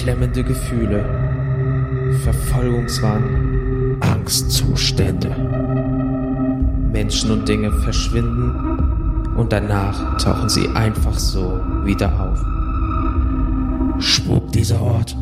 beklemmende 0.00 0.42
Gefühle, 0.42 1.04
Verfolgungswahn, 2.24 3.98
Angstzustände. 4.00 5.28
Menschen 6.90 7.30
und 7.30 7.46
Dinge 7.46 7.70
verschwinden 7.70 9.28
und 9.36 9.52
danach 9.52 10.16
tauchen 10.16 10.48
sie 10.48 10.66
einfach 10.70 11.18
so 11.18 11.60
wieder 11.84 12.10
auf. 12.18 12.42
Spukt 14.02 14.54
dieser 14.54 14.80
Ort? 14.80 15.14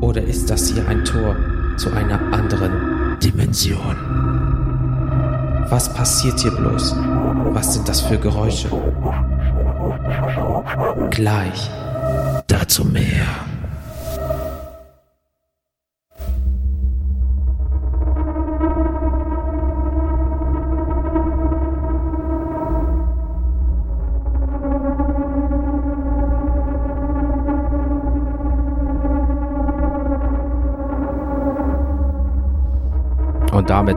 Oder 0.00 0.24
ist 0.24 0.50
das 0.50 0.68
hier 0.68 0.88
ein 0.88 1.04
Tor 1.04 1.36
zu 1.76 1.92
einer 1.92 2.20
anderen 2.32 3.16
Dimension? 3.22 3.96
Was 5.70 5.94
passiert 5.94 6.40
hier 6.40 6.50
bloß? 6.50 6.96
Was 7.52 7.74
sind 7.74 7.88
das 7.88 8.00
für 8.00 8.18
Geräusche? 8.18 8.68
Gleich. 11.10 11.70
Dazu 12.48 12.84
mehr. 12.84 13.51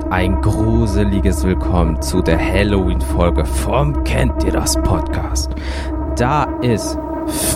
Ein 0.09 0.41
gruseliges 0.41 1.43
Willkommen 1.43 2.01
zu 2.01 2.21
der 2.21 2.37
Halloween-Folge 2.39 3.43
vom 3.43 4.03
Kennt 4.03 4.43
ihr 4.43 4.51
das 4.51 4.75
Podcast. 4.75 5.51
Da 6.15 6.43
ist 6.61 6.97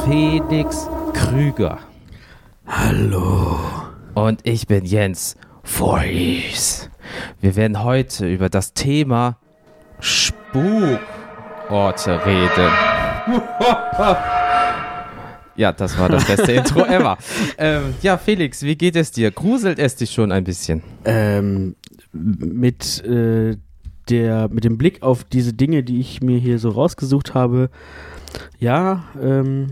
Felix 0.03 0.89
Krüger. 1.13 1.77
Hallo. 2.65 3.59
Und 4.15 4.41
ich 4.43 4.65
bin 4.67 4.83
Jens 4.85 5.37
Voorhees. 5.63 6.89
Wir 7.39 7.55
werden 7.55 7.83
heute 7.83 8.27
über 8.27 8.49
das 8.49 8.73
Thema 8.73 9.37
Spukorte 9.99 10.99
reden. 12.25 12.71
ja, 15.59 15.73
das 15.73 15.99
war 15.99 16.07
das 16.07 16.25
beste 16.25 16.51
Intro 16.53 16.85
ever. 16.85 17.17
Ähm, 17.57 17.93
ja, 18.01 18.17
Felix, 18.17 18.63
wie 18.63 18.77
geht 18.77 18.95
es 18.95 19.11
dir? 19.11 19.29
Gruselt 19.29 19.77
es 19.77 19.97
dich 19.97 20.11
schon 20.11 20.31
ein 20.31 20.45
bisschen? 20.45 20.81
Ähm, 21.03 21.75
mit, 22.13 23.03
äh, 23.03 23.57
der, 24.07 24.47
mit 24.47 24.63
dem 24.63 24.77
Blick 24.77 25.03
auf 25.03 25.25
diese 25.25 25.53
Dinge, 25.53 25.83
die 25.83 25.99
ich 25.99 26.21
mir 26.21 26.39
hier 26.39 26.59
so 26.59 26.69
rausgesucht 26.69 27.33
habe, 27.33 27.69
ja, 28.57 29.03
ähm, 29.21 29.67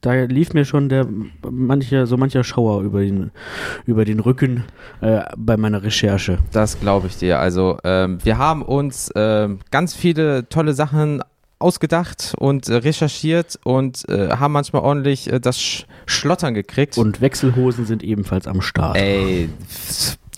da 0.00 0.14
lief 0.14 0.54
mir 0.54 0.64
schon 0.64 0.88
der 0.88 1.06
mancher, 1.48 2.06
so 2.06 2.16
mancher 2.16 2.42
Schauer 2.42 2.82
über 2.82 3.00
den, 3.00 3.30
über 3.86 4.04
den 4.04 4.18
Rücken 4.18 4.64
äh, 5.00 5.20
bei 5.36 5.56
meiner 5.56 5.84
Recherche. 5.84 6.38
Das 6.52 6.80
glaube 6.80 7.06
ich 7.06 7.16
dir. 7.16 7.38
Also 7.38 7.78
ähm, 7.84 8.18
wir 8.24 8.38
haben 8.38 8.62
uns 8.62 9.10
ähm, 9.14 9.60
ganz 9.70 9.94
viele 9.94 10.48
tolle 10.48 10.74
Sachen 10.74 11.22
ausgedacht 11.58 12.34
und 12.38 12.68
äh, 12.68 12.76
recherchiert 12.76 13.58
und 13.64 14.08
äh, 14.08 14.30
haben 14.30 14.52
manchmal 14.52 14.82
ordentlich 14.82 15.32
äh, 15.32 15.40
das 15.40 15.60
Sch 15.60 15.86
Schlottern 16.06 16.54
gekriegt. 16.54 16.96
Und 16.98 17.20
Wechselhosen 17.20 17.84
sind 17.84 18.02
ebenfalls 18.02 18.46
am 18.46 18.60
Start. 18.60 18.96
Ey, 18.96 19.50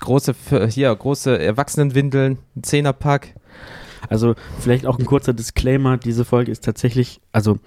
große, 0.01 0.35
hier, 0.69 0.95
große 0.95 1.39
Erwachsenenwindeln, 1.39 2.39
ein 2.57 2.63
Zehnerpack. 2.63 3.35
Also 4.09 4.35
vielleicht 4.59 4.87
auch 4.87 4.99
ein 4.99 5.05
kurzer 5.05 5.33
Disclaimer, 5.33 5.99
diese 5.99 6.25
Folge 6.25 6.51
ist 6.51 6.65
tatsächlich, 6.65 7.21
also 7.33 7.59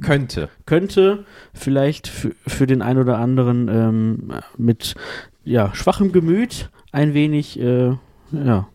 könnte. 0.00 0.48
Könnte 0.64 1.24
vielleicht 1.52 2.08
für, 2.08 2.32
für 2.46 2.66
den 2.66 2.82
einen 2.82 3.00
oder 3.00 3.18
anderen 3.18 3.68
ähm, 3.68 4.32
mit 4.56 4.94
ja, 5.44 5.74
schwachem 5.74 6.12
Gemüt 6.12 6.70
ein 6.92 7.14
wenig 7.14 7.60
äh, 7.60 7.92
ja, 8.32 8.68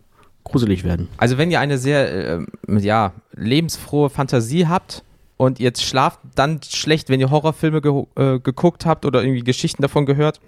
gruselig 0.44 0.84
werden. 0.84 1.08
Also 1.18 1.38
wenn 1.38 1.52
ihr 1.52 1.60
eine 1.60 1.78
sehr 1.78 2.40
äh, 2.40 2.46
ja, 2.80 3.14
lebensfrohe 3.34 4.10
Fantasie 4.10 4.68
habt 4.68 5.04
und 5.38 5.60
jetzt 5.60 5.84
schlaft 5.84 6.20
dann 6.36 6.60
schlecht, 6.64 7.10
wenn 7.10 7.20
ihr 7.20 7.32
Horrorfilme 7.32 7.82
ge 7.82 8.04
äh, 8.16 8.40
geguckt 8.40 8.86
habt 8.86 9.06
oder 9.06 9.24
irgendwie 9.24 9.44
Geschichten 9.44 9.82
davon 9.82 10.06
gehört, 10.06 10.40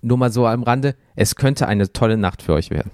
nur 0.00 0.18
mal 0.18 0.32
so 0.32 0.46
am 0.46 0.62
Rande, 0.62 0.96
es 1.14 1.36
könnte 1.36 1.68
eine 1.68 1.92
tolle 1.92 2.16
Nacht 2.16 2.42
für 2.42 2.54
euch 2.54 2.70
werden. 2.70 2.90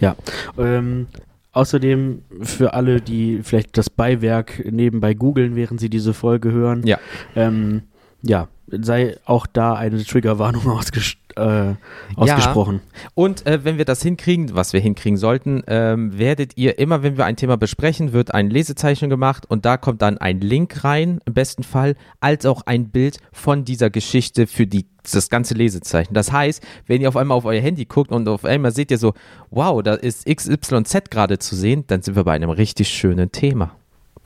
Ja, 0.00 0.16
ähm, 0.58 1.06
Außerdem 1.54 2.22
für 2.42 2.74
alle, 2.74 3.00
die 3.00 3.40
vielleicht 3.44 3.78
das 3.78 3.88
Beiwerk 3.88 4.64
nebenbei 4.72 5.14
googeln, 5.14 5.54
während 5.54 5.78
sie 5.78 5.88
diese 5.88 6.12
Folge 6.12 6.50
hören. 6.50 6.84
Ja. 6.84 6.98
Ähm, 7.36 7.82
ja, 8.22 8.48
sei 8.66 9.16
auch 9.24 9.46
da 9.46 9.74
eine 9.74 10.04
Triggerwarnung 10.04 10.68
ausges 10.70 11.16
äh, 11.36 11.74
ausgesprochen. 12.16 12.80
Ja. 12.84 13.10
Und 13.14 13.46
äh, 13.46 13.64
wenn 13.64 13.78
wir 13.78 13.84
das 13.84 14.02
hinkriegen, 14.02 14.54
was 14.54 14.72
wir 14.72 14.80
hinkriegen 14.80 15.16
sollten, 15.16 15.62
ähm, 15.66 16.16
werdet 16.18 16.56
ihr 16.56 16.78
immer, 16.78 17.02
wenn 17.02 17.16
wir 17.16 17.24
ein 17.24 17.36
Thema 17.36 17.56
besprechen, 17.56 18.12
wird 18.12 18.32
ein 18.32 18.50
Lesezeichen 18.50 19.10
gemacht 19.10 19.44
und 19.48 19.64
da 19.64 19.76
kommt 19.76 20.02
dann 20.02 20.18
ein 20.18 20.40
Link 20.40 20.84
rein, 20.84 21.20
im 21.24 21.34
besten 21.34 21.62
Fall, 21.62 21.96
als 22.20 22.46
auch 22.46 22.62
ein 22.66 22.90
Bild 22.90 23.18
von 23.32 23.64
dieser 23.64 23.90
Geschichte 23.90 24.46
für 24.46 24.66
die 24.66 24.86
das 25.02 25.28
ganze 25.28 25.54
Lesezeichen. 25.54 26.14
Das 26.14 26.32
heißt, 26.32 26.62
wenn 26.86 27.02
ihr 27.02 27.08
auf 27.08 27.16
einmal 27.16 27.36
auf 27.36 27.44
euer 27.44 27.60
Handy 27.60 27.84
guckt 27.84 28.10
und 28.10 28.26
auf 28.28 28.44
einmal 28.44 28.72
seht 28.72 28.90
ihr 28.90 28.98
so, 28.98 29.12
wow, 29.50 29.82
da 29.82 29.94
ist 29.94 30.26
XYZ 30.26 31.10
gerade 31.10 31.38
zu 31.38 31.56
sehen, 31.56 31.84
dann 31.88 32.00
sind 32.00 32.16
wir 32.16 32.24
bei 32.24 32.32
einem 32.32 32.50
richtig 32.50 32.88
schönen 32.88 33.30
Thema. 33.30 33.72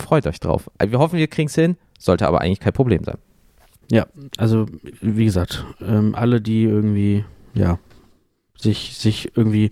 Freut 0.01 0.27
euch 0.27 0.39
drauf. 0.39 0.71
Wir 0.79 0.99
hoffen, 1.01 1.19
wir 1.19 1.27
kriegen 1.27 1.49
es 1.49 1.57
hin, 1.57 1.77
sollte 1.99 2.29
aber 2.29 2.41
eigentlich 2.41 2.61
kein 2.61 2.73
Problem 2.73 3.03
sein. 3.03 3.19
Ja, 3.91 4.07
also 4.37 4.67
wie 5.01 5.25
gesagt, 5.25 5.65
ähm, 5.81 6.15
alle, 6.15 6.41
die 6.41 6.65
irgendwie, 6.65 7.25
ja, 7.55 7.79
sich, 8.59 8.97
sich 8.99 9.37
irgendwie 9.37 9.71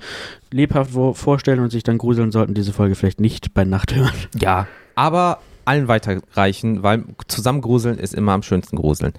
lebhaft 0.51 0.93
vorstellen 1.15 1.61
und 1.61 1.71
sich 1.71 1.83
dann 1.83 1.99
gruseln 1.99 2.31
sollten, 2.33 2.55
diese 2.55 2.73
Folge 2.73 2.95
vielleicht 2.95 3.21
nicht 3.21 3.53
bei 3.53 3.65
Nacht 3.65 3.95
hören. 3.95 4.15
Ja, 4.41 4.67
aber 4.95 5.41
allen 5.67 5.89
weiterreichen, 5.89 6.83
weil 6.83 7.05
zusammen 7.27 7.61
gruseln 7.61 7.99
ist 7.99 8.15
immer 8.15 8.33
am 8.33 8.43
schönsten 8.43 8.77
gruseln. 8.77 9.13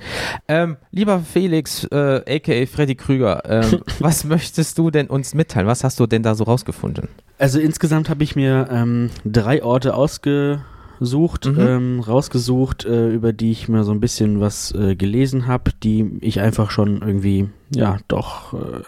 Ähm, 0.47 0.77
lieber 0.91 1.19
Felix, 1.19 1.83
äh, 1.85 2.21
aka 2.25 2.65
Freddy 2.65 2.95
Krüger, 2.95 3.43
ähm, 3.45 3.81
was 3.99 4.23
möchtest 4.23 4.77
du 4.77 4.89
denn 4.89 5.07
uns 5.07 5.33
mitteilen? 5.33 5.67
Was 5.67 5.83
hast 5.83 5.99
du 5.99 6.07
denn 6.07 6.23
da 6.23 6.35
so 6.35 6.45
rausgefunden? 6.45 7.09
Also 7.37 7.59
insgesamt 7.59 8.09
habe 8.09 8.23
ich 8.23 8.35
mir 8.35 8.69
ähm, 8.71 9.09
drei 9.25 9.61
Orte 9.61 9.93
ausge 9.93 10.61
sucht, 10.99 11.45
mhm. 11.45 11.59
ähm, 11.59 11.99
rausgesucht, 11.99 12.85
äh, 12.85 13.09
über 13.09 13.33
die 13.33 13.51
ich 13.51 13.67
mir 13.67 13.83
so 13.83 13.91
ein 13.91 13.99
bisschen 13.99 14.39
was 14.39 14.73
äh, 14.73 14.95
gelesen 14.95 15.47
habe, 15.47 15.71
die 15.83 16.17
ich 16.21 16.39
einfach 16.39 16.71
schon 16.71 17.01
irgendwie, 17.01 17.49
ja, 17.73 17.97
doch 18.07 18.53
äh, 18.53 18.81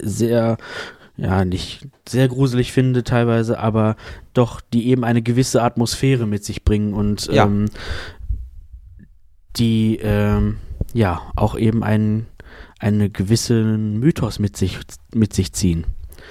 sehr, 0.00 0.56
ja, 1.16 1.44
nicht 1.44 1.88
sehr 2.08 2.28
gruselig 2.28 2.72
finde 2.72 3.04
teilweise, 3.04 3.58
aber 3.58 3.96
doch, 4.32 4.60
die 4.60 4.88
eben 4.88 5.04
eine 5.04 5.22
gewisse 5.22 5.62
Atmosphäre 5.62 6.26
mit 6.26 6.44
sich 6.44 6.64
bringen 6.64 6.92
und 6.92 7.26
ja. 7.26 7.44
ähm, 7.44 7.66
die, 9.56 9.98
ähm, 10.02 10.58
ja, 10.92 11.22
auch 11.36 11.56
eben 11.56 11.84
einen, 11.84 12.26
einen 12.78 13.12
gewissen 13.12 13.98
Mythos 14.00 14.38
mit 14.38 14.56
sich, 14.56 14.78
mit 15.14 15.32
sich 15.32 15.52
ziehen. 15.52 15.86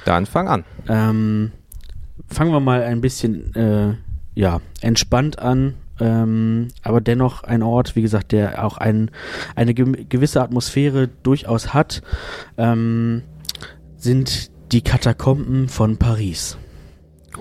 Dann 0.06 0.26
fang 0.26 0.48
an. 0.48 0.66
Ähm, 0.88 1.52
fangen 2.28 2.52
wir 2.52 2.60
mal 2.60 2.84
ein 2.84 3.02
bisschen 3.02 3.56
äh, 3.56 3.94
ja, 4.36 4.62
entspannt 4.82 5.40
an, 5.40 5.76
ähm, 6.00 6.70
aber 6.82 7.02
dennoch 7.02 7.44
ein 7.44 7.62
Ort, 7.62 7.96
wie 7.96 8.02
gesagt, 8.02 8.32
der 8.32 8.66
auch 8.66 8.78
ein, 8.78 9.12
eine 9.56 9.74
ge 9.74 10.06
gewisse 10.10 10.42
Atmosphäre 10.42 11.08
durchaus 11.08 11.74
hat, 11.74 12.02
ähm, 12.58 13.22
sind 13.98 14.52
die 14.72 14.82
Katakomben 14.82 15.70
von 15.70 15.98
Paris. 15.98 16.58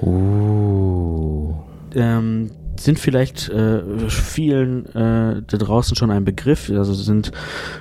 Oh. 0.00 1.54
Ähm, 1.94 2.50
sind 2.78 2.98
vielleicht 2.98 3.48
äh, 3.48 4.08
vielen 4.08 4.86
äh, 4.86 5.42
da 5.46 5.56
draußen 5.58 5.96
schon 5.96 6.10
ein 6.10 6.24
Begriff, 6.24 6.70
also 6.70 6.94
sind 6.94 7.32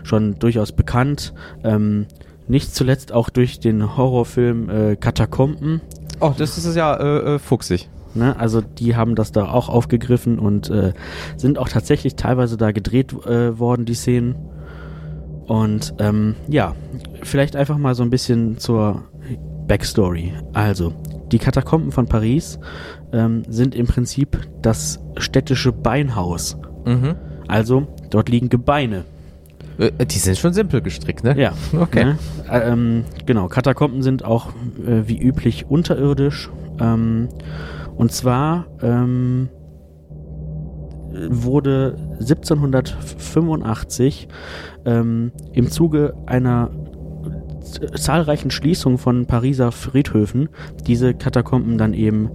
schon 0.03 0.39
durchaus 0.39 0.71
bekannt. 0.71 1.33
Ähm, 1.63 2.07
nicht 2.47 2.73
zuletzt 2.75 3.11
auch 3.11 3.29
durch 3.29 3.59
den 3.59 3.97
Horrorfilm 3.97 4.69
äh, 4.69 4.95
Katakomben. 4.95 5.81
Oh, 6.19 6.33
das 6.37 6.57
ist 6.57 6.75
ja 6.75 6.95
äh, 6.95 7.35
äh, 7.35 7.39
fuchsig. 7.39 7.89
Ne? 8.15 8.37
Also 8.37 8.61
die 8.61 8.95
haben 8.95 9.15
das 9.15 9.31
da 9.31 9.49
auch 9.49 9.69
aufgegriffen 9.69 10.39
und 10.39 10.69
äh, 10.69 10.93
sind 11.37 11.57
auch 11.57 11.69
tatsächlich 11.69 12.15
teilweise 12.15 12.57
da 12.57 12.71
gedreht 12.71 13.13
äh, 13.25 13.57
worden, 13.59 13.85
die 13.85 13.93
Szenen. 13.93 14.35
Und 15.47 15.95
ähm, 15.99 16.35
ja, 16.47 16.75
vielleicht 17.23 17.55
einfach 17.55 17.77
mal 17.77 17.95
so 17.95 18.03
ein 18.03 18.09
bisschen 18.09 18.57
zur 18.57 19.03
Backstory. 19.67 20.33
Also, 20.53 20.93
die 21.31 21.39
Katakomben 21.39 21.91
von 21.91 22.05
Paris 22.05 22.59
ähm, 23.11 23.43
sind 23.47 23.75
im 23.75 23.87
Prinzip 23.87 24.37
das 24.61 24.99
städtische 25.17 25.71
Beinhaus. 25.71 26.57
Mhm. 26.85 27.15
Also, 27.47 27.87
dort 28.09 28.29
liegen 28.29 28.49
Gebeine. 28.49 29.05
Äh, 29.77 30.05
die 30.05 30.17
sind 30.17 30.37
schon 30.37 30.53
simpel 30.53 30.81
gestrickt, 30.81 31.23
ne? 31.23 31.37
Ja. 31.37 31.53
Okay. 31.79 32.05
Ne? 32.05 32.17
Ähm, 32.49 33.03
genau, 33.25 33.47
Katakomben 33.47 34.03
sind 34.03 34.25
auch 34.25 34.49
äh, 34.85 35.07
wie 35.07 35.17
üblich 35.17 35.65
unterirdisch. 35.69 36.49
Ähm, 36.79 37.29
und 38.01 38.11
zwar 38.11 38.65
ähm, 38.81 39.47
wurde 41.29 41.95
1785 42.19 44.27
ähm, 44.85 45.31
im 45.53 45.69
Zuge 45.69 46.15
einer 46.25 46.71
zahlreichen 47.93 48.49
Schließungen 48.49 48.97
von 48.97 49.27
Pariser 49.27 49.71
Friedhöfen 49.71 50.49
diese 50.87 51.13
Katakomben 51.13 51.77
dann 51.77 51.93
eben 51.93 52.31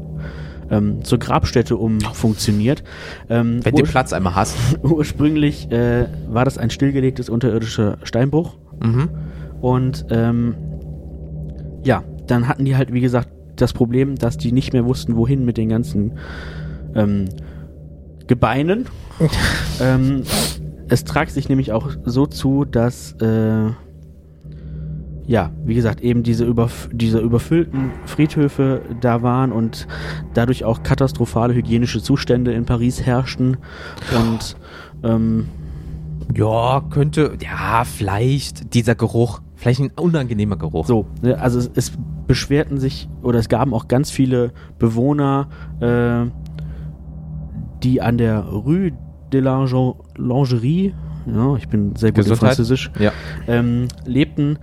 ähm, 0.71 1.03
zur 1.03 1.19
Grabstätte 1.19 1.77
umfunktioniert. 1.77 2.85
Ähm, 3.29 3.59
Wenn 3.65 3.75
du 3.75 3.83
den 3.83 3.91
Platz 3.91 4.12
einmal 4.12 4.37
hast. 4.37 4.57
Ursprünglich 4.85 5.69
äh, 5.73 6.07
war 6.29 6.45
das 6.45 6.59
ein 6.59 6.71
stillgelegtes 6.71 7.29
unterirdischer 7.29 7.99
Steinbruch. 8.05 8.57
Mhm. 8.85 9.09
Und 9.61 10.07
ähm, 10.11 10.55
ja, 11.83 12.05
dann 12.29 12.47
hatten 12.47 12.65
die 12.65 12.77
halt, 12.77 12.93
wie 12.93 13.01
gesagt, 13.01 13.31
das 13.56 13.73
Problem, 13.73 14.17
dass 14.17 14.37
die 14.37 14.53
nicht 14.53 14.73
mehr 14.73 14.85
wussten, 14.85 15.17
wohin 15.17 15.44
mit 15.44 15.56
den 15.56 15.69
ganzen 15.69 16.19
ähm, 16.94 17.26
Gebeinen. 18.26 18.87
ähm, 19.81 20.23
es 20.88 21.05
tragt 21.05 21.32
sich 21.32 21.49
nämlich 21.49 21.73
auch 21.73 21.91
so 22.05 22.26
zu, 22.26 22.64
dass 22.64 23.12
äh, 23.20 23.70
ja, 25.26 25.50
wie 25.64 25.75
gesagt, 25.75 26.00
eben 26.00 26.23
diese, 26.23 26.44
überf 26.44 26.88
diese 26.93 27.19
überfüllten 27.19 27.91
Friedhöfe 28.05 28.82
da 29.00 29.23
waren 29.23 29.50
und 29.50 29.88
dadurch 30.35 30.64
auch 30.64 30.82
katastrophale 30.82 31.52
hygienische 31.52 32.00
Zustände 32.00 32.52
in 32.52 32.64
Paris 32.64 33.02
herrschten. 33.02 33.56
Und 34.17 34.56
ähm, 35.02 35.49
ja, 36.35 36.82
könnte, 36.91 37.37
ja, 37.43 37.85
vielleicht 37.85 38.75
dieser 38.75 38.94
Geruch, 38.94 39.41
vielleicht 39.56 39.81
ein 39.81 39.91
unangenehmer 39.97 40.56
Geruch. 40.56 40.87
So, 40.87 41.06
ne, 41.23 41.38
also 41.41 41.58
es, 41.58 41.70
es 41.75 41.93
beschwerten 42.26 42.79
sich 42.79 43.08
oder 43.23 43.38
es 43.38 43.49
gaben 43.49 43.75
auch 43.75 43.88
ganz 43.88 44.11
viele 44.11 44.53
Bewohner, 44.79 45.49
äh, 45.81 46.31
die 47.82 48.00
an 48.00 48.19
der 48.19 48.41
Rue 48.44 48.93
de 49.32 49.41
la 49.41 49.64
Lingerie, 50.17 50.94
ja, 51.26 51.56
ich 51.56 51.69
bin 51.69 51.97
sehr 51.97 52.11
gut 52.11 52.17
Gesundheit. 52.17 52.43
in 52.43 52.47
Französisch, 52.56 52.91
Ja. 52.99 53.12
ähm, 53.49 53.88
lebten, 54.05 54.58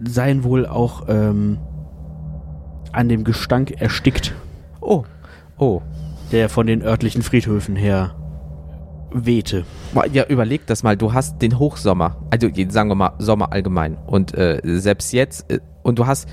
seien 0.00 0.42
wohl 0.44 0.66
auch 0.66 1.04
ähm, 1.08 1.58
an 2.92 3.08
dem 3.08 3.22
Gestank 3.24 3.80
erstickt, 3.80 4.34
Oh, 4.80 5.04
oh. 5.58 5.82
der 6.32 6.48
von 6.48 6.66
den 6.66 6.82
örtlichen 6.82 7.22
Friedhöfen 7.22 7.76
her 7.76 8.14
wehte. 9.12 9.64
Ja, 10.12 10.24
überleg 10.26 10.66
das 10.66 10.82
mal, 10.82 10.96
du 10.96 11.12
hast 11.12 11.40
den 11.42 11.58
Hochsommer, 11.58 12.16
also 12.30 12.48
sagen 12.68 12.88
wir 12.90 12.94
mal 12.94 13.12
Sommer 13.18 13.52
allgemein 13.52 13.96
und 14.06 14.34
äh, 14.36 14.60
selbst 14.64 15.12
jetzt, 15.12 15.50
äh, 15.50 15.60
und 15.82 15.98
du 15.98 16.06
hast 16.06 16.28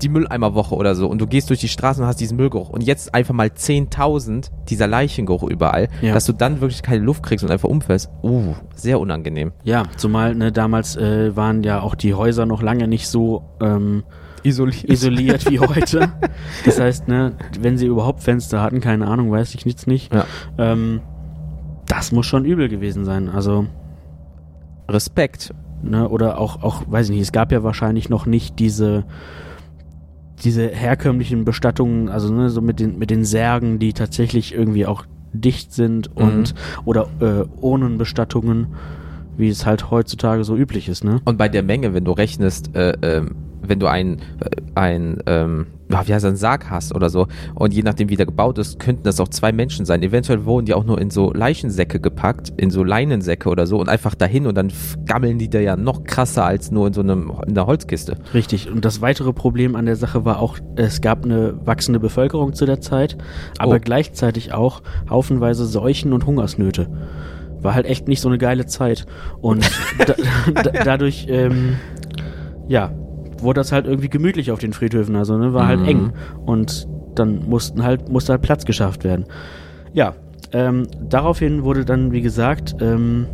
die 0.00 0.08
Mülleimerwoche 0.08 0.74
oder 0.74 0.94
so 0.94 1.06
und 1.08 1.20
du 1.20 1.26
gehst 1.26 1.48
durch 1.50 1.60
die 1.60 1.68
Straßen 1.68 2.02
und 2.02 2.08
hast 2.08 2.18
diesen 2.20 2.36
Müllgeruch 2.36 2.70
und 2.70 2.80
jetzt 2.80 3.14
einfach 3.14 3.34
mal 3.34 3.48
10.000 3.48 4.50
dieser 4.68 4.86
Leichengeruch 4.88 5.44
überall, 5.44 5.88
Ja. 6.00 6.14
dass 6.14 6.24
du 6.24 6.32
dann 6.32 6.60
wirklich 6.60 6.82
keine 6.82 7.04
Luft 7.04 7.22
kriegst 7.22 7.44
und 7.44 7.50
einfach 7.52 7.68
umfällst. 7.68 8.10
Uh, 8.22 8.54
sehr 8.74 8.98
unangenehm. 8.98 9.52
Ja, 9.62 9.84
zumal 9.96 10.34
ne, 10.34 10.50
damals 10.50 10.96
äh, 10.96 11.36
waren 11.36 11.62
ja 11.62 11.80
auch 11.82 11.94
die 11.94 12.14
Häuser 12.14 12.46
noch 12.46 12.62
lange 12.62 12.88
nicht 12.88 13.06
so 13.06 13.44
ähm, 13.60 14.02
Isoliert. 14.42 14.88
isoliert 14.90 15.48
wie 15.50 15.60
heute. 15.60 16.10
Das 16.64 16.80
heißt, 16.80 17.06
ne, 17.06 17.34
wenn 17.60 17.78
sie 17.78 17.86
überhaupt 17.86 18.22
Fenster 18.24 18.60
hatten, 18.60 18.80
keine 18.80 19.06
Ahnung, 19.06 19.30
weiß 19.30 19.54
ich 19.54 19.64
nichts 19.66 19.86
nicht. 19.86 20.12
Ja. 20.12 20.24
Ähm, 20.58 21.00
das 21.92 22.10
muss 22.10 22.24
schon 22.24 22.46
übel 22.46 22.70
gewesen 22.70 23.04
sein. 23.04 23.28
Also, 23.28 23.66
Respekt. 24.88 25.52
ne, 25.82 26.08
oder 26.08 26.38
auch, 26.38 26.62
auch, 26.62 26.84
weiß 26.86 27.10
ich 27.10 27.16
nicht, 27.16 27.22
es 27.22 27.32
gab 27.32 27.52
ja 27.52 27.62
wahrscheinlich 27.62 28.08
noch 28.08 28.24
nicht 28.24 28.58
diese 28.58 29.04
diese 30.42 30.66
herkömmlichen 30.68 31.44
Bestattungen, 31.44 32.08
also 32.08 32.32
ne, 32.32 32.50
so 32.50 32.62
mit 32.62 32.80
den 32.80 32.98
mit 32.98 33.10
den 33.10 33.24
Särgen, 33.24 33.78
die 33.78 33.92
tatsächlich 33.92 34.54
irgendwie 34.54 34.86
auch 34.86 35.04
dicht 35.34 35.72
sind 35.72 36.16
und 36.16 36.54
oder 36.84 37.08
äh, 37.20 37.44
Urnenbestattungen, 37.60 38.68
wie 39.36 39.48
es 39.48 39.66
halt 39.66 39.90
heutzutage 39.90 40.44
so 40.44 40.56
üblich 40.56 40.88
ist, 40.88 41.04
ne? 41.04 41.20
Und 41.26 41.36
bei 41.36 41.48
der 41.48 41.62
Menge, 41.62 41.92
wenn 41.94 42.04
du 42.04 42.12
rechnest, 42.12 42.74
äh, 42.74 42.94
ähm, 43.02 43.36
wenn 43.62 43.78
du 43.78 43.86
ein, 43.86 44.18
äh, 44.40 44.50
ein 44.74 45.22
ähm, 45.26 45.66
wie 45.92 46.12
heißt 46.14 46.24
das, 46.24 46.30
einen 46.30 46.36
Sarg 46.36 46.70
hast 46.70 46.94
oder 46.94 47.10
so, 47.10 47.26
und 47.54 47.72
je 47.74 47.82
nachdem, 47.82 48.08
wie 48.08 48.16
der 48.16 48.26
gebaut 48.26 48.58
ist, 48.58 48.78
könnten 48.78 49.02
das 49.04 49.20
auch 49.20 49.28
zwei 49.28 49.52
Menschen 49.52 49.84
sein. 49.86 50.02
Eventuell 50.02 50.44
wurden 50.44 50.66
die 50.66 50.74
auch 50.74 50.84
nur 50.84 51.00
in 51.00 51.10
so 51.10 51.32
Leichensäcke 51.32 52.00
gepackt, 52.00 52.52
in 52.56 52.70
so 52.70 52.82
Leinensäcke 52.84 53.48
oder 53.48 53.66
so, 53.66 53.78
und 53.78 53.88
einfach 53.88 54.14
dahin 54.14 54.46
und 54.46 54.56
dann 54.56 54.72
gammeln 55.06 55.38
die 55.38 55.50
da 55.50 55.60
ja 55.60 55.76
noch 55.76 56.04
krasser 56.04 56.44
als 56.44 56.70
nur 56.70 56.86
in 56.86 56.92
so 56.92 57.00
einem, 57.02 57.30
in 57.46 57.50
einer 57.56 57.66
Holzkiste. 57.66 58.16
Richtig. 58.34 58.70
Und 58.70 58.84
das 58.84 59.00
weitere 59.00 59.32
Problem 59.32 59.76
an 59.76 59.86
der 59.86 59.96
Sache 59.96 60.24
war 60.24 60.40
auch, 60.40 60.58
es 60.76 61.00
gab 61.00 61.24
eine 61.24 61.54
wachsende 61.66 62.00
Bevölkerung 62.00 62.52
zu 62.54 62.66
der 62.66 62.80
Zeit, 62.80 63.16
aber 63.58 63.76
Oh. 63.76 63.78
gleichzeitig 63.80 64.52
auch 64.52 64.82
haufenweise 65.08 65.66
Seuchen 65.66 66.12
und 66.12 66.26
Hungersnöte. 66.26 66.88
War 67.60 67.74
halt 67.74 67.86
echt 67.86 68.08
nicht 68.08 68.20
so 68.20 68.28
eine 68.28 68.38
geile 68.38 68.66
Zeit. 68.66 69.06
Und 69.40 69.64
da, 70.06 70.14
da, 70.62 70.70
dadurch, 70.84 71.26
ähm, 71.28 71.76
ja, 72.68 72.90
wurde 73.42 73.60
das 73.60 73.72
halt 73.72 73.86
irgendwie 73.86 74.08
gemütlich 74.08 74.50
auf 74.52 74.58
den 74.58 74.72
Friedhöfen. 74.72 75.16
Also, 75.16 75.36
ne, 75.38 75.52
war 75.54 75.66
halt 75.66 75.80
Mhm. 75.80 75.86
eng. 75.86 76.12
Und 76.46 76.88
dann 77.14 77.48
mussten 77.48 77.82
halt, 77.82 78.08
musste 78.08 78.32
halt 78.32 78.42
Platz 78.42 78.64
geschafft 78.64 79.04
werden. 79.04 79.26
Ja, 79.92 80.14
ähm, 80.52 80.86
daraufhin 81.08 81.64
wurde 81.64 81.84
dann, 81.84 82.12
wie 82.12 82.22
gesagt, 82.22 82.76
ähm, 82.80 83.26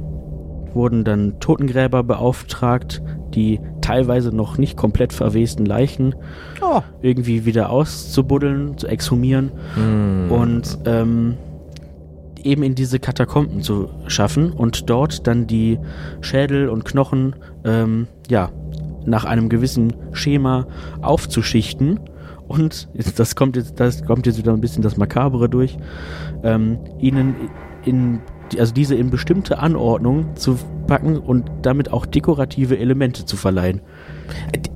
wurden 0.74 1.04
dann 1.04 1.40
Totengräber 1.40 2.02
beauftragt, 2.02 3.02
die 3.34 3.60
teilweise 3.80 4.34
noch 4.34 4.58
nicht 4.58 4.76
komplett 4.76 5.12
verwesten 5.12 5.64
Leichen 5.64 6.14
Oh. 6.60 6.80
irgendwie 7.02 7.44
wieder 7.46 7.70
auszubuddeln, 7.70 8.76
zu 8.78 8.86
exhumieren 8.86 9.50
Hm. 9.74 10.30
und 10.30 10.78
ähm, 10.84 11.36
eben 12.42 12.62
in 12.62 12.74
diese 12.74 12.98
Katakomben 12.98 13.62
zu 13.62 13.88
schaffen 14.06 14.52
und 14.52 14.88
dort 14.90 15.26
dann 15.26 15.46
die 15.46 15.78
Schädel 16.20 16.68
und 16.68 16.84
Knochen 16.84 17.34
ähm, 17.64 18.06
ja 18.28 18.50
nach 19.08 19.24
einem 19.24 19.48
gewissen 19.48 19.92
Schema 20.12 20.66
aufzuschichten 21.02 22.00
und 22.46 22.88
das 23.16 23.36
kommt 23.36 23.56
jetzt 23.56 23.78
das 23.80 24.04
kommt 24.04 24.26
jetzt 24.26 24.38
wieder 24.38 24.52
ein 24.52 24.60
bisschen 24.60 24.82
das 24.82 24.96
Makabere 24.96 25.48
durch 25.48 25.76
ähm, 26.42 26.78
ihnen 26.98 27.34
in 27.84 28.20
also 28.58 28.72
diese 28.72 28.94
in 28.94 29.10
bestimmte 29.10 29.58
Anordnung 29.58 30.34
zu 30.34 30.56
packen 30.86 31.18
und 31.18 31.50
damit 31.60 31.92
auch 31.92 32.06
dekorative 32.06 32.78
Elemente 32.78 33.26
zu 33.26 33.36
verleihen. 33.36 33.82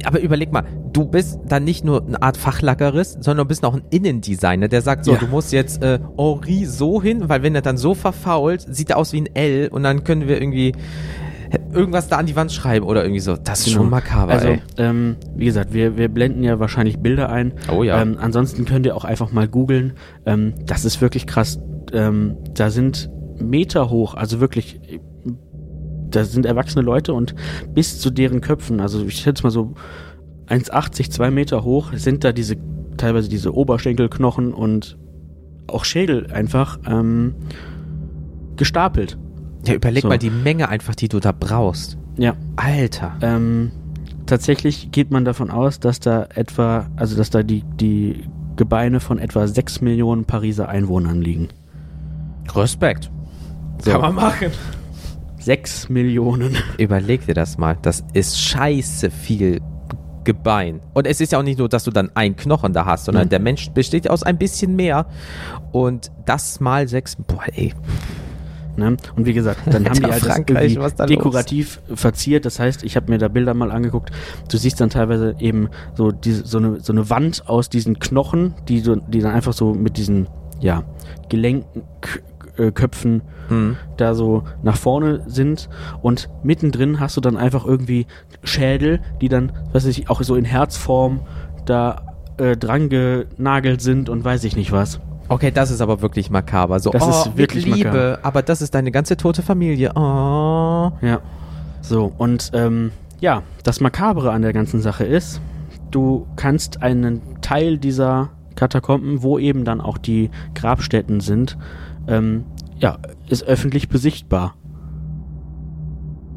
Aber 0.05 0.21
überleg 0.21 0.53
mal, 0.53 0.65
du 0.93 1.07
bist 1.07 1.41
dann 1.49 1.65
nicht 1.65 1.83
nur 1.83 2.07
eine 2.07 2.21
Art 2.21 2.37
Fachlackerist, 2.37 3.25
sondern 3.25 3.47
du 3.47 3.49
bist 3.49 3.65
auch 3.65 3.73
ein 3.73 3.81
Innendesigner, 3.89 4.69
der 4.69 4.83
sagt 4.83 5.07
so, 5.07 5.13
Ja. 5.13 5.19
du 5.19 5.27
musst 5.27 5.55
jetzt 5.55 5.83
äh, 5.83 5.99
Henri 6.19 6.67
so 6.67 7.01
hin, 7.03 7.31
weil 7.31 7.43
wenn 7.43 7.55
er 7.55 7.63
dann 7.63 7.79
so 7.79 7.95
verfault, 7.95 8.61
sieht 8.69 8.91
er 8.91 8.99
aus 8.99 9.15
wie 9.15 9.23
ein 9.23 9.35
L 9.35 9.69
und 9.69 9.85
dann 9.85 10.05
können 10.05 10.29
wir 10.29 10.39
irgendwie 10.39 10.75
irgendwas 11.73 12.09
da 12.09 12.19
an 12.19 12.27
die 12.27 12.37
Wand 12.37 12.53
schreiben 12.53 12.87
oder 12.87 13.03
irgendwie 13.03 13.21
so. 13.21 13.37
Das 13.37 13.61
ist 13.61 13.67
Genau. 13.67 13.79
schon 13.79 13.91
makaber, 13.91 14.33
Also, 14.33 14.57
ähm, 14.79 15.17
wie 15.35 15.47
gesagt, 15.47 15.73
wir, 15.73 15.97
wir 15.97 16.09
blenden 16.09 16.43
ja 16.45 16.59
wahrscheinlich 16.61 16.99
Bilder 16.99 17.31
ein. 17.31 17.53
Oh 17.71 17.83
ja. 17.83 18.01
Ähm, 18.01 18.17
ansonsten 18.21 18.65
könnt 18.65 18.87
ihr 18.87 18.97
auch 18.97 19.05
einfach 19.05 19.33
mal 19.33 19.49
googeln. 19.49 19.95
Ähm, 20.27 20.55
das 20.67 20.85
ist 20.85 21.01
wirklich 21.01 21.27
krass. 21.27 21.59
Ähm, 21.93 22.37
da 22.55 22.71
sind 22.71 23.11
Meter 23.39 23.91
hoch, 23.91 24.15
also 24.15 24.41
wirklich, 24.41 24.81
da 26.11 26.25
sind 26.25 26.47
erwachsene 26.47 26.85
Leute 26.85 27.15
und 27.15 27.35
bis 27.75 27.99
zu 27.99 28.11
deren 28.11 28.41
Köpfen, 28.41 28.81
also 28.81 29.05
ich 29.05 29.17
schätze 29.17 29.43
mal 29.43 29.51
so 29.51 29.73
1,80, 30.49 31.11
2 31.11 31.31
Meter 31.31 31.65
hoch, 31.65 31.93
sind 31.95 32.25
da 32.25 32.33
diese, 32.33 32.57
teilweise 32.99 33.29
diese 33.29 33.55
Oberschenkelknochen 33.55 34.53
und 34.53 34.99
auch 35.67 35.85
Schädel 35.85 36.31
einfach 36.33 36.79
ähm, 36.87 37.35
gestapelt. 38.57 39.19
Ja, 39.67 39.75
überleg 39.75 40.03
so. 40.03 40.09
mal 40.09 40.19
die 40.19 40.31
Menge 40.31 40.69
einfach, 40.69 40.95
die 40.95 41.09
du 41.09 41.21
da 41.21 41.33
brauchst. 41.33 41.97
Ja, 42.17 42.35
Alter. 42.57 43.15
Ähm, 43.23 43.71
tatsächlich 44.27 44.91
geht 44.93 45.11
man 45.11 45.25
davon 45.25 45.51
aus, 45.51 45.81
dass 45.81 46.01
da 46.01 46.27
etwa, 46.35 46.87
also 46.97 47.17
dass 47.17 47.31
da 47.31 47.43
die, 47.43 47.63
die 47.81 48.25
Gebeine 48.57 49.01
von 49.01 49.19
etwa 49.19 49.47
6 49.47 49.81
Millionen 49.81 50.25
Pariser 50.25 50.69
Einwohnern 50.69 51.23
liegen. 51.23 51.49
Respekt. 52.55 53.11
So. 53.83 53.93
Kann 53.93 54.01
man 54.01 54.15
machen. 54.15 54.49
6 55.39 55.89
Millionen. 55.89 56.57
Überleg 56.79 57.27
dir 57.27 57.35
das 57.35 57.57
mal. 57.59 57.77
Das 57.83 58.05
ist 58.13 58.39
scheiße 58.39 59.11
viel 59.11 59.61
Gebein. 60.25 60.81
Und 60.93 61.07
es 61.07 61.21
ist 61.21 61.33
ja 61.33 61.39
auch 61.39 61.43
nicht 61.43 61.59
nur, 61.59 61.69
dass 61.69 61.83
du 61.85 61.91
dann 61.91 62.11
einen 62.15 62.37
Knochen 62.37 62.73
da 62.73 62.85
hast, 62.85 63.07
sondern 63.07 63.25
Mhm. 63.27 63.31
der 63.31 63.41
Mensch 63.41 63.71
besteht 63.71 64.09
aus 64.09 64.23
ein 64.23 64.39
bisschen 64.39 64.77
mehr. 64.77 65.07
Und 65.73 66.13
das 66.27 66.61
mal 66.61 66.87
sechs. 66.87 67.17
Boah, 67.17 67.43
ey. 67.55 67.73
Ne? 68.77 68.97
Und 69.17 69.27
wie 69.27 69.33
gesagt, 69.33 69.61
dann 69.67 69.85
haben 69.89 70.01
die 70.01 70.11
halt 70.11 70.25
das 70.25 70.39
irgendwie 70.39 70.75
da 70.75 70.81
los? 70.81 70.95
dekorativ 70.95 71.81
verziert. 71.95 72.47
Das 72.47 72.59
heißt, 72.59 72.85
ich 72.85 72.97
habe 72.97 73.11
mir 73.11 73.19
da 73.19 73.29
Bilder 73.29 73.55
mal 73.55 73.71
angeguckt. 73.71 74.11
Du 74.51 74.57
siehst 74.57 74.81
dann 74.81 74.91
teilweise 74.91 75.35
eben 75.39 75.69
so 75.95 76.11
diese, 76.11 76.47
so 76.47 76.59
eine 76.59 76.81
so 76.81 76.93
eine 76.93 77.11
Wand 77.11 77.49
aus 77.49 77.69
diesen 77.69 77.99
Knochen, 77.99 78.55
die 78.69 78.81
so, 78.81 78.97
die 78.97 79.21
dann 79.21 79.33
einfach 79.33 79.53
so 79.53 79.75
mit 79.75 79.97
diesen 79.97 80.27
ja 80.61 80.85
Gelenken 81.29 81.83
äh, 82.57 82.71
Köpfen 82.71 83.23
Hm. 83.49 83.77
da 83.97 84.15
so 84.15 84.45
nach 84.63 84.77
vorne 84.77 85.25
sind 85.27 85.69
und 86.01 86.31
mittendrin 86.43 87.01
hast 87.01 87.17
du 87.17 87.21
dann 87.21 87.37
einfach 87.37 87.67
irgendwie 87.67 88.07
Schädel, 88.45 89.01
die 89.21 89.29
dann, 89.29 89.53
weiß 89.73 89.85
ich, 89.87 90.09
auch 90.09 90.23
so 90.23 90.37
in 90.37 90.45
Herzform 90.45 91.21
da 91.67 92.07
äh, 92.39 92.57
dran 92.57 92.89
genagelt 92.89 93.81
sind 93.81 94.09
und 94.09 94.25
weiß 94.25 94.45
ich 94.45 94.57
nicht 94.57 94.73
was. 94.73 95.01
Okay, 95.33 95.51
das 95.51 95.71
ist 95.71 95.81
aber 95.81 96.03
wirklich 96.03 96.29
makaber. 96.31 96.79
So, 96.79 96.91
Das 96.91 97.03
oh, 97.07 97.11
ist 97.11 97.39
wirklich 97.39 97.65
Liebe, 97.65 97.89
makaber. 97.89 98.19
aber 98.23 98.43
das 98.43 98.61
ist 98.61 98.75
deine 98.75 98.91
ganze 98.91 99.17
tote 99.17 99.41
Familie. 99.43 99.93
Oh. 99.95 100.93
Ja. 101.01 101.21
So, 101.81 102.13
und 102.19 102.51
ähm, 102.53 102.93
ja, 103.21 103.43
das 103.65 103.81
Makabere 103.81 104.31
an 104.33 104.43
der 104.43 104.53
ganzen 104.53 104.83
Sache 104.83 105.05
ist, 105.05 105.41
du 105.91 106.27
kannst 106.37 106.83
einen 106.83 107.23
Teil 107.41 107.79
dieser 107.79 108.29
Katakomben, 108.57 109.23
wo 109.23 109.39
eben 109.39 109.65
dann 109.65 109.81
auch 109.81 109.97
die 109.97 110.31
Grabstätten 110.55 111.21
sind, 111.21 111.57
ähm, 112.09 112.45
ja, 112.79 112.99
ist 113.29 113.45
öffentlich 113.45 113.89
besichtbar. 113.89 114.55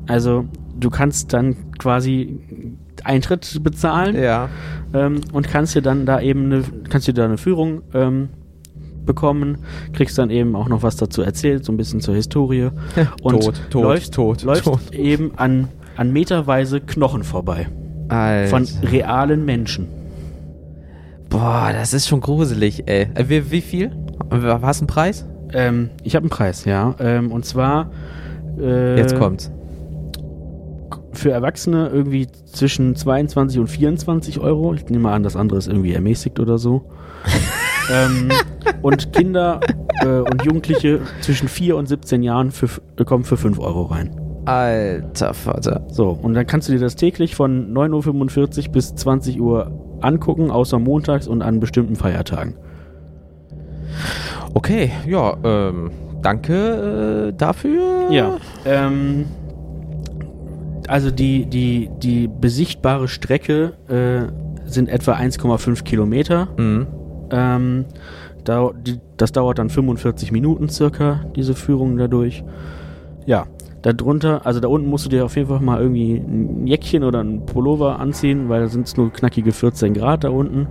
Also, 0.08 0.46
du 0.80 0.90
kannst 0.90 1.34
dann 1.34 1.58
quasi 1.80 2.40
Eintritt 3.04 3.62
bezahlen 3.62 4.16
Ja. 4.16 4.48
ähm, 4.94 5.20
und 5.34 5.50
kannst 5.50 5.76
dir 5.76 5.82
dann 5.82 6.06
da 6.06 6.22
eben 6.22 6.46
eine, 6.46 6.64
kannst 6.90 7.08
dir 7.10 7.14
da 7.14 7.26
eine 7.26 7.38
Führung 7.38 7.82
ähm, 7.94 8.30
bekommen, 9.06 9.58
kriegst 9.94 10.18
dann 10.18 10.30
eben 10.30 10.56
auch 10.56 10.68
noch 10.68 10.84
was 10.84 10.96
dazu 10.96 11.22
erzählt, 11.22 11.66
so 11.66 11.72
ein 11.72 11.78
bisschen 11.78 12.02
zur 12.02 12.16
Historie 12.16 12.70
und 13.22 13.42
tot, 13.42 13.62
tot, 13.70 13.84
läufst, 13.84 14.14
tot, 14.14 14.44
läufst 14.44 14.66
tot. 14.66 14.80
eben 14.94 15.32
an, 15.38 15.68
an 15.98 16.12
meterweise 16.12 16.82
Knochen 16.82 17.24
vorbei 17.24 17.68
Alter. 18.10 18.50
von 18.50 18.68
realen 18.84 19.46
Menschen. 19.46 19.88
Boah, 21.30 21.72
das 21.74 21.94
ist 21.94 22.08
schon 22.08 22.22
gruselig, 22.22 22.84
ey. 22.88 23.08
Äh, 23.14 23.26
Wie, 23.28 23.52
wie 23.52 23.62
viel? 23.62 23.92
Was 24.30 24.82
ein 24.82 24.88
Preis? 24.88 25.26
Ähm, 25.54 25.90
ich 26.04 26.16
habe 26.16 26.24
einen 26.24 26.30
Preis, 26.30 26.66
ja, 26.66 26.96
ähm, 27.00 27.32
und 27.32 27.46
zwar 27.46 27.92
äh, 28.60 28.98
Jetzt 28.98 29.16
kommt's. 29.18 29.52
für 31.14 31.32
Erwachsene 31.32 31.90
irgendwie 31.90 32.28
zwischen 32.46 32.96
22 32.96 33.60
und 33.60 33.68
24 33.68 34.40
Euro. 34.40 34.74
Ich 34.74 34.86
nehme 34.86 35.04
mal 35.04 35.14
an, 35.14 35.24
das 35.24 35.36
andere 35.36 35.58
ist 35.60 35.68
irgendwie 35.68 35.94
ermäßigt 35.94 36.40
oder 36.40 36.58
so. 36.58 36.90
ähm, 37.92 38.30
und 38.82 39.14
Kinder 39.14 39.60
äh, 40.02 40.08
und 40.08 40.44
Jugendliche 40.44 41.02
zwischen 41.22 41.48
4 41.48 41.76
und 41.76 41.88
17 41.88 42.24
Jahren 42.24 42.52
für, 42.52 42.68
kommen 43.06 43.24
für 43.24 43.38
5 43.38 43.60
Euro 43.60 43.84
rein. 43.84 44.20
Alter 44.46 45.34
Vater. 45.34 45.86
So, 45.90 46.10
und 46.10 46.36
dann 46.36 46.46
kannst 46.46 46.68
du 46.68 46.74
dir 46.74 46.80
das 46.80 46.96
täglich 46.96 47.36
von 47.36 47.74
9.45 47.74 48.68
Uhr 48.68 48.72
bis 48.72 48.96
20 48.96 49.42
Uhr 49.42 49.98
angucken, 50.02 50.52
außer 50.52 50.80
montags 50.80 51.28
und 51.28 51.42
an 51.42 51.60
bestimmten 51.60 51.96
Feiertagen. 51.96 52.56
Okay, 54.54 54.92
ja, 55.08 55.36
ähm, 55.44 55.92
danke 56.22 57.30
äh, 57.30 57.34
dafür. 57.34 58.10
Ja, 58.12 58.38
ähm, 58.66 59.26
also 60.88 61.12
die, 61.12 61.46
die, 61.48 61.90
die 61.98 62.28
besichtbare 62.28 63.08
Strecke 63.08 63.74
äh, 63.88 64.32
sind 64.70 64.90
etwa 64.90 65.14
1,5 65.14 65.84
Kilometer. 65.84 66.50
Mhm. 66.58 66.88
Ähm, 67.32 67.86
da, 68.44 68.72
die, 68.74 69.00
das 69.18 69.32
dauert 69.32 69.60
dann 69.60 69.70
45 69.70 70.32
Minuten 70.32 70.70
circa, 70.70 71.26
diese 71.36 71.56
Führung 71.56 71.98
dadurch. 71.98 72.44
Ja, 73.26 73.48
darunter, 73.82 74.46
also 74.46 74.60
da 74.60 74.68
unten 74.68 74.90
musst 74.90 75.06
du 75.06 75.10
dir 75.10 75.26
auf 75.26 75.36
jeden 75.36 75.48
Fall 75.48 75.60
mal 75.60 75.82
irgendwie 75.82 76.16
ein 76.16 76.68
Jäckchen 76.68 77.04
oder 77.04 77.24
ein 77.24 77.46
Pullover 77.46 78.00
anziehen, 78.00 78.50
weil 78.50 78.62
da 78.62 78.68
sind 78.68 78.88
es 78.88 78.98
nur 78.98 79.12
knackige 79.12 79.52
14 79.52 79.94
Grad 79.94 80.24
da 80.24 80.30
unten. 80.30 80.68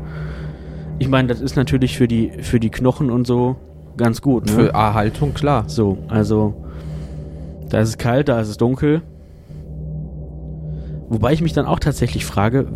Ich 0.99 1.09
meine, 1.09 1.29
das 1.29 1.41
ist 1.41 1.57
natürlich 1.57 1.97
für 1.97 2.09
die, 2.09 2.31
für 2.41 2.61
die 2.61 2.71
Knochen 2.71 3.11
und 3.11 3.27
so 3.27 3.57
ganz 3.97 4.23
gut. 4.23 4.47
Ne? 4.47 4.53
Für 4.53 4.69
Erhaltung, 4.73 5.35
klar. 5.35 5.65
So, 5.69 5.99
also 6.09 6.55
da 7.69 7.81
ist 7.81 7.89
es 7.89 7.99
kalt, 7.99 8.29
da 8.29 8.41
ist 8.41 8.49
es 8.49 8.57
dunkel. 8.57 9.03
Wobei 11.09 11.33
ich 11.33 11.43
mich 11.43 11.53
dann 11.53 11.67
auch 11.67 11.79
tatsächlich 11.79 12.25
frage, 12.25 12.67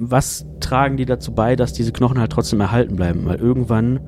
was 0.00 0.46
tragen 0.60 0.96
die 0.96 1.04
dazu 1.04 1.32
bei, 1.32 1.56
dass 1.56 1.72
diese 1.72 1.92
Knochen 1.92 2.18
halt 2.18 2.32
trotzdem 2.32 2.60
erhalten 2.60 2.96
bleiben? 2.96 3.24
Weil 3.24 3.38
irgendwann 3.38 4.00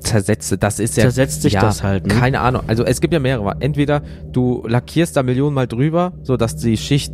Zersetze, 0.00 0.58
das 0.58 0.80
ist 0.80 0.96
ja. 0.96 1.04
Zersetzt 1.04 1.42
sich 1.42 1.54
ja, 1.54 1.60
das 1.60 1.82
halt, 1.82 2.06
ne? 2.06 2.14
Keine 2.14 2.40
Ahnung. 2.40 2.62
Also 2.66 2.84
es 2.84 3.00
gibt 3.00 3.14
ja 3.14 3.20
mehrere. 3.20 3.56
Entweder 3.60 4.02
du 4.32 4.64
lackierst 4.66 5.16
da 5.16 5.22
Millionenmal 5.22 5.68
drüber, 5.68 6.12
so 6.22 6.36
dass 6.36 6.56
die 6.56 6.76
Schicht 6.76 7.12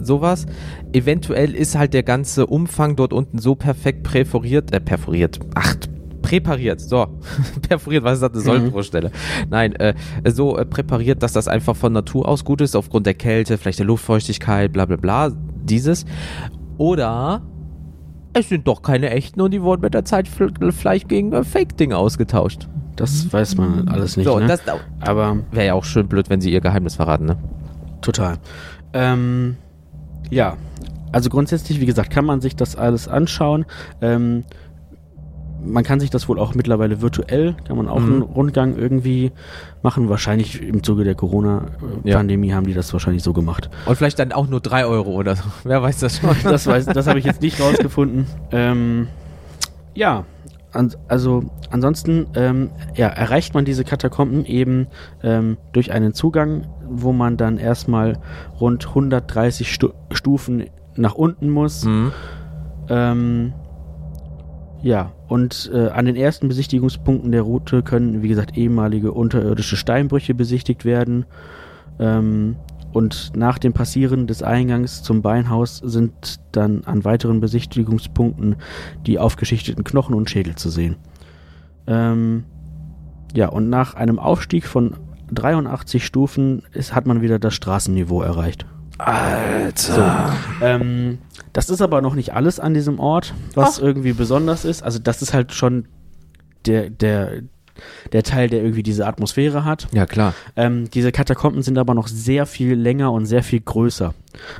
sowas. 0.00 0.46
Eventuell 0.92 1.54
ist 1.54 1.76
halt 1.76 1.94
der 1.94 2.02
ganze 2.02 2.46
Umfang 2.46 2.96
dort 2.96 3.12
unten 3.12 3.38
so 3.38 3.54
perfekt 3.54 4.04
perforiert, 4.04 4.72
äh, 4.72 4.80
perforiert. 4.80 5.40
Ach, 5.54 5.74
präpariert. 6.22 6.80
So, 6.80 7.06
perforiert, 7.68 8.04
was 8.04 8.14
ist 8.14 8.22
das 8.22 8.32
eine 8.32 8.40
Sollbruchstelle? 8.42 9.10
Nein, 9.48 9.74
äh, 9.74 9.94
so 10.26 10.56
äh, 10.56 10.64
präpariert, 10.64 11.22
dass 11.22 11.32
das 11.32 11.48
einfach 11.48 11.74
von 11.74 11.92
Natur 11.92 12.28
aus 12.28 12.44
gut 12.44 12.60
ist, 12.60 12.76
aufgrund 12.76 13.06
der 13.06 13.14
Kälte, 13.14 13.58
vielleicht 13.58 13.80
der 13.80 13.86
Luftfeuchtigkeit, 13.86 14.72
bla 14.72 14.84
bla 14.86 14.96
bla. 14.96 15.32
Dieses. 15.64 16.04
Oder 16.80 17.42
es 18.32 18.48
sind 18.48 18.66
doch 18.66 18.80
keine 18.80 19.10
echten 19.10 19.42
und 19.42 19.50
die 19.50 19.60
wurden 19.60 19.82
mit 19.82 19.92
der 19.92 20.06
Zeit 20.06 20.26
vielleicht 20.26 21.10
gegen 21.10 21.30
äh, 21.34 21.44
Fake-Dinge 21.44 21.94
ausgetauscht. 21.98 22.68
das 22.96 23.30
weiß 23.30 23.58
man 23.58 23.86
alles 23.88 24.16
nicht. 24.16 24.24
so, 24.24 24.38
ne? 24.38 24.46
das 24.46 24.62
Aber 24.98 25.36
wäre 25.52 25.66
ja 25.66 25.74
auch 25.74 25.84
schön 25.84 26.08
blöd, 26.08 26.30
wenn 26.30 26.40
sie 26.40 26.50
ihr 26.50 26.62
Geheimnis 26.62 26.94
verraten, 26.94 27.26
ne? 27.26 27.36
total. 28.00 28.38
Ähm, 28.94 29.58
ja, 30.30 30.56
also 31.12 31.28
grundsätzlich, 31.28 31.80
wie 31.80 31.86
gesagt, 31.86 32.08
kann 32.08 32.24
man 32.24 32.40
sich 32.40 32.56
das 32.56 32.76
alles 32.76 33.08
anschauen. 33.08 33.66
Ähm, 34.00 34.44
man 35.64 35.84
kann 35.84 36.00
sich 36.00 36.10
das 36.10 36.28
wohl 36.28 36.38
auch 36.38 36.54
mittlerweile 36.54 37.00
virtuell, 37.02 37.54
kann 37.66 37.76
man 37.76 37.88
auch 37.88 38.00
Mhm. 38.00 38.12
einen 38.12 38.22
Rundgang 38.22 38.76
irgendwie 38.76 39.32
machen. 39.82 40.08
Wahrscheinlich 40.08 40.62
im 40.62 40.82
Zuge 40.82 41.04
der 41.04 41.14
Corona-Pandemie 41.14 42.52
haben 42.52 42.66
die 42.66 42.74
das 42.74 42.92
wahrscheinlich 42.92 43.22
so 43.22 43.32
gemacht. 43.32 43.70
Und 43.86 43.96
vielleicht 43.96 44.18
dann 44.18 44.32
auch 44.32 44.48
nur 44.48 44.60
3 44.60 44.86
Euro 44.86 45.10
oder 45.12 45.36
so. 45.36 45.44
Wer 45.64 45.82
weiß 45.82 45.98
das 46.00 46.18
schon. 46.18 46.30
Das, 46.44 46.66
weiß, 46.66 46.86
das 46.86 47.06
habe 47.06 47.18
ich 47.18 47.24
jetzt 47.24 47.42
nicht 47.42 47.60
rausgefunden. 47.60 48.26
Ähm, 48.52 49.08
ja, 49.94 50.24
an, 50.72 50.92
also 51.08 51.42
ansonsten 51.70 52.26
ähm, 52.34 52.70
ja, 52.94 53.08
erreicht 53.08 53.54
man 53.54 53.64
diese 53.64 53.84
Katakomben 53.84 54.44
eben 54.44 54.86
ähm, 55.22 55.56
durch 55.72 55.92
einen 55.92 56.14
Zugang, 56.14 56.66
wo 56.88 57.12
man 57.12 57.36
dann 57.36 57.58
erstmal 57.58 58.18
rund 58.60 58.86
130 58.88 59.72
Stu 59.72 59.88
Stufen 60.12 60.64
nach 60.96 61.14
unten 61.14 61.50
muss. 61.50 61.84
Mhm. 61.84 62.12
Ähm, 62.88 63.52
ja, 64.82 65.12
und 65.28 65.70
äh, 65.74 65.88
an 65.88 66.06
den 66.06 66.16
ersten 66.16 66.48
Besichtigungspunkten 66.48 67.32
der 67.32 67.42
Route 67.42 67.82
können, 67.82 68.22
wie 68.22 68.28
gesagt, 68.28 68.56
ehemalige 68.56 69.12
unterirdische 69.12 69.76
Steinbrüche 69.76 70.34
besichtigt 70.34 70.84
werden. 70.84 71.26
Ähm, 71.98 72.56
und 72.92 73.32
nach 73.36 73.58
dem 73.58 73.72
Passieren 73.72 74.26
des 74.26 74.42
Eingangs 74.42 75.02
zum 75.02 75.22
Beinhaus 75.22 75.78
sind 75.78 76.40
dann 76.52 76.82
an 76.84 77.04
weiteren 77.04 77.40
Besichtigungspunkten 77.40 78.56
die 79.06 79.18
aufgeschichteten 79.18 79.84
Knochen 79.84 80.14
und 80.14 80.28
Schädel 80.28 80.56
zu 80.56 80.70
sehen. 80.70 80.96
Ähm, 81.86 82.44
ja, 83.34 83.48
und 83.48 83.68
nach 83.68 83.94
einem 83.94 84.18
Aufstieg 84.18 84.66
von 84.66 84.96
83 85.32 86.04
Stufen 86.04 86.62
ist, 86.72 86.94
hat 86.94 87.06
man 87.06 87.22
wieder 87.22 87.38
das 87.38 87.54
Straßenniveau 87.54 88.22
erreicht. 88.22 88.66
Alter. 89.06 90.32
Ähm, 90.60 91.18
das 91.52 91.70
ist 91.70 91.82
aber 91.82 92.00
noch 92.00 92.14
nicht 92.14 92.34
alles 92.34 92.60
an 92.60 92.74
diesem 92.74 92.98
Ort, 92.98 93.34
was 93.54 93.78
Ach. 93.78 93.82
irgendwie 93.82 94.12
besonders 94.12 94.64
ist. 94.64 94.82
Also 94.82 94.98
das 94.98 95.22
ist 95.22 95.34
halt 95.34 95.52
schon 95.52 95.86
der, 96.66 96.90
der, 96.90 97.42
der 98.12 98.22
Teil, 98.22 98.48
der 98.48 98.62
irgendwie 98.62 98.82
diese 98.82 99.06
Atmosphäre 99.06 99.64
hat. 99.64 99.88
Ja, 99.92 100.06
klar. 100.06 100.34
Ähm, 100.56 100.90
diese 100.90 101.12
Katakomben 101.12 101.62
sind 101.62 101.78
aber 101.78 101.94
noch 101.94 102.08
sehr 102.08 102.46
viel 102.46 102.74
länger 102.74 103.12
und 103.12 103.26
sehr 103.26 103.42
viel 103.42 103.60
größer. 103.60 104.14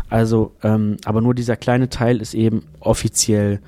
Also, 0.09 0.55
ähm, 0.63 0.97
aber 1.05 1.21
nur 1.21 1.35
dieser 1.35 1.57
kleine 1.57 1.89
Teil 1.89 2.21
ist 2.21 2.35
eben 2.35 2.65
offiziell 2.81 3.61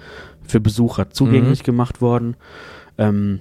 für 0.46 0.60
Besucher 0.60 1.10
zugänglich 1.10 1.62
gemacht 1.62 2.00
worden. 2.00 2.36
Ähm, 2.98 3.40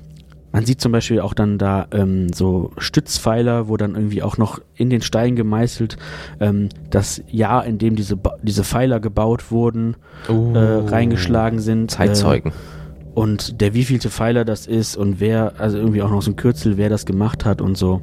man 0.52 0.66
sieht 0.66 0.82
zum 0.82 0.92
Beispiel 0.92 1.20
auch 1.22 1.34
dann 1.34 1.58
da 1.58 1.88
ähm, 1.92 2.32
so 2.34 2.72
Stützpfeiler, 2.78 3.68
wo 3.68 3.78
dann 3.78 3.96
irgendwie 3.96 4.22
auch 4.24 4.38
noch 4.38 4.60
in 4.76 4.90
den 4.90 5.02
Stein 5.02 5.36
gemeißelt 5.36 5.98
ähm, 6.40 6.70
das 6.90 7.22
Jahr, 7.30 7.66
in 7.66 7.78
dem 7.78 7.96
diese, 7.96 8.18
Ba- 8.18 8.38
diese 8.44 8.64
Pfeiler 8.64 9.00
gebaut 9.00 9.52
wurden, 9.52 9.96
Oh. 10.28 10.54
äh, 10.54 10.60
reingeschlagen 10.90 11.60
sind. 11.60 11.92
Zeitzeugen. 11.92 12.52
Äh, 12.52 12.56
und 13.14 13.60
der 13.62 13.74
wievielte 13.74 14.10
Pfeiler 14.10 14.46
das 14.46 14.68
ist 14.68 14.96
und 14.96 15.20
wer, 15.20 15.54
also 15.60 15.78
irgendwie 15.78 16.02
auch 16.02 16.10
noch 16.12 16.22
so 16.22 16.32
ein 16.32 16.36
Kürzel, 16.38 16.78
wer 16.78 16.90
das 16.90 17.06
gemacht 17.06 17.44
hat 17.46 17.62
und 17.62 17.78
so. 17.78 18.02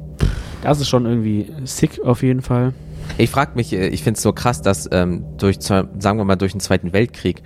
Das 0.61 0.79
ist 0.81 0.89
schon 0.89 1.05
irgendwie 1.05 1.51
sick 1.63 1.99
auf 2.03 2.21
jeden 2.21 2.41
Fall. 2.41 2.73
Ich 3.17 3.29
frage 3.31 3.51
mich, 3.55 3.73
äh, 3.73 3.87
ich 3.87 4.03
finde 4.03 4.17
es 4.17 4.21
so 4.23 4.33
krass, 4.33 4.61
dass 4.61 4.87
ähm, 4.91 5.23
durch, 5.37 5.57
sagen 5.61 5.89
wir 5.99 6.25
mal, 6.25 6.35
durch 6.35 6.51
den 6.51 6.59
Zweiten 6.61 6.93
Weltkrieg, 6.93 7.41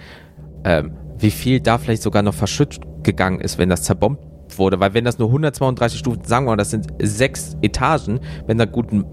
ähm, 0.66 0.92
wie 1.20 1.32
viel 1.32 1.60
da 1.62 1.78
vielleicht 1.78 2.02
sogar 2.04 2.22
noch 2.22 2.34
verschüttet 2.34 2.82
gegangen 3.04 3.40
ist, 3.40 3.58
wenn 3.58 3.70
das 3.70 3.84
zerbombt 3.84 4.22
wurde. 4.58 4.80
Weil 4.80 4.94
wenn 4.94 5.06
das 5.06 5.20
nur 5.20 5.30
132 5.30 6.00
Stufen, 6.00 6.24
sagen 6.24 6.46
wir 6.46 6.52
mal, 6.52 6.58
das 6.58 6.72
sind 6.72 6.88
sechs 7.02 7.56
Etagen, 7.62 8.20
wenn 8.48 8.58
da 8.58 8.66
guten, 8.66 9.06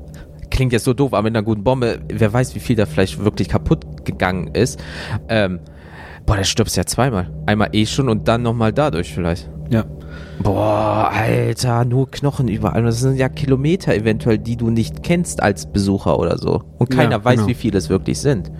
klingt 0.50 0.72
jetzt 0.72 0.84
so 0.84 0.94
doof, 0.94 1.12
aber 1.12 1.22
mit 1.22 1.36
einer 1.36 1.44
guten 1.44 1.64
Bombe, 1.64 2.00
wer 2.12 2.32
weiß, 2.32 2.54
wie 2.54 2.60
viel 2.60 2.76
da 2.76 2.86
vielleicht 2.86 3.22
wirklich 3.22 3.48
kaputt 3.48 4.04
gegangen 4.04 4.48
ist. 4.54 4.80
Ähm, 5.28 5.60
boah, 6.26 6.36
da 6.36 6.44
stirbst 6.44 6.76
du 6.76 6.80
ja 6.80 6.86
zweimal. 6.86 7.30
Einmal 7.46 7.70
eh 7.72 7.86
schon 7.86 8.08
und 8.08 8.28
dann 8.28 8.42
nochmal 8.42 8.72
dadurch 8.72 9.12
vielleicht. 9.12 9.50
Ja. 9.70 9.84
Boah, 10.42 11.10
Alter, 11.12 11.84
nur 11.84 12.10
Knochen 12.10 12.48
überall. 12.48 12.82
Das 12.82 13.00
sind 13.00 13.16
ja 13.16 13.28
Kilometer 13.28 13.94
eventuell, 13.94 14.38
die 14.38 14.56
du 14.56 14.70
nicht 14.70 15.02
kennst 15.02 15.42
als 15.42 15.70
Besucher 15.70 16.18
oder 16.18 16.38
so. 16.38 16.62
Und 16.78 16.90
keiner 16.90 17.18
Ja, 17.18 17.24
weiß, 17.24 17.36
genau. 17.36 17.48
wie 17.48 17.54
viele 17.54 17.78
es 17.78 17.88
wirklich 17.88 18.18
sind. 18.20 18.50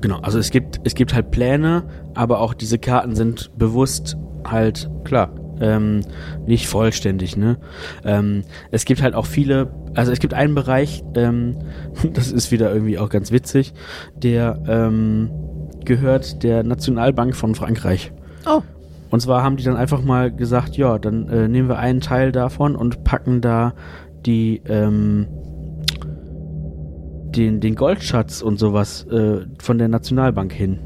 Genau, 0.00 0.18
also 0.18 0.38
es 0.38 0.50
gibt, 0.50 0.80
es 0.84 0.94
gibt 0.94 1.14
halt 1.14 1.30
Pläne, 1.30 1.84
aber 2.14 2.40
auch 2.40 2.54
diese 2.54 2.78
Karten 2.78 3.16
sind 3.16 3.50
bewusst 3.56 4.16
halt 4.46 4.90
Klar. 5.04 5.30
Ähm, 5.60 6.02
nicht 6.46 6.68
vollständig. 6.68 7.36
Ne? 7.36 7.58
Ähm, 8.04 8.44
es 8.70 8.84
gibt 8.84 9.02
halt 9.02 9.14
auch 9.14 9.26
viele, 9.26 9.70
also 9.94 10.12
es 10.12 10.18
gibt 10.18 10.34
einen 10.34 10.54
Bereich, 10.54 11.02
ähm, 11.14 11.56
das 12.12 12.30
ist 12.30 12.50
wieder 12.50 12.72
irgendwie 12.72 12.98
auch 12.98 13.08
ganz 13.08 13.32
witzig, 13.32 13.74
der 14.14 14.62
ähm, 14.66 15.30
gehört 15.84 16.42
der 16.42 16.62
Nationalbank 16.62 17.34
von 17.34 17.54
Frankreich. 17.54 18.12
Oh. 18.46 18.62
Und 19.10 19.20
zwar 19.20 19.42
haben 19.42 19.56
die 19.56 19.64
dann 19.64 19.76
einfach 19.76 20.02
mal 20.02 20.30
gesagt, 20.30 20.76
ja, 20.76 20.98
dann 20.98 21.28
äh, 21.28 21.48
nehmen 21.48 21.68
wir 21.68 21.78
einen 21.78 22.00
Teil 22.00 22.30
davon 22.30 22.76
und 22.76 23.04
packen 23.04 23.40
da 23.40 23.74
die 24.26 24.60
ähm, 24.66 25.26
den, 27.34 27.60
den 27.60 27.74
Goldschatz 27.74 28.42
und 28.42 28.58
sowas 28.58 29.06
äh, 29.06 29.46
von 29.58 29.78
der 29.78 29.88
Nationalbank 29.88 30.52
hin. 30.52 30.78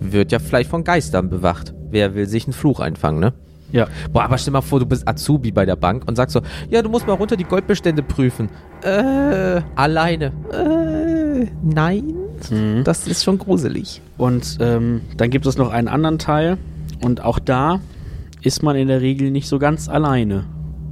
Wird 0.00 0.32
ja 0.32 0.38
vielleicht 0.38 0.70
von 0.70 0.84
Geistern 0.84 1.30
bewacht. 1.30 1.74
Wer 1.90 2.14
will 2.14 2.26
sich 2.26 2.44
einen 2.44 2.52
Fluch 2.52 2.80
einfangen, 2.80 3.20
ne? 3.20 3.32
Ja. 3.74 3.88
Boah, 4.12 4.22
aber 4.22 4.38
stell 4.38 4.52
mal 4.52 4.60
vor, 4.60 4.78
du 4.78 4.86
bist 4.86 5.06
Azubi 5.08 5.50
bei 5.50 5.66
der 5.66 5.74
Bank 5.74 6.04
und 6.06 6.14
sagst 6.14 6.32
so, 6.32 6.42
ja, 6.70 6.80
du 6.80 6.88
musst 6.88 7.08
mal 7.08 7.14
runter 7.14 7.36
die 7.36 7.42
Goldbestände 7.42 8.04
prüfen. 8.04 8.48
Äh, 8.82 9.62
alleine. 9.74 10.26
Äh, 10.52 11.48
nein. 11.60 12.14
Mhm. 12.50 12.84
Das 12.84 13.08
ist 13.08 13.24
schon 13.24 13.36
gruselig. 13.36 14.00
Und 14.16 14.58
ähm, 14.60 15.00
dann 15.16 15.30
gibt 15.30 15.44
es 15.44 15.58
noch 15.58 15.72
einen 15.72 15.88
anderen 15.88 16.20
Teil 16.20 16.56
und 17.02 17.24
auch 17.24 17.40
da 17.40 17.80
ist 18.42 18.62
man 18.62 18.76
in 18.76 18.86
der 18.86 19.00
Regel 19.00 19.32
nicht 19.32 19.48
so 19.48 19.58
ganz 19.58 19.88
alleine. 19.88 20.44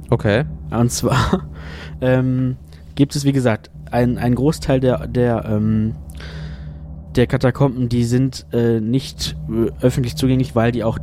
Okay. 0.09 0.43
Und 0.69 0.91
zwar 0.91 1.47
ähm, 2.01 2.57
gibt 2.95 3.15
es, 3.15 3.23
wie 3.23 3.31
gesagt, 3.31 3.71
ein, 3.91 4.17
ein 4.17 4.35
Großteil 4.35 4.81
der, 4.81 5.07
der, 5.07 5.45
ähm, 5.45 5.93
der 7.15 7.27
Katakomben, 7.27 7.87
die 7.87 8.03
sind 8.03 8.45
äh, 8.51 8.81
nicht 8.81 9.37
äh, 9.49 9.71
öffentlich 9.85 10.17
zugänglich, 10.17 10.53
weil 10.53 10.73
die 10.73 10.83
auch, 10.83 10.97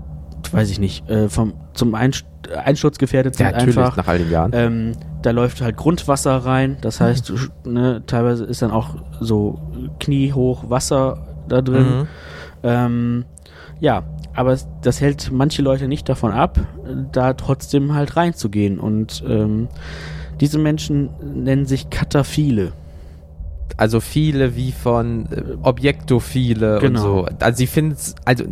weiß 0.53 0.71
ich 0.71 0.79
nicht, 0.79 1.09
äh, 1.09 1.29
vom, 1.29 1.55
zum 1.75 1.95
Einst 1.95 2.25
Einsturz 2.65 2.99
gefährdet 2.99 3.37
sind 3.37 3.47
Ja, 3.47 3.53
natürlich, 3.53 3.77
einfach. 3.79 3.97
nach 3.97 4.09
all 4.09 4.19
den 4.19 4.31
Jahren. 4.31 4.51
Ähm, 4.55 4.93
da 5.23 5.31
läuft 5.31 5.61
halt 5.61 5.77
Grundwasser 5.77 6.37
rein, 6.39 6.79
das 6.81 7.01
heißt, 7.01 7.29
du 7.29 7.35
sch- 7.35 7.51
ne, 7.65 8.03
teilweise 8.07 8.45
ist 8.45 8.63
dann 8.63 8.71
auch 8.71 8.97
so 9.21 9.61
kniehoch 10.01 10.69
Wasser 10.71 11.19
da 11.49 11.61
drin. 11.63 12.01
Mhm. 12.01 12.07
Ähm, 12.63 13.25
ja, 13.79 14.03
aber 14.35 14.57
das 14.83 15.01
hält 15.01 15.31
manche 15.33 15.63
Leute 15.63 15.87
nicht 15.89 16.09
davon 16.09 16.33
ab, 16.33 16.59
da 17.13 17.35
trotzdem 17.35 17.95
halt 17.95 18.17
reinzugehen. 18.17 18.79
Und 18.79 19.23
ähm, 19.29 19.69
diese 20.41 20.59
Menschen 20.59 21.11
nennen 21.23 21.67
sich 21.67 21.91
Kataphile. 21.91 22.73
Also 23.77 24.01
viele 24.01 24.57
wie 24.57 24.73
von 24.73 25.27
äh, 25.33 25.43
Objektophile 25.63 26.79
Genau. 26.81 27.21
und 27.21 27.29
so. 27.31 27.37
Also 27.41 27.57
sie 27.59 27.67
finden 27.67 27.93
es 27.93 28.15
also 28.25 28.45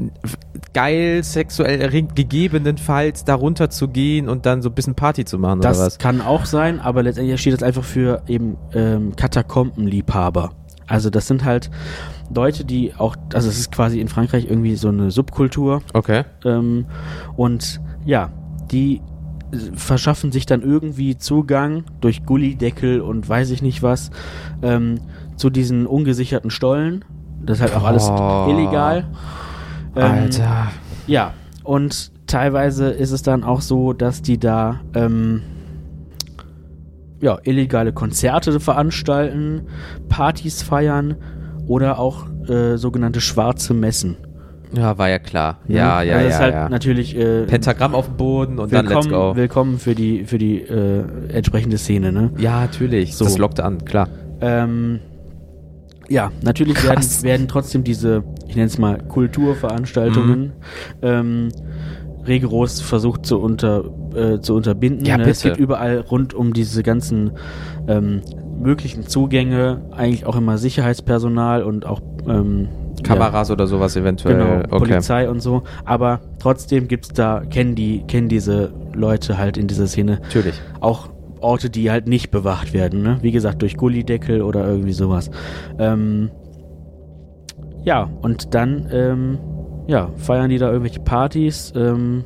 geil, 0.73 1.23
sexuell 1.25 1.81
erregt, 1.81 2.15
gegebenenfalls 2.17 3.25
darunter 3.25 3.71
zu 3.71 3.89
gehen 3.89 4.29
und 4.29 4.47
dann 4.47 4.63
so 4.63 4.69
ein 4.69 4.75
bisschen 4.75 4.95
Party 4.95 5.25
zu 5.25 5.39
machen 5.39 5.61
Das 5.61 5.77
oder 5.79 5.87
was. 5.87 5.99
kann 5.99 6.21
auch 6.21 6.45
sein, 6.45 6.81
aber 6.81 7.03
letztendlich 7.03 7.41
steht 7.41 7.55
das 7.55 7.63
einfach 7.63 7.85
für 7.85 8.23
eben 8.27 8.57
ähm, 8.75 9.15
Katakombenliebhaber. 9.17 10.53
Also 10.87 11.11
das 11.11 11.27
sind 11.27 11.45
halt 11.45 11.71
Leute, 12.35 12.65
die 12.65 12.95
auch, 12.97 13.17
also 13.35 13.49
es 13.49 13.59
ist 13.59 13.73
quasi 13.73 14.01
in 14.01 14.09
Frankreich 14.09 14.47
irgendwie 14.49 14.77
so 14.77 14.89
eine 14.89 15.11
Subkultur. 15.11 15.83
Okay. 15.95 16.25
Ähm, 16.45 16.87
und 17.37 17.81
ja, 18.05 18.31
die 18.71 19.01
verschaffen 19.75 20.31
sich 20.33 20.47
dann 20.47 20.63
irgendwie 20.63 21.17
Zugang 21.17 21.85
durch 22.01 22.25
Gullideckel 22.27 23.01
und 23.01 23.29
weiß 23.29 23.51
ich 23.51 23.63
nicht 23.63 23.83
was 23.83 24.11
ähm, 24.63 25.01
zu 25.37 25.51
diesen 25.51 25.87
ungesicherten 25.87 26.51
Stollen. 26.51 27.05
Das 27.45 27.59
ist 27.59 27.63
halt 27.63 27.75
auch 27.77 27.85
alles 27.85 28.09
Oh. 28.11 28.47
illegal. 28.51 29.07
Ähm, 29.97 30.03
Alter. 30.03 30.69
Ja, 31.07 31.33
und 31.65 32.13
teilweise 32.27 32.91
ist 32.91 33.13
es 33.13 33.23
dann 33.23 33.43
auch 33.45 33.61
so, 33.63 33.93
dass 33.93 34.21
die 34.23 34.39
da 34.39 34.81
ähm, 34.95 35.43
ja, 37.21 37.39
illegale 37.43 37.93
Konzerte 37.93 38.61
veranstalten, 38.61 39.63
Partys 40.09 40.63
feiern 40.63 41.17
oder 41.67 41.99
auch 41.99 42.27
äh, 42.49 42.77
sogenannte 42.77 43.21
schwarze 43.21 43.75
Messen. 43.75 44.17
Ja, 44.77 44.99
war 44.99 45.09
ja 45.09 45.19
klar. 45.19 45.59
Ja, 45.67 46.03
ja, 46.03 46.17
also 46.17 46.19
ja. 46.19 46.23
Das 46.23 46.35
ist 46.35 46.41
halt 46.41 46.55
ja. 46.55 46.69
natürlich 46.69 47.17
äh, 47.17 47.45
Pentagramm 47.45 47.95
auf 47.95 48.07
dem 48.07 48.17
Boden 48.17 48.59
und 48.59 48.73
dann 48.73 48.87
let's 48.87 49.09
go. 49.09 49.35
willkommen 49.35 49.79
für 49.79 49.95
die 49.95 50.25
für 50.25 50.39
die 50.39 50.61
äh, 50.61 51.05
entsprechende 51.33 51.79
Szene, 51.79 52.13
ne? 52.13 52.31
Ja, 52.39 52.61
natürlich. 52.61 53.17
So. 53.17 53.25
Das 53.25 53.39
lockt 53.39 53.61
an, 53.61 53.85
klar. 53.85 54.09
Ähm, 54.41 55.01
ja, 56.09 56.31
natürlich 56.43 56.83
werden, 56.87 57.05
werden 57.23 57.49
trotzdem 57.49 57.85
diese, 57.85 58.25
ich 58.47 58.57
nenne 58.57 58.67
es 58.67 58.79
mal 58.79 58.99
Kulturveranstaltungen, 58.99 60.41
Mhm. 60.41 60.51
ähm, 61.03 61.49
rigoros 62.27 62.81
versucht 62.81 63.27
zu, 63.27 63.39
unter, 63.41 63.85
äh, 64.15 64.41
zu 64.41 64.55
unterbinden. 64.55 65.05
Ja, 65.07 65.17
ne? 65.17 65.25
Es 65.29 65.43
bitte. 65.43 65.55
gibt 65.55 65.61
überall 65.61 66.01
rund 66.01 66.35
um 66.35 66.53
diese 66.53 66.83
ganzen 66.83 67.33
ähm, 67.89 68.21
möglichen 68.61 69.07
Zugänge 69.07 69.83
eigentlich 69.93 70.27
auch 70.27 70.37
immer 70.37 70.59
Sicherheitspersonal 70.59 71.63
und 71.63 71.87
auch 71.87 72.01
ähm, 72.29 72.69
Kameras 73.03 73.51
oder 73.51 73.67
sowas 73.67 73.95
ja, 73.95 74.03
eventuell. 74.03 74.37
genau, 74.37 74.77
okay. 74.77 74.79
Polizei 74.79 75.29
und 75.29 75.41
so. 75.41 75.63
Aber 75.85 76.21
trotzdem 76.39 76.89
gibt's 76.89 77.09
da, 77.09 77.43
kennen 77.49 77.75
die, 77.75 78.05
kennen 78.07 78.29
diese 78.29 78.73
Leute 78.95 79.39
halt 79.39 79.57
in 79.57 79.67
dieser 79.67 79.87
Szene 79.87 80.21
Natürlich. 80.23 80.61
auch 80.81 81.09
Orte, 81.41 81.71
die 81.71 81.91
halt 81.91 82.09
nicht 82.09 82.31
bewacht 82.31 82.73
werden. 82.73 83.03
Ne? 83.03 83.19
Wie 83.23 83.31
gesagt, 83.31 83.63
durch 83.63 83.77
Gullideckel 83.77 84.43
oder 84.43 84.67
irgendwie 84.67 84.93
sowas. 84.93 85.31
Ähm, 85.79 86.31
ja, 87.85 88.11
und 88.23 88.55
dann 88.55 88.89
ähm, 88.93 89.39
ja, 89.87 90.11
feiern 90.17 90.51
die 90.51 90.59
da 90.59 90.71
irgendwelche 90.71 91.01
Partys, 91.01 91.73
ähm, 91.75 92.25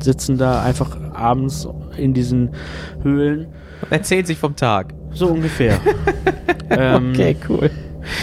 sitzen 0.00 0.38
da 0.38 0.62
einfach 0.62 0.96
abends 1.12 1.68
in 1.96 2.14
diesen 2.14 2.50
Höhlen. 3.02 3.48
Erzählt 3.90 4.26
sich 4.26 4.38
vom 4.38 4.56
Tag. 4.56 4.94
So 5.12 5.28
ungefähr. 5.28 5.78
ähm, 6.70 7.14
cool. 7.48 7.70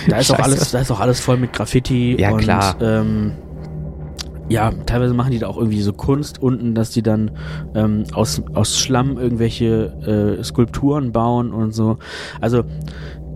Da 0.08 0.17
ist 0.17 0.32
auch 0.32 0.39
alles, 0.39 0.72
da 0.72 0.80
ist 0.80 0.91
auch 0.91 1.00
alles 1.00 1.19
voll 1.19 1.38
mit 1.38 1.54
Graffiti 1.54 2.19
Ja, 2.19 2.32
und 2.32 2.41
klar. 2.41 2.76
Ähm, 2.82 3.34
ja, 4.50 4.72
teilweise 4.86 5.13
machen 5.13 5.32
die 5.32 5.39
da 5.39 5.48
auch 5.48 5.58
irgendwie 5.58 5.82
so 5.82 5.93
Kunst 5.93 6.41
unten, 6.41 6.76
dass 6.76 6.91
die 6.91 7.02
dann 7.02 7.32
ähm, 7.76 8.04
aus, 8.13 8.41
aus 8.54 8.78
Schlamm 8.78 9.17
irgendwelche 9.17 10.38
äh, 10.39 10.43
Skulpturen 10.43 11.12
bauen 11.12 11.54
und 11.54 11.74
so. 11.74 11.98
Also 12.41 12.63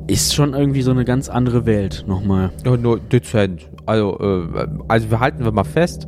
ist 0.08 0.36
schon 0.36 0.54
irgendwie 0.54 0.82
so 0.82 0.92
eine 0.92 1.06
ganz 1.06 1.30
andere 1.30 1.66
Welt 1.66 2.06
nochmal. 2.08 2.52
Ja, 2.66 2.78
nur 2.78 3.00
dezent. 3.00 3.68
Also, 3.86 4.20
äh, 4.20 4.68
also 4.88 5.10
wir 5.12 5.20
halten 5.20 5.44
wir 5.44 5.52
mal 5.52 5.64
fest. 5.64 6.08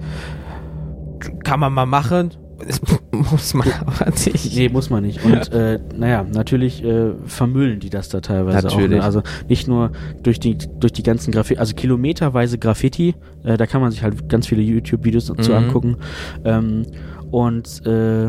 Kann 1.43 1.59
man 1.59 1.73
mal 1.73 1.85
machen. 1.85 2.31
Das 2.67 2.81
muss 3.31 3.53
man 3.53 3.67
aber 3.85 4.09
nicht. 4.11 4.55
Nee, 4.55 4.69
muss 4.69 4.89
man 4.89 5.03
nicht. 5.03 5.23
Und 5.23 5.51
äh, 5.53 5.79
naja, 5.95 6.23
natürlich 6.23 6.83
äh, 6.83 7.11
vermüllen 7.25 7.79
die 7.79 7.89
das 7.89 8.09
da 8.09 8.21
teilweise 8.21 8.67
auch. 8.67 8.75
Natürlich. 8.75 8.97
Ne? 8.99 9.03
Also 9.03 9.21
nicht 9.47 9.67
nur 9.67 9.91
durch 10.23 10.39
die, 10.39 10.57
durch 10.57 10.93
die 10.93 11.03
ganzen 11.03 11.31
Graffiti, 11.31 11.59
also 11.59 11.73
kilometerweise 11.75 12.57
Graffiti, 12.57 13.15
äh, 13.43 13.57
da 13.57 13.65
kann 13.65 13.81
man 13.81 13.91
sich 13.91 14.03
halt 14.03 14.29
ganz 14.29 14.47
viele 14.47 14.61
YouTube-Videos 14.61 15.25
zu 15.25 15.33
Mhm. 15.33 15.51
angucken. 15.57 15.97
Ähm, 16.43 16.85
und 17.31 17.85
äh, 17.85 18.25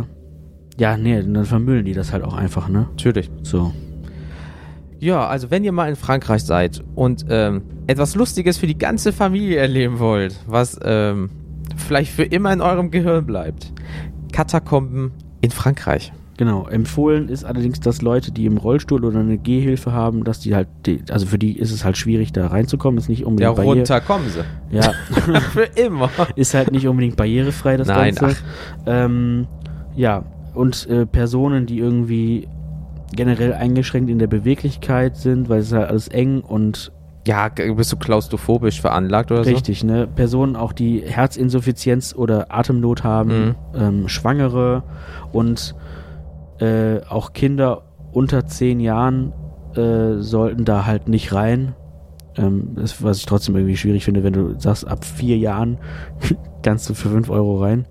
ja, 0.78 0.96
nee, 0.96 1.20
dann 1.22 1.44
vermüllen 1.44 1.84
die 1.84 1.92
das 1.92 2.12
halt 2.12 2.24
auch 2.24 2.34
einfach, 2.34 2.68
ne? 2.68 2.86
Natürlich. 2.92 3.30
So. 3.42 3.72
Ja, 4.98 5.26
also 5.26 5.50
wenn 5.50 5.64
ihr 5.64 5.72
mal 5.72 5.88
in 5.88 5.96
Frankreich 5.96 6.44
seid 6.44 6.82
und 6.94 7.24
ähm, 7.30 7.62
etwas 7.86 8.14
Lustiges 8.14 8.58
für 8.58 8.66
die 8.66 8.76
ganze 8.76 9.12
Familie 9.12 9.56
erleben 9.56 9.98
wollt, 9.98 10.36
was 10.46 10.78
ähm, 10.82 11.30
vielleicht 11.76 12.12
für 12.12 12.24
immer 12.24 12.52
in 12.52 12.60
eurem 12.60 12.90
Gehirn 12.90 13.24
bleibt. 13.24 13.72
Katakomben 14.40 15.12
in 15.42 15.50
Frankreich. 15.50 16.12
Genau. 16.38 16.66
Empfohlen 16.66 17.28
ist 17.28 17.44
allerdings, 17.44 17.78
dass 17.80 18.00
Leute, 18.00 18.32
die 18.32 18.46
im 18.46 18.56
Rollstuhl 18.56 19.04
oder 19.04 19.20
eine 19.20 19.36
Gehhilfe 19.36 19.92
haben, 19.92 20.24
dass 20.24 20.40
die 20.40 20.54
halt, 20.54 20.66
die, 20.86 21.02
also 21.10 21.26
für 21.26 21.38
die 21.38 21.58
ist 21.58 21.70
es 21.70 21.84
halt 21.84 21.98
schwierig, 21.98 22.32
da 22.32 22.46
reinzukommen. 22.46 22.96
Ist 22.96 23.10
nicht 23.10 23.20
Ja, 23.20 23.26
unbedingt 23.26 23.56
barriere- 23.56 23.76
runter 23.80 24.00
kommen 24.00 24.24
sie. 24.30 24.42
Ja, 24.74 24.92
für 25.52 25.64
immer. 25.78 26.08
ist 26.36 26.54
halt 26.54 26.72
nicht 26.72 26.88
unbedingt 26.88 27.16
barrierefrei, 27.16 27.76
das 27.76 27.88
Nein, 27.88 28.14
Ganze. 28.14 28.36
Ähm, 28.86 29.46
ja, 29.94 30.24
und 30.54 30.88
äh, 30.88 31.04
Personen, 31.04 31.66
die 31.66 31.78
irgendwie 31.78 32.48
generell 33.14 33.52
eingeschränkt 33.52 34.08
in 34.08 34.18
der 34.18 34.26
Beweglichkeit 34.28 35.18
sind, 35.18 35.50
weil 35.50 35.60
es 35.60 35.70
halt 35.72 35.90
alles 35.90 36.08
eng 36.08 36.40
und 36.40 36.92
Ja, 37.26 37.48
bist 37.48 37.92
du 37.92 37.96
klaustrophobisch 37.98 38.80
veranlagt 38.80 39.30
oder 39.30 39.44
richtig, 39.44 39.84
ne? 39.84 40.06
Personen 40.06 40.56
auch, 40.56 40.72
die 40.72 41.02
Herzinsuffizienz 41.04 42.14
oder 42.14 42.46
Atemnot 42.48 43.04
haben, 43.04 43.28
Mhm. 43.48 43.54
ähm, 43.74 44.08
Schwangere 44.08 44.82
und 45.32 45.74
äh, 46.60 47.00
auch 47.08 47.32
Kinder 47.32 47.82
unter 48.12 48.46
zehn 48.46 48.80
Jahren 48.80 49.32
äh, 49.76 50.16
sollten 50.18 50.64
da 50.64 50.86
halt 50.86 51.08
nicht 51.08 51.32
rein. 51.32 51.74
Ähm, 52.36 52.70
das, 52.74 53.02
was 53.02 53.18
ich 53.18 53.26
trotzdem 53.26 53.54
irgendwie 53.56 53.76
schwierig 53.76 54.04
finde, 54.04 54.24
wenn 54.24 54.32
du 54.32 54.54
sagst, 54.58 54.86
ab 54.88 55.04
vier 55.04 55.36
Jahren 55.36 55.78
kannst 56.62 56.88
du 56.88 56.94
für 56.94 57.08
fünf 57.10 57.28
Euro 57.30 57.60
rein. 57.62 57.86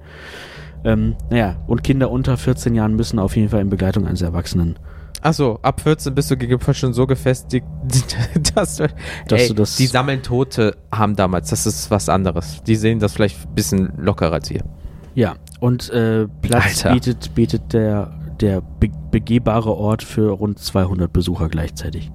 Ähm, 0.84 1.16
naja, 1.30 1.58
und 1.68 1.84
Kinder 1.84 2.10
unter 2.10 2.36
14 2.38 2.74
Jahren 2.74 2.96
müssen 2.96 3.20
auf 3.20 3.36
jeden 3.36 3.50
Fall 3.50 3.62
in 3.62 3.70
Begleitung 3.70 4.08
eines 4.08 4.22
Erwachsenen. 4.22 4.78
So? 5.22 5.28
Achso, 5.28 5.60
ab 5.62 5.82
14 5.82 6.14
bist 6.16 6.30
du 6.32 6.38
gegebenenfalls 6.38 6.78
schon 6.78 6.94
so 6.94 7.06
gefestigt, 7.08 7.66
dass, 8.56 8.78
du, 8.78 8.88
Dass 9.28 9.42
ey, 9.42 9.48
du 9.50 9.54
das- 9.56 9.76
die 9.76 9.88
sammeln 9.88 10.22
Tote 10.24 10.78
haben 10.94 11.16
damals. 11.16 11.50
Das 11.50 11.66
ist 11.66 11.90
was 11.92 12.10
anderes. 12.10 12.62
Die 12.64 12.76
sehen 12.76 13.00
das 13.00 13.14
vielleicht 13.14 13.46
ein 13.48 13.56
bisschen 13.56 13.92
lockerer 13.98 14.34
als 14.34 14.50
ihr. 14.52 14.64
Ja, 15.16 15.36
und 15.60 15.90
äh, 15.90 16.28
Platz 16.42 16.86
Alter. 16.86 16.94
bietet, 16.94 17.36
bietet 17.36 17.74
der, 17.74 18.12
der 18.40 18.62
be 18.62 18.90
begehbare 19.12 19.76
Ort 19.76 20.04
für 20.04 20.32
rund 20.32 20.60
200 20.60 21.12
Besucher 21.12 21.50
gleichzeitig. 21.50 22.12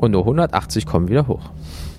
Und 0.00 0.12
nur 0.12 0.22
180 0.22 0.86
kommen 0.86 1.08
wieder 1.08 1.28
hoch. 1.28 1.50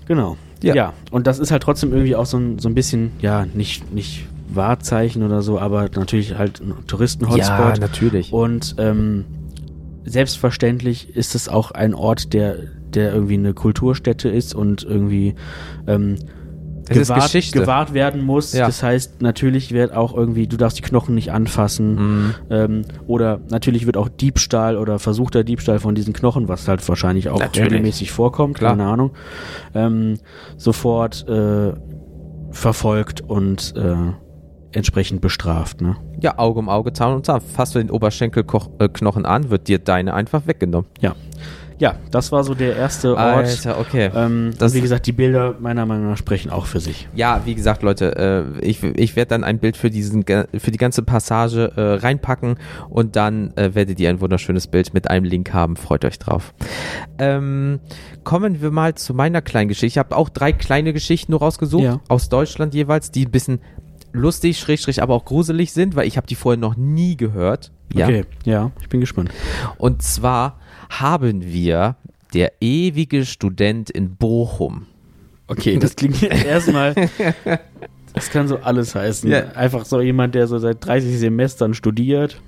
Genau. 0.07 0.35
Ja. 0.63 0.73
Ja. 0.73 0.93
und 1.11 1.27
das 1.27 1.37
ist 1.37 1.51
halt 1.51 1.61
trotzdem 1.61 1.91
irgendwie 1.93 2.15
auch 2.15 2.25
so 2.25 2.37
ein, 2.37 2.57
so 2.57 2.67
ein 2.67 2.73
bisschen, 2.73 3.11
ja, 3.19 3.45
nicht, 3.45 3.93
nicht 3.93 4.25
Wahrzeichen 4.49 5.21
oder 5.21 5.43
so, 5.43 5.59
aber 5.59 5.83
natürlich 5.95 6.35
halt 6.39 6.59
ein 6.59 6.73
Touristen-Hotspot. 6.87 7.79
natürlich. 7.79 8.33
Und 8.33 8.75
ähm, 8.79 9.25
selbstverständlich 10.07 11.15
ist 11.15 11.35
es 11.35 11.49
auch 11.49 11.71
ein 11.71 11.93
Ort, 11.93 12.33
der, 12.33 12.55
der 12.93 13.13
irgendwie 13.13 13.35
eine 13.35 13.53
Kulturstätte 13.53 14.29
ist 14.29 14.55
und 14.55 14.83
irgendwie 14.83 15.35
ähm, 15.87 16.15
gewahrt, 16.89 17.51
gewahrt 17.51 17.93
werden 17.93 18.23
muss. 18.23 18.53
Ja. 18.53 18.65
Das 18.65 18.81
heißt, 18.83 19.21
natürlich 19.21 19.71
wird 19.71 19.93
auch 19.93 20.15
irgendwie, 20.15 20.47
du 20.47 20.57
darfst 20.57 20.77
die 20.77 20.81
Knochen 20.81 21.15
nicht 21.15 21.31
anfassen. 21.31 21.95
Mhm. 21.95 22.35
Ähm, 22.49 22.81
oder 23.07 23.41
natürlich 23.49 23.85
wird 23.85 23.97
auch 23.97 24.09
Diebstahl 24.09 24.77
oder 24.77 24.99
versuchter 24.99 25.43
Diebstahl 25.43 25.79
von 25.79 25.95
diesen 25.95 26.13
Knochen, 26.13 26.47
was 26.47 26.67
halt 26.67 26.87
wahrscheinlich 26.87 27.29
auch 27.29 27.39
Natürlich. 27.39 27.71
regelmäßig 27.71 28.11
vorkommt, 28.11 28.57
Klar. 28.57 28.71
keine 28.71 28.85
Ahnung, 28.85 29.11
ähm, 29.75 30.19
sofort 30.55 31.27
äh, 31.27 31.73
verfolgt 32.51 33.21
und 33.21 33.73
äh, 33.75 33.95
entsprechend 34.71 35.21
bestraft. 35.21 35.81
Ne? 35.81 35.95
Ja, 36.21 36.37
Auge 36.37 36.59
um 36.59 36.69
Auge, 36.69 36.93
Zahn 36.93 37.15
um 37.15 37.23
Zahn. 37.23 37.41
Fasst 37.41 37.75
du 37.75 37.79
den 37.79 37.89
Oberschenkelknochen 37.91 39.25
an, 39.25 39.49
wird 39.49 39.67
dir 39.67 39.79
deine 39.79 40.13
einfach 40.13 40.47
weggenommen. 40.47 40.89
Ja. 41.01 41.15
Ja, 41.79 41.93
das 42.09 42.31
war 42.31 42.43
so 42.43 42.55
der 42.55 42.75
erste 42.75 43.11
Ort. 43.11 43.19
Alter, 43.19 43.79
okay. 43.79 44.09
Ähm, 44.15 44.51
Das- 44.57 44.73
wie 44.73 44.81
gesagt, 44.81 45.05
die 45.05 45.11
Bilder 45.11 45.53
meiner 45.59 45.85
Meinung 45.85 46.09
nach 46.09 46.17
sprechen 46.17 46.49
auch 46.49 46.65
für 46.65 46.79
sich. 46.79 47.07
Ja, 47.13 47.41
wie 47.45 47.53
gesagt, 47.53 47.83
Leute, 47.83 48.15
äh, 48.59 48.65
ich, 48.65 48.81
ich 48.83 49.15
werde 49.15 49.29
dann 49.29 49.43
ein 49.43 49.59
Bild 49.59 49.77
für 49.77 49.91
diesen 49.91 50.23
für 50.25 50.71
die 50.71 50.77
ganze 50.79 51.03
Passage 51.03 51.71
äh, 51.75 51.81
reinpacken 52.03 52.55
und 52.89 53.15
dann 53.15 53.55
äh, 53.57 53.75
werdet 53.75 53.99
ihr 53.99 54.09
ein 54.09 54.21
wunderschönes 54.21 54.65
Bild 54.65 54.95
mit 54.95 55.07
einem 55.11 55.23
Link 55.25 55.53
haben. 55.53 55.75
Freut 55.75 56.03
euch 56.03 56.17
drauf. 56.17 56.55
Ähm, 57.19 57.79
kommen 58.23 58.59
wir 58.59 58.71
mal 58.71 58.95
zu 58.95 59.13
meiner 59.13 59.43
kleinen 59.43 59.67
Geschichte. 59.67 59.85
Ich 59.85 59.97
habe 59.99 60.15
auch 60.17 60.29
drei 60.29 60.53
kleine 60.53 60.93
Geschichten 60.93 61.31
nur 61.31 61.41
rausgesucht 61.41 61.83
Ja. 61.83 61.99
aus 62.07 62.27
Deutschland 62.29 62.73
jeweils, 62.73 63.11
die 63.11 63.25
ein 63.27 63.31
bisschen 63.31 63.59
lustig, 64.17 64.59
schrägstrich, 64.59 65.01
aber 65.01 65.13
auch 65.13 65.25
gruselig 65.25 65.71
sind, 65.71 65.95
weil 65.95 66.07
ich 66.07 66.17
habe 66.17 66.27
die 66.27 66.35
vorher 66.35 66.59
noch 66.59 66.75
nie 66.75 67.17
gehört. 67.17 67.71
Ja. 67.93 68.07
Okay, 68.07 68.25
ja, 68.43 68.71
ich 68.81 68.89
bin 68.89 68.99
gespannt. 68.99 69.31
Und 69.77 70.01
zwar 70.01 70.59
haben 70.89 71.43
wir 71.43 71.95
der 72.33 72.53
ewige 72.61 73.25
Student 73.25 73.89
in 73.89 74.15
Bochum. 74.15 74.87
Okay, 75.47 75.77
das 75.77 75.95
klingt 75.95 76.21
jetzt 76.21 76.45
erstmal. 76.45 76.93
Das 78.13 78.29
kann 78.29 78.47
so 78.47 78.57
alles 78.57 78.95
heißen. 78.95 79.29
Ja. 79.29 79.51
Einfach 79.53 79.85
so 79.85 80.01
jemand, 80.01 80.35
der 80.35 80.47
so 80.47 80.57
seit 80.57 80.85
30 80.85 81.17
Semestern 81.17 81.73
studiert. 81.73 82.41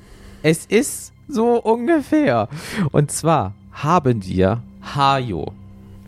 Es 0.44 0.66
ist 0.66 1.14
so 1.28 1.62
ungefähr. 1.62 2.50
Und 2.92 3.12
zwar 3.12 3.54
haben 3.72 4.26
wir 4.26 4.64
Hajo. 4.82 5.54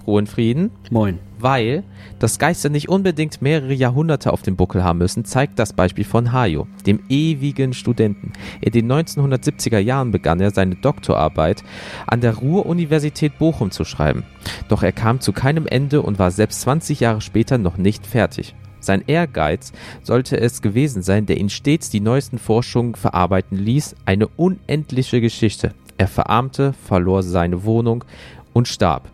Ruhe 0.07 0.19
in 0.19 0.27
Frieden. 0.27 0.71
Moin. 0.89 1.19
Weil 1.39 1.83
das 2.19 2.39
Geister 2.39 2.69
nicht 2.69 2.89
unbedingt 2.89 3.41
mehrere 3.41 3.73
Jahrhunderte 3.73 4.31
auf 4.31 4.41
dem 4.41 4.55
Buckel 4.55 4.83
haben 4.83 4.99
müssen, 4.99 5.25
zeigt 5.25 5.57
das 5.57 5.73
Beispiel 5.73 6.03
von 6.03 6.31
Hajo, 6.31 6.67
dem 6.85 6.99
ewigen 7.09 7.73
Studenten. 7.73 8.33
In 8.61 8.71
den 8.71 8.91
1970er 8.91 9.79
Jahren 9.79 10.11
begann 10.11 10.39
er 10.39 10.51
seine 10.51 10.75
Doktorarbeit 10.75 11.63
an 12.07 12.21
der 12.21 12.35
Ruhr-Universität 12.35 13.37
Bochum 13.39 13.71
zu 13.71 13.85
schreiben. 13.85 14.23
Doch 14.69 14.83
er 14.83 14.91
kam 14.91 15.19
zu 15.19 15.33
keinem 15.33 15.65
Ende 15.65 16.01
und 16.01 16.19
war 16.19 16.31
selbst 16.31 16.61
20 16.61 16.99
Jahre 16.99 17.21
später 17.21 17.57
noch 17.57 17.77
nicht 17.77 18.05
fertig. 18.05 18.55
Sein 18.81 19.03
Ehrgeiz 19.05 19.71
sollte 20.01 20.39
es 20.39 20.61
gewesen 20.61 21.03
sein, 21.03 21.27
der 21.27 21.37
ihn 21.37 21.49
stets 21.49 21.89
die 21.89 21.99
neuesten 22.01 22.39
Forschungen 22.39 22.95
verarbeiten 22.95 23.57
ließ, 23.57 23.95
eine 24.05 24.27
unendliche 24.27 25.21
Geschichte. 25.21 25.73
Er 25.97 26.07
verarmte, 26.07 26.73
verlor 26.73 27.21
seine 27.21 27.63
Wohnung 27.63 28.03
und 28.53 28.67
starb. 28.67 29.09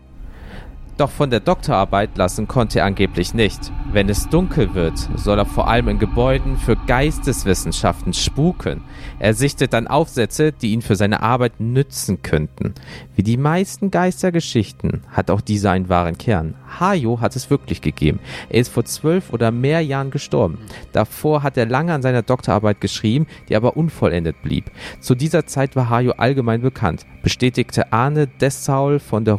Doch 0.98 1.12
von 1.12 1.30
der 1.30 1.42
Doktorarbeit 1.42 2.18
lassen 2.18 2.48
konnte 2.48 2.80
er 2.80 2.86
angeblich 2.86 3.36
nicht. 3.36 3.72
Wenn 3.92 4.10
es 4.10 4.30
dunkel 4.30 4.74
wird, 4.74 4.98
soll 5.16 5.38
er 5.38 5.46
vor 5.46 5.68
allem 5.68 5.90
in 5.90 6.00
Gebäuden 6.00 6.58
für 6.58 6.76
Geisteswissenschaften 6.76 8.14
spuken. 8.14 8.82
Er 9.20 9.36
sichtet 9.36 9.74
dann 9.74 9.86
Aufsätze, 9.86 10.52
die 10.52 10.72
ihn 10.72 10.82
für 10.82 10.96
seine 10.96 11.22
Arbeit 11.22 11.60
nützen 11.60 12.24
könnten. 12.24 12.74
Wie 13.16 13.22
die 13.22 13.38
meisten 13.38 13.92
Geistergeschichten 13.92 15.04
hat 15.12 15.30
auch 15.30 15.42
dieser 15.42 15.70
einen 15.70 15.88
wahren 15.88 16.18
Kern. 16.18 16.56
Hajo 16.80 17.22
hat 17.22 17.36
es 17.36 17.52
wirklich 17.52 17.82
gegeben. 17.82 18.20
Er 18.50 18.60
ist 18.62 18.70
vor 18.70 18.86
zwölf 18.86 19.32
oder 19.32 19.52
mehr 19.52 19.82
Jahren 19.82 20.10
gestorben. 20.10 20.58
Davor 20.94 21.44
hat 21.44 21.58
er 21.58 21.68
lange 21.68 21.94
an 21.94 22.02
seiner 22.02 22.24
Doktorarbeit 22.24 22.82
geschrieben, 22.82 23.28
die 23.50 23.56
aber 23.56 23.78
unvollendet 23.78 24.42
blieb. 24.42 24.72
Zu 25.00 25.14
dieser 25.14 25.46
Zeit 25.46 25.76
war 25.76 25.90
Hajo 25.90 26.14
allgemein 26.18 26.62
bekannt, 26.62 27.06
bestätigte 27.22 27.94
Arne 27.94 28.28
Dessaul 28.28 29.00
von 29.00 29.26
der 29.26 29.36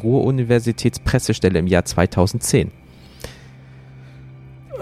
Ruhr-Universitätspressestelle 1.49 1.59
im 1.59 1.67
Jahr 1.67 1.85
2010. 1.85 2.71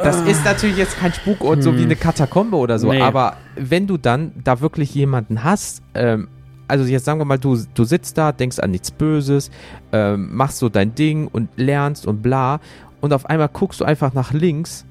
Das 0.03 0.21
ist 0.23 0.45
natürlich 0.45 0.77
jetzt 0.77 0.99
kein 0.99 1.13
Spukort, 1.13 1.63
so 1.63 1.75
wie 1.77 1.83
eine 1.83 1.97
Katakombe 1.97 2.57
oder 2.59 2.79
so, 2.79 2.93
Nee. 2.93 3.01
aber 3.01 3.39
wenn 3.57 3.87
du 3.87 3.97
dann 3.97 4.33
da 4.45 4.61
wirklich 4.61 4.95
jemanden 4.95 5.43
hast, 5.43 5.83
ähm, 5.95 6.29
also 6.69 6.85
jetzt 6.85 7.07
sagen 7.07 7.19
wir 7.19 7.25
mal, 7.25 7.39
du, 7.39 7.57
du 7.75 7.85
sitzt 7.85 8.19
da, 8.19 8.33
denkst 8.33 8.59
an 8.59 8.73
nichts 8.73 8.91
Böses, 8.91 9.51
ähm, 9.93 10.37
machst 10.37 10.59
so 10.59 10.69
dein 10.69 10.95
Ding 10.95 11.29
und 11.29 11.49
lernst 11.57 12.07
und 12.07 12.21
bla, 12.23 12.61
und 13.01 13.13
auf 13.15 13.25
einmal 13.27 13.49
guckst 13.49 13.81
du 13.81 13.85
einfach 13.87 14.13
nach 14.13 14.33
links 14.35 14.85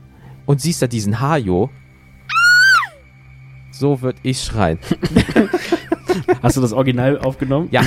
und 0.47 0.59
siehst 0.61 0.81
da 0.81 0.87
diesen 0.87 1.19
Hajo. 1.19 1.69
So 3.71 4.01
würde 4.01 4.19
ich 4.23 4.41
schreien. 4.41 4.79
Hast 6.41 6.57
du 6.57 6.61
das 6.61 6.73
Original 6.73 7.19
aufgenommen? 7.19 7.69
Ja. 7.71 7.81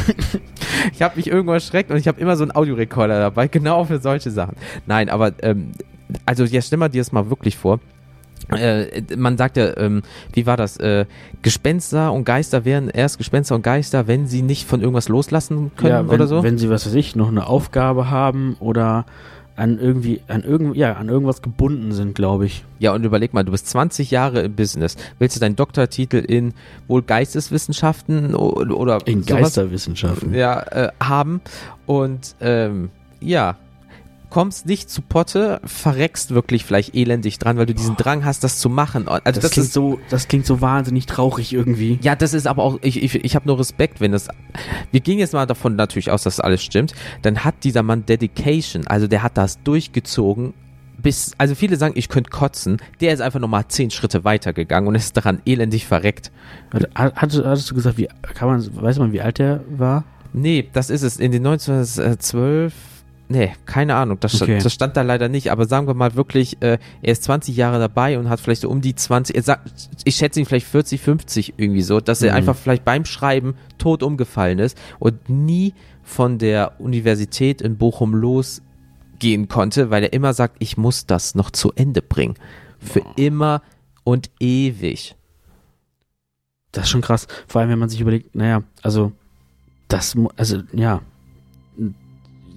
Ich 0.93 1.03
habe 1.03 1.17
mich 1.17 1.27
irgendwo 1.27 1.53
erschreckt 1.53 1.91
und 1.91 1.97
ich 1.97 2.09
habe 2.09 2.21
immer 2.21 2.37
so 2.37 2.45
einen 2.45 2.55
Audiorekorder 2.55 3.19
dabei, 3.19 3.49
genau 3.49 3.85
für 3.85 3.99
solche 3.99 4.31
Sachen. 4.31 4.57
Nein, 4.87 5.09
aber 5.09 5.33
ähm, 5.43 5.73
also 6.25 6.45
jetzt 6.45 6.69
stell 6.69 6.79
mal 6.79 6.89
dir 6.89 7.01
das 7.01 7.13
mal 7.13 7.31
wirklich 7.31 7.57
vor. 7.57 7.81
Äh, 8.51 9.03
man 9.17 9.37
sagt 9.37 9.57
ja, 9.57 9.77
ähm, 9.77 10.03
wie 10.33 10.47
war 10.47 10.57
das? 10.57 10.79
Äh, 10.79 11.07
Gespenster 11.43 12.13
und 12.13 12.25
Geister 12.25 12.65
wären 12.65 12.89
erst 12.89 13.19
Gespenster 13.19 13.55
und 13.55 13.63
Geister, 13.63 14.07
wenn 14.07 14.27
sie 14.27 14.43
nicht 14.43 14.67
von 14.67 14.81
irgendwas 14.81 15.09
loslassen 15.09 15.71
können 15.77 15.91
ja, 15.91 16.09
wenn, 16.09 16.15
oder 16.15 16.27
so. 16.27 16.43
wenn 16.43 16.57
sie, 16.57 16.71
was 16.71 16.87
weiß 16.87 16.95
ich, 16.95 17.15
noch 17.15 17.29
eine 17.29 17.47
Aufgabe 17.47 18.11
haben 18.11 18.57
oder 18.61 19.05
an 19.59 19.79
irgendwie, 19.79 20.21
an 20.29 20.43
irgend, 20.45 20.77
ja, 20.77 20.93
an 20.95 21.09
irgendwas 21.09 21.43
gebunden 21.43 21.93
sind, 21.93 22.15
glaube 22.15 22.47
ich. 22.47 22.65
Ja, 22.79 22.95
und 22.95 23.05
überleg 23.05 23.35
mal, 23.35 23.45
du 23.45 23.51
bist 23.51 23.67
20 23.67 24.11
Jahre 24.11 24.43
im 24.43 24.55
Business. 24.55 24.97
Willst 25.19 25.35
du 25.37 25.41
deinen 25.41 25.57
Doktortitel 25.57 26.19
in 26.19 26.55
wohl 26.87 27.03
Geisteswissenschaften 27.03 28.35
oder 28.35 29.07
In 29.07 29.23
sowas? 29.25 29.43
Geisterwissenschaften. 29.43 30.33
ja, 30.33 30.61
äh, 30.61 30.89
haben 31.03 31.41
und 31.87 32.37
ähm, 32.41 32.91
ja, 33.21 33.57
kommst 34.31 34.67
nicht 34.67 34.91
zu 34.91 35.03
Potte, 35.03 35.61
verreckst 35.65 36.33
wirklich 36.35 36.65
vielleicht 36.65 36.95
elendig 36.95 37.39
dran, 37.39 37.57
weil 37.57 37.67
du 37.67 37.75
diesen 37.75 37.97
Drang 37.97 38.25
hast, 38.25 38.45
das 38.45 38.59
zu 38.59 38.69
machen. 38.69 39.09
Also 39.09 39.23
Das, 39.25 39.39
das, 39.41 39.51
klingt 39.53 39.67
ist 39.69 39.73
so, 39.73 39.99
das 40.11 40.29
klingt 40.29 40.47
so 40.47 40.61
wahnsinnig 40.61 41.07
traurig 41.07 41.53
irgendwie. 41.53 41.99
ja, 42.03 42.15
das 42.15 42.35
ist 42.35 42.47
aber 42.47 42.63
auch, 42.63 42.79
ich, 42.83 43.03
ich, 43.03 43.15
ich 43.25 43.35
habe 43.35 43.47
nur 43.47 43.59
Respekt, 43.59 44.01
wenn 44.01 44.13
das, 44.13 44.29
wir 44.93 45.01
gehen 45.01 45.19
jetzt 45.19 45.33
mal 45.33 45.47
davon 45.47 45.77
natürlich 45.77 46.11
aus, 46.11 46.23
dass 46.23 46.41
alles 46.41 46.63
stimmt, 46.63 46.93
dann 47.23 47.45
hat 47.45 47.65
dieser 47.65 47.83
Mann 47.83 48.05
Dedication, 48.07 48.87
also 48.87 49.07
der 49.07 49.23
hat 49.23 49.37
das 49.39 49.63
durchgezogen, 49.63 50.55
bis, 51.01 51.33
also 51.39 51.55
viele 51.55 51.77
sagen, 51.77 51.95
ich 51.97 52.09
könnte 52.09 52.29
kotzen, 52.31 52.79
der 53.01 53.15
ist 53.15 53.21
einfach 53.21 53.39
nochmal 53.39 53.67
zehn 53.69 53.91
Schritte 53.91 54.25
weitergegangen 54.25 54.89
und 54.89 54.95
ist 54.97 55.17
daran 55.17 55.41
elendig 55.47 55.87
verreckt. 55.87 56.33
Hat- 56.75 56.89
Hattest, 56.95 57.45
hattest 57.45 57.71
du 57.71 57.75
gesagt, 57.77 57.99
wie 57.99 58.09
kann 58.35 58.49
man, 58.49 58.83
weiß 58.83 58.99
man, 58.99 59.13
wie 59.13 59.21
alt 59.21 59.39
der 59.39 59.61
war? 59.71 60.05
Nee, 60.33 60.69
das 60.73 60.91
ist 60.91 61.03
es. 61.03 61.17
In 61.19 61.31
den 61.33 61.47
1912. 61.47 62.73
Nee, 63.31 63.53
keine 63.67 63.95
Ahnung. 63.97 64.19
Das, 64.21 64.41
Okay. 64.41 64.59
das 64.63 64.73
stand 64.73 64.97
da 64.97 65.03
leider 65.03 65.29
nicht. 65.29 65.53
Aber 65.53 65.67
sagen 65.67 65.87
wir 65.87 65.93
mal 65.95 66.15
wirklich, 66.15 66.63
äh, 66.63 66.79
er 67.03 67.13
ist 67.13 67.25
20 67.25 67.55
Jahre 67.57 67.79
dabei 67.79 68.19
und 68.19 68.31
hat 68.31 68.41
vielleicht 68.41 68.63
so 68.63 68.71
um 68.71 68.81
die 68.81 68.95
20. 68.95 69.37
Er 69.37 69.43
sagt, 69.43 69.71
ich 70.05 70.17
schätze 70.17 70.41
ihn 70.41 70.47
vielleicht 70.47 70.67
40, 70.67 71.01
50 71.01 71.55
irgendwie 71.59 71.83
so, 71.83 72.01
dass 72.01 72.23
er 72.23 72.31
Mhm. 72.33 72.37
einfach 72.39 72.57
vielleicht 72.57 72.85
beim 72.87 73.05
Schreiben 73.05 73.55
tot 73.77 74.03
umgefallen 74.03 74.59
ist 74.59 74.79
und 74.99 75.29
nie 75.29 75.75
von 76.03 76.39
der 76.39 76.81
Universität 76.81 77.61
in 77.61 77.77
Bochum 77.77 78.15
losgehen 78.15 79.49
konnte, 79.49 79.91
weil 79.91 80.05
er 80.05 80.13
immer 80.15 80.33
sagt, 80.33 80.57
ich 80.59 80.79
muss 80.79 81.05
das 81.05 81.35
noch 81.35 81.51
zu 81.51 81.71
Ende 81.75 82.01
bringen. 82.01 82.35
Für 82.79 83.03
immer 83.17 83.61
und 84.05 84.31
ewig. 84.41 85.17
Das 86.73 86.85
ist 86.85 86.91
schon 86.91 87.01
krass. 87.03 87.27
Vor 87.47 87.61
allem, 87.61 87.71
wenn 87.71 87.79
man 87.79 87.89
sich 87.91 88.01
überlegt, 88.01 88.35
naja, 88.35 88.63
also, 88.83 89.13
das, 89.89 90.17
also, 90.37 90.61
ja. 90.73 91.03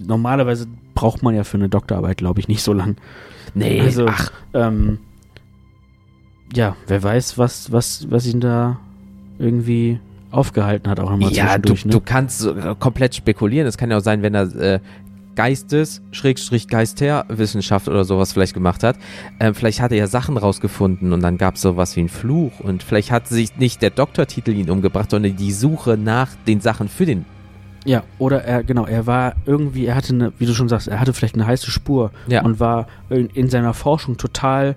Normalerweise 0.06 0.66
braucht 0.94 1.22
man 1.22 1.34
ja 1.34 1.44
für 1.44 1.56
eine 1.56 1.68
Doktorarbeit, 1.68 2.18
glaube 2.18 2.40
ich, 2.40 2.48
nicht 2.48 2.62
so 2.62 2.72
lang. 2.72 2.96
Nee, 3.54 3.80
Also, 3.80 4.06
ach, 4.06 4.30
Ähm, 4.54 4.98
ja, 6.54 6.76
wer 6.86 7.02
weiß, 7.02 7.38
was, 7.38 7.72
was, 7.72 8.10
was 8.10 8.26
ihn 8.26 8.40
da 8.40 8.78
irgendwie 9.38 9.98
aufgehalten 10.30 10.90
hat, 10.90 11.00
auch 11.00 11.10
nochmal 11.10 11.32
Ja, 11.32 11.58
du, 11.58 11.70
zwischendurch, 11.70 11.84
ne? 11.84 11.90
du 11.92 12.00
kannst 12.00 12.46
äh, 12.46 12.74
komplett 12.78 13.14
spekulieren. 13.14 13.66
Es 13.66 13.76
kann 13.76 13.90
ja 13.90 13.98
auch 13.98 14.02
sein, 14.02 14.22
wenn 14.22 14.34
er 14.34 14.54
äh, 14.54 14.80
Geistes, 15.34 16.02
Schrägstrich 16.10 16.68
Geisterwissenschaft 16.68 17.88
oder 17.88 18.04
sowas 18.04 18.32
vielleicht 18.32 18.54
gemacht 18.54 18.82
hat. 18.82 18.96
Ähm, 19.40 19.54
vielleicht 19.54 19.80
hat 19.80 19.92
er 19.92 19.98
ja 19.98 20.06
Sachen 20.06 20.36
rausgefunden 20.36 21.12
und 21.12 21.22
dann 21.22 21.38
gab 21.38 21.54
es 21.54 21.62
sowas 21.62 21.96
wie 21.96 22.00
einen 22.00 22.08
Fluch 22.08 22.60
und 22.60 22.82
vielleicht 22.82 23.10
hat 23.10 23.28
sich 23.28 23.56
nicht 23.56 23.80
der 23.80 23.90
Doktortitel 23.90 24.52
ihn 24.52 24.70
umgebracht, 24.70 25.10
sondern 25.10 25.36
die 25.36 25.52
Suche 25.52 25.96
nach 25.96 26.30
den 26.46 26.60
Sachen 26.60 26.88
für 26.88 27.06
den. 27.06 27.24
Ja, 27.84 28.04
oder 28.18 28.44
er, 28.44 28.62
genau, 28.62 28.86
er 28.86 29.06
war 29.06 29.34
irgendwie, 29.46 29.86
er 29.86 29.94
hatte 29.96 30.12
eine, 30.14 30.32
wie 30.38 30.46
du 30.46 30.54
schon 30.54 30.68
sagst, 30.68 30.88
er 30.88 31.00
hatte 31.00 31.12
vielleicht 31.12 31.34
eine 31.34 31.46
heiße 31.46 31.70
Spur 31.70 32.12
Ja. 32.28 32.42
und 32.44 32.60
war 32.60 32.86
in, 33.10 33.26
in 33.30 33.48
seiner 33.50 33.74
Forschung 33.74 34.16
total 34.18 34.76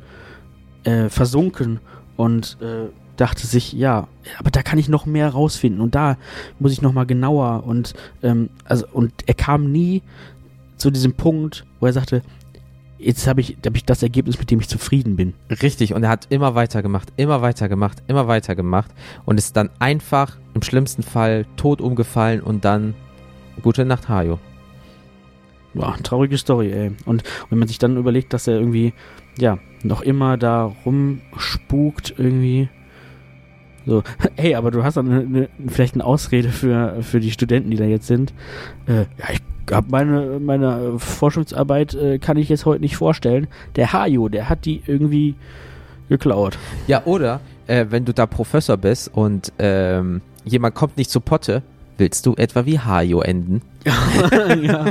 äh, 0.86 1.10
versunken 1.10 1.80
und 2.18 2.58
äh, 2.62 2.90
dachte 3.18 3.46
sich, 3.48 3.74
ja, 3.74 4.08
aber 4.40 4.52
da 4.52 4.62
kann 4.64 4.80
ich 4.80 4.90
noch 4.90 5.06
mehr 5.06 5.30
rausfinden 5.30 5.82
und 5.82 5.96
da 5.96 6.18
muss 6.60 6.72
ich 6.74 6.82
noch 6.82 6.94
mal 6.94 7.06
genauer 7.06 7.64
und 7.66 7.94
ähm, 8.24 8.50
also 8.66 8.86
und 8.92 9.14
er 9.26 9.34
kam 9.36 9.72
nie 9.72 10.02
zu 10.78 10.92
diesem 10.92 11.14
Punkt, 11.14 11.66
wo 11.80 11.86
er 11.86 11.94
sagte, 11.94 12.22
jetzt 13.06 13.28
habe 13.28 13.40
ich, 13.40 13.58
hab 13.66 13.76
ich 13.76 13.86
das 13.86 14.02
Ergebnis, 14.02 14.40
mit 14.40 14.50
dem 14.50 14.60
ich 14.60 14.68
zufrieden 14.68 15.16
bin. 15.16 15.34
Richtig, 15.62 15.94
und 15.94 16.04
er 16.04 16.10
hat 16.10 16.28
immer 16.30 16.56
weitergemacht, 16.56 17.14
immer 17.18 17.42
weitergemacht, 17.42 18.02
immer 18.08 18.28
weitergemacht 18.28 18.92
und 19.26 19.38
ist 19.38 19.56
dann 19.56 19.70
einfach 19.80 20.38
im 20.54 20.64
schlimmsten 20.64 21.04
Fall 21.04 21.46
tot 21.56 21.82
umgefallen 21.82 22.42
und 22.42 22.66
dann 22.66 22.96
gute 23.62 23.86
Nacht, 23.86 24.10
Hajo. 24.10 24.40
Boah, 25.76 25.96
traurige 26.02 26.38
Story, 26.38 26.72
ey. 26.72 26.92
Und 27.06 27.24
wenn 27.50 27.60
man 27.60 27.68
sich 27.68 27.78
dann 27.78 27.98
überlegt, 27.98 28.34
dass 28.34 28.48
er 28.48 28.56
irgendwie, 28.56 28.94
ja, 29.38 29.60
noch 29.84 30.02
immer 30.02 30.38
da 30.38 30.74
rumspukt, 30.86 32.16
irgendwie. 32.18 32.70
So, 33.86 34.02
hey, 34.36 34.56
aber 34.56 34.72
du 34.72 34.84
hast 34.84 34.98
dann 34.98 35.12
eine, 35.12 35.20
eine, 35.22 35.50
vielleicht 35.68 35.94
eine 35.94 36.06
Ausrede 36.06 36.50
für, 36.50 37.04
für 37.04 37.20
die 37.20 37.32
Studenten, 37.32 37.70
die 37.70 37.78
da 37.78 37.86
jetzt 37.86 38.08
sind. 38.08 38.34
Äh, 38.88 39.02
ja, 39.20 39.32
ich 39.34 39.42
hab 39.72 39.90
meine, 39.90 40.40
meine 40.40 41.00
Forschungsarbeit 41.00 41.94
äh, 41.96 42.20
kann 42.20 42.38
ich 42.38 42.50
jetzt 42.50 42.66
heute 42.66 42.82
nicht 42.82 42.98
vorstellen. 42.98 43.48
Der 43.76 43.94
Hajo, 43.94 44.30
der 44.30 44.50
hat 44.50 44.66
die 44.66 44.82
irgendwie 44.86 45.36
geklaut. 46.10 46.58
Ja, 46.88 47.04
oder 47.06 47.40
äh, 47.68 47.86
wenn 47.90 48.06
du 48.06 48.14
da 48.14 48.26
Professor 48.26 48.78
bist 48.78 49.12
und 49.14 49.52
ähm, 49.60 50.22
jemand 50.44 50.76
kommt 50.76 50.98
nicht 50.98 51.10
zu 51.10 51.20
Potte, 51.20 51.64
willst 51.98 52.26
du 52.26 52.36
etwa 52.36 52.66
wie 52.66 52.80
Hajo 52.80 53.22
enden? 53.22 53.62
ja. 54.62 54.86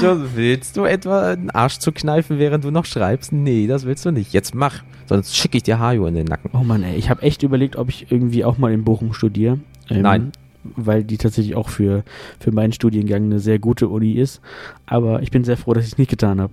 So, 0.00 0.16
willst 0.34 0.76
du 0.76 0.84
etwa 0.84 1.32
einen 1.32 1.50
Arsch 1.50 1.78
zu 1.78 1.92
kneifen, 1.92 2.38
während 2.38 2.64
du 2.64 2.70
noch 2.70 2.84
schreibst? 2.84 3.32
Nee, 3.32 3.66
das 3.66 3.84
willst 3.84 4.04
du 4.04 4.10
nicht. 4.10 4.32
Jetzt 4.32 4.54
mach, 4.54 4.82
sonst 5.06 5.36
schicke 5.36 5.56
ich 5.58 5.62
dir 5.62 5.78
Hajo 5.78 6.06
in 6.06 6.14
den 6.14 6.26
Nacken. 6.26 6.50
Oh 6.52 6.64
Mann, 6.64 6.82
ey, 6.82 6.96
ich 6.96 7.10
habe 7.10 7.22
echt 7.22 7.42
überlegt, 7.42 7.76
ob 7.76 7.88
ich 7.88 8.10
irgendwie 8.10 8.44
auch 8.44 8.58
mal 8.58 8.72
in 8.72 8.84
Bochum 8.84 9.12
studiere. 9.12 9.58
Ähm, 9.88 10.02
Nein. 10.02 10.32
Weil 10.62 11.04
die 11.04 11.16
tatsächlich 11.18 11.54
auch 11.56 11.68
für, 11.68 12.04
für 12.38 12.52
meinen 12.52 12.72
Studiengang 12.72 13.24
eine 13.24 13.40
sehr 13.40 13.58
gute 13.58 13.88
Uni 13.88 14.12
ist. 14.12 14.40
Aber 14.86 15.22
ich 15.22 15.30
bin 15.30 15.44
sehr 15.44 15.56
froh, 15.56 15.72
dass 15.74 15.84
ich 15.86 15.92
es 15.92 15.98
nicht 15.98 16.10
getan 16.10 16.40
habe. 16.40 16.52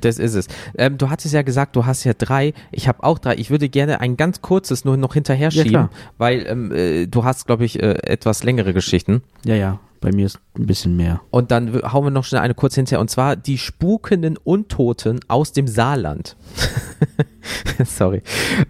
Das 0.00 0.20
ist 0.20 0.34
es. 0.34 0.46
Ähm, 0.78 0.98
du 0.98 1.10
hattest 1.10 1.34
ja 1.34 1.42
gesagt, 1.42 1.74
du 1.74 1.84
hast 1.84 2.04
ja 2.04 2.12
drei. 2.16 2.52
Ich 2.70 2.86
habe 2.86 3.02
auch 3.02 3.18
drei. 3.18 3.34
Ich 3.36 3.50
würde 3.50 3.68
gerne 3.68 4.00
ein 4.00 4.16
ganz 4.16 4.40
kurzes 4.40 4.84
nur 4.84 4.96
noch 4.96 5.14
hinterher 5.14 5.48
Ja, 5.48 5.62
schieben, 5.62 5.70
klar. 5.70 5.90
weil 6.16 6.46
ähm, 6.46 6.70
äh, 6.72 7.06
du 7.06 7.24
hast, 7.24 7.46
glaube 7.46 7.64
ich, 7.64 7.82
äh, 7.82 7.94
etwas 8.04 8.44
längere 8.44 8.72
Geschichten. 8.72 9.22
Ja, 9.44 9.56
ja, 9.56 9.80
bei 10.00 10.12
mir 10.12 10.26
ist 10.26 10.38
ein 10.58 10.66
bisschen 10.66 10.96
mehr. 10.96 11.20
Und 11.30 11.50
dann 11.50 11.74
hauen 11.92 12.04
wir 12.04 12.10
noch 12.10 12.24
schnell 12.24 12.40
eine 12.40 12.54
kurz 12.54 12.74
hinterher. 12.74 13.00
Und 13.00 13.10
zwar 13.10 13.36
die 13.36 13.58
spukenden 13.58 14.36
Untoten 14.38 15.20
aus 15.28 15.52
dem 15.52 15.66
Saarland. 15.68 16.36
Sorry. 17.84 18.22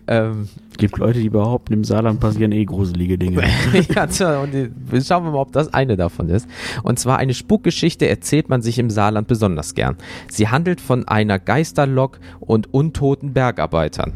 Ähm, 0.06 0.48
Es 0.72 0.76
gibt 0.78 0.98
Leute, 0.98 1.20
die 1.20 1.28
behaupten, 1.30 1.72
im 1.72 1.84
Saarland 1.84 2.20
passieren 2.20 2.52
eh 2.52 2.64
gruselige 2.64 3.18
Dinge. 3.18 3.42
ja, 3.94 4.06
tja, 4.06 4.40
und 4.40 4.52
die- 4.52 4.70
schauen 5.02 5.24
wir 5.24 5.30
mal, 5.32 5.38
ob 5.40 5.52
das 5.52 5.72
eine 5.74 5.96
davon 5.96 6.28
ist. 6.28 6.48
Und 6.82 6.98
zwar 6.98 7.18
eine 7.18 7.34
Spukgeschichte 7.34 8.08
erzählt 8.08 8.48
man 8.48 8.62
sich 8.62 8.78
im 8.78 8.90
Saarland 8.90 9.28
besonders 9.28 9.74
gern. 9.74 9.96
Sie 10.28 10.48
handelt 10.48 10.80
von 10.80 11.06
einer 11.08 11.38
Geisterlok 11.38 12.18
und 12.40 12.72
untoten 12.72 13.32
Bergarbeitern. 13.32 14.12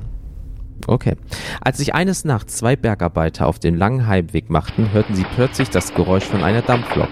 Okay. 0.87 1.16
Als 1.61 1.79
sich 1.79 1.94
eines 1.94 2.25
Nachts 2.25 2.57
zwei 2.57 2.77
Bergarbeiter 2.77 3.47
auf 3.47 3.59
den 3.59 3.77
langen 3.77 4.07
Heimweg 4.07 4.51
machten, 4.51 4.92
hörten 4.92 5.14
sie 5.14 5.25
plötzlich 5.35 5.70
das 5.70 5.94
Geräusch 5.94 6.25
von 6.25 6.42
einer 6.42 6.62
Dampflok. 6.62 7.09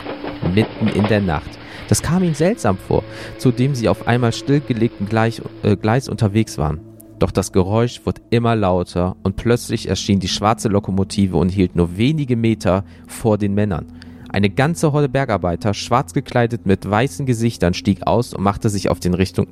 Mitten 0.54 0.88
in 0.88 1.06
der 1.06 1.20
Nacht. 1.20 1.50
Das 1.88 2.02
kam 2.02 2.22
ihnen 2.22 2.34
seltsam 2.34 2.76
vor, 2.76 3.04
zudem 3.38 3.74
sie 3.74 3.88
auf 3.88 4.06
einmal 4.06 4.32
stillgelegten 4.32 5.08
Gleich, 5.08 5.42
äh, 5.62 5.76
Gleis 5.76 6.08
unterwegs 6.08 6.58
waren. 6.58 6.80
Doch 7.18 7.30
das 7.30 7.52
Geräusch 7.52 8.00
wurde 8.04 8.20
immer 8.30 8.56
lauter 8.56 9.16
und 9.22 9.36
plötzlich 9.36 9.88
erschien 9.88 10.18
die 10.18 10.28
schwarze 10.28 10.68
Lokomotive 10.68 11.36
und 11.36 11.50
hielt 11.50 11.76
nur 11.76 11.96
wenige 11.96 12.34
Meter 12.34 12.84
vor 13.06 13.38
den 13.38 13.54
Männern. 13.54 13.86
Eine 14.30 14.50
ganze 14.50 14.92
Horde 14.92 15.08
Bergarbeiter, 15.08 15.74
schwarz 15.74 16.14
gekleidet 16.14 16.66
mit 16.66 16.88
weißen 16.88 17.26
Gesichtern, 17.26 17.74
stieg 17.74 18.06
aus 18.06 18.32
und 18.34 18.42
machte 18.42 18.70
sich 18.70 18.88
auf, 18.88 18.98
den 18.98 19.14
Richtung, 19.14 19.46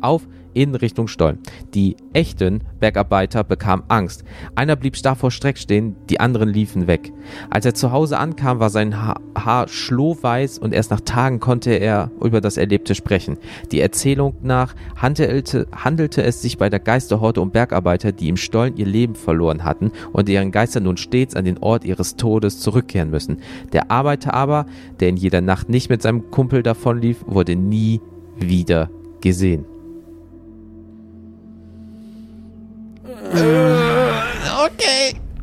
auf 0.00 0.26
in 0.54 0.74
Richtung 0.74 1.08
Stollen. 1.08 1.38
Die 1.74 1.96
echten 2.12 2.62
Bergarbeiter 2.80 3.44
bekamen 3.44 3.84
Angst. 3.88 4.24
Einer 4.54 4.76
blieb 4.76 4.96
starr 4.96 5.16
vor 5.16 5.30
Streck 5.30 5.58
stehen, 5.58 5.96
die 6.08 6.20
anderen 6.20 6.48
liefen 6.48 6.86
weg. 6.86 7.12
Als 7.50 7.66
er 7.66 7.74
zu 7.74 7.92
Hause 7.92 8.18
ankam, 8.18 8.60
war 8.60 8.70
sein 8.70 8.96
Ha- 9.02 9.20
Haar 9.36 9.68
schlohweiß 9.68 10.58
und 10.58 10.72
erst 10.72 10.90
nach 10.90 11.00
Tagen 11.00 11.40
konnte 11.40 11.72
er 11.72 12.10
über 12.22 12.40
das 12.40 12.56
Erlebte 12.56 12.94
sprechen. 12.94 13.36
Die 13.72 13.80
Erzählung 13.80 14.36
nach 14.42 14.74
handelte, 14.96 15.66
handelte 15.74 16.22
es 16.22 16.40
sich 16.40 16.56
bei 16.56 16.70
der 16.70 16.80
Geisterhorde 16.80 17.40
um 17.40 17.50
Bergarbeiter, 17.50 18.12
die 18.12 18.28
im 18.28 18.36
Stollen 18.36 18.76
ihr 18.76 18.86
Leben 18.86 19.14
verloren 19.14 19.64
hatten 19.64 19.90
und 20.12 20.28
deren 20.28 20.52
Geister 20.52 20.80
nun 20.80 20.96
stets 20.96 21.34
an 21.34 21.44
den 21.44 21.58
Ort 21.58 21.84
ihres 21.84 22.16
Todes 22.16 22.60
zurückkehren 22.60 23.10
müssen. 23.10 23.38
Der 23.72 23.90
Arbeiter 23.90 24.34
aber, 24.34 24.66
der 25.00 25.08
in 25.08 25.16
jeder 25.16 25.40
Nacht 25.40 25.68
nicht 25.68 25.90
mit 25.90 26.02
seinem 26.02 26.30
Kumpel 26.30 26.62
davonlief, 26.62 27.24
wurde 27.26 27.56
nie 27.56 28.00
wieder 28.38 28.90
gesehen. 29.20 29.64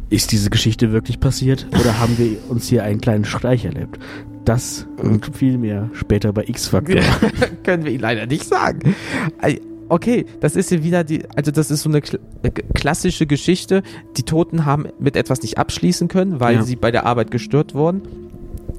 Ist 0.09 0.31
diese 0.31 0.49
Geschichte 0.49 0.91
wirklich 0.91 1.19
passiert 1.19 1.67
oder 1.79 1.99
haben 1.99 2.17
wir 2.17 2.37
uns 2.49 2.67
hier 2.67 2.83
einen 2.83 2.99
kleinen 2.99 3.23
Streich 3.25 3.65
erlebt? 3.65 3.97
Das 4.45 4.87
und 4.97 5.35
viel 5.35 5.57
mehr 5.57 5.89
später 5.93 6.33
bei 6.33 6.43
X-Factor. 6.47 6.99
Können 7.63 7.85
wir 7.85 7.91
Ihnen 7.91 8.01
leider 8.01 8.25
nicht 8.25 8.43
sagen. 8.45 8.95
Okay, 9.87 10.25
das 10.39 10.55
ist 10.55 10.69
hier 10.69 10.83
wieder 10.83 11.03
die, 11.03 11.23
also 11.35 11.51
das 11.51 11.69
ist 11.69 11.83
so 11.83 11.89
eine 11.89 11.99
äh, 11.99 12.49
klassische 12.73 13.25
Geschichte. 13.27 13.83
Die 14.17 14.23
Toten 14.23 14.65
haben 14.65 14.87
mit 14.99 15.15
etwas 15.15 15.41
nicht 15.41 15.57
abschließen 15.57 16.07
können, 16.07 16.39
weil 16.39 16.55
Ja. 16.55 16.63
sie 16.63 16.75
bei 16.77 16.91
der 16.91 17.05
Arbeit 17.05 17.29
gestört 17.29 17.73
wurden. 17.75 18.01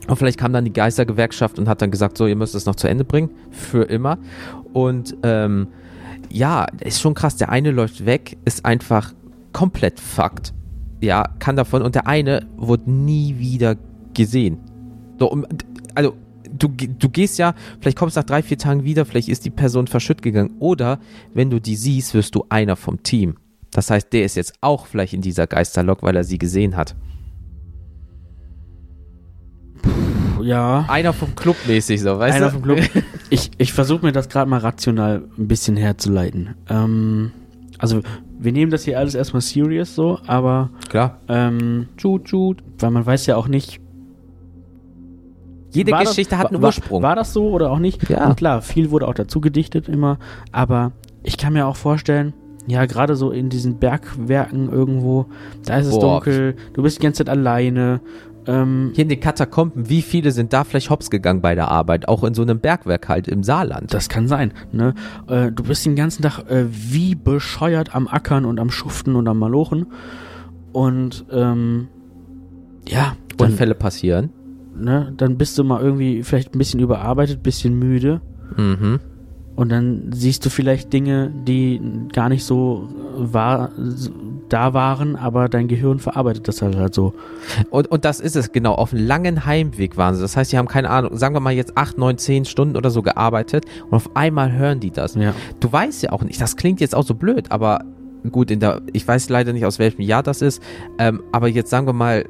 Und 0.09 0.17
vielleicht 0.17 0.39
kam 0.39 0.53
dann 0.53 0.65
die 0.65 0.73
Geistergewerkschaft 0.73 1.59
und 1.59 1.69
hat 1.69 1.81
dann 1.81 1.91
gesagt, 1.91 2.17
so, 2.19 2.27
ihr 2.27 2.35
müsst 2.37 2.55
es 2.55 2.67
noch 2.67 2.75
zu 2.77 2.89
Ende 2.89 3.05
bringen. 3.05 3.31
Für 3.51 3.85
immer. 3.85 4.19
Und 4.73 5.17
ähm, 5.23 5.69
ja, 6.31 6.67
ist 6.81 7.01
schon 7.01 7.15
krass. 7.15 7.37
Der 7.37 7.51
eine 7.51 7.71
läuft 7.71 8.07
weg, 8.07 8.37
ist 8.45 8.65
einfach 8.65 9.13
komplett 9.53 10.01
fucked. 10.01 10.53
Ja, 11.01 11.25
kann 11.39 11.57
davon. 11.57 11.83
Und 11.83 11.95
der 11.95 12.07
eine 12.07 12.47
wurde 12.57 12.91
nie 12.91 13.39
wieder 13.39 13.77
gesehen. 14.15 14.59
So, 15.19 15.45
also, 15.95 16.15
du, 16.51 16.69
du 16.69 17.09
gehst 17.09 17.39
ja, 17.39 17.55
vielleicht 17.81 17.99
kommst 17.99 18.17
nach 18.17 18.25
drei, 18.25 18.43
vier 18.43 18.59
Tagen 18.59 18.85
wieder, 18.85 19.05
vielleicht 19.05 19.29
ist 19.29 19.45
die 19.45 19.51
Person 19.51 19.87
verschütt 19.87 20.23
gegangen. 20.23 20.55
Oder 20.59 21.01
wenn 21.35 21.51
du 21.51 21.61
die 21.61 21.77
siehst, 21.77 22.15
wirst 22.15 22.35
du 22.35 22.45
einer 22.49 22.77
vom 22.77 23.03
Team. 23.03 23.37
Das 23.71 23.91
heißt, 23.91 24.13
der 24.13 24.25
ist 24.25 24.37
jetzt 24.37 24.55
auch 24.61 24.87
vielleicht 24.87 25.15
in 25.15 25.23
dieser 25.23 25.47
Geisterlok, 25.47 26.03
weil 26.03 26.17
er 26.17 26.25
sie 26.25 26.39
gesehen 26.39 26.77
hat. 26.77 26.95
Ja. 30.43 30.85
Einer 30.89 31.13
vom 31.13 31.35
Club 31.35 31.57
mäßig 31.67 32.01
so, 32.01 32.19
weißt 32.19 32.37
Einer 32.37 32.47
du? 32.47 32.53
vom 32.53 32.63
Club. 32.63 32.81
Ich, 33.31 33.51
ich 33.57 33.73
versuche 33.73 34.05
mir 34.05 34.13
das 34.13 34.29
gerade 34.29 34.51
mal 34.51 34.59
rational 34.59 35.23
ein 35.39 35.49
bisschen 35.49 35.77
herzuleiten. 35.79 36.55
Ähm, 36.69 37.33
also, 37.79 38.01
wir 38.39 38.53
nehmen 38.53 38.71
das 38.71 38.85
hier 38.85 38.99
alles 38.99 39.15
erstmal 39.15 39.41
serious 39.41 39.95
so, 39.95 40.19
aber 40.27 40.69
Klar. 40.91 41.19
ähm, 41.29 41.89
Tschut, 41.97 42.27
tschut. 42.27 42.63
weil 42.79 42.91
man 42.91 43.07
weiß 43.07 43.25
ja 43.27 43.37
auch 43.37 43.49
nicht. 43.49 43.81
Jede 45.71 45.93
Geschichte 45.93 46.33
das, 46.33 46.39
hat 46.41 46.47
einen 46.53 46.61
war, 46.61 46.69
Ursprung. 46.69 47.03
War 47.03 47.17
das 47.17 47.33
so 47.33 47.49
oder 47.49 47.71
auch 47.71 47.79
nicht? 47.79 48.07
Ja. 48.11 48.29
Und 48.29 48.37
klar, 48.37 48.61
viel 48.61 48.91
wurde 48.91 49.09
auch 49.09 49.15
dazu 49.15 49.41
gedichtet 49.41 49.89
immer, 49.89 50.19
aber 50.51 50.93
ich 51.23 51.39
kann 51.39 51.55
mir 51.55 51.67
auch 51.67 51.77
vorstellen, 51.77 52.35
ja, 52.67 52.87
gerade 52.87 53.17
so 53.17 53.31
in 53.31 53.49
diesen 53.49 53.79
Bergwerken 53.79 54.71
irgendwo, 54.71 55.27
da 55.65 55.79
ist 55.79 55.87
es 55.87 55.95
Boah. 55.99 56.21
dunkel, 56.21 56.55
du 56.75 56.83
bist 56.83 56.99
die 56.99 57.03
ganze 57.03 57.25
Zeit 57.25 57.29
alleine. 57.29 58.01
Ähm, 58.47 58.91
Hier 58.95 59.03
in 59.03 59.09
den 59.09 59.21
Katakomben, 59.21 59.89
wie 59.89 60.03
viele 60.03 60.33
sind 60.33 60.53
da 60.53 60.65
vielleicht 60.65 60.91
hops 60.91 61.11
gegangen 61.11 61.41
bei 61.41 61.55
der 61.55 61.69
Arbeit? 61.69 62.09
Auch 62.09 62.25
in 62.25 62.35
so 62.35 62.43
einem 62.43 62.59
Bergwerk 62.59 63.09
halt 63.09 63.29
im 63.29 63.43
Saarland. 63.45 63.95
Das 63.95 64.09
kann 64.09 64.27
sein. 64.29 64.53
Ne? 64.73 64.95
Äh, 65.29 65.53
du 65.53 65.63
bist 65.63 65.87
den 65.87 65.95
ganzen 65.97 66.23
Tag 66.23 66.51
äh, 66.51 66.65
wie 66.69 67.15
bescheuert 67.15 67.95
am 67.95 68.09
Ackern 68.09 68.45
und 68.45 68.59
am 68.59 68.71
Schuften 68.71 69.15
und 69.15 69.29
am 69.29 69.39
Malochen. 69.39 69.87
Und 70.73 71.25
ähm, 71.31 71.89
ja, 72.89 73.15
dann, 73.37 73.51
Unfälle 73.51 73.75
passieren. 73.75 74.31
ne, 74.77 75.13
dann 75.17 75.37
bist 75.39 75.59
du 75.59 75.65
mal 75.65 75.81
irgendwie 75.81 76.23
vielleicht 76.23 76.55
ein 76.55 76.59
bisschen 76.59 76.81
überarbeitet, 76.81 77.43
bisschen 77.43 77.79
müde. 77.79 78.21
Mhm. 78.57 79.01
Und 79.55 79.71
dann 79.71 80.11
siehst 80.13 80.45
du 80.47 80.51
vielleicht 80.51 80.93
Dinge, 80.93 81.31
die 81.47 81.81
gar 82.13 82.29
nicht 82.29 82.45
so 82.45 82.89
wahr, 83.17 83.71
da 84.49 84.75
waren, 84.75 85.17
aber 85.17 85.49
dein 85.49 85.69
Gehirn 85.69 85.99
verarbeitet 85.99 86.47
das 86.49 86.63
halt, 86.63 86.77
halt 86.77 86.95
so. 86.95 87.15
Und, 87.71 87.91
und 87.91 88.05
das 88.05 88.21
ist 88.21 88.37
es, 88.37 88.53
genau. 88.53 88.75
Auf 88.75 88.93
einem 88.93 89.07
langen 89.07 89.47
Heimweg 89.47 89.97
waren 89.97 90.15
sie. 90.15 90.23
Das 90.23 90.37
heißt, 90.37 90.51
sie 90.51 90.59
haben 90.59 90.69
keine 90.69 90.91
Ahnung, 90.91 91.17
sagen 91.17 91.35
wir 91.35 91.41
mal 91.41 91.53
jetzt 91.53 91.77
acht, 91.77 91.99
neun, 91.99 92.19
zehn 92.19 92.45
Stunden 92.45 92.77
oder 92.77 92.91
so 92.91 93.03
gearbeitet 93.03 93.65
und 93.87 93.95
auf 93.95 94.15
einmal 94.15 94.53
hören 94.53 94.81
die 94.81 94.91
das. 94.91 95.15
Ja. 95.15 95.35
Du 95.61 95.73
weißt 95.73 96.03
ja 96.03 96.13
auch 96.13 96.23
nicht, 96.23 96.41
das 96.41 96.57
klingt 96.57 96.81
jetzt 96.81 96.95
auch 96.95 97.05
so 97.05 97.15
blöd, 97.15 97.51
aber 97.51 97.85
gut, 98.31 98.51
in 98.51 98.61
der, 98.61 98.83
ich 98.93 99.07
weiß 99.07 99.29
leider 99.31 99.53
nicht, 99.53 99.65
aus 99.65 99.79
welchem 99.79 100.03
Jahr 100.03 100.23
das 100.23 100.43
ist, 100.43 100.63
ähm, 100.99 101.23
aber 101.33 101.49
jetzt 101.49 101.71
sagen 101.71 101.87
wir 101.87 101.93
mal, 101.93 102.25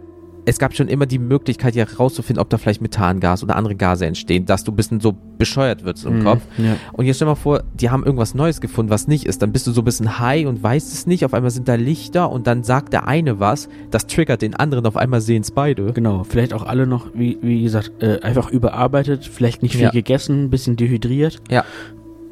es 0.44 0.58
gab 0.58 0.74
schon 0.74 0.88
immer 0.88 1.06
die 1.06 1.18
Möglichkeit, 1.18 1.74
ja 1.74 1.86
herauszufinden, 1.86 2.40
ob 2.40 2.50
da 2.50 2.58
vielleicht 2.58 2.82
Methangas 2.82 3.42
oder 3.44 3.56
andere 3.56 3.74
Gase 3.76 4.06
entstehen, 4.06 4.44
dass 4.46 4.64
du 4.64 4.72
ein 4.72 4.76
bisschen 4.76 5.00
so 5.00 5.14
bescheuert 5.38 5.84
wirst 5.84 6.04
im 6.04 6.18
Mhm, 6.18 6.24
Kopf. 6.24 6.42
Ja. 6.58 6.76
Und 6.92 7.04
jetzt 7.06 7.16
stell 7.16 7.26
mal 7.28 7.34
vor, 7.36 7.62
die 7.74 7.90
haben 7.90 8.04
irgendwas 8.04 8.34
Neues 8.34 8.60
gefunden, 8.60 8.90
was 8.90 9.06
nicht 9.06 9.24
ist. 9.26 9.42
Dann 9.42 9.52
bist 9.52 9.66
du 9.66 9.72
so 9.72 9.82
ein 9.82 9.84
bisschen 9.84 10.18
high 10.18 10.46
und 10.46 10.62
weißt 10.62 10.92
es 10.92 11.06
nicht. 11.06 11.24
Auf 11.24 11.32
einmal 11.34 11.50
sind 11.50 11.68
da 11.68 11.74
Lichter 11.76 12.30
und 12.30 12.46
dann 12.46 12.64
sagt 12.64 12.92
der 12.92 13.06
eine 13.06 13.38
was, 13.40 13.68
das 13.90 14.06
triggert 14.06 14.42
den 14.42 14.54
anderen, 14.54 14.84
auf 14.86 14.96
einmal 14.96 15.20
sehen 15.20 15.42
es 15.42 15.50
beide. 15.52 15.92
Genau, 15.92 16.24
vielleicht 16.24 16.52
auch 16.54 16.64
alle 16.64 16.86
noch, 16.86 17.08
wie, 17.14 17.38
wie 17.40 17.62
gesagt, 17.62 17.92
äh, 18.02 18.20
einfach 18.20 18.50
überarbeitet, 18.50 19.24
vielleicht 19.26 19.62
nicht 19.62 19.72
viel 19.72 19.82
Ja. 19.84 19.90
gegessen, 19.90 20.44
ein 20.44 20.50
bisschen 20.50 20.76
dehydriert. 20.76 21.40
Ja. 21.50 21.64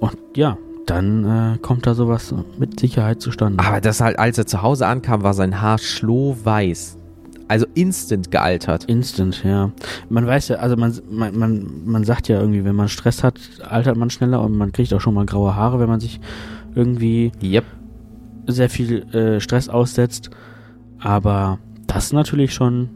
Und 0.00 0.16
ja, 0.34 0.56
dann 0.86 1.54
äh, 1.54 1.58
kommt 1.58 1.86
da 1.86 1.94
sowas 1.94 2.34
mit 2.58 2.80
Sicherheit 2.80 3.20
zustande. 3.20 3.62
Aber 3.64 3.80
das 3.80 4.00
halt, 4.00 4.18
als 4.18 4.38
er 4.38 4.46
zu 4.46 4.62
Hause 4.62 4.86
ankam, 4.86 5.22
war 5.22 5.34
sein 5.34 5.60
Haar 5.60 5.78
schlohweiß. 5.78 6.96
Also 7.50 7.66
instant 7.74 8.30
gealtert. 8.30 8.84
Instant, 8.84 9.42
ja. 9.42 9.72
Man 10.08 10.24
weiß 10.24 10.48
ja, 10.48 10.56
also 10.58 10.76
man, 10.76 10.96
man, 11.10 11.36
man, 11.36 11.66
man 11.84 12.04
sagt 12.04 12.28
ja 12.28 12.38
irgendwie, 12.40 12.64
wenn 12.64 12.76
man 12.76 12.88
Stress 12.88 13.24
hat, 13.24 13.40
altert 13.68 13.96
man 13.96 14.08
schneller 14.08 14.40
und 14.40 14.56
man 14.56 14.70
kriegt 14.70 14.94
auch 14.94 15.00
schon 15.00 15.14
mal 15.14 15.26
graue 15.26 15.56
Haare, 15.56 15.80
wenn 15.80 15.88
man 15.88 15.98
sich 15.98 16.20
irgendwie 16.76 17.32
Yep. 17.42 17.64
sehr 18.46 18.70
viel 18.70 19.02
äh, 19.12 19.40
Stress 19.40 19.68
aussetzt. 19.68 20.30
Aber 21.00 21.58
das 21.88 22.04
ist 22.04 22.12
natürlich 22.12 22.54
schon 22.54 22.90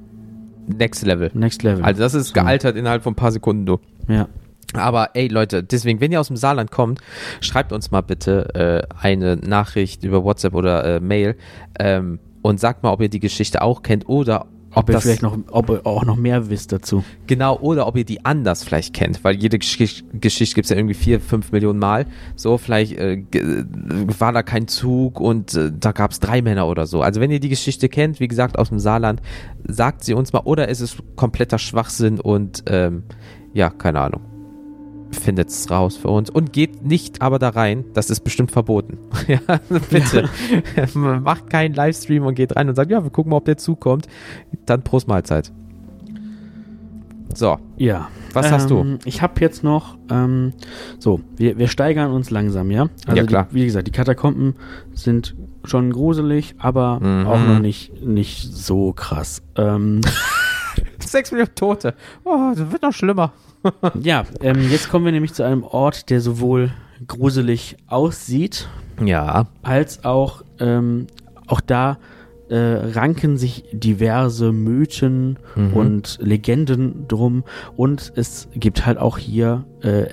Next 0.69 1.05
Level. 1.05 1.33
Next 1.35 1.65
Level. 1.65 1.83
Also 1.85 2.01
das 2.01 2.15
ist 2.15 2.29
So. 2.29 2.35
gealtert 2.35 2.77
innerhalb 2.77 3.03
von 3.03 3.15
ein 3.15 3.17
paar 3.17 3.33
Sekunden, 3.33 3.67
du. 3.67 3.81
ja. 4.09 4.29
Aber 4.73 5.11
ey 5.15 5.27
Leute, 5.29 5.63
deswegen, 5.65 6.01
wenn 6.01 6.11
ihr 6.13 6.21
aus 6.21 6.29
dem 6.29 6.37
Saarland 6.37 6.71
kommt, 6.71 7.01
schreibt 7.41 7.73
uns 7.73 7.91
mal 7.91 8.01
bitte 8.03 8.55
äh, 8.55 8.95
eine 9.01 9.37
Nachricht 9.37 10.05
über 10.05 10.23
WhatsApp 10.25 10.55
oder 10.55 10.85
äh, 10.97 11.01
Mail 11.01 11.37
ähm, 11.79 12.19
und 12.45 12.61
sagt 12.61 12.83
mal, 12.83 12.93
ob 12.93 13.01
ihr 13.01 13.09
die 13.09 13.21
Geschichte 13.21 13.63
auch 13.63 13.83
kennt 13.83 14.07
oder 14.09 14.47
ob, 14.77 14.89
Ob 14.89 14.91
ihr 14.91 15.01
vielleicht 15.01 15.23
noch, 15.23 15.39
ob 15.53 15.71
ihr 15.71 15.87
auch 15.87 16.05
noch 16.05 16.17
mehr 16.17 16.51
wisst 16.51 16.73
dazu. 16.73 17.05
genau 17.29 17.57
oder 17.61 17.87
ob 17.87 17.97
ihr 17.97 18.05
die 18.05 18.25
anders 18.25 18.65
vielleicht 18.65 18.93
kennt, 18.93 19.23
weil 19.23 19.37
jede 19.37 19.59
Gesch 19.59 20.03
Geschichte 20.13 20.55
gibt's 20.57 20.69
ja 20.71 20.77
irgendwie 20.77 20.95
vier, 20.95 21.21
fünf 21.21 21.53
Millionen 21.53 21.79
Mal. 21.79 22.07
So 22.35 22.59
vielleicht 22.59 22.99
äh, 22.99 23.19
ge- 23.19 23.65
war 24.19 24.33
da 24.33 24.43
kein 24.43 24.67
Zug 24.67 25.21
und 25.21 25.55
äh, 25.55 25.71
da 25.79 25.93
gab's 25.93 26.19
drei 26.19 26.43
Männer 26.43 26.67
oder 26.67 26.87
so. 26.87 27.03
Also 27.03 27.21
wenn 27.21 27.31
ihr 27.31 27.39
die 27.41 27.49
Geschichte 27.51 27.89
kennt, 27.89 28.19
wie 28.19 28.27
gesagt 28.29 28.59
aus 28.59 28.69
dem 28.71 28.81
Saarland, 28.81 29.23
sagt 29.67 30.03
sie 30.05 30.13
uns 30.15 30.33
mal 30.33 30.41
oder 30.45 30.69
ist 30.69 30.81
es 30.81 30.97
kompletter 31.17 31.59
Schwachsinn 31.59 32.19
und 32.21 32.65
ähm, 32.67 33.05
ja 33.53 33.71
keine 33.71 34.01
Ahnung 34.01 34.21
findet's 35.15 35.71
raus 35.71 35.97
für 35.97 36.09
uns 36.09 36.29
und 36.31 36.53
geht 36.53 36.85
nicht 36.85 37.23
aber 37.23 37.39
da 37.39 37.51
rein, 37.51 37.85
das 37.95 38.11
ist 38.11 38.21
bestimmt 38.21 38.51
verboten. 38.51 38.99
ja, 39.29 39.39
bitte. 39.91 40.29
Macht 40.95 41.49
keinen 41.51 41.75
Livestream 41.75 42.27
und 42.27 42.35
geht 42.35 42.55
rein 42.57 42.69
und 42.69 42.75
sagt, 42.75 42.91
ja, 42.91 43.03
wir 43.03 43.11
gucken 43.11 43.31
mal, 43.31 43.37
ob 43.37 43.45
der 43.45 43.57
zukommt. 43.57 44.07
Dann 44.67 44.83
Prost 44.83 45.09
Mahlzeit. 45.09 45.51
So, 47.35 47.59
Ja. 47.77 48.09
was 48.33 48.51
hast 48.53 48.71
du? 48.71 48.79
Ähm, 48.81 48.99
Ich 49.05 49.21
habe 49.23 49.41
jetzt 49.41 49.65
noch, 49.65 49.97
ähm, 50.11 50.53
so, 51.01 51.21
wir, 51.37 51.59
wir 51.59 51.67
steigern 51.69 52.13
uns 52.13 52.31
langsam, 52.31 52.71
ja? 52.71 52.89
Also 53.07 53.17
Ja, 53.21 53.27
klar. 53.27 53.49
Die, 53.51 53.57
wie 53.57 53.65
gesagt, 53.65 53.89
die 53.89 53.93
Katakomben 53.93 54.55
sind 54.93 55.35
schon 55.65 55.91
gruselig, 55.93 56.55
aber 56.59 57.01
Mhm. 57.01 57.27
auch 57.27 57.41
noch 57.41 57.59
nicht, 57.59 58.05
nicht 58.05 58.43
so 58.53 58.93
krass. 58.93 59.43
Ähm, 59.57 60.01
Sechs 61.01 61.33
Millionen 61.33 61.55
Tote. 61.55 61.95
Oh, 62.25 62.53
das 62.55 62.71
wird 62.71 62.83
noch 62.83 62.93
schlimmer. 62.93 63.33
ja, 64.01 64.25
ähm, 64.41 64.71
jetzt 64.71 64.91
kommen 64.91 65.05
wir 65.05 65.13
nämlich 65.13 65.33
zu 65.35 65.43
einem 65.43 65.63
Ort, 65.65 66.11
der 66.11 66.21
sowohl 66.21 66.71
gruselig 67.07 67.77
aussieht, 67.87 68.69
Ja. 69.05 69.47
als 69.63 70.05
auch, 70.05 70.43
ähm, 70.61 71.07
auch 71.47 71.61
da 71.61 71.99
äh, 72.51 72.57
ranken 72.57 73.37
sich 73.39 73.65
diverse 73.73 74.53
Mythen 74.53 75.39
Mhm. 75.57 75.73
und 75.73 76.19
Legenden 76.21 77.09
drum 77.09 77.43
und 77.77 78.13
es 78.17 78.49
gibt 78.55 78.85
halt 78.87 78.99
auch 78.99 79.17
hier 79.19 79.65
äh, 79.83 80.07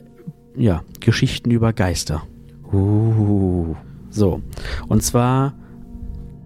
ja, 0.56 0.84
Geschichten 1.02 1.52
über 1.52 1.74
Geister. 1.74 2.24
Uh. 2.72 3.76
So, 4.10 4.42
und 4.88 5.04
zwar 5.04 5.54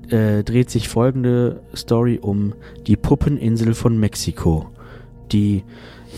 äh, 0.10 0.44
dreht 0.44 0.70
sich 0.70 0.88
folgende 0.90 1.62
Story 1.76 2.20
um 2.22 2.54
die 2.88 2.96
Puppeninsel 2.96 3.74
von 3.76 4.00
Mexiko, 4.00 4.68
die 5.32 5.64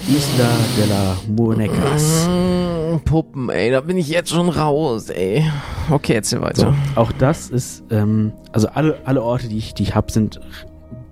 Isla 0.07 0.49
de 0.77 0.85
la 0.89 1.17
Muñecas. 1.27 2.27
Mm, 2.29 2.99
Puppen, 3.03 3.49
ey, 3.49 3.71
da 3.71 3.81
bin 3.81 3.97
ich 3.97 4.07
jetzt 4.07 4.29
schon 4.29 4.47
raus, 4.49 5.09
ey. 5.09 5.43
Okay, 5.89 6.13
erzähl 6.13 6.39
So, 6.39 6.45
weiter. 6.45 6.73
auch 6.95 7.11
das 7.13 7.49
ist, 7.49 7.83
ähm, 7.91 8.31
also 8.53 8.67
alle, 8.69 8.97
alle 9.05 9.21
Orte, 9.21 9.49
die 9.49 9.57
ich, 9.57 9.73
die 9.73 9.83
ich 9.83 9.95
habe, 9.95 10.11
sind 10.11 10.39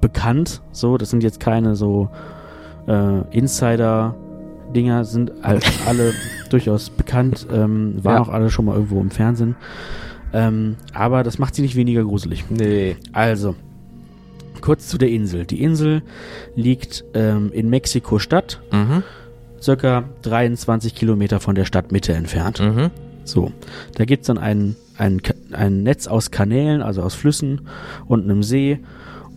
bekannt. 0.02 0.62
So, 0.72 0.98
das 0.98 1.10
sind 1.10 1.24
jetzt 1.24 1.40
keine 1.40 1.76
so 1.76 2.10
äh, 2.88 3.22
Insider-Dinger, 3.38 5.04
sind 5.04 5.32
all, 5.42 5.60
alle 5.88 6.14
durchaus 6.50 6.90
bekannt, 6.90 7.48
ähm, 7.52 7.96
waren 8.04 8.16
Ja. 8.16 8.22
auch 8.22 8.30
alle 8.30 8.50
schon 8.50 8.66
mal 8.66 8.76
irgendwo 8.76 9.02
im 9.02 9.12
Fernsehen. 9.12 9.56
Ähm, 10.34 10.76
aber 10.94 11.24
das 11.24 11.38
macht 11.40 11.56
sie 11.56 11.62
nicht 11.62 11.76
weniger 11.76 12.04
gruselig. 12.04 12.46
Nee. 12.50 12.96
Also, 13.12 13.56
kurz 14.66 14.88
zu 14.88 14.98
der 14.98 15.10
Insel. 15.10 15.46
Die 15.46 15.62
Insel 15.62 16.02
liegt 16.56 17.06
ähm, 17.14 17.52
in 17.54 17.70
Mexiko-Stadt, 17.70 18.62
Mhm. 18.72 19.04
circa 19.62 20.04
23 20.24 20.96
Kilometer 20.96 21.40
von 21.40 21.54
der 21.56 21.66
Stadtmitte 21.66 22.14
entfernt. 22.14 22.60
Mhm. 22.60 22.90
So, 23.24 23.52
da 23.96 24.06
gibt's 24.06 24.28
dann 24.28 24.38
ein, 24.40 24.76
ein, 24.98 25.22
ein 25.52 25.84
Netz 25.84 26.08
aus 26.08 26.32
Kanälen, 26.32 26.82
also 26.82 27.02
aus 27.04 27.14
Flüssen 27.16 27.62
und 28.08 28.24
einem 28.24 28.42
See 28.44 28.80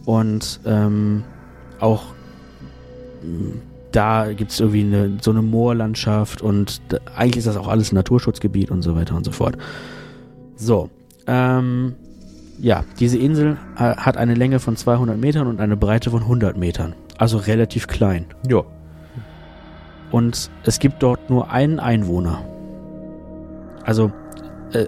und 0.06 0.60
ähm, 0.64 1.24
auch 1.78 2.04
mh, 3.22 3.54
da 3.92 4.32
gibt's 4.32 4.60
irgendwie 4.60 4.82
eine, 4.82 5.18
so 5.22 5.30
eine 5.30 5.40
Moorlandschaft 5.42 6.42
und 6.42 6.80
da, 6.88 6.98
eigentlich 7.16 7.38
ist 7.38 7.46
das 7.46 7.56
auch 7.56 7.68
alles 7.68 7.92
ein 7.92 7.94
Naturschutzgebiet 7.96 8.70
und 8.70 8.82
so 8.82 8.94
weiter 8.94 9.14
und 9.16 9.24
so 9.24 9.32
fort. 9.32 9.56
So, 10.56 10.90
ähm, 11.26 11.94
ja, 12.60 12.84
diese 12.98 13.18
Insel 13.18 13.56
äh, 13.76 13.96
hat 13.96 14.16
eine 14.16 14.34
Länge 14.34 14.58
von 14.60 14.76
200 14.76 15.18
Metern 15.18 15.46
und 15.46 15.60
eine 15.60 15.76
Breite 15.76 16.10
von 16.10 16.22
100 16.22 16.56
Metern, 16.56 16.94
also 17.16 17.38
relativ 17.38 17.86
klein. 17.86 18.26
Ja. 18.48 18.62
Und 20.10 20.50
es 20.64 20.78
gibt 20.78 21.02
dort 21.02 21.30
nur 21.30 21.50
einen 21.50 21.80
Einwohner. 21.80 22.42
Also 23.84 24.10
äh, 24.72 24.86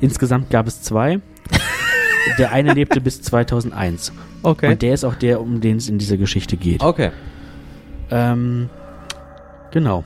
insgesamt 0.00 0.50
gab 0.50 0.66
es 0.66 0.82
zwei. 0.82 1.20
der 2.38 2.52
eine 2.52 2.72
lebte 2.72 3.00
bis 3.00 3.22
2001. 3.22 4.12
Okay. 4.42 4.72
Und 4.72 4.82
der 4.82 4.94
ist 4.94 5.04
auch 5.04 5.14
der, 5.14 5.40
um 5.40 5.60
den 5.60 5.76
es 5.76 5.88
in 5.88 5.98
dieser 5.98 6.16
Geschichte 6.16 6.56
geht. 6.56 6.82
Okay. 6.82 7.10
Ähm, 8.10 8.68
genau. 9.70 10.04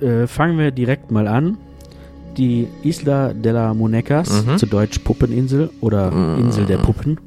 Äh, 0.00 0.26
fangen 0.26 0.58
wir 0.58 0.70
direkt 0.70 1.10
mal 1.10 1.26
an. 1.26 1.58
Die 2.38 2.68
Isla 2.84 3.32
de 3.34 3.52
la 3.52 3.74
Monecas, 3.74 4.46
Mhm. 4.46 4.56
zu 4.58 4.66
Deutsch 4.66 4.98
Puppeninsel 5.00 5.70
oder 5.80 6.10
Mhm. 6.10 6.44
Insel 6.46 6.66
der 6.66 6.78
Puppen, 6.78 7.18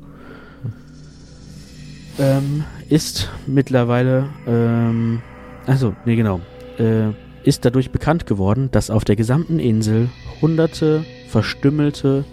ähm, 2.19 2.63
ist 2.89 3.30
mittlerweile, 3.47 4.26
ähm, 4.47 5.21
also, 5.65 5.93
nee, 6.06 6.15
genau, 6.15 6.39
äh, 6.78 7.10
ist 7.43 7.65
dadurch 7.65 7.91
bekannt 7.91 8.26
geworden, 8.26 8.69
dass 8.71 8.89
auf 8.89 9.04
der 9.04 9.15
gesamten 9.15 9.60
Insel 9.60 10.10
hunderte 10.41 11.04
verstümmelte 11.28 12.24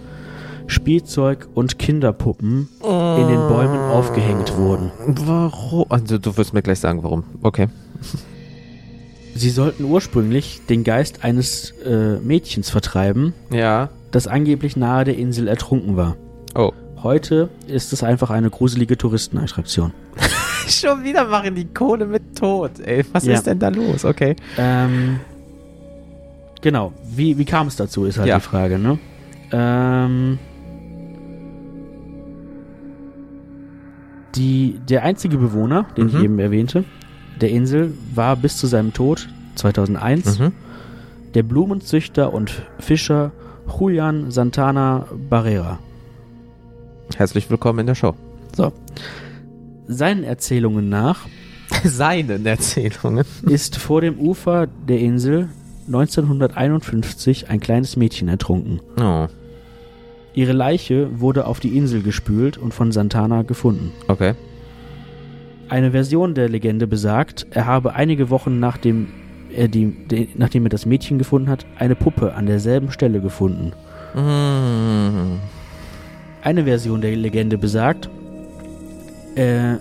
Spielzeug- 0.67 1.47
und 1.55 1.79
Kinderpuppen 1.79 2.69
in 2.83 3.27
den 3.27 3.47
Bäumen 3.47 3.89
aufgehängt 3.89 4.55
wurden. 4.55 4.91
Warum? 5.25 5.85
Also, 5.89 6.17
du 6.19 6.37
wirst 6.37 6.53
mir 6.53 6.61
gleich 6.61 6.79
sagen, 6.79 7.01
warum. 7.03 7.23
Okay. 7.41 7.67
Sie 9.39 9.51
sollten 9.51 9.85
ursprünglich 9.85 10.59
den 10.69 10.83
Geist 10.83 11.23
eines 11.23 11.71
äh, 11.85 12.17
Mädchens 12.19 12.69
vertreiben, 12.69 13.33
Ja. 13.49 13.87
das 14.11 14.27
angeblich 14.27 14.75
nahe 14.75 15.05
der 15.05 15.17
Insel 15.17 15.47
ertrunken 15.47 15.95
war. 15.95 16.17
Oh. 16.55 16.73
Heute 17.03 17.47
ist 17.65 17.93
es 17.93 18.03
einfach 18.03 18.31
eine 18.31 18.49
gruselige 18.49 18.97
Touristenattraktion. 18.97 19.93
Schon 20.67 21.05
wieder 21.05 21.25
machen 21.25 21.55
die 21.55 21.63
Kohle 21.73 22.05
mit 22.05 22.37
Tod, 22.37 22.81
ey. 22.83 23.05
Was 23.13 23.23
Ja. 23.25 23.35
ist 23.35 23.47
denn 23.47 23.59
da 23.59 23.69
los? 23.69 24.03
Okay. 24.03 24.35
Ähm, 24.57 25.21
genau, 26.61 26.91
wie, 27.09 27.37
wie 27.37 27.45
kam 27.45 27.67
es 27.67 27.77
dazu, 27.77 28.03
ist 28.03 28.17
halt 28.17 28.27
Ja. 28.27 28.39
die 28.39 28.43
Frage, 28.43 28.77
ne? 28.77 28.99
Ähm, 29.53 30.37
die, 34.35 34.79
der 34.89 35.03
einzige 35.03 35.37
Bewohner, 35.37 35.85
den 35.95 36.07
ich 36.09 36.13
Mhm. 36.15 36.23
eben 36.25 36.39
erwähnte, 36.39 36.83
der 37.41 37.49
Insel, 37.49 37.93
war 38.13 38.35
bis 38.35 38.57
zu 38.57 38.67
seinem 38.67 38.93
Tod 38.93 39.27
2001 39.55 40.39
Mhm. 40.39 40.51
der 41.33 41.43
Blumenzüchter 41.43 42.33
und 42.33 42.51
Fischer 42.79 43.31
Julian 43.79 44.31
Santana 44.31 45.05
Barrera. 45.29 45.79
Herzlich 47.15 47.49
willkommen 47.49 47.79
in 47.79 47.87
der 47.87 47.95
Show. 47.95 48.15
So. 48.55 48.71
Seinen 49.87 50.23
Erzählungen 50.23 50.89
nach 50.89 51.27
Seinen 51.83 52.45
Erzählungen. 52.45 53.25
ist 53.43 53.77
vor 53.77 54.01
dem 54.01 54.17
Ufer 54.19 54.67
der 54.87 54.99
Insel 54.99 55.49
1951 55.87 57.49
ein 57.49 57.59
kleines 57.59 57.95
Mädchen 57.95 58.27
ertrunken. 58.27 58.79
Oh, 58.99 59.27
Ihre 60.35 60.53
Leiche 60.53 61.19
wurde 61.19 61.47
auf 61.47 61.59
die 61.59 61.75
Insel 61.77 62.01
gespült 62.03 62.57
und 62.57 62.73
von 62.73 62.91
Santana 62.91 63.41
gefunden. 63.41 63.91
okay. 64.07 64.33
Eine 65.69 65.91
Version 65.91 66.33
der 66.33 66.49
Legende 66.49 66.87
besagt, 66.87 67.45
er 67.51 67.65
habe 67.65 67.93
einige 67.93 68.29
Wochen 68.29 68.59
nachdem 68.59 69.07
er, 69.55 69.67
die, 69.67 69.87
de, 70.07 70.27
nachdem 70.35 70.65
er 70.65 70.69
das 70.69 70.85
Mädchen 70.85 71.17
gefunden 71.17 71.49
hat, 71.49 71.65
eine 71.77 71.95
Puppe 71.95 72.33
an 72.33 72.47
derselben 72.47 72.91
Stelle 72.91 73.21
gefunden. 73.21 73.73
Mm. 74.15 75.39
Eine 76.41 76.63
Version 76.63 77.01
der 77.01 77.15
Legende 77.15 77.57
besagt, 77.57 78.09
äh, 79.35 79.75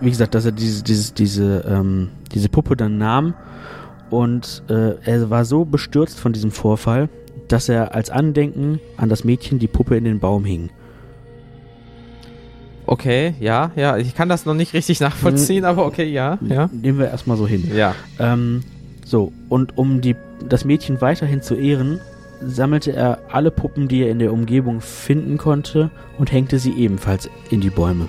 wie 0.00 0.10
gesagt, 0.10 0.34
dass 0.34 0.44
er 0.44 0.52
diese, 0.52 0.82
diese, 0.82 1.12
diese, 1.14 1.64
ähm, 1.68 2.10
diese 2.32 2.48
Puppe 2.48 2.76
dann 2.76 2.98
nahm 2.98 3.34
und 4.10 4.62
äh, 4.68 4.94
er 5.04 5.30
war 5.30 5.44
so 5.44 5.64
bestürzt 5.64 6.18
von 6.18 6.32
diesem 6.32 6.50
Vorfall, 6.50 7.08
dass 7.48 7.68
er 7.68 7.94
als 7.94 8.10
Andenken 8.10 8.80
an 8.96 9.08
das 9.08 9.24
Mädchen 9.24 9.58
die 9.58 9.68
Puppe 9.68 9.96
in 9.96 10.04
den 10.04 10.20
Baum 10.20 10.44
hing. 10.44 10.70
Okay, 12.86 13.34
ja, 13.40 13.72
ja. 13.74 13.96
Ich 13.96 14.14
kann 14.14 14.28
das 14.28 14.46
noch 14.46 14.54
nicht 14.54 14.72
richtig 14.74 15.00
nachvollziehen, 15.00 15.64
aber 15.64 15.86
okay, 15.86 16.04
ja, 16.08 16.38
ja. 16.46 16.70
Nehmen 16.72 16.98
wir 16.98 17.08
erstmal 17.08 17.36
so 17.36 17.46
hin. 17.46 17.68
Ja. 17.74 17.94
Ähm, 18.18 18.62
so, 19.04 19.32
und 19.48 19.76
um 19.76 20.00
die, 20.00 20.14
das 20.48 20.64
Mädchen 20.64 21.00
weiterhin 21.00 21.42
zu 21.42 21.54
ehren, 21.56 22.00
sammelte 22.44 22.92
er 22.92 23.18
alle 23.30 23.50
Puppen, 23.50 23.88
die 23.88 24.02
er 24.02 24.10
in 24.10 24.18
der 24.18 24.32
Umgebung 24.32 24.80
finden 24.80 25.36
konnte 25.38 25.90
und 26.18 26.30
hängte 26.32 26.58
sie 26.58 26.72
ebenfalls 26.72 27.28
in 27.50 27.60
die 27.60 27.70
Bäume. 27.70 28.08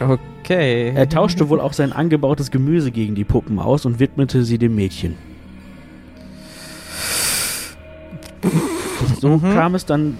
Okay. 0.00 0.92
Er 0.94 1.08
tauschte 1.08 1.48
wohl 1.48 1.60
auch 1.60 1.72
sein 1.72 1.92
angebautes 1.92 2.50
Gemüse 2.50 2.90
gegen 2.90 3.14
die 3.14 3.24
Puppen 3.24 3.58
aus 3.58 3.86
und 3.86 3.98
widmete 3.98 4.44
sie 4.44 4.58
dem 4.58 4.74
Mädchen. 4.74 5.14
So 9.20 9.28
Mhm. 9.38 9.54
kam 9.54 9.74
es 9.74 9.86
dann 9.86 10.16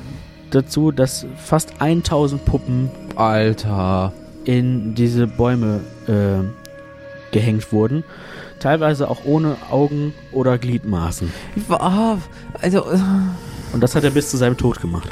dazu, 0.51 0.91
dass 0.93 1.27
fast 1.37 1.81
1000 1.81 2.45
Puppen 2.45 2.91
Alter. 3.17 4.13
in 4.45 4.95
diese 4.95 5.27
Bäume 5.27 5.81
äh, 6.07 6.45
gehängt 7.33 7.73
wurden. 7.73 8.05
Teilweise 8.61 9.11
auch 9.11 9.25
ohne 9.25 9.57
Augen 9.71 10.15
oder 10.33 10.57
Gliedmaßen. 10.59 11.33
Ah, 11.69 12.17
Also, 12.63 12.79
äh, 12.91 12.99
Und 13.73 13.83
das 13.83 13.95
hat 13.97 14.05
er 14.05 14.11
bis 14.11 14.31
zu 14.31 14.37
seinem 14.37 14.57
Tod 14.57 14.81
gemacht. 14.81 15.09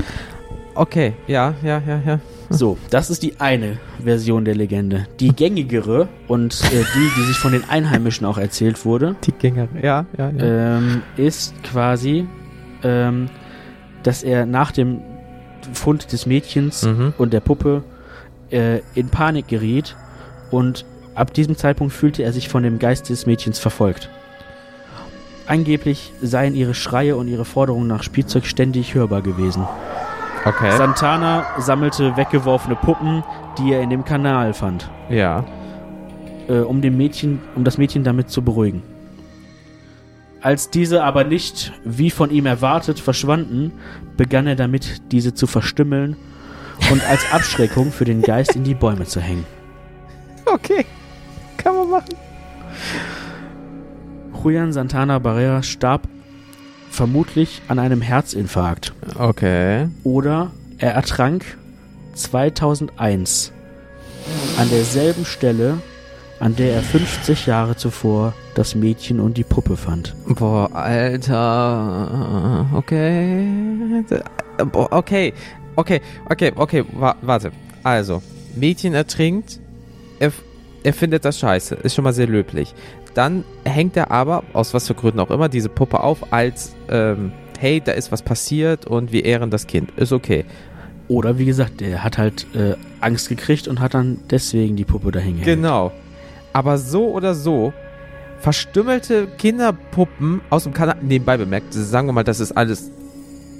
okay, 0.77 1.15
ja, 1.27 1.55
ja, 1.63 1.83
ja, 1.87 2.01
ja. 2.07 2.21
So, 2.51 2.79
das 2.91 3.11
ist 3.11 3.23
die 3.25 3.41
eine 3.41 3.79
Version 4.03 4.45
der 4.45 4.55
Legende. 4.55 5.07
Die 5.19 5.35
gängigere 5.35 6.09
und 6.29 6.55
äh, 6.73 6.85
die, 6.95 7.11
die 7.17 7.27
sich 7.27 7.37
von 7.39 7.53
den 7.53 7.69
Einheimischen 7.69 8.25
auch 8.27 8.39
erzählt 8.39 8.85
wurde, 8.85 9.17
Die 9.25 9.33
Gänger, 9.33 9.67
ja, 9.83 10.07
ja, 10.17 10.31
ja. 10.31 10.77
ähm, 10.79 11.03
ist 11.17 11.55
quasi, 11.65 12.27
ähm, 12.85 13.29
dass 14.05 14.23
er 14.23 14.47
nach 14.47 14.71
dem 14.73 15.01
Fund 15.73 16.13
des 16.13 16.27
Mädchens 16.27 16.85
Mhm. 16.85 17.15
und 17.19 17.33
der 17.33 17.41
Puppe 17.41 17.83
äh, 18.55 18.83
in 18.95 19.09
Panik 19.09 19.49
geriet 19.49 19.97
und 20.51 20.87
ab 21.15 21.35
diesem 21.35 21.57
Zeitpunkt 21.57 21.93
fühlte 21.93 22.23
er 22.23 22.33
sich 22.33 22.49
von 22.49 22.63
dem 22.63 22.79
Geist 22.79 23.11
des 23.11 23.27
Mädchens 23.27 23.59
verfolgt. 23.59 24.09
Angeblich 25.47 26.13
seien 26.23 26.55
ihre 26.55 26.73
Schreie 26.73 27.17
und 27.17 27.29
ihre 27.29 27.45
Forderungen 27.45 27.89
nach 27.89 28.03
Spielzeug 28.03 28.47
ständig 28.47 28.95
hörbar 28.95 29.21
gewesen. 29.21 29.67
Okay. 30.45 30.77
Santana 30.77 31.45
sammelte 31.59 32.17
weggeworfene 32.17 32.77
Puppen, 32.77 33.25
die 33.59 33.73
er 33.73 33.83
in 33.83 33.91
dem 33.91 34.05
Kanal 34.05 34.55
fand, 34.55 34.89
ja. 35.11 35.45
äh, 36.49 36.59
um, 36.59 36.81
dem 36.81 36.97
Mädchen, 36.97 37.41
um 37.55 37.65
das 37.65 37.77
Mädchen 37.77 38.05
damit 38.05 38.31
zu 38.31 38.43
beruhigen. 38.43 38.83
Als 40.41 40.69
diese 40.69 41.03
aber 41.03 41.25
nicht, 41.25 41.73
wie 41.85 42.11
von 42.11 42.31
ihm 42.31 42.45
erwartet, 42.47 43.01
verschwanden, 43.01 43.73
begann 44.17 44.47
er 44.47 44.57
damit, 44.57 45.13
diese 45.13 45.33
zu 45.33 45.47
verstümmeln 45.47 46.17
und 46.91 47.03
als 47.09 47.31
Abschreckung 47.33 47.93
für 47.93 48.05
den 48.05 48.23
Geist 48.23 48.55
in 48.57 48.65
die 48.65 48.75
Bäume 48.75 49.05
zu 49.05 49.21
hängen. 49.21 49.47
Okay. 50.47 50.85
Kann 51.57 51.75
man 51.77 51.91
machen. 51.91 52.15
Julian 54.43 54.73
Santana 54.73 55.19
Barrera 55.19 55.63
starb 55.63 56.03
vermutlich 56.91 57.63
an 57.69 57.79
einem 57.79 58.03
Herzinfarkt 58.03 58.93
Okay. 59.19 59.89
oder 60.05 60.51
er 60.79 60.93
ertrank 60.93 61.57
2001 62.15 63.53
an 64.59 64.69
derselben 64.71 65.25
Stelle, 65.25 65.79
an 66.41 66.55
der 66.57 66.75
er 66.75 66.83
50 66.83 67.47
Jahre 67.47 67.77
zuvor 67.77 68.35
das 68.55 68.75
Mädchen 68.75 69.19
und 69.21 69.37
die 69.39 69.45
Puppe 69.45 69.77
fand. 69.77 70.15
Boah, 70.29 70.71
Alter. 70.75 72.67
Okay. 72.75 74.05
Boah, 74.71 74.89
okay. 74.93 75.33
Okay, 75.77 76.01
okay, 76.29 76.53
okay, 76.55 76.85
wa 76.93 77.17
warte. 77.23 77.53
Also, 77.83 78.23
Mädchen 78.55 78.95
ertrinkt, 78.95 79.61
er, 80.19 80.33
er 80.83 80.93
findet 80.93 81.25
das 81.25 81.39
scheiße, 81.39 81.75
ist 81.77 81.95
schon 81.95 82.05
mal 82.05 82.13
sehr 82.13 82.27
löblich. 82.27 82.75
Dann 83.15 83.45
hängt 83.65 83.97
er 83.97 84.11
aber, 84.11 84.43
aus 84.53 84.75
was 84.75 84.87
für 84.87 84.95
Gründen 84.95 85.21
auch 85.21 85.31
immer, 85.31 85.49
diese 85.49 85.69
Puppe 85.69 86.01
auf 86.01 86.33
als, 86.33 86.75
ähm, 86.89 87.33
hey, 87.59 87.81
da 87.81 87.93
ist 87.93 88.11
was 88.11 88.23
passiert 88.23 88.87
und 88.87 89.13
wir 89.13 89.25
ehren 89.25 89.51
das 89.51 89.67
Kind. 89.67 89.91
Ist 89.97 90.13
okay. 90.13 90.45
Oder 91.09 91.39
wie 91.39 91.45
gesagt, 91.45 91.81
der 91.81 92.03
hat 92.03 92.19
halt 92.19 92.47
äh, 92.55 92.75
Angst 93.01 93.29
gekriegt 93.29 93.69
und 93.69 93.81
hat 93.81 93.95
dann 93.95 94.19
deswegen 94.31 94.75
die 94.77 94.85
Puppe 94.85 95.13
dahin 95.13 95.39
gehängt. 95.39 95.45
Genau. 95.45 95.93
Aber 96.53 96.79
so 96.79 97.11
oder 97.11 97.35
so, 97.35 97.73
verstümmelte 98.41 99.27
Kinderpuppen 99.39 100.41
aus 100.51 100.65
dem 100.65 100.73
Kanal, 100.73 100.97
nebenbei 101.03 101.37
bemerkt, 101.37 101.73
sagen 101.73 102.09
wir 102.09 102.13
mal, 102.13 102.25
das 102.25 102.41
ist 102.41 102.53
alles. 102.53 102.91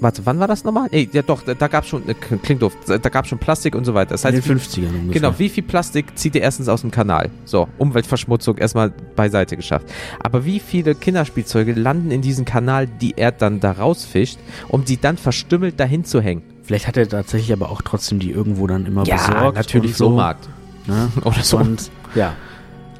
Warte, 0.01 0.25
wann 0.25 0.39
war 0.39 0.47
das 0.47 0.63
nochmal? 0.63 0.89
Nee, 0.91 1.09
ja 1.13 1.21
doch, 1.21 1.41
da, 1.43 1.67
gab 1.67 1.83
es 1.83 1.89
schon, 1.89 2.07
äh, 2.09 2.13
klingt 2.13 2.61
doof, 2.61 2.75
da 2.85 2.97
gab 2.97 3.27
schon 3.27 3.39
Plastik 3.39 3.75
und 3.75 3.85
so 3.85 3.93
weiter. 3.93 4.11
Das 4.11 4.25
In 4.25 4.33
heißt, 4.35 4.47
den 4.47 4.59
50ern 4.59 4.87
ungefähr. 4.87 5.13
genau, 5.21 5.39
wie 5.39 5.49
viel 5.49 5.63
Plastik 5.63 6.17
zieht 6.17 6.35
ihr 6.35 6.41
erstens 6.41 6.67
aus 6.67 6.81
dem 6.81 6.91
Kanal? 6.91 7.29
So, 7.45 7.67
Umweltverschmutzung 7.77 8.57
erstmal 8.57 8.91
beiseite 9.15 9.55
geschafft. 9.55 9.87
Aber 10.19 10.45
wie 10.45 10.59
viele 10.59 10.95
Kinderspielzeuge 10.95 11.73
landen 11.73 12.11
in 12.11 12.21
diesen 12.21 12.45
Kanal, 12.45 12.87
die 12.87 13.13
er 13.17 13.31
dann 13.31 13.59
da 13.59 13.71
rausfischt, 13.71 14.37
um 14.67 14.85
sie 14.85 14.97
dann 14.97 15.17
verstümmelt 15.17 15.79
dahin 15.79 16.03
zu 16.03 16.21
hängen? 16.21 16.43
Vielleicht 16.63 16.87
hat 16.87 16.97
er 16.97 17.07
tatsächlich 17.07 17.53
aber 17.53 17.69
auch 17.69 17.81
trotzdem 17.81 18.19
die 18.19 18.31
irgendwo 18.31 18.67
dann 18.67 18.85
immer 18.85 19.03
besorgt. 19.03 19.55
natürlich 19.55 19.95
so. 19.95 20.07
Flohmarkt. 20.07 20.49
Ne? 20.87 21.09
Oder 21.23 21.41
so. 21.43 21.57
Und 21.57 21.89
ja, 22.15 22.33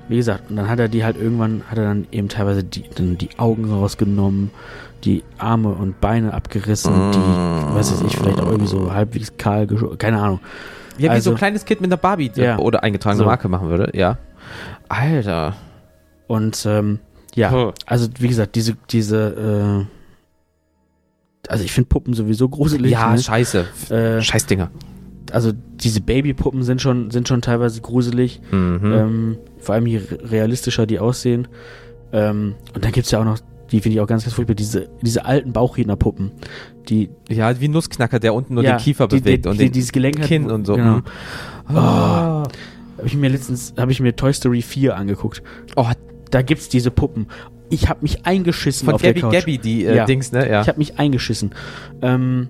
wie 0.07 0.17
gesagt, 0.17 0.51
und 0.51 0.55
dann 0.55 0.69
hat 0.69 0.79
er 0.79 0.87
die 0.87 1.03
halt 1.03 1.17
irgendwann, 1.17 1.63
hat 1.69 1.79
er 1.79 1.85
dann 1.85 2.07
eben 2.11 2.29
teilweise 2.29 2.63
die, 2.63 2.83
dann 2.95 3.17
die 3.17 3.29
Augen 3.39 3.65
rausgenommen, 3.65 4.51
die 5.05 5.23
Arme 5.37 5.69
und 5.69 6.01
Beine 6.01 6.33
abgerissen, 6.33 6.91
die, 7.11 7.73
was 7.75 7.91
weiß 7.91 8.01
ich, 8.07 8.17
vielleicht 8.17 8.39
auch 8.39 8.47
irgendwie 8.47 8.67
so 8.67 8.91
halbwegs 8.93 9.33
kahl, 9.37 9.67
keine 9.97 10.19
Ahnung. 10.21 10.39
Ja, 10.97 11.03
wie 11.05 11.09
Also- 11.09 11.29
so 11.29 11.35
ein 11.35 11.37
kleines 11.37 11.65
Kind 11.65 11.81
mit 11.81 11.89
einer 11.91 11.97
Barbie 11.97 12.31
Ja. 12.35 12.57
oder 12.57 12.83
eingetragene 12.83 13.19
So. 13.19 13.25
Marke 13.25 13.47
machen 13.49 13.69
würde, 13.69 13.91
ja. 13.97 14.17
Alter. 14.89 15.55
Und 16.27 16.65
ähm, 16.67 16.99
ja, 17.35 17.51
Huh. 17.51 17.71
also 17.85 18.07
wie 18.19 18.27
gesagt, 18.27 18.55
diese, 18.55 18.75
diese, 18.89 19.85
äh, 21.47 21.49
also 21.51 21.63
ich 21.63 21.71
finde 21.71 21.89
Puppen 21.89 22.13
sowieso 22.13 22.49
gruselig. 22.49 22.91
Ja, 22.91 23.11
ne? 23.11 23.19
scheiße. 23.19 23.65
äh, 23.89 24.21
Scheißdinger. 24.21 24.71
also 25.31 25.51
diese 25.53 26.01
Babypuppen 26.01 26.63
sind 26.63 26.81
schon, 26.81 27.11
sind 27.11 27.27
schon 27.27 27.41
teilweise 27.41 27.81
gruselig. 27.81 28.41
Mhm. 28.51 28.79
Ähm, 28.93 29.37
vor 29.59 29.75
allem 29.75 29.85
je 29.87 29.97
re- 29.97 30.31
realistischer 30.31 30.85
die 30.85 30.99
aussehen. 30.99 31.47
Ähm, 32.13 32.55
und 32.73 32.85
dann 32.85 32.91
gibt's 32.91 33.11
ja 33.11 33.19
auch 33.19 33.25
noch, 33.25 33.39
die 33.75 33.81
finde 33.81 33.95
ich 33.97 34.01
auch 34.01 34.07
ganz, 34.07 34.23
ganz 34.23 34.33
furchtbar, 34.33 34.55
diese, 34.55 34.87
diese 35.01 35.25
alten 35.25 35.51
Bauchrednerpuppen, 35.51 36.31
die 36.87 37.09
ja, 37.29 37.59
wie 37.59 37.67
ein 37.67 37.71
Nussknacker, 37.71 38.19
der 38.19 38.33
unten 38.33 38.53
nur 38.53 38.63
ja, 38.63 38.77
den 38.77 38.79
Kiefer 38.79 39.07
die, 39.09 39.19
bewegt 39.19 39.43
die, 39.45 39.49
und 39.49 39.59
die, 39.59 39.65
den 39.65 39.73
dieses 39.73 39.91
Gelenk 39.91 40.19
hat, 40.19 40.27
Kinn 40.27 40.49
und 40.49 40.65
so. 40.65 40.75
Genau. 40.75 40.97
Mhm. 40.97 41.03
Oh. 41.71 41.75
Habe 41.75 42.47
ich 43.03 43.15
mir 43.17 43.29
letztens, 43.29 43.73
habe 43.77 43.91
ich 43.91 43.99
mir 43.99 44.15
Toy 44.15 44.31
Story 44.33 44.61
4 44.61 44.95
angeguckt. 44.95 45.43
oh, 45.75 45.87
Da 46.31 46.41
gibt's 46.41 46.69
diese 46.69 46.89
Puppen. 46.89 47.27
Ich 47.69 47.89
habe 47.89 47.99
mich 48.03 48.25
eingeschissen 48.25 48.85
von 48.85 48.95
auf 48.95 49.01
Gabby 49.01 49.13
der 49.19 49.21
Couch. 49.29 49.33
Gabby, 49.39 49.57
die 49.57 49.85
äh, 49.85 49.97
Ja. 49.97 50.05
Dings, 50.05 50.31
ne? 50.31 50.49
Ja. 50.49 50.61
Ich 50.61 50.69
habe 50.69 50.77
mich 50.77 50.97
eingeschissen. 50.97 51.51
Ähm, 52.01 52.47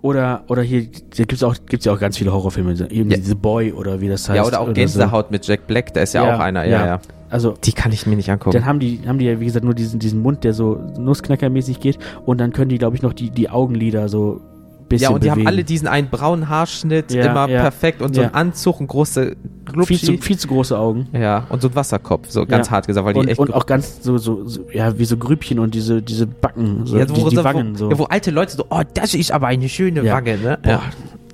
oder, 0.00 0.44
oder 0.48 0.62
hier, 0.62 0.86
da 1.16 1.24
gibt's 1.24 1.42
auch, 1.42 1.56
gibt's 1.66 1.86
ja 1.86 1.92
auch 1.92 1.98
ganz 1.98 2.18
viele 2.18 2.32
Horrorfilme. 2.32 2.72
Irgendwie 2.72 3.16
Ja. 3.16 3.22
The 3.22 3.34
Boy 3.34 3.72
oder 3.72 4.00
wie 4.00 4.08
das 4.08 4.28
heißt. 4.28 4.36
ja, 4.36 4.44
oder 4.44 4.60
auch 4.60 4.72
Gänsehaut 4.72 5.30
mit 5.30 5.46
Jack 5.46 5.66
Black, 5.66 5.94
da 5.94 6.02
ist 6.02 6.12
ja, 6.14 6.26
Ja, 6.26 6.36
auch 6.36 6.40
einer, 6.40 6.64
ja, 6.64 6.86
ja. 6.86 7.00
So. 7.40 7.48
Also, 7.50 7.54
Die 7.64 7.72
kann 7.72 7.90
ich 7.90 8.06
mir 8.06 8.14
nicht 8.16 8.30
angucken. 8.30 8.52
dann 8.54 8.64
haben 8.64 8.78
die, 8.78 9.00
haben 9.06 9.18
die 9.18 9.24
ja, 9.26 9.40
wie 9.40 9.44
gesagt, 9.46 9.64
nur 9.64 9.74
diesen, 9.74 9.98
diesen 9.98 10.22
Mund, 10.22 10.44
der 10.44 10.54
so 10.54 10.78
Nussknackermäßig 10.98 11.80
geht. 11.80 11.98
Und 12.24 12.38
dann 12.38 12.52
können 12.52 12.68
die, 12.68 12.78
glaube 12.78 12.94
ich, 12.96 13.02
noch 13.02 13.12
die, 13.12 13.30
die 13.30 13.50
Augenlider 13.50 14.08
so 14.08 14.40
bisschen 14.88 15.02
ja, 15.04 15.08
und 15.14 15.24
die 15.24 15.28
bewegen. 15.30 15.40
haben 15.46 15.46
alle 15.54 15.64
diesen 15.64 15.88
einen 15.88 16.10
braunen 16.10 16.48
Haarschnitt, 16.50 17.10
Ja, 17.12 17.24
immer 17.30 17.48
ja. 17.48 17.62
perfekt 17.62 18.02
und 18.02 18.14
so 18.14 18.20
Ja. 18.20 18.26
einen 18.28 18.34
Anzug, 18.36 18.80
ein 18.80 18.86
große 18.86 19.28
viel 19.30 19.36
Glubschi. 19.64 19.96
zu, 19.96 20.18
viel 20.18 20.38
zu 20.38 20.46
große 20.46 20.78
Augen. 20.78 21.08
Ja, 21.14 21.46
und 21.48 21.62
so 21.62 21.68
ein 21.68 21.74
Wasserkopf, 21.74 22.28
so 22.30 22.44
ganz 22.46 22.70
hart 22.70 22.86
gesagt, 22.86 23.04
weil 23.06 23.14
die 23.14 23.20
Und, 23.20 23.28
echt 23.28 23.40
und 23.40 23.52
auch 23.54 23.64
ganz 23.66 24.02
so, 24.02 24.18
so, 24.18 24.46
so, 24.46 24.60
ja, 24.72 24.96
wie 24.98 25.04
so 25.06 25.16
Grübchen 25.16 25.58
und 25.58 25.74
diese, 25.74 26.02
diese 26.02 26.26
Backen, 26.26 26.84
so, 26.86 26.98
ja, 26.98 27.06
die, 27.06 27.16
wo, 27.20 27.30
die 27.30 27.36
so- 27.36 27.42
Wangen, 27.44 27.72
wo, 27.74 27.78
so. 27.78 27.90
ja, 27.90 27.98
wo 27.98 28.04
alte 28.04 28.30
Leute 28.30 28.52
so, 28.56 28.66
oh, 28.68 28.82
das 28.92 29.14
ist 29.14 29.32
aber 29.32 29.46
eine 29.48 29.68
schöne. 29.70 30.04
Wange, 30.04 30.36
ne? 30.36 30.58
Boah, 30.62 30.70
Ja. 30.70 30.82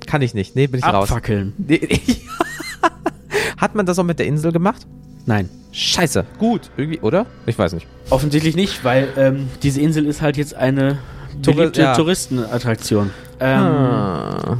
kann 0.07 0.21
ich 0.21 0.33
nicht. 0.33 0.55
Nee, 0.55 0.67
bin 0.67 0.79
ich 0.79 0.85
raus. 0.85 1.09
Abfackeln. 1.11 1.53
Hat 3.57 3.75
man 3.75 3.85
das 3.85 3.99
auch 3.99 4.03
mit 4.03 4.17
der 4.17 4.25
Insel 4.27 4.51
gemacht? 4.51 4.87
Nein. 5.25 5.49
Scheiße. 5.71 6.25
Gut, 6.37 6.69
irgendwie, 6.75 6.99
oder? 6.99 7.25
Ich 7.45 7.57
weiß 7.57 7.73
nicht. 7.73 7.87
Offensichtlich 8.09 8.55
nicht, 8.55 8.83
weil 8.83 9.07
ähm, 9.15 9.47
diese 9.63 9.79
Insel 9.79 10.05
ist 10.05 10.21
halt 10.21 10.35
jetzt 10.35 10.53
eine 10.53 10.97
beliebte 11.41 11.81
ja. 11.81 11.95
Touristenattraktion. 11.95 13.11
Ähm, 13.39 13.59
ah. 13.59 14.57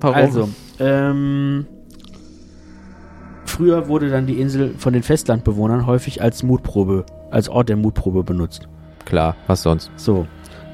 Warum? 0.00 0.16
Also, 0.16 0.48
ähm, 0.80 1.66
früher 3.44 3.86
wurde 3.86 4.10
dann 4.10 4.26
die 4.26 4.40
Insel 4.40 4.74
von 4.78 4.92
den 4.92 5.04
Festlandbewohnern 5.04 5.86
häufig 5.86 6.20
als 6.20 6.42
Mutprobe, 6.42 7.06
als 7.30 7.48
Ort 7.48 7.68
der 7.68 7.76
Mutprobe 7.76 8.24
benutzt. 8.24 8.68
Klar, 9.04 9.36
was 9.46 9.62
sonst? 9.62 9.90
So. 9.96 10.26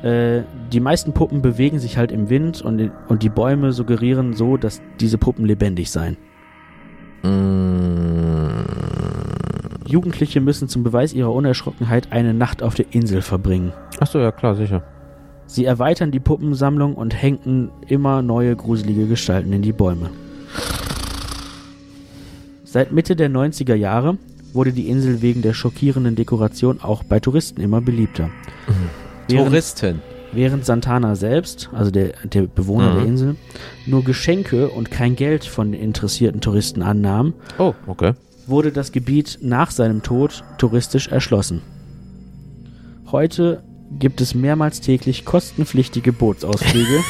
Äh, 0.02 0.42
die 0.72 0.80
meisten 0.80 1.12
Puppen 1.12 1.42
bewegen 1.42 1.78
sich 1.78 1.98
halt 1.98 2.12
im 2.12 2.30
Wind 2.30 2.62
und, 2.62 2.90
und 3.08 3.22
die 3.22 3.28
Bäume 3.28 3.72
suggerieren 3.72 4.32
so, 4.32 4.56
dass 4.56 4.80
diese 5.00 5.18
Puppen 5.18 5.44
lebendig 5.44 5.90
seien. 5.90 6.16
Mm, 7.22 8.48
Jugendliche 9.86 10.40
müssen 10.40 10.68
zum 10.68 10.82
Beweis 10.82 11.12
ihrer 11.12 11.32
Unerschrockenheit 11.32 12.12
eine 12.12 12.34
Nacht 12.34 12.62
auf 12.62 12.74
der 12.74 12.86
Insel 12.90 13.22
verbringen. 13.22 13.72
Achso, 14.00 14.18
ja 14.18 14.32
klar, 14.32 14.54
sicher. 14.54 14.82
Sie 15.46 15.64
erweitern 15.64 16.10
die 16.10 16.20
Puppensammlung 16.20 16.94
und 16.94 17.20
hängen 17.20 17.70
immer 17.86 18.20
neue 18.20 18.54
gruselige 18.54 19.06
Gestalten 19.06 19.52
in 19.52 19.62
die 19.62 19.72
Bäume. 19.72 20.10
Seit 22.64 22.92
Mitte 22.92 23.16
der 23.16 23.30
90er 23.30 23.74
Jahre 23.74 24.18
wurde 24.52 24.72
die 24.72 24.90
Insel 24.90 25.22
wegen 25.22 25.40
der 25.40 25.54
schockierenden 25.54 26.16
Dekoration 26.16 26.80
auch 26.82 27.02
bei 27.02 27.18
Touristen 27.18 27.62
immer 27.62 27.80
beliebter. 27.80 28.28
Während, 29.26 29.48
Touristen. 29.48 30.02
Während 30.32 30.64
Santana 30.64 31.14
selbst, 31.16 31.70
also 31.72 31.90
der, 31.90 32.12
der 32.24 32.42
Bewohner 32.42 32.92
Mhm. 32.92 32.96
der 32.98 33.06
Insel, 33.06 33.36
nur 33.86 34.04
Geschenke 34.04 34.68
und 34.68 34.90
kein 34.90 35.16
Geld 35.16 35.44
von 35.44 35.72
den 35.72 35.80
interessierten 35.80 36.40
Touristen 36.40 36.82
annahm, 36.82 37.34
Oh, 37.58 37.74
okay. 37.86 38.12
wurde 38.46 38.72
das 38.72 38.92
Gebiet 38.92 39.38
nach 39.42 39.70
seinem 39.70 40.02
Tod 40.02 40.42
touristisch 40.58 41.08
erschlossen. 41.08 41.62
Heute 43.10 43.62
gibt 43.98 44.20
es 44.20 44.34
mehrmals 44.34 44.80
täglich 44.80 45.24
kostenpflichtige 45.24 46.12
Bootsausflüge 46.12 47.00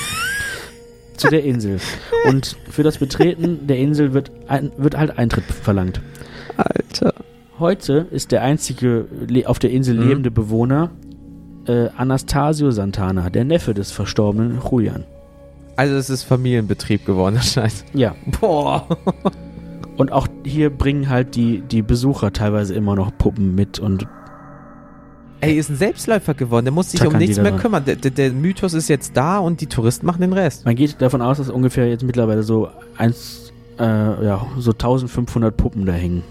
zu 1.16 1.28
der 1.28 1.42
Insel. 1.44 1.80
Und 2.28 2.56
für 2.70 2.84
das 2.84 2.98
Betreten 2.98 3.66
der 3.66 3.78
Insel 3.78 4.12
wird, 4.14 4.30
ein, 4.46 4.70
wird 4.76 4.96
halt 4.96 5.18
Eintritt 5.18 5.44
verlangt. 5.44 6.00
Alter. 6.56 7.14
Heute 7.58 8.06
ist 8.12 8.30
der 8.30 8.42
einzige 8.42 9.06
auf 9.46 9.58
der 9.58 9.70
Insel 9.70 9.96
Mhm. 9.96 10.08
lebende 10.08 10.30
Bewohner 10.30 10.90
äh, 11.68 11.88
Anastasio 11.96 12.70
Santana, 12.70 13.30
der 13.30 13.44
Neffe 13.44 13.74
des 13.74 13.92
verstorbenen 13.92 14.60
Julian. 14.68 15.04
Also 15.76 15.94
es 15.94 16.10
ist 16.10 16.24
Familienbetrieb 16.24 17.06
geworden, 17.06 17.36
der 17.36 17.42
Scheiß. 17.42 17.84
Ja. 17.94 18.14
Boah. 18.40 18.86
Und 19.96 20.12
auch 20.12 20.26
hier 20.44 20.70
bringen 20.70 21.08
halt 21.08 21.34
die, 21.34 21.60
die 21.60 21.82
Besucher 21.82 22.32
teilweise 22.32 22.74
immer 22.74 22.96
noch 22.96 23.16
Puppen 23.16 23.54
mit 23.54 23.78
und 23.78 24.06
Ey, 25.40 25.56
ist 25.56 25.70
ein 25.70 25.76
Selbstläufer 25.76 26.34
geworden. 26.34 26.64
Der 26.64 26.72
muss 26.72 26.90
sich 26.90 27.06
um 27.06 27.16
nichts 27.16 27.38
mehr 27.38 27.52
kümmern. 27.52 27.84
Der, 27.84 27.94
der, 27.94 28.10
der 28.10 28.32
Mythos 28.32 28.74
ist 28.74 28.88
jetzt 28.88 29.16
da 29.16 29.38
und 29.38 29.60
die 29.60 29.66
Touristen 29.66 30.04
machen 30.04 30.20
den 30.20 30.32
Rest. 30.32 30.64
Man 30.64 30.74
geht 30.74 31.00
davon 31.00 31.22
aus, 31.22 31.38
dass 31.38 31.48
ungefähr 31.48 31.88
jetzt 31.88 32.02
mittlerweile 32.02 32.42
so 32.42 32.70
eins, 32.96 33.52
äh, 33.78 33.84
ja, 33.84 34.44
so 34.58 34.72
1500 34.72 35.56
Puppen 35.56 35.86
da 35.86 35.92
hängen. 35.92 36.24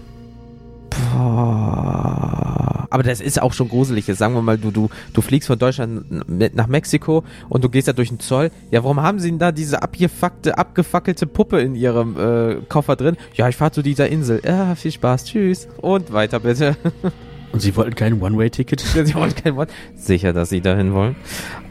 Boah. 1.12 2.86
Aber 2.90 3.02
das 3.02 3.20
ist 3.20 3.40
auch 3.40 3.52
schon 3.52 3.68
gruselig. 3.68 4.06
Sagen 4.06 4.34
wir 4.34 4.42
mal, 4.42 4.58
du, 4.58 4.70
du, 4.70 4.88
du 5.12 5.20
fliegst 5.20 5.46
von 5.46 5.58
Deutschland 5.58 6.06
nach 6.54 6.66
Mexiko 6.66 7.24
und 7.48 7.62
du 7.64 7.68
gehst 7.68 7.88
da 7.88 7.92
durch 7.92 8.08
den 8.08 8.20
Zoll. 8.20 8.50
Ja, 8.70 8.82
warum 8.82 9.02
haben 9.02 9.18
sie 9.18 9.28
denn 9.28 9.38
da 9.38 9.52
diese 9.52 9.82
abgefuckte, 9.82 10.56
abgefackelte 10.56 11.26
Puppe 11.26 11.60
in 11.60 11.74
ihrem 11.74 12.16
äh, 12.18 12.56
Koffer 12.68 12.96
drin? 12.96 13.16
Ja, 13.34 13.48
ich 13.48 13.56
fahre 13.56 13.72
zu 13.72 13.82
dieser 13.82 14.08
Insel. 14.08 14.40
Ja, 14.44 14.74
viel 14.74 14.92
Spaß. 14.92 15.26
Tschüss. 15.26 15.68
Und 15.80 16.12
weiter 16.12 16.40
bitte. 16.40 16.76
Und 17.52 17.60
sie 17.60 17.74
wollten 17.76 17.94
kein 17.94 18.20
One-Way-Ticket? 18.20 18.80
sie 19.04 19.14
wollen 19.14 19.34
kein 19.34 19.56
Wort. 19.56 19.70
Sicher, 19.96 20.32
dass 20.32 20.50
sie 20.50 20.60
dahin 20.60 20.92
wollen. 20.92 21.16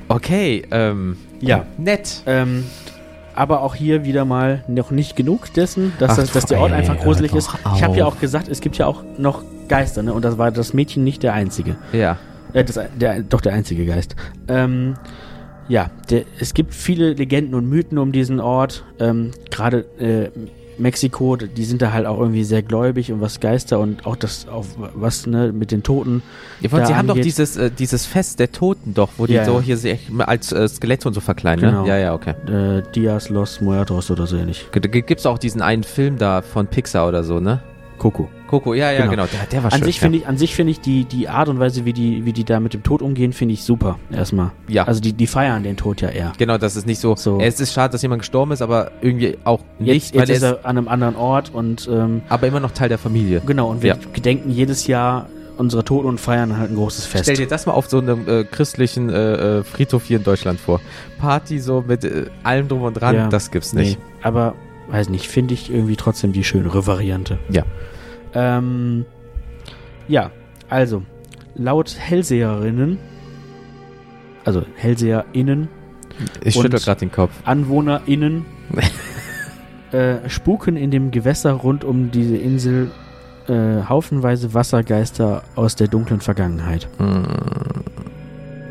Okay, 0.08 0.64
ähm. 0.72 1.18
Ja. 1.40 1.66
Nett. 1.78 2.24
Ähm, 2.26 2.64
aber 3.38 3.62
auch 3.62 3.76
hier 3.76 4.04
wieder 4.06 4.26
mal 4.26 4.64
noch 4.68 4.92
nicht 4.92 5.16
genug 5.16 5.54
dessen, 5.54 5.94
dass, 6.00 6.12
Ach, 6.12 6.18
das, 6.18 6.32
dass 6.32 6.46
der 6.46 6.60
Ort 6.60 6.72
ey, 6.72 6.78
einfach 6.78 6.98
gruselig 6.98 7.34
ist. 7.34 7.50
Ich 7.76 7.84
habe 7.84 7.98
ja 7.98 8.06
auch 8.06 8.20
gesagt, 8.20 8.48
es 8.48 8.62
gibt 8.62 8.78
ja 8.78 8.88
auch 8.88 9.04
noch 9.18 9.44
Geister, 9.68 10.04
ne? 10.04 10.14
Und 10.14 10.24
das 10.26 10.38
war 10.38 10.52
das 10.52 10.74
Mädchen 10.74 11.04
nicht 11.04 11.24
der 11.24 11.34
einzige. 11.34 11.76
Ja. 11.92 12.18
Äh, 12.54 12.64
das, 12.64 12.80
der, 13.00 13.22
doch 13.22 13.42
der 13.42 13.54
einzige 13.54 13.86
Geist. 13.86 14.16
Ähm, 14.48 14.96
ja, 15.68 15.92
der, 16.10 16.24
es 16.40 16.54
gibt 16.54 16.74
viele 16.74 17.14
Legenden 17.14 17.54
und 17.54 17.68
Mythen 17.68 17.98
um 17.98 18.12
diesen 18.12 18.40
Ort. 18.40 18.86
Ähm, 19.00 19.32
Gerade 19.52 19.86
äh, 20.00 20.30
Mexiko, 20.80 21.36
die 21.36 21.64
sind 21.66 21.82
da 21.82 21.92
halt 21.92 22.06
auch 22.06 22.20
irgendwie 22.20 22.44
sehr 22.44 22.62
gläubig 22.62 23.12
und 23.12 23.22
was 23.22 23.40
Geister 23.40 23.80
und 23.80 24.06
auch 24.06 24.16
das, 24.16 24.48
auf 24.48 24.68
was 24.78 25.26
ne, 25.28 25.52
mit 25.52 25.72
den 25.72 25.84
Toten. 25.84 26.22
Ja, 26.62 26.86
sie 26.86 26.96
haben 26.96 27.08
doch 27.08 27.16
dieses, 27.20 27.58
äh, 27.58 27.70
dieses 27.72 28.06
Fest 28.06 28.40
der 28.40 28.52
Toten 28.52 28.94
doch, 28.94 29.10
wo 29.18 29.26
die 29.26 29.34
Ja, 29.34 29.46
so 29.46 29.54
ja. 29.56 29.62
hier 29.62 29.78
sich 29.78 30.10
als 30.20 30.52
äh, 30.52 30.68
Skelette 30.68 31.08
und 31.08 31.14
so 31.14 31.22
verkleiden, 31.22 31.62
Genau. 31.66 31.84
ne? 31.84 31.90
Ja, 31.90 31.98
ja, 31.98 32.14
okay. 32.14 32.34
Äh, 32.48 32.84
Dias 32.94 33.30
Los 33.30 33.62
Muertos 33.62 34.10
oder 34.12 34.28
so 34.28 34.38
ähnlich. 34.38 34.68
G- 34.72 34.80
Gibt's 35.02 35.26
auch 35.26 35.38
diesen 35.38 35.62
einen 35.62 35.84
Film 35.84 36.18
da 36.18 36.42
von 36.42 36.68
Pixar 36.68 37.08
oder 37.08 37.24
so, 37.24 37.40
ne? 37.40 37.62
Coco. 37.98 38.30
Coco, 38.48 38.74
ja, 38.74 38.92
ja, 38.92 39.00
Genau. 39.02 39.12
genau. 39.12 39.26
Der, 39.32 39.46
der 39.52 39.64
war 39.64 39.72
An 39.74 39.80
schön. 39.80 39.86
sich 39.86 39.98
ja. 39.98 40.02
finde 40.02 40.18
ich, 40.20 40.28
an 40.28 40.38
sich 40.38 40.56
finde 40.56 40.72
ich 40.72 40.80
die, 40.82 41.06
die 41.06 41.28
Art 41.30 41.50
und 41.50 41.60
Weise, 41.60 41.86
wie 41.86 41.94
die, 41.94 42.26
wie 42.26 42.34
die 42.34 42.44
da 42.44 42.60
mit 42.60 42.74
dem 42.74 42.84
Tod 42.84 43.02
umgehen, 43.02 43.34
finde 43.34 43.54
ich 43.54 43.64
super. 43.64 44.00
Erstmal. 44.12 44.52
Ja. 44.68 44.84
Also 44.86 45.02
die, 45.02 45.14
die 45.14 45.28
feiern 45.28 45.64
den 45.64 45.78
Tod 45.78 46.02
ja 46.02 46.10
eher. 46.10 46.32
Genau, 46.38 46.58
das 46.58 46.76
ist 46.76 46.88
nicht 46.88 47.00
so, 47.00 47.16
So. 47.16 47.40
Es 47.40 47.60
ist 47.60 47.74
schade, 47.74 47.92
dass 47.92 48.02
jemand 48.02 48.22
gestorben 48.22 48.52
ist, 48.52 48.62
aber 48.62 48.92
irgendwie 49.02 49.38
auch 49.44 49.60
nicht, 49.80 49.94
Jetzt, 49.94 50.16
jetzt 50.16 50.22
weil 50.30 50.36
ist 50.36 50.42
er 50.44 50.52
ist 50.60 50.66
an 50.66 50.78
einem 50.78 50.88
anderen 50.88 51.16
Ort 51.16 51.52
und 51.54 51.88
ähm, 51.92 52.22
aber 52.30 52.48
immer 52.48 52.60
noch 52.60 52.72
Teil 52.72 52.90
der 52.90 52.98
Familie. 52.98 53.42
genau, 53.46 53.70
und 53.70 53.82
wir 53.84 53.90
Ja. 53.96 53.98
gedenken 54.14 54.50
jedes 54.52 54.88
Jahr 54.88 55.28
unserer 55.58 55.84
Toten 55.84 56.08
und 56.08 56.20
feiern 56.20 56.56
halt 56.58 56.70
ein 56.70 56.76
großes 56.76 57.06
Fest. 57.08 57.24
Stell 57.26 57.36
dir 57.36 57.48
das 57.48 57.66
mal 57.66 57.74
auf 57.74 57.90
so 57.90 57.98
einem 57.98 58.28
äh, 58.30 58.44
christlichen 58.44 59.10
äh, 59.10 59.58
äh, 59.60 59.64
Friedhof 59.64 60.04
hier 60.06 60.18
in 60.18 60.24
Deutschland 60.24 60.60
vor. 60.60 60.80
Party 61.20 61.60
so 61.60 61.84
mit 61.88 62.04
äh, 62.04 62.26
allem 62.44 62.68
drum 62.68 62.84
und 62.84 62.94
dran, 62.94 63.16
Ja. 63.16 63.28
das 63.28 63.50
gibt's 63.50 63.74
nicht. 63.74 63.98
Nee, 63.98 64.06
aber 64.22 64.54
weiß 64.90 65.10
nicht, 65.10 65.28
finde 65.28 65.56
ich 65.56 65.72
irgendwie 65.74 65.96
trotzdem 65.96 66.32
die 66.32 66.44
schönere 66.44 66.86
Variante. 66.86 67.40
Ja. 67.50 67.64
Ähm, 68.34 69.06
ja, 70.08 70.32
also, 70.70 71.04
laut 71.56 71.96
Hellseherinnen, 71.98 72.98
also 74.46 74.64
HellseherInnen, 74.76 75.68
Ich 76.44 76.56
schüttel 76.56 76.80
gerade 76.80 77.00
den 77.02 77.12
Kopf. 77.12 77.32
AnwohnerInnen, 77.46 78.46
äh, 79.92 80.30
spuken 80.30 80.78
in 80.78 80.92
dem 80.92 81.12
Gewässer 81.12 81.54
rund 81.54 81.84
um 81.84 82.12
diese 82.12 82.38
Insel 82.38 82.92
äh, 83.48 83.84
haufenweise 83.88 84.54
Wassergeister 84.54 85.44
aus 85.56 85.76
der 85.76 85.88
dunklen 85.88 86.20
Vergangenheit. 86.20 86.88
Mm, 87.00 87.24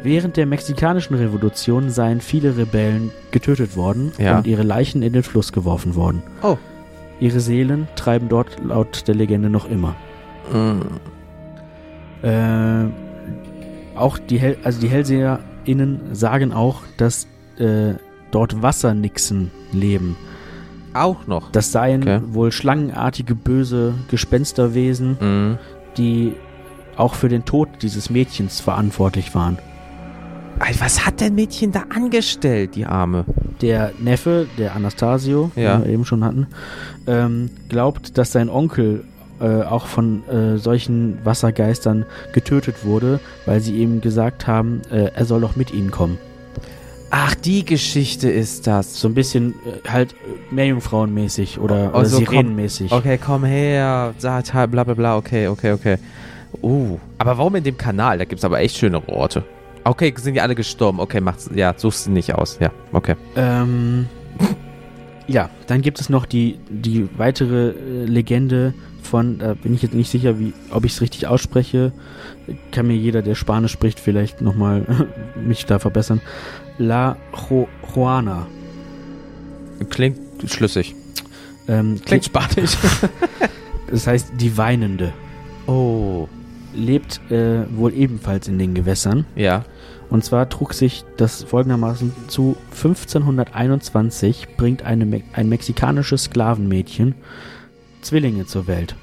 Während 0.02 0.36
der 0.36 0.46
mexikanischen 0.46 1.14
Revolution 1.16 1.90
seien 1.90 2.20
viele 2.20 2.56
Rebellen 2.56 3.10
getötet 3.32 3.76
worden 3.76 4.12
Ja. 4.18 4.38
und 4.38 4.46
ihre 4.46 4.62
Leichen 4.62 5.02
in 5.02 5.12
den 5.12 5.22
Fluss 5.24 5.52
geworfen 5.52 5.96
worden. 5.96 6.22
Oh. 6.42 6.56
Ihre 7.20 7.40
Seelen 7.40 7.88
treiben 7.96 8.28
dort 8.28 8.62
laut 8.64 9.06
der 9.08 9.14
Legende 9.14 9.48
noch 9.50 9.68
immer. 9.68 9.94
mm. 10.52 10.80
Äh, 12.22 12.86
auch 13.96 14.18
die, 14.18 14.38
Hell 14.38 14.56
also 14.64 14.80
die 14.80 14.88
HellseherInnen 14.88 16.14
sagen 16.14 16.52
auch, 16.52 16.82
dass 16.96 17.26
äh, 17.58 17.94
dort 18.30 18.62
Wassernixen 18.62 19.50
leben. 19.72 20.16
Auch 20.94 21.26
noch. 21.26 21.50
Das 21.52 21.72
seien 21.72 22.02
Okay. 22.02 22.20
wohl 22.28 22.52
schlangenartige 22.52 23.34
böse 23.34 23.94
Gespensterwesen, 24.08 25.12
Mm. 25.20 25.58
die 25.96 26.34
auch 26.96 27.14
für 27.14 27.28
den 27.28 27.44
Tod 27.44 27.68
dieses 27.82 28.08
Mädchens 28.10 28.60
verantwortlich 28.60 29.34
waren. 29.34 29.58
Ey, 30.64 30.74
Was 30.80 31.04
hat 31.04 31.20
denn 31.20 31.34
Mädchen 31.34 31.70
da 31.72 31.84
angestellt, 31.94 32.74
die 32.76 32.86
Arme? 32.86 33.24
Der 33.60 33.92
Neffe, 33.98 34.46
der 34.58 34.74
Anastasio, 34.74 35.50
Ja. 35.54 35.76
den 35.76 35.84
wir 35.84 35.92
eben 35.92 36.04
schon 36.04 36.24
hatten, 36.24 36.46
ähm, 37.06 37.50
glaubt, 37.68 38.16
dass 38.18 38.32
sein 38.32 38.48
Onkel 38.48 39.04
äh, 39.38 39.62
auch 39.62 39.86
von 39.86 40.26
äh, 40.28 40.56
solchen 40.56 41.18
Wassergeistern 41.24 42.06
getötet 42.32 42.84
wurde, 42.86 43.20
weil 43.44 43.60
sie 43.60 43.76
ihm 43.76 44.00
gesagt 44.00 44.46
haben, 44.46 44.80
äh, 44.90 45.10
er 45.14 45.24
soll 45.26 45.42
doch 45.42 45.56
mit 45.56 45.74
ihnen 45.74 45.90
kommen. 45.90 46.16
Ach, 47.10 47.34
die 47.34 47.64
Geschichte 47.64 48.30
ist 48.30 48.66
das. 48.66 48.98
So 48.98 49.08
ein 49.08 49.14
bisschen 49.14 49.54
äh, 49.84 49.88
halt 49.88 50.14
Meerjungfrauenmäßig 50.50 51.58
oder, 51.58 51.90
Oh, 51.92 51.98
oder 51.98 52.06
so 52.06 52.16
komm- 52.20 52.28
Sirenenmäßig. 52.28 52.92
Okay, 52.92 53.18
komm 53.24 53.44
her, 53.44 54.14
sagt 54.16 54.54
halt, 54.54 54.70
bla 54.70 54.84
bla 54.84 54.94
bla, 54.94 55.16
okay, 55.18 55.48
okay, 55.48 55.72
okay. 55.72 55.96
Uh, 56.62 56.98
aber 57.18 57.36
warum 57.36 57.56
in 57.56 57.64
dem 57.64 57.76
Kanal? 57.76 58.16
Da 58.16 58.24
gibt's 58.24 58.44
aber 58.44 58.60
echt 58.60 58.78
schönere 58.78 59.06
Orte. 59.10 59.44
Okay, 59.88 60.12
sind 60.16 60.34
die 60.34 60.40
alle 60.40 60.54
gestorben. 60.54 60.98
Okay, 61.00 61.20
macht's, 61.20 61.48
ja, 61.54 61.74
suchst 61.76 62.06
du 62.06 62.10
nicht 62.10 62.34
aus. 62.34 62.58
Ja, 62.60 62.70
okay. 62.92 63.14
Ähm, 63.36 64.06
ja, 65.28 65.48
dann 65.68 65.80
gibt 65.82 66.00
es 66.00 66.08
noch 66.08 66.26
die, 66.26 66.58
die 66.68 67.08
weitere 67.16 67.70
äh, 67.70 68.04
Legende 68.04 68.74
von, 69.02 69.38
da 69.38 69.54
bin 69.54 69.74
ich 69.74 69.82
jetzt 69.82 69.94
nicht 69.94 70.10
sicher, 70.10 70.38
wie, 70.40 70.52
ob 70.70 70.84
ich 70.84 70.92
es 70.92 71.00
richtig 71.00 71.26
ausspreche. 71.28 71.92
Kann 72.72 72.88
mir 72.88 72.96
jeder, 72.96 73.22
der 73.22 73.34
Spanisch 73.36 73.72
spricht, 73.72 74.00
vielleicht 74.00 74.40
nochmal 74.40 75.06
mich 75.40 75.66
da 75.66 75.78
verbessern. 75.78 76.20
La 76.78 77.16
Jo- 77.48 77.68
Juana. 77.94 78.46
Klingt 79.90 80.18
schlüssig. 80.46 80.94
Ähm, 81.68 82.00
Klingt 82.04 82.24
spanisch. 82.24 82.76
das 83.90 84.06
heißt 84.06 84.32
die 84.40 84.56
Weinende. 84.56 85.12
oh. 85.66 86.28
Lebt 86.76 87.20
äh, 87.30 87.64
wohl 87.76 87.92
ebenfalls 87.94 88.48
in 88.48 88.58
den 88.58 88.74
Gewässern. 88.74 89.24
Ja. 89.34 89.64
Und 90.10 90.24
zwar 90.24 90.48
trug 90.48 90.74
sich 90.74 91.04
das 91.16 91.42
folgendermaßen 91.42 92.12
zu: 92.28 92.56
1521 92.70 94.48
bringt 94.56 94.84
eine 94.84 95.06
Me 95.06 95.22
ein 95.32 95.48
mexikanisches 95.48 96.24
Sklavenmädchen 96.24 97.14
Zwillinge 98.02 98.46
zur 98.46 98.66
Welt. 98.66 98.94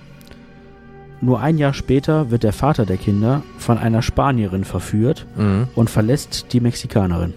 Nur 1.19 1.39
ein 1.39 1.57
Jahr 1.57 1.73
später 1.73 2.31
wird 2.31 2.43
der 2.43 2.53
Vater 2.53 2.85
der 2.85 2.97
Kinder 2.97 3.43
von 3.57 3.77
einer 3.77 4.01
Spanierin 4.01 4.63
verführt 4.65 5.25
Mhm. 5.35 5.67
und 5.75 5.89
verlässt 5.89 6.47
die 6.53 6.59
Mexikanerin. 6.59 7.33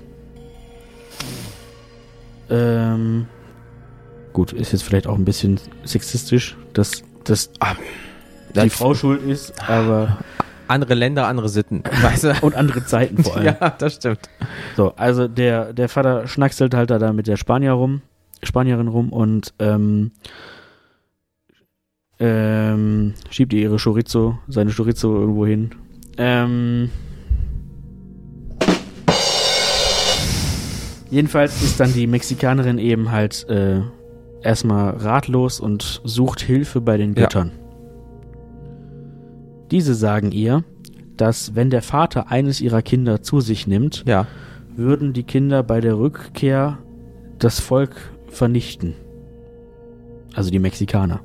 Ähm, 2.49 3.27
gut, 4.33 4.53
ist 4.53 4.73
jetzt 4.73 4.83
vielleicht 4.83 5.07
auch 5.07 5.17
ein 5.17 5.25
bisschen 5.25 5.59
sexistisch, 5.85 6.57
dass, 6.73 7.03
dass 7.25 7.51
die 8.51 8.55
Das- 8.55 8.73
Frau 8.75 8.95
schuld 8.95 9.23
ist, 9.23 9.53
aber 9.69 10.19
Andere 10.69 10.95
Länder, 10.95 11.29
andere 11.29 11.49
Sitten. 11.49 11.85
Weißt 12.03 12.25
du? 12.25 12.35
und 12.43 12.55
andere 12.57 12.85
Zeiten 12.85 13.23
vor 13.23 13.37
allem. 13.37 13.45
ja, 13.61 13.71
das 13.79 13.95
stimmt. 13.95 14.19
So, 14.77 14.93
also 14.97 15.29
der, 15.29 15.73
der 15.73 15.89
Vater 15.89 16.27
schnackselt 16.27 16.75
halt 16.75 16.91
da 16.91 17.13
mit 17.13 17.29
der 17.29 17.37
Spanier 17.37 17.73
rum, 17.73 18.03
Spanierin 18.43 18.89
rum 18.89 19.11
und 19.13 19.55
ähm, 19.61 20.11
ähm, 22.19 23.15
schiebt 23.31 23.53
ihr 23.53 23.61
ihre 23.63 23.77
Chorizo, 23.77 24.39
seine 24.49 24.73
Chorizo 24.73 25.15
irgendwo 25.15 25.47
hin. 25.47 25.71
Ähm, 26.19 26.91
jedenfalls 31.11 31.63
ist 31.63 31.79
dann 31.79 31.93
die 31.93 32.07
Mexikanerin 32.07 32.79
eben 32.79 33.11
halt 33.13 33.49
äh, 33.49 33.81
erstmal 34.43 34.91
ratlos 34.97 35.61
und 35.61 36.01
sucht 36.05 36.41
Hilfe 36.41 36.81
bei 36.81 36.97
den 36.97 37.15
Ja. 37.15 37.29
Diese 39.71 39.95
sagen 39.95 40.33
ihr, 40.33 40.65
dass 41.17 41.55
wenn 41.55 41.71
der 41.71 41.83
Vater 41.83 42.31
eines 42.31 42.61
ihrer 42.61 42.83
Kinder 42.83 43.23
zu 43.23 43.41
sich 43.41 43.67
nimmt, 43.67 44.05
Ja. 44.07 44.27
würden 44.77 45.13
die 45.13 45.23
Kinder 45.25 45.63
bei 45.63 45.81
der 45.81 45.99
Rückkehr 45.99 46.79
das 47.39 47.61
Volk 47.61 47.97
vernichten. 48.29 48.95
Also 50.35 50.51
die 50.51 50.59
Mexikaner. 50.59 51.21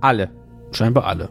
Alle. 0.00 0.30
Scheinbar 0.72 1.04
alle. 1.06 1.28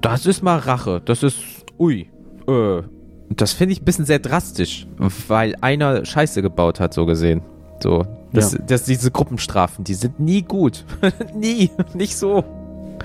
Das 0.00 0.26
ist 0.26 0.42
mal 0.42 0.58
Rache. 0.58 1.00
Das 1.04 1.22
ist. 1.22 1.38
Ui. 1.78 2.08
Äh. 2.48 2.82
Das 3.30 3.52
finde 3.52 3.72
ich 3.72 3.80
ein 3.80 3.84
bisschen 3.84 4.04
sehr 4.04 4.18
drastisch, 4.18 4.86
weil 5.28 5.54
einer 5.62 6.04
Scheiße 6.04 6.42
gebaut 6.42 6.80
hat, 6.80 6.92
so 6.92 7.06
gesehen. 7.06 7.40
So. 7.82 8.04
Das, 8.32 8.52
Ja. 8.52 8.58
das, 8.66 8.84
diese 8.84 9.10
Gruppenstrafen, 9.10 9.84
die 9.84 9.94
sind 9.94 10.20
nie 10.20 10.42
gut. 10.42 10.84
nie. 11.34 11.70
Nicht 11.94 12.16
so. 12.16 12.44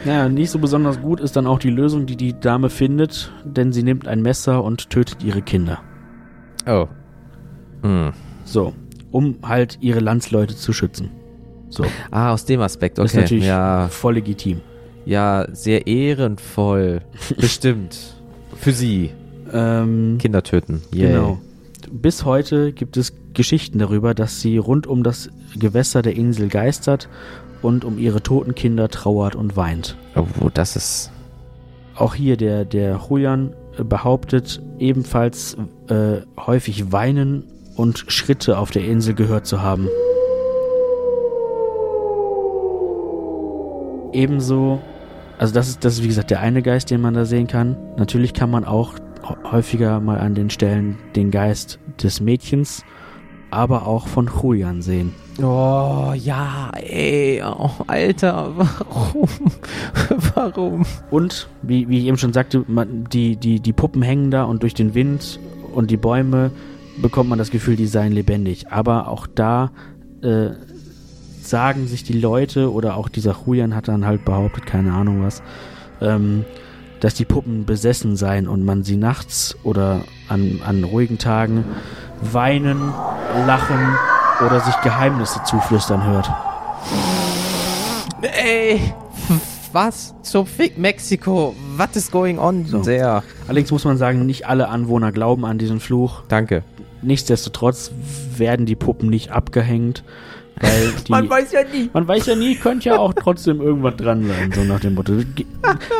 Naja, 0.05 0.29
nicht 0.29 0.49
so 0.51 0.59
besonders 0.59 1.01
gut 1.01 1.19
ist 1.19 1.35
dann 1.35 1.47
auch 1.47 1.59
die 1.59 1.69
Lösung, 1.69 2.05
die 2.05 2.15
die 2.15 2.39
Dame 2.39 2.69
findet, 2.69 3.31
denn 3.43 3.71
sie 3.73 3.83
nimmt 3.83 4.07
ein 4.07 4.21
Messer 4.21 4.63
und 4.63 4.89
tötet 4.89 5.23
ihre 5.23 5.41
Kinder. 5.41 5.79
Oh. 6.67 6.87
Hm. 7.81 8.11
So, 8.43 8.73
um 9.11 9.37
halt 9.43 9.77
ihre 9.81 9.99
Landsleute 9.99 10.55
zu 10.55 10.73
schützen. 10.73 11.11
So, 11.69 11.85
Ah, 12.11 12.31
aus 12.33 12.45
dem 12.45 12.61
Aspekt, 12.61 12.97
ist 12.99 13.11
okay. 13.13 13.21
natürlich 13.21 13.45
Ja, 13.45 13.87
voll 13.89 14.13
legitim. 14.15 14.61
ja, 15.05 15.45
sehr 15.51 15.87
ehrenvoll. 15.87 17.01
Bestimmt. 17.37 17.97
Für 18.55 18.71
sie. 18.71 19.11
Ähm, 19.51 20.17
Kinder 20.19 20.43
töten. 20.43 20.81
Yay. 20.93 21.07
Genau. 21.11 21.37
Bis 21.91 22.25
heute 22.25 22.73
gibt 22.73 22.97
es 22.97 23.13
Geschichten 23.33 23.79
darüber, 23.79 24.13
dass 24.13 24.41
sie 24.41 24.57
rund 24.57 24.87
um 24.87 25.03
das 25.03 25.29
Gewässer 25.57 26.01
der 26.01 26.15
Insel 26.15 26.49
geistert 26.49 27.07
und 27.61 27.85
um 27.85 27.97
ihre 27.97 28.21
toten 28.21 28.55
Kinder 28.55 28.89
trauert 28.89 29.35
und 29.35 29.55
weint. 29.57 29.97
Oh, 30.15 30.49
das 30.53 30.75
ist. 30.75 31.11
Auch 31.95 32.13
hier 32.13 32.37
der, 32.37 32.63
der 32.65 32.99
Julian 33.09 33.53
äh, 33.77 33.83
behauptet 33.83 34.61
ebenfalls 34.79 35.57
äh, 35.89 36.17
häufig 36.39 36.91
Weinen 36.91 37.43
und 37.75 38.05
Schritte 38.07 38.57
auf 38.57 38.71
der 38.71 38.85
Insel 38.85 39.13
gehört 39.15 39.45
zu 39.45 39.61
haben. 39.61 39.87
Ebenso, 44.13 44.79
also 45.37 45.53
das 45.53 45.67
ist, 45.69 45.83
das 45.83 45.93
ist 45.95 46.03
wie 46.03 46.07
gesagt 46.07 46.31
der 46.31 46.39
eine 46.39 46.61
Geist, 46.61 46.89
den 46.91 47.01
man 47.01 47.13
da 47.13 47.25
sehen 47.25 47.47
kann. 47.47 47.75
Natürlich 47.97 48.33
kann 48.33 48.49
man 48.49 48.63
auch 48.65 48.93
hä- 49.23 49.51
häufiger 49.51 49.99
mal 49.99 50.19
an 50.19 50.33
den 50.33 50.49
Stellen 50.49 50.97
den 51.15 51.29
Geist 51.29 51.79
des 52.01 52.21
Mädchens, 52.21 52.83
aber 53.51 53.87
auch 53.87 54.07
von 54.07 54.29
Julian 54.41 54.81
sehen. 54.81 55.13
Oh, 55.41 56.13
ja, 56.15 56.71
ey. 56.73 57.43
Oh, 57.43 57.69
Alter, 57.85 58.53
warum? 58.55 59.29
warum? 60.35 60.85
Und, 61.11 61.47
wie, 61.61 61.87
wie 61.89 61.99
ich 61.99 62.05
eben 62.05 62.17
schon 62.17 62.33
sagte, 62.33 62.63
man, 62.67 63.05
die, 63.05 63.35
die, 63.35 63.59
die 63.59 63.73
Puppen 63.73 64.01
hängen 64.01 64.31
da 64.31 64.43
und 64.43 64.63
durch 64.63 64.73
den 64.73 64.95
Wind 64.95 65.39
und 65.73 65.91
die 65.91 65.97
Bäume 65.97 66.51
bekommt 67.01 67.29
man 67.29 67.37
das 67.37 67.51
Gefühl, 67.51 67.75
die 67.75 67.87
seien 67.87 68.11
lebendig. 68.11 68.71
Aber 68.71 69.09
auch 69.09 69.27
da 69.27 69.71
äh, 70.23 70.49
sagen 71.39 71.87
sich 71.87 72.03
die 72.03 72.19
Leute 72.19 72.71
oder 72.71 72.97
auch 72.97 73.09
dieser 73.09 73.35
Julian 73.45 73.75
hat 73.75 73.87
dann 73.87 74.05
halt 74.05 74.25
behauptet, 74.25 74.65
keine 74.65 74.93
Ahnung 74.93 75.23
was, 75.23 75.41
ähm, 76.01 76.45
dass 76.99 77.13
die 77.13 77.25
Puppen 77.25 77.65
besessen 77.65 78.15
seien 78.15 78.47
und 78.47 78.65
man 78.65 78.83
sie 78.83 78.97
nachts 78.97 79.55
oder 79.63 80.01
an, 80.29 80.61
an 80.65 80.83
ruhigen 80.83 81.19
Tagen 81.19 81.63
weinen, 82.21 82.93
lachen 83.45 83.95
oder 84.45 84.59
sich 84.59 84.75
Geheimnisse 84.81 85.41
zuflüstern 85.43 86.03
hört. 86.03 86.29
Ey, 88.21 88.93
was? 89.71 90.15
So 90.21 90.45
fick 90.45 90.77
Mexiko. 90.77 91.55
What 91.77 91.95
is 91.95 92.09
going 92.09 92.39
on 92.39 92.65
So. 92.65 92.79
there? 92.81 93.23
Allerdings 93.47 93.71
muss 93.71 93.85
man 93.85 93.97
sagen, 93.97 94.25
nicht 94.25 94.47
alle 94.47 94.69
Anwohner 94.69 95.11
glauben 95.11 95.45
an 95.45 95.57
diesen 95.57 95.79
Fluch. 95.79 96.23
Danke. 96.27 96.63
Nichtsdestotrotz 97.01 97.91
werden 98.37 98.65
die 98.65 98.75
Puppen 98.75 99.09
nicht 99.09 99.31
abgehängt, 99.31 100.03
weil 100.61 100.91
die. 101.07 101.29
weiß 101.29 101.51
ja 101.51 101.61
nie. 101.63 101.89
man 101.93 102.07
weiß 102.07 102.25
ja 102.25 102.35
nie, 102.35 102.55
könnte 102.55 102.89
ja 102.89 102.97
auch 102.97 103.13
trotzdem 103.13 103.61
irgendwas 103.61 103.95
dran 103.95 104.25
sein, 104.27 104.51
so 104.53 104.61
nach 104.63 104.79
dem 104.79 104.95
Motto. 104.95 105.13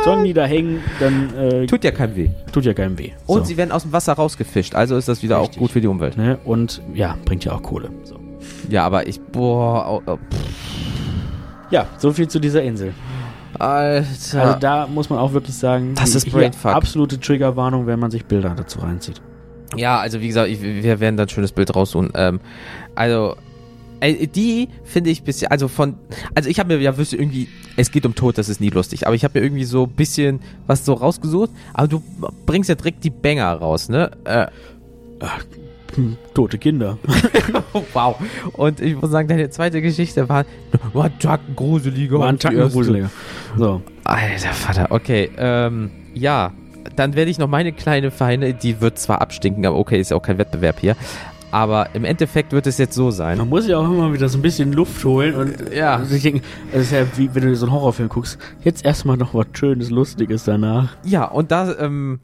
Sollen 0.04 0.24
die 0.24 0.32
da 0.34 0.44
hängen, 0.44 0.80
dann 1.00 1.34
äh, 1.36 1.60
tut, 1.66 1.70
Tut 1.70 1.84
ja 1.84 1.90
keinem 1.92 2.16
weh. 2.16 2.28
ja 2.60 2.74
keinem 2.74 2.98
weh. 2.98 3.12
Und 3.26 3.40
so, 3.40 3.44
sie 3.44 3.56
werden 3.56 3.72
aus 3.72 3.82
dem 3.82 3.92
Wasser 3.92 4.12
rausgefischt, 4.14 4.74
also 4.74 4.96
ist 4.96 5.08
das 5.08 5.22
wieder 5.22 5.40
Richtig. 5.40 5.56
auch 5.56 5.60
gut 5.60 5.70
für 5.72 5.80
die 5.80 5.86
Umwelt. 5.86 6.16
ne? 6.16 6.38
Und 6.44 6.82
ja, 6.94 7.16
bringt 7.24 7.44
ja 7.44 7.52
auch 7.52 7.62
Kohle. 7.62 7.90
So. 8.04 8.16
Ja, 8.68 8.84
aber 8.84 9.06
ich, 9.06 9.20
boah, 9.20 10.02
oh, 10.06 10.10
oh, 10.10 10.18
Ja, 11.70 11.86
so 11.98 12.12
viel 12.12 12.28
zu 12.28 12.38
dieser 12.40 12.62
Insel. 12.62 12.92
Alter. 13.58 14.42
Also 14.42 14.58
da 14.60 14.86
muss 14.86 15.10
man 15.10 15.18
auch 15.18 15.32
wirklich 15.32 15.56
sagen, 15.56 15.94
Das 15.94 16.14
ist 16.14 16.24
hier 16.24 16.32
Brainfuck. 16.32 16.72
absolute 16.72 17.18
Triggerwarnung, 17.18 17.86
wenn 17.86 17.98
man 17.98 18.10
sich 18.10 18.24
Bilder 18.24 18.54
dazu 18.56 18.78
reinzieht. 18.80 19.20
ja, 19.76 19.98
also 19.98 20.20
wie 20.20 20.28
gesagt, 20.28 20.48
ich, 20.48 20.62
wir 20.62 21.00
werden 21.00 21.16
da 21.16 21.24
ein 21.24 21.28
schönes 21.28 21.52
Bild 21.52 21.74
raussuchen. 21.74 22.10
Ähm, 22.14 22.40
also, 22.94 23.36
die 24.02 24.68
finde 24.84 25.10
ich 25.10 25.22
bisschen, 25.22 25.50
also 25.50 25.68
von, 25.68 25.96
also 26.34 26.48
ich 26.48 26.58
habe 26.58 26.76
mir 26.76 26.82
ja 26.82 26.96
wüsste 26.96 27.16
irgendwie, 27.16 27.48
es 27.76 27.90
geht 27.90 28.06
um 28.06 28.14
Tod, 28.14 28.38
das 28.38 28.48
ist 28.48 28.60
nie 28.60 28.70
lustig, 28.70 29.06
aber 29.06 29.16
ich 29.16 29.24
habe 29.24 29.38
mir 29.38 29.44
irgendwie 29.44 29.64
so 29.64 29.84
ein 29.84 29.90
bisschen 29.90 30.40
was 30.66 30.84
so 30.84 30.94
rausgesucht, 30.94 31.50
aber 31.74 31.88
du 31.88 32.02
bringst 32.46 32.68
ja 32.68 32.74
direkt 32.74 33.04
die 33.04 33.10
Banger 33.10 33.52
raus, 33.54 33.88
ne? 33.88 34.10
Äh, 34.24 34.46
Hm, 35.94 36.16
tote 36.34 36.58
Kinder. 36.58 36.98
wow. 37.92 38.16
Und 38.52 38.80
ich 38.80 38.94
muss 39.00 39.10
sagen, 39.10 39.26
deine 39.26 39.48
zweite 39.50 39.80
Geschichte 39.80 40.28
war, 40.28 40.44
war 40.92 41.06
ein 41.06 41.18
Tacken 41.18 41.56
gruseliger. 41.56 42.18
War 42.18 42.28
ein 42.28 42.38
Tacken 42.38 42.68
gruseliger. 42.68 43.10
So. 43.56 43.82
Alter 44.04 44.52
Vater, 44.52 44.86
okay, 44.90 45.30
ähm, 45.36 45.90
ja, 46.14 46.52
dann 46.96 47.14
werde 47.14 47.30
ich 47.30 47.38
noch 47.38 47.48
meine 47.48 47.72
kleine 47.72 48.10
Feine, 48.10 48.54
die 48.54 48.80
wird 48.80 48.98
zwar 48.98 49.20
abstinken, 49.20 49.66
aber 49.66 49.76
okay, 49.76 50.00
ist 50.00 50.10
ja 50.10 50.16
auch 50.16 50.22
kein 50.22 50.38
Wettbewerb 50.38 50.80
hier. 50.80 50.96
Aber 51.50 51.94
im 51.94 52.04
Endeffekt 52.04 52.52
wird 52.52 52.66
es 52.66 52.76
jetzt 52.78 52.94
so 52.94 53.10
sein. 53.10 53.38
Man 53.38 53.48
muss 53.48 53.66
ja 53.66 53.78
auch 53.78 53.84
immer 53.84 54.12
wieder 54.12 54.28
so 54.28 54.36
ein 54.38 54.42
bisschen 54.42 54.72
Luft 54.72 55.02
holen 55.04 55.34
und 55.34 55.72
Ja. 55.72 56.04
sich 56.04 56.22
denken, 56.22 56.42
das 56.72 56.82
ist 56.82 56.92
ja 56.92 57.06
wie 57.16 57.34
wenn 57.34 57.42
du 57.42 57.56
so 57.56 57.66
einen 57.66 57.72
Horrorfilm 57.74 58.08
guckst, 58.10 58.38
jetzt 58.64 58.84
erstmal 58.84 59.16
noch 59.16 59.32
was 59.34 59.46
Schönes, 59.52 59.88
Lustiges 59.90 60.44
danach. 60.44 60.96
Ja, 61.04 61.24
und 61.24 61.50
da 61.50 61.74
ähm, 61.78 62.20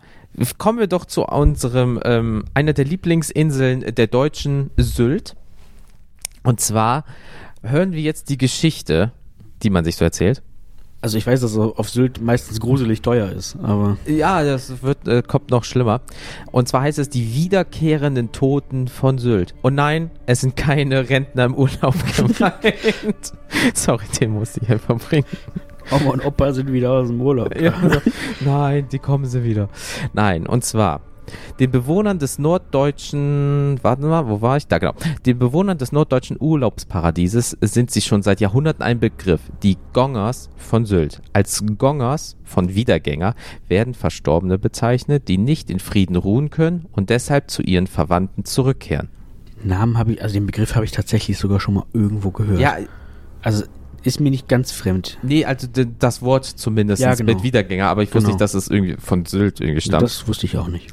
kommen 0.59 0.79
wir 0.79 0.89
doch 0.89 1.07
zu 1.07 1.25
unserem, 1.25 1.99
ähm, 2.05 2.45
einer 2.53 2.75
der 2.75 2.85
Lieblingsinseln 2.85 3.95
der 3.95 4.07
Deutschen, 4.09 4.71
Sylt. 4.77 5.37
Und 6.43 6.61
zwar 6.61 7.05
hören 7.63 7.93
wir 7.93 8.03
jetzt 8.03 8.29
die 8.29 8.37
Geschichte, 8.37 9.13
die 9.63 9.71
man 9.71 9.85
sich 9.87 9.97
so 9.97 10.05
erzählt. 10.05 10.43
Also 11.05 11.19
ich 11.19 11.27
weiß, 11.27 11.43
dass 11.43 11.51
es 11.51 11.59
auf 11.59 11.91
Sylt 11.91 12.23
meistens 12.23 12.61
gruselig 12.61 13.03
teuer 13.03 13.31
ist, 13.31 13.59
aber 13.63 13.99
Ja, 14.07 14.43
das 14.43 14.83
wird, 14.83 15.07
äh, 15.07 15.21
kommt 15.21 15.51
noch 15.51 15.65
schlimmer. 15.65 16.01
Und 16.51 16.67
zwar 16.67 16.81
heißt 16.81 16.99
es 16.99 17.11
die 17.11 17.35
wiederkehrenden 17.35 18.33
Toten 18.33 18.89
von 18.89 19.19
Sylt. 19.19 19.55
Und 19.61 19.75
nein, 19.75 20.11
es 20.25 20.41
sind 20.41 20.57
keine 20.57 21.11
Rentner 21.11 21.45
im 21.45 21.57
Urlaub 21.57 21.95
gemeint. 22.17 23.33
Sorry, 23.75 24.07
den 24.19 24.31
musste 24.31 24.61
ich 24.63 24.71
einfach 24.71 24.97
bringen. 24.97 25.27
Oma 25.91 26.13
und 26.13 26.25
Opa 26.25 26.55
sind 26.55 26.73
wieder 26.73 26.93
aus 26.93 27.09
dem 27.09 27.21
Urlaub. 27.21 27.55
Ja, 27.55 27.75
also, 27.83 28.01
nein, 28.41 28.89
die 28.91 28.99
kommen 28.99 29.27
sie 29.27 29.45
wieder. 29.45 29.69
Nein, 30.15 30.47
und 30.47 30.65
zwar, 30.65 31.03
Den 31.61 31.71
Bewohnern 31.71 32.19
des 32.19 32.39
norddeutschen, 32.39 33.79
warte 33.83 34.03
mal, 34.03 34.29
wo 34.29 34.41
war 34.41 34.57
ich? 34.57 34.67
Da 34.67 34.79
genau. 34.79 34.95
Den 35.27 35.39
Bewohnern 35.39 35.79
des 35.79 35.93
norddeutschen 35.93 36.37
Urlaubsparadieses 36.41 37.57
sind 37.61 37.91
sie 37.91 38.01
schon 38.01 38.23
seit 38.23 38.41
Jahrhunderten 38.41 38.83
ein 38.83 39.01
Begriff. 39.01 39.41
Die 39.63 39.77
Gongers 39.93 40.51
von 40.57 40.85
Sylt. 40.87 41.23
Als 41.33 41.65
Gongers 41.79 42.37
von 42.45 42.75
Wiedergänger 42.75 43.35
werden 43.69 43.95
Verstorbene 43.95 44.59
bezeichnet, 44.59 45.29
die 45.29 45.39
nicht 45.39 45.71
in 45.71 45.81
Frieden 45.81 46.17
ruhen 46.17 46.51
können 46.51 46.87
und 46.93 47.11
deshalb 47.11 47.51
zu 47.51 47.63
ihren 47.63 47.87
Verwandten 47.87 48.45
zurückkehren. 48.45 49.09
Namen 49.63 49.99
habe 49.99 50.13
ich, 50.13 50.23
also 50.23 50.35
den 50.35 50.47
Begriff 50.47 50.75
habe 50.75 50.85
ich 50.85 50.93
tatsächlich 50.93 51.39
sogar 51.39 51.61
schon 51.61 51.75
mal 51.75 51.85
irgendwo 51.93 52.31
gehört. 52.31 52.61
Ja, 52.61 52.77
Also 53.43 53.65
ist 54.05 54.21
mir 54.21 54.31
nicht 54.31 54.49
ganz 54.49 54.71
fremd. 54.71 55.19
nee, 55.23 55.45
also 55.45 55.67
das 55.99 56.23
Wort 56.23 56.45
zumindest 56.45 57.03
Ja, 57.03 57.15
genau. 57.15 57.33
mit 57.33 57.43
Wiedergänger, 57.43 57.87
aber 57.89 58.03
ich 58.03 58.09
wusste 58.11 58.19
Genau. 58.27 58.29
nicht, 58.35 58.41
dass 58.41 58.55
es 58.55 58.69
irgendwie 58.69 58.97
von 58.99 59.25
Sylt 59.25 59.61
irgendwie 59.61 59.81
stammt. 59.81 60.03
Das 60.03 60.29
wusste 60.29 60.47
ich 60.47 60.57
auch 60.59 60.69
nicht. 60.69 60.93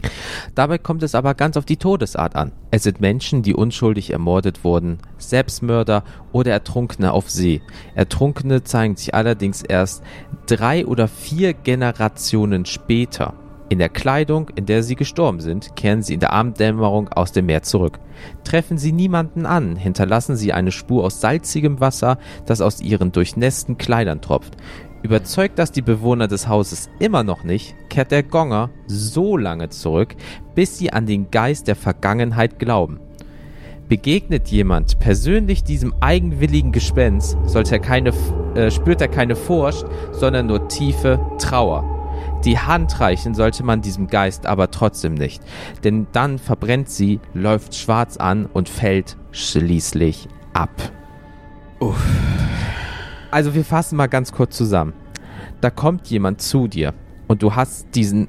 Dabei 0.55 0.77
kommt 0.77 1.03
es 1.03 1.13
aber 1.15 1.33
ganz 1.33 1.57
auf 1.57 1.65
die 1.65 1.77
Todesart 1.77 2.35
an. 2.35 2.51
Es 2.71 2.83
sind 2.83 3.01
Menschen, 3.01 3.43
die 3.43 3.53
unschuldig 3.53 4.11
ermordet 4.11 4.63
wurden, 4.63 4.99
Selbstmörder 5.17 6.03
oder 6.31 6.51
Ertrunkene 6.51 7.11
auf 7.11 7.29
See. 7.29 7.61
Ertrunkene 7.95 8.63
zeigen 8.63 8.95
sich 8.95 9.13
allerdings 9.13 9.61
erst 9.61 10.03
drei 10.47 10.85
oder 10.85 11.07
vier 11.07 11.53
Generationen 11.53 12.65
später. 12.65 13.33
In 13.71 13.79
der 13.79 13.87
Kleidung, 13.87 14.49
in 14.55 14.65
der 14.65 14.83
sie 14.83 14.97
gestorben 14.97 15.39
sind, 15.39 15.77
kehren 15.77 16.01
sie 16.01 16.15
in 16.15 16.19
der 16.19 16.33
Abenddämmerung 16.33 17.07
aus 17.07 17.31
dem 17.31 17.45
Meer 17.45 17.63
zurück. 17.63 17.99
Treffen 18.43 18.77
sie 18.77 18.91
niemanden 18.91 19.45
an, 19.45 19.77
hinterlassen 19.77 20.35
sie 20.35 20.51
eine 20.51 20.73
Spur 20.73 21.05
aus 21.05 21.21
salzigem 21.21 21.79
Wasser, 21.79 22.17
das 22.45 22.59
aus 22.59 22.81
ihren 22.81 23.13
durchnässten 23.13 23.77
Kleidern 23.77 24.19
tropft. 24.19 24.57
Überzeugt 25.03 25.57
das 25.57 25.71
die 25.71 25.81
Bewohner 25.81 26.27
des 26.27 26.49
Hauses 26.49 26.89
immer 26.99 27.23
noch 27.23 27.45
nicht, 27.45 27.73
kehrt 27.87 28.11
der 28.11 28.23
Gonger 28.23 28.71
so 28.87 29.37
lange 29.37 29.69
zurück, 29.69 30.17
bis 30.53 30.77
sie 30.77 30.91
an 30.91 31.05
den 31.05 31.31
Geist 31.31 31.69
der 31.69 31.77
Vergangenheit 31.77 32.59
glauben. 32.59 32.99
Begegnet 33.87 34.49
jemand 34.49 34.99
persönlich 34.99 35.63
diesem 35.63 35.93
eigenwilligen 36.01 36.73
Gespenst, 36.73 37.37
er 37.71 37.79
keine, 37.79 38.11
äh, 38.53 38.69
spürt 38.69 38.99
er 38.99 39.07
keine 39.07 39.37
Furcht, 39.37 39.85
sondern 40.11 40.47
nur 40.47 40.67
tiefe 40.67 41.21
Trauer. 41.37 42.00
Die 42.43 42.57
Hand 42.57 42.99
reichen 42.99 43.35
sollte 43.35 43.63
man 43.63 43.81
diesem 43.81 44.07
Geist 44.07 44.47
aber 44.47 44.71
trotzdem 44.71 45.13
nicht, 45.13 45.43
denn 45.83 46.07
dann 46.11 46.39
verbrennt 46.39 46.89
sie, 46.89 47.19
läuft 47.35 47.75
schwarz 47.75 48.17
an 48.17 48.47
und 48.47 48.67
fällt 48.67 49.15
schließlich 49.31 50.27
ab. 50.53 50.71
Also 53.29 53.53
wir 53.53 53.63
fassen 53.63 53.95
mal 53.95 54.07
ganz 54.07 54.31
kurz 54.31 54.57
zusammen. 54.57 54.93
Da 55.61 55.69
kommt 55.69 56.07
jemand 56.07 56.41
zu 56.41 56.67
dir 56.67 56.95
und 57.27 57.43
du 57.43 57.55
hast 57.55 57.93
diesen, 57.93 58.27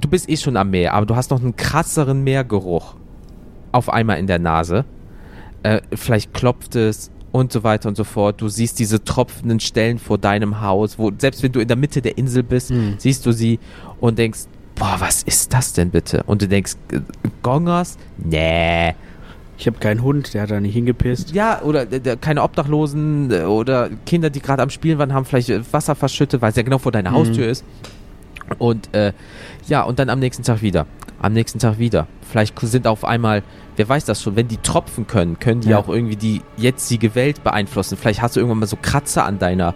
du 0.00 0.08
bist 0.08 0.28
eh 0.28 0.36
schon 0.36 0.56
am 0.56 0.70
Meer, 0.70 0.94
aber 0.94 1.06
du 1.06 1.16
hast 1.16 1.32
noch 1.32 1.40
einen 1.40 1.56
krasseren 1.56 2.22
Meergeruch 2.22 2.94
auf 3.72 3.90
einmal 3.90 4.18
in 4.18 4.28
der 4.28 4.38
Nase. 4.38 4.84
Äh, 5.64 5.80
vielleicht 5.92 6.32
klopft 6.32 6.76
es 6.76 7.10
und 7.32 7.52
so 7.52 7.62
weiter 7.62 7.88
und 7.88 7.96
so 7.96 8.04
fort. 8.04 8.40
Du 8.40 8.48
siehst 8.48 8.78
diese 8.78 9.02
tropfenden 9.04 9.60
Stellen 9.60 9.98
vor 9.98 10.18
deinem 10.18 10.60
Haus, 10.60 10.98
wo 10.98 11.10
selbst 11.18 11.42
wenn 11.42 11.52
du 11.52 11.60
in 11.60 11.68
der 11.68 11.76
Mitte 11.76 12.00
der 12.02 12.16
Insel 12.18 12.42
bist, 12.42 12.70
Hm. 12.70 12.94
siehst 12.98 13.24
du 13.26 13.32
sie 13.32 13.58
und 14.00 14.18
denkst, 14.18 14.40
boah, 14.74 14.96
was 14.98 15.22
ist 15.24 15.52
das 15.52 15.72
denn 15.72 15.90
bitte? 15.90 16.22
Und 16.26 16.40
du 16.42 16.48
denkst, 16.48 16.76
Gongers? 17.42 17.96
Nee. 18.16 18.94
Ich 19.60 19.66
habe 19.66 19.78
keinen 19.80 20.02
Hund, 20.02 20.34
der 20.34 20.42
hat 20.42 20.52
da 20.52 20.60
nicht 20.60 20.72
hingepisst. 20.74 21.32
Ja, 21.32 21.62
oder 21.62 21.90
äh, 21.92 21.96
äh, 21.96 22.16
keine 22.16 22.44
Obdachlosen 22.44 23.30
äh, 23.32 23.40
oder 23.42 23.90
Kinder, 24.06 24.30
die 24.30 24.40
gerade 24.40 24.62
am 24.62 24.70
Spielen 24.70 24.98
waren, 24.98 25.12
haben 25.12 25.24
vielleicht 25.24 25.48
äh, 25.50 25.60
Wasser 25.72 25.96
verschüttet, 25.96 26.40
weil 26.42 26.50
es 26.50 26.56
ja 26.56 26.62
genau 26.62 26.78
vor 26.78 26.92
deiner 26.92 27.10
Mhm. 27.10 27.14
Haustür 27.16 27.48
ist. 27.48 27.64
Und 28.58 28.94
äh, 28.94 29.12
ja, 29.66 29.82
und 29.82 29.98
dann 29.98 30.10
am 30.10 30.20
nächsten 30.20 30.44
Tag 30.44 30.62
wieder. 30.62 30.86
Am 31.20 31.32
nächsten 31.32 31.58
Tag 31.58 31.78
wieder. 31.80 32.06
Vielleicht 32.30 32.56
sind 32.60 32.86
auf 32.86 33.04
einmal, 33.04 33.42
wer 33.78 33.88
weiß 33.88 34.04
das 34.04 34.20
schon, 34.22 34.36
wenn 34.36 34.48
die 34.48 34.58
tropfen 34.58 35.06
können, 35.06 35.38
können 35.38 35.60
die 35.60 35.70
Ja. 35.70 35.78
auch 35.78 35.88
irgendwie 35.88 36.16
die 36.16 36.42
jetzige 36.56 37.14
Welt 37.14 37.42
beeinflussen. 37.44 37.96
Vielleicht 37.96 38.20
hast 38.20 38.36
du 38.36 38.40
irgendwann 38.40 38.58
mal 38.58 38.66
so 38.66 38.76
Kratzer 38.80 39.24
an 39.24 39.38
deiner 39.38 39.74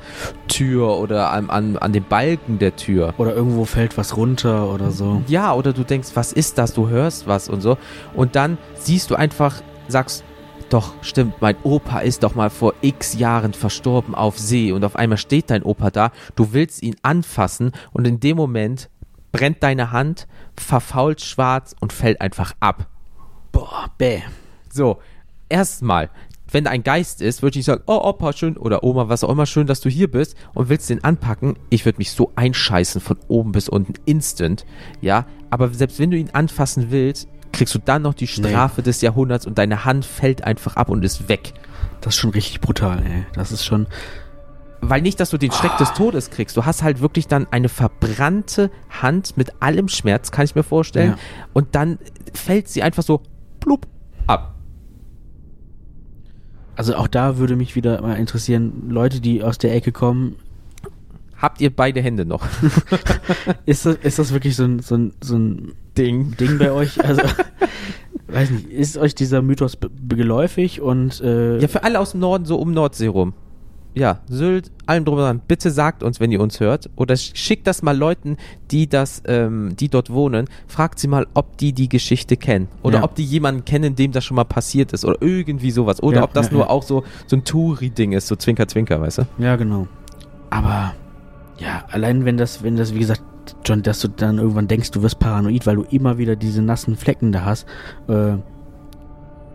Tür 0.48 0.98
oder 0.98 1.30
an, 1.30 1.48
an, 1.50 1.76
an 1.78 1.92
den 1.92 2.04
Balken 2.04 2.58
der 2.58 2.76
Tür. 2.76 3.14
Oder 3.16 3.34
irgendwo 3.34 3.64
fällt 3.64 3.96
was 3.96 4.16
runter 4.16 4.68
oder 4.72 4.90
so. 4.90 5.22
Ja, 5.28 5.54
oder 5.54 5.72
du 5.72 5.84
denkst, 5.84 6.10
was 6.14 6.32
ist 6.32 6.58
das? 6.58 6.74
Du 6.74 6.88
hörst 6.88 7.26
was 7.26 7.48
und 7.48 7.60
so. 7.60 7.78
Und 8.14 8.36
dann 8.36 8.58
siehst 8.74 9.10
du 9.10 9.14
einfach, 9.14 9.62
sagst, 9.88 10.24
doch, 10.68 10.94
stimmt, 11.02 11.40
mein 11.40 11.56
Opa 11.62 12.00
ist 12.00 12.22
doch 12.22 12.34
mal 12.34 12.50
vor 12.50 12.74
x 12.80 13.14
Jahren 13.18 13.52
verstorben 13.52 14.14
auf 14.14 14.38
See 14.38 14.72
und 14.72 14.84
auf 14.84 14.96
einmal 14.96 15.18
steht 15.18 15.50
dein 15.50 15.62
Opa 15.62 15.90
da, 15.90 16.12
du 16.34 16.54
willst 16.54 16.82
ihn 16.82 16.96
anfassen 17.02 17.72
und 17.92 18.06
in 18.06 18.20
dem 18.20 18.38
Moment 18.38 18.88
brennt 19.32 19.62
deine 19.62 19.92
Hand, 19.92 20.26
verfault 20.58 21.20
schwarz 21.20 21.76
und 21.78 21.92
fällt 21.92 22.20
einfach 22.22 22.54
ab. 22.60 22.86
Boah, 23.52 23.90
bäh. 23.98 24.22
So, 24.72 24.98
erstmal, 25.48 26.10
wenn 26.50 26.66
ein 26.66 26.82
Geist 26.82 27.22
ist, 27.22 27.42
würde 27.42 27.58
ich 27.58 27.64
sagen, 27.64 27.82
oh 27.86 28.00
Opa, 28.02 28.32
schön, 28.32 28.56
oder 28.56 28.82
Oma, 28.84 29.08
was 29.08 29.24
auch 29.24 29.30
immer, 29.30 29.46
schön, 29.46 29.66
dass 29.66 29.80
du 29.80 29.88
hier 29.88 30.10
bist 30.10 30.36
und 30.54 30.68
willst 30.68 30.90
den 30.90 31.04
anpacken. 31.04 31.56
Ich 31.70 31.84
würde 31.84 31.98
mich 31.98 32.12
so 32.12 32.32
einscheißen 32.36 33.00
von 33.00 33.18
oben 33.28 33.52
bis 33.52 33.68
unten, 33.68 33.94
instant, 34.04 34.64
ja. 35.00 35.26
Aber 35.50 35.68
selbst 35.70 35.98
wenn 35.98 36.10
du 36.10 36.16
ihn 36.16 36.30
anfassen 36.30 36.90
willst, 36.90 37.28
kriegst 37.52 37.74
du 37.74 37.78
dann 37.78 38.02
noch 38.02 38.14
die 38.14 38.26
Strafe 38.26 38.82
des 38.82 39.02
Jahrhunderts 39.02 39.46
und 39.46 39.58
deine 39.58 39.84
Hand 39.84 40.04
fällt 40.04 40.44
einfach 40.44 40.76
ab 40.76 40.88
und 40.88 41.04
ist 41.04 41.28
weg. 41.28 41.52
Das 42.00 42.14
ist 42.14 42.20
schon 42.20 42.30
richtig 42.30 42.60
brutal, 42.60 43.02
ey. 43.04 43.26
Das 43.34 43.52
ist 43.52 43.64
schon. 43.64 43.86
Weil 44.80 45.02
nicht, 45.02 45.20
dass 45.20 45.30
du 45.30 45.38
den 45.38 45.52
Schreck 45.52 45.76
des 45.76 45.92
Todes 45.92 46.30
kriegst. 46.30 46.56
Du 46.56 46.64
hast 46.64 46.82
halt 46.82 47.00
wirklich 47.00 47.28
dann 47.28 47.46
eine 47.50 47.68
verbrannte 47.68 48.70
Hand 48.90 49.36
mit 49.36 49.62
allem 49.62 49.88
Schmerz, 49.88 50.32
kann 50.32 50.44
ich 50.44 50.54
mir 50.54 50.64
vorstellen. 50.64 51.10
Ja. 51.10 51.18
Und 51.52 51.74
dann 51.76 51.98
fällt 52.34 52.68
sie 52.68 52.82
einfach 52.82 53.04
so 53.04 53.22
plupp 53.62 53.86
ab. 54.26 54.56
Also 56.76 56.96
auch 56.96 57.08
da 57.08 57.38
würde 57.38 57.56
mich 57.56 57.76
wieder 57.76 58.00
mal 58.02 58.14
interessieren, 58.14 58.88
Leute, 58.88 59.20
die 59.20 59.42
aus 59.42 59.58
der 59.58 59.74
Ecke 59.74 59.92
kommen, 59.92 60.36
Habt 61.42 61.60
ihr 61.60 61.74
beide 61.74 62.00
Hände 62.00 62.24
noch? 62.24 62.46
ist 63.66 63.84
das, 63.84 63.96
ist 63.96 64.20
das 64.20 64.32
wirklich 64.32 64.54
so 64.54 64.62
ein, 64.62 64.78
so 64.78 64.94
ein, 64.94 65.12
so 65.20 65.36
ein 65.36 65.72
Ding. 65.98 66.36
Ding 66.36 66.56
bei 66.56 66.70
euch? 66.70 67.04
Also, 67.04 67.22
weiß 68.28 68.50
nicht, 68.50 68.70
ist 68.70 68.96
euch 68.96 69.16
dieser 69.16 69.42
Mythos 69.42 69.76
geläufig 70.08 70.80
und 70.80 71.20
äh, 71.20 71.58
Ja, 71.58 71.66
für 71.66 71.82
alle 71.82 71.98
aus 71.98 72.12
dem 72.12 72.20
Norden, 72.20 72.44
so 72.44 72.58
um 72.60 72.70
Nordsee 72.70 73.08
rum. 73.08 73.34
Ja, 73.94 74.20
Sylt, 74.28 74.70
allem 74.86 75.04
drum 75.04 75.16
und 75.18 75.22
dran. 75.24 75.40
Bitte 75.46 75.70
sagt 75.70 76.02
uns, 76.02 76.18
wenn 76.18 76.32
ihr 76.32 76.40
uns 76.40 76.60
hört. 76.60 76.88
Oder 76.96 77.14
sch- 77.14 77.36
schickt 77.36 77.66
das 77.66 77.82
mal 77.82 77.96
Leuten, 77.96 78.38
die 78.70 78.88
das, 78.88 79.22
ähm, 79.26 79.76
die 79.78 79.88
dort 79.90 80.08
wohnen. 80.10 80.46
Fragt 80.66 80.98
sie 80.98 81.08
mal, 81.08 81.26
ob 81.34 81.58
die 81.58 81.74
die 81.74 81.90
Geschichte 81.90 82.38
kennen. 82.38 82.68
Oder 82.82 82.98
Ja. 82.98 83.04
ob 83.04 83.14
die 83.16 83.24
jemanden 83.24 83.66
kennen, 83.66 83.94
dem 83.94 84.12
das 84.12 84.24
schon 84.24 84.36
mal 84.36 84.44
passiert 84.44 84.92
ist. 84.94 85.04
Oder 85.04 85.16
irgendwie 85.20 85.70
sowas. 85.70 86.02
Oder 86.02 86.18
Ja, 86.18 86.22
ob 86.24 86.32
das 86.32 86.46
ja, 86.46 86.54
nur 86.54 86.70
auch 86.70 86.82
so, 86.82 87.04
so 87.26 87.36
ein 87.36 87.44
Touri-Ding 87.44 88.12
ist. 88.12 88.28
So 88.28 88.36
Zwinker, 88.36 88.66
Zwinker, 88.66 88.98
weißt 89.00 89.18
du? 89.18 89.22
Ja, 89.38 89.56
genau. 89.56 89.86
Aber 90.48 90.94
ja, 91.58 91.84
allein 91.90 92.24
wenn 92.24 92.38
das, 92.38 92.62
wenn 92.62 92.76
das, 92.76 92.94
wie 92.94 92.98
gesagt, 93.00 93.22
John, 93.64 93.82
dass 93.82 94.00
du 94.00 94.08
dann 94.08 94.38
irgendwann 94.38 94.68
denkst, 94.68 94.90
du 94.92 95.02
wirst 95.02 95.18
paranoid, 95.18 95.66
weil 95.66 95.76
du 95.76 95.82
immer 95.90 96.16
wieder 96.16 96.36
diese 96.36 96.62
nassen 96.62 96.96
Flecken 96.96 97.32
da 97.32 97.44
hast. 97.44 97.66
Äh, 98.08 98.36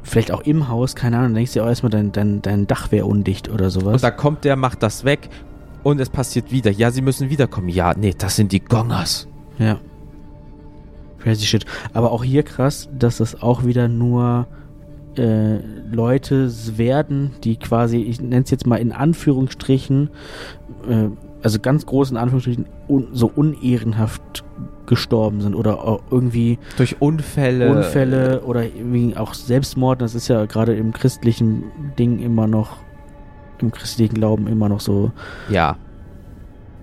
vielleicht 0.08 0.32
auch 0.32 0.42
im 0.42 0.68
Haus, 0.68 0.96
keine 0.96 1.18
Ahnung, 1.18 1.34
denkst 1.34 1.54
du 1.54 1.60
ja 1.60 1.66
auch 1.66 1.70
erstmal, 1.70 1.90
dein, 1.90 2.12
dein, 2.12 2.42
dein 2.42 2.68
Dach 2.68 2.92
wäre 2.92 3.06
undicht 3.06 3.50
oder 3.50 3.66
Und 3.66 3.72
sowas. 3.72 4.02
da 4.02 4.12
kommt 4.12 4.44
der, 4.46 4.56
macht 4.56 4.82
das 4.84 5.04
weg. 5.04 5.30
Und 5.84 6.02
es 6.02 6.10
passiert 6.10 6.52
wieder. 6.52 6.72
Ja, 6.72 6.92
sie 6.92 7.02
müssen 7.02 7.30
wiederkommen. 7.30 7.70
Ja, 7.70 7.94
nee, 7.96 8.14
das 8.18 8.36
sind 8.36 8.52
die 8.52 8.60
Gongers. 8.60 9.28
Ja. 9.58 9.80
Crazy 11.20 11.46
shit. 11.46 11.66
Aber 11.94 12.12
auch 12.12 12.24
hier 12.24 12.44
krass, 12.44 12.90
dass 12.98 13.20
es 13.20 13.42
auch 13.42 13.64
wieder 13.66 13.88
nur 13.88 14.48
äh, 15.18 15.58
Leute 15.92 16.52
werden, 16.78 17.32
die 17.44 17.58
quasi, 17.58 17.98
ich 18.02 18.22
nenne 18.22 18.44
es 18.44 18.52
jetzt 18.52 18.68
mal 18.68 18.78
in 18.78 18.92
Anführungsstrichen, 18.92 20.10
äh, 20.90 21.08
also 21.48 21.60
ganz 21.62 21.86
groß 21.86 22.12
in 22.12 22.18
Anführungsstrichen, 22.18 22.66
un, 22.90 23.08
so 23.14 23.32
unehrenhaft 23.34 24.44
gestorben 24.86 25.40
sind 25.40 25.56
oder 25.56 26.02
irgendwie 26.12 26.60
Durch 26.76 27.02
Unfälle. 27.02 27.72
Unfälle 27.72 28.42
oder 28.42 28.64
irgendwie 28.66 29.16
auch 29.16 29.34
Selbstmord. 29.34 30.02
Das 30.02 30.14
ist 30.14 30.28
ja 30.28 30.46
gerade 30.46 30.76
im 30.76 30.92
christlichen 30.92 31.64
Ding 31.98 32.20
immer 32.20 32.48
noch, 32.48 32.72
im 33.62 33.72
christlichen 33.72 34.16
Glauben 34.16 34.48
immer 34.48 34.68
noch 34.68 34.82
so 34.82 35.14
Ja. 35.48 35.78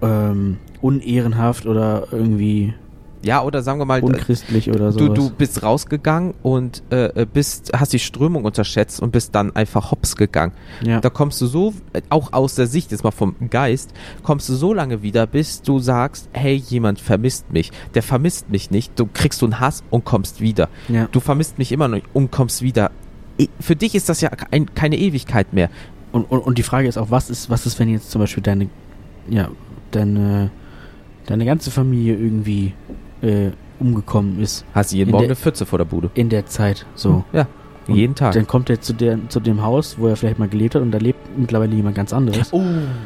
ähm, 0.00 0.56
unehrenhaft 0.80 1.66
oder 1.66 2.06
irgendwie 2.10 2.72
Ja, 3.24 3.42
oder 3.42 3.62
sagen 3.62 3.78
wir 3.80 3.84
mal, 3.84 4.02
unchristlich 4.02 4.70
oder 4.70 4.92
so. 4.92 4.98
Du, 4.98 5.08
du 5.08 5.30
bist 5.30 5.62
rausgegangen 5.62 6.34
und 6.42 6.82
äh, 6.90 7.22
äh, 7.22 7.26
bist, 7.26 7.72
hast 7.74 7.92
die 7.92 7.98
Strömung 7.98 8.44
unterschätzt 8.44 9.00
und 9.00 9.10
bist 9.12 9.34
dann 9.34 9.54
einfach 9.56 9.90
hops 9.90 10.16
gegangen. 10.16 10.52
ja. 10.84 11.00
Da 11.00 11.10
kommst 11.10 11.40
du 11.40 11.46
so, 11.46 11.74
äh, 11.92 12.02
auch 12.10 12.32
aus 12.32 12.54
der 12.54 12.66
Sicht 12.66 12.92
jetzt 12.92 13.04
mal 13.04 13.10
vom 13.10 13.34
Geist, 13.50 13.92
kommst 14.22 14.48
du 14.48 14.54
so 14.54 14.72
lange 14.74 15.02
wieder, 15.02 15.26
bis 15.26 15.62
du 15.62 15.78
sagst, 15.78 16.28
hey, 16.32 16.54
jemand 16.54 17.00
vermisst 17.00 17.52
mich. 17.52 17.72
Der 17.94 18.02
vermisst 18.02 18.50
mich 18.50 18.70
nicht. 18.70 18.98
Du 18.98 19.08
kriegst 19.12 19.38
so 19.40 19.46
einen 19.46 19.60
Hass 19.60 19.82
und 19.90 20.04
kommst 20.04 20.40
wieder. 20.40 20.68
ja. 20.88 21.08
Du 21.10 21.20
vermisst 21.20 21.58
mich 21.58 21.72
immer 21.72 21.88
noch 21.88 22.00
und 22.12 22.30
kommst 22.30 22.62
wieder. 22.62 22.90
Für 23.60 23.74
dich 23.76 23.94
ist 23.94 24.08
das 24.08 24.20
ja 24.20 24.30
ein, 24.50 24.74
keine 24.74 24.96
Ewigkeit 24.96 25.52
mehr. 25.52 25.70
Und, 26.12 26.30
und, 26.30 26.38
und 26.40 26.58
die 26.58 26.62
Frage 26.62 26.86
ist 26.86 26.96
auch, 26.96 27.10
was 27.10 27.30
ist, 27.30 27.50
was 27.50 27.66
ist, 27.66 27.78
wenn 27.80 27.88
jetzt 27.88 28.10
zum 28.10 28.20
Beispiel 28.20 28.42
deine, 28.42 28.68
ja, 29.28 29.48
deine, 29.90 30.50
deine 31.26 31.44
ganze 31.44 31.70
Familie 31.72 32.14
irgendwie 32.14 32.74
äh, 33.24 33.50
umgekommen 33.80 34.40
ist. 34.40 34.64
Hast 34.74 34.92
du 34.92 34.96
jeden 34.96 35.08
In 35.08 35.12
Morgen 35.12 35.22
der- 35.22 35.28
eine 35.30 35.36
Pfütze 35.36 35.66
vor 35.66 35.78
der 35.78 35.84
Bude. 35.86 36.10
In 36.14 36.28
der 36.28 36.46
Zeit. 36.46 36.86
So. 36.94 37.24
Ja, 37.32 37.46
Und 37.88 37.96
jeden 37.96 38.14
Tag. 38.14 38.32
Dann 38.34 38.46
kommt 38.46 38.70
er 38.70 38.80
zu, 38.80 38.92
der, 38.92 39.18
zu 39.28 39.40
dem 39.40 39.62
Haus, 39.62 39.96
wo 39.98 40.06
er 40.08 40.16
vielleicht 40.16 40.38
mal 40.38 40.48
gelebt 40.48 40.74
hat 40.74 40.82
und 40.82 40.92
da 40.92 40.98
lebt 40.98 41.18
mittlerweile 41.36 41.74
jemand 41.74 41.96
ganz 41.96 42.12
anderes. 42.12 42.52
Oh, 42.52 42.62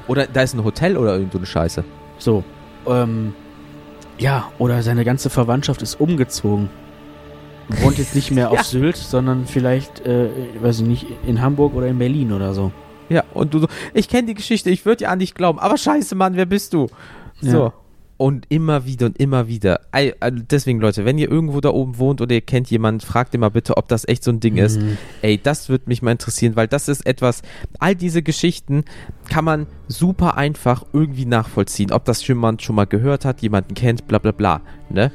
oder 0.08 0.26
da 0.26 0.42
ist 0.42 0.54
ein 0.54 0.62
Hotel 0.64 0.96
oder 0.96 1.14
irgend 1.14 1.32
so 1.32 1.38
eine 1.38 1.46
Scheiße. 1.46 1.84
So. 2.18 2.44
Ähm, 2.86 3.32
ja, 4.18 4.50
oder 4.58 4.82
seine 4.82 5.04
ganze 5.04 5.30
Verwandtschaft 5.30 5.80
ist 5.82 6.00
umgezogen. 6.00 6.68
Wohnt 7.82 7.98
jetzt 7.98 8.14
nicht 8.14 8.30
mehr 8.30 8.50
auf 8.50 8.56
Ja. 8.58 8.64
Sylt, 8.64 8.96
sondern 8.96 9.46
vielleicht, 9.46 10.00
äh, 10.06 10.28
weiß 10.60 10.80
ich 10.80 10.86
nicht, 10.86 11.06
in 11.26 11.40
Hamburg 11.40 11.74
oder 11.74 11.86
in 11.86 11.98
Berlin 11.98 12.32
oder 12.32 12.52
so. 12.54 12.72
Ja, 13.10 13.24
und 13.32 13.54
du 13.54 13.60
so, 13.60 13.68
ich 13.94 14.08
kenne 14.08 14.26
die 14.28 14.34
Geschichte, 14.34 14.68
ich 14.70 14.84
würde 14.84 14.98
dir 14.98 15.10
an 15.10 15.18
dich 15.18 15.34
glauben, 15.34 15.58
aber 15.58 15.76
scheiße, 15.78 16.14
Mann, 16.14 16.36
wer 16.36 16.46
bist 16.46 16.74
du? 16.74 16.88
Ja. 17.40 17.72
Und 18.18 18.46
immer 18.48 18.84
wieder 18.84 19.06
und 19.06 19.18
immer 19.18 19.48
wieder. 19.48 19.80
Äh, 19.92 20.12
Deswegen, 20.30 20.80
Leute, 20.80 21.04
wenn 21.04 21.18
ihr 21.18 21.30
irgendwo 21.30 21.60
da 21.60 21.70
oben 21.70 21.98
wohnt 21.98 22.20
oder 22.20 22.34
ihr 22.34 22.40
kennt 22.40 22.70
jemanden, 22.70 23.00
fragt 23.00 23.32
ihr 23.32 23.40
mal 23.40 23.48
bitte, 23.50 23.76
ob 23.76 23.88
das 23.88 24.06
echt 24.06 24.24
so 24.24 24.30
ein 24.30 24.40
Ding 24.40 24.56
ist. 24.56 24.80
Mhm. 24.80 24.98
Ey, 25.22 25.40
das 25.40 25.68
würde 25.68 25.84
mich 25.86 26.02
mal 26.02 26.10
interessieren, 26.10 26.56
weil 26.56 26.68
das 26.68 26.88
ist 26.88 27.06
etwas, 27.06 27.42
all 27.78 27.94
diese 27.94 28.22
Geschichten 28.22 28.84
kann 29.30 29.44
man 29.44 29.66
super 29.86 30.36
einfach 30.36 30.84
irgendwie 30.92 31.26
nachvollziehen. 31.26 31.92
Ob 31.92 32.04
das 32.04 32.26
jemand 32.26 32.62
schon 32.62 32.76
mal 32.76 32.86
gehört 32.86 33.24
hat, 33.24 33.40
jemanden 33.40 33.74
kennt, 33.74 34.06
bla 34.08 34.18
bla 34.18 34.32
bla. 34.32 34.60
Ne? 34.90 35.12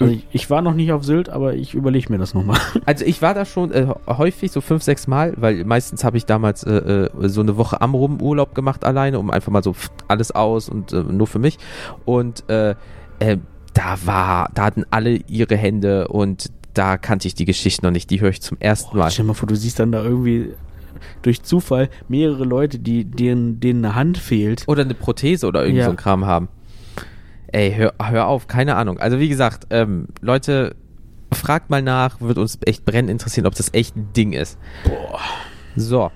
Also 0.00 0.12
ich, 0.14 0.26
ich 0.32 0.50
war 0.50 0.62
noch 0.62 0.74
nicht 0.74 0.92
auf 0.92 1.04
Sylt, 1.04 1.28
aber 1.28 1.54
ich 1.54 1.74
überlege 1.74 2.10
mir 2.12 2.18
das 2.18 2.34
nochmal. 2.34 2.58
Also 2.86 3.04
ich 3.04 3.20
war 3.22 3.34
da 3.34 3.44
schon 3.44 3.70
äh, 3.72 3.86
häufig, 4.06 4.50
so 4.50 4.60
fünf, 4.60 4.82
sechs 4.82 5.06
Mal, 5.06 5.34
weil 5.36 5.64
meistens 5.64 6.02
habe 6.02 6.16
ich 6.16 6.26
damals 6.26 6.64
äh, 6.64 6.72
äh, 6.72 7.28
so 7.28 7.40
eine 7.42 7.56
Woche 7.56 7.80
am 7.80 7.94
Rum 7.94 8.20
Urlaub 8.20 8.54
gemacht 8.54 8.84
alleine, 8.84 9.18
um 9.18 9.30
einfach 9.30 9.52
mal 9.52 9.62
so 9.62 9.76
alles 10.08 10.32
aus 10.32 10.68
und 10.68 10.92
äh, 10.92 11.02
nur 11.02 11.26
für 11.26 11.38
mich. 11.38 11.58
Und 12.04 12.48
äh, 12.48 12.74
äh, 13.20 13.36
da 13.74 13.98
war, 14.04 14.50
da 14.54 14.64
hatten 14.64 14.84
alle 14.90 15.20
ihre 15.28 15.56
Hände 15.56 16.08
und 16.08 16.50
da 16.74 16.96
kannte 16.96 17.28
ich 17.28 17.34
die 17.34 17.44
Geschichte 17.44 17.84
noch 17.84 17.92
nicht. 17.92 18.10
Die 18.10 18.20
höre 18.20 18.30
ich 18.30 18.40
zum 18.42 18.56
ersten 18.58 18.96
Mal. 18.96 19.10
Stell 19.10 19.24
dir 19.24 19.28
mal 19.28 19.34
vor, 19.34 19.48
du 19.48 19.54
siehst 19.56 19.78
dann 19.78 19.92
da 19.92 20.02
irgendwie 20.02 20.54
durch 21.22 21.42
Zufall 21.42 21.88
mehrere 22.08 22.44
Leute, 22.44 22.78
die, 22.78 23.04
denen, 23.04 23.60
denen 23.60 23.84
eine 23.84 23.94
Hand 23.94 24.18
fehlt. 24.18 24.64
Oder 24.66 24.82
eine 24.82 24.94
Prothese 24.94 25.46
oder 25.46 25.62
irgend 25.62 25.78
Ja. 25.78 25.84
so 25.84 25.90
ein 25.90 25.96
Kram 25.96 26.24
haben. 26.26 26.48
Ey, 27.52 27.72
hör, 27.72 27.94
hör 28.00 28.26
auf, 28.26 28.46
keine 28.46 28.76
Ahnung. 28.76 28.98
Also 28.98 29.18
wie 29.18 29.28
gesagt, 29.28 29.66
ähm, 29.70 30.08
Leute, 30.20 30.76
fragt 31.32 31.70
mal 31.70 31.82
nach, 31.82 32.20
wird 32.20 32.38
uns 32.38 32.58
echt 32.64 32.84
brennend 32.84 33.10
interessieren, 33.10 33.46
ob 33.46 33.54
das 33.54 33.72
echt 33.74 33.96
ein 33.96 34.12
Ding 34.12 34.32
ist. 34.32 34.58
Boah. 34.84 35.20
So. 35.76 36.10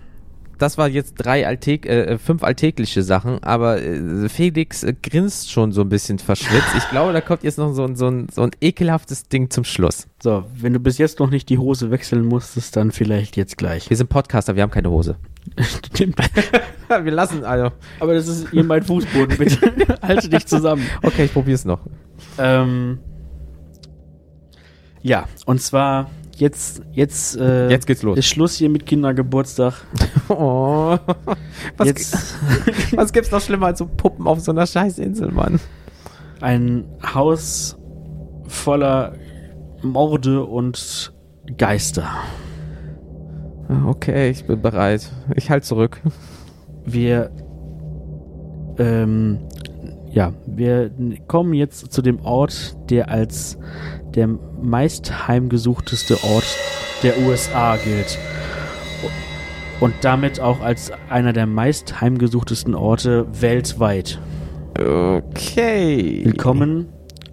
Das 0.56 0.78
war 0.78 0.88
jetzt 0.88 1.14
drei 1.14 1.46
alltäg 1.46 1.84
äh, 1.84 2.16
fünf 2.16 2.44
alltägliche 2.44 3.02
Sachen, 3.02 3.42
aber 3.42 3.82
äh, 3.82 4.28
Felix 4.28 4.84
äh, 4.84 4.94
grinst 5.02 5.50
schon 5.50 5.72
so 5.72 5.80
ein 5.80 5.88
bisschen 5.88 6.20
verschwitzt. 6.20 6.74
Ich 6.78 6.88
glaube, 6.90 7.12
da 7.12 7.20
kommt 7.20 7.42
jetzt 7.42 7.58
noch 7.58 7.72
so 7.72 7.84
ein, 7.84 7.96
so, 7.96 8.06
ein, 8.06 8.28
so 8.32 8.42
ein 8.42 8.52
ekelhaftes 8.60 9.28
Ding 9.28 9.50
zum 9.50 9.64
Schluss. 9.64 10.06
So, 10.22 10.44
wenn 10.54 10.72
du 10.72 10.78
bis 10.78 10.98
jetzt 10.98 11.18
noch 11.18 11.30
nicht 11.30 11.48
die 11.48 11.58
Hose 11.58 11.90
wechseln 11.90 12.24
musstest, 12.24 12.76
dann 12.76 12.92
vielleicht 12.92 13.36
jetzt 13.36 13.58
gleich. 13.58 13.90
Wir 13.90 13.96
sind 13.96 14.08
Podcaster, 14.08 14.54
wir 14.54 14.62
haben 14.62 14.70
keine 14.70 14.90
Hose. 14.90 15.16
Stimmt. 15.58 16.18
wir 16.88 17.12
lassen, 17.12 17.44
also. 17.44 17.70
Aber 18.00 18.14
das 18.14 18.28
ist 18.28 18.50
hier 18.50 18.64
mein 18.64 18.82
Fußboden, 18.82 19.36
bitte. 19.38 19.74
Halte 20.02 20.28
dich 20.28 20.46
zusammen. 20.46 20.86
Okay, 21.02 21.24
ich 21.24 21.32
probier's 21.32 21.64
noch. 21.64 21.80
Ähm, 22.38 22.98
ja, 25.02 25.26
und 25.46 25.60
zwar 25.60 26.10
jetzt, 26.36 26.82
jetzt, 26.92 27.36
äh, 27.36 27.68
Jetzt 27.68 27.86
geht's 27.86 28.02
los. 28.02 28.18
ist 28.18 28.26
Schluss 28.26 28.56
hier 28.56 28.68
mit 28.68 28.86
Kindergeburtstag. 28.86 29.74
Oh. 30.30 30.96
Was, 31.76 31.86
jetzt 31.86 32.34
was 32.96 33.12
gibt's 33.12 33.30
noch 33.30 33.42
schlimmer 33.42 33.66
als 33.66 33.78
so 33.78 33.86
Puppen 33.86 34.26
auf 34.26 34.40
so 34.40 34.52
einer 34.52 34.66
Scheißinsel, 34.66 35.30
Mann? 35.30 35.60
ein 36.40 36.84
Haus 37.14 37.76
voller 38.46 39.14
Morde 39.82 40.44
und 40.44 41.12
Geister. 41.58 42.10
Okay, 43.86 44.30
ich 44.30 44.46
bin 44.46 44.60
bereit. 44.60 45.10
Ich 45.34 45.50
halte 45.50 45.66
zurück. 45.66 46.00
Wir, 46.84 47.30
ähm, 48.78 49.38
ja, 50.10 50.32
wir 50.46 50.90
kommen 51.26 51.54
jetzt 51.54 51.92
zu 51.92 52.02
dem 52.02 52.20
Ort, 52.20 52.76
der 52.90 53.10
als 53.10 53.58
der 54.14 54.28
meist 54.62 55.28
heimgesuchteste 55.28 56.22
Ort 56.24 56.46
der 57.02 57.18
USA 57.20 57.76
gilt. 57.76 58.18
Und 59.80 59.94
damit 60.02 60.40
auch 60.40 60.60
als 60.60 60.92
einer 61.10 61.32
der 61.32 61.46
meist 61.46 62.00
heimgesuchtesten 62.00 62.74
Orte 62.74 63.26
weltweit. 63.40 64.18
Okay. 64.78 66.20
Willkommen 66.24 66.88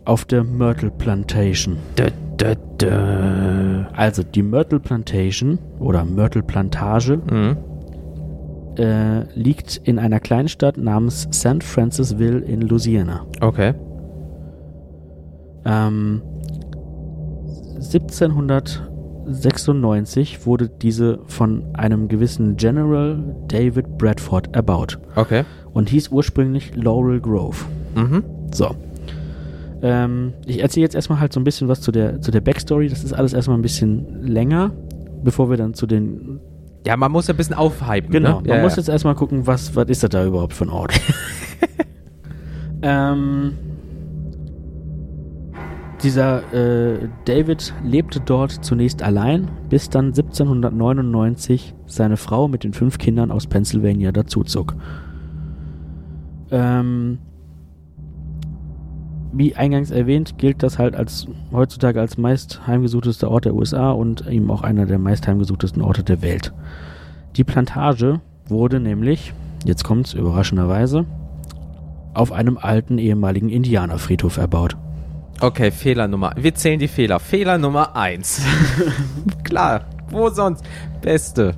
auf 0.06 0.26
der 0.26 0.44
Myrtle 0.44 0.92
Plantation. 0.92 1.78
Dö, 1.98 2.10
dö, 2.42 2.56
dö. 2.82 3.84
Also 3.94 4.24
die 4.24 4.42
Myrtle 4.44 4.80
Plantation 4.80 5.60
oder 5.80 6.04
Myrtle 6.06 6.44
Plantage 6.44 7.18
Mhm. 7.18 7.58
äh, 8.78 9.24
liegt 9.40 9.78
in 9.84 10.00
einer 10.00 10.20
Kleinstadt 10.20 10.78
namens 10.78 11.28
St. 11.32 11.64
Francisville 11.64 12.40
in 12.40 12.62
Louisiana. 12.62 13.26
Okay. 13.42 13.74
Ähm, 15.66 16.22
1796 19.26 20.46
wurde 20.46 20.70
diese 20.70 21.20
von 21.28 21.64
einem 21.74 22.08
gewissen 22.08 22.56
General 22.58 23.18
David 23.48 23.98
Bradford 23.98 24.56
erbaut 24.56 25.00
Okay. 25.16 25.44
und 25.74 25.90
hieß 25.90 26.10
ursprünglich 26.10 26.76
Laurel 26.76 27.20
Grove. 27.20 27.66
Mhm. 27.96 28.24
So. 28.52 28.72
Ähm, 29.82 30.34
ich 30.46 30.62
erzähle 30.62 30.84
jetzt 30.84 30.96
erstmal 30.96 31.20
halt 31.20 31.34
so 31.34 31.40
ein 31.40 31.44
bisschen 31.44 31.68
was 31.68 31.82
zu 31.82 31.92
der, 31.92 32.22
zu 32.22 32.32
der 32.32 32.42
Backstory. 32.42 32.88
Das 32.88 33.04
ist 33.04 33.14
alles 33.14 33.34
erstmal 33.34 33.58
ein 33.58 33.62
bisschen 33.62 34.24
länger, 34.26 34.72
bevor 35.24 35.50
wir 35.50 35.58
dann 35.58 35.74
zu 35.74 35.88
den. 35.88 36.40
Ja, 36.86 36.98
man 36.98 37.12
muss 37.12 37.28
ja 37.28 37.34
ein 37.34 37.38
bisschen 37.38 37.56
aufhypen. 37.56 38.12
Genau, 38.12 38.42
ne? 38.42 38.48
man 38.48 38.58
ja, 38.58 38.64
muss 38.64 38.74
ja. 38.74 38.78
jetzt 38.78 38.90
erstmal 38.90 39.16
gucken, 39.16 39.48
was, 39.48 39.76
was 39.76 39.88
ist 39.90 40.04
das 40.04 40.10
da 40.10 40.26
überhaupt 40.26 40.54
für 40.54 40.66
ein 40.66 40.70
Ort. 40.70 40.94
ähm, 42.82 43.54
dieser 46.04 46.54
äh, 46.54 47.10
David 47.26 47.74
lebte 47.84 48.20
dort 48.20 48.52
zunächst 48.52 49.04
allein, 49.04 49.50
bis 49.70 49.90
dann 49.90 50.08
1799 50.08 51.76
seine 51.86 52.18
Frau 52.18 52.48
mit 52.48 52.64
den 52.64 52.74
fünf 52.74 52.98
Kindern 52.98 53.30
aus 53.30 53.46
Pennsylvania 53.46 54.12
dazuzog. 54.12 54.76
Ähm, 56.50 57.20
wie 59.32 59.56
eingangs 59.56 59.92
erwähnt, 59.92 60.38
gilt 60.38 60.64
das 60.64 60.78
halt 60.78 60.96
als 60.96 61.28
heutzutage 61.52 62.00
als 62.00 62.18
meist 62.18 62.68
heimgesuchtester 62.68 63.30
Ort 63.30 63.46
der 63.46 63.56
USA 63.56 63.92
und 63.92 64.28
eben 64.28 64.50
auch 64.52 64.62
einer 64.62 64.86
der 64.86 65.00
meist 65.00 65.28
heimgesuchtesten 65.28 65.82
Orte 65.82 66.04
der 66.04 66.22
Welt. 66.22 66.54
Die 67.38 67.44
Plantage 67.44 68.20
wurde 68.48 68.80
nämlich, 68.80 69.34
jetzt 69.66 69.84
kommt's 69.84 70.14
überraschenderweise, 70.14 71.06
auf 72.14 72.32
einem 72.32 72.58
alten 72.58 72.98
ehemaligen 72.98 73.50
Indianerfriedhof 73.50 74.38
erbaut. 74.38 74.76
Okay, 75.40 75.72
Fehler 75.72 76.08
Nummer. 76.08 76.34
Wir 76.36 76.54
zählen 76.54 76.80
die 76.80 76.88
Fehler. 76.88 77.20
Fehler 77.20 77.58
Nummer 77.58 77.96
eins. 77.96 78.46
Klar. 79.44 79.86
Wo 80.12 80.30
sonst? 80.30 80.64
Beste. 81.02 81.56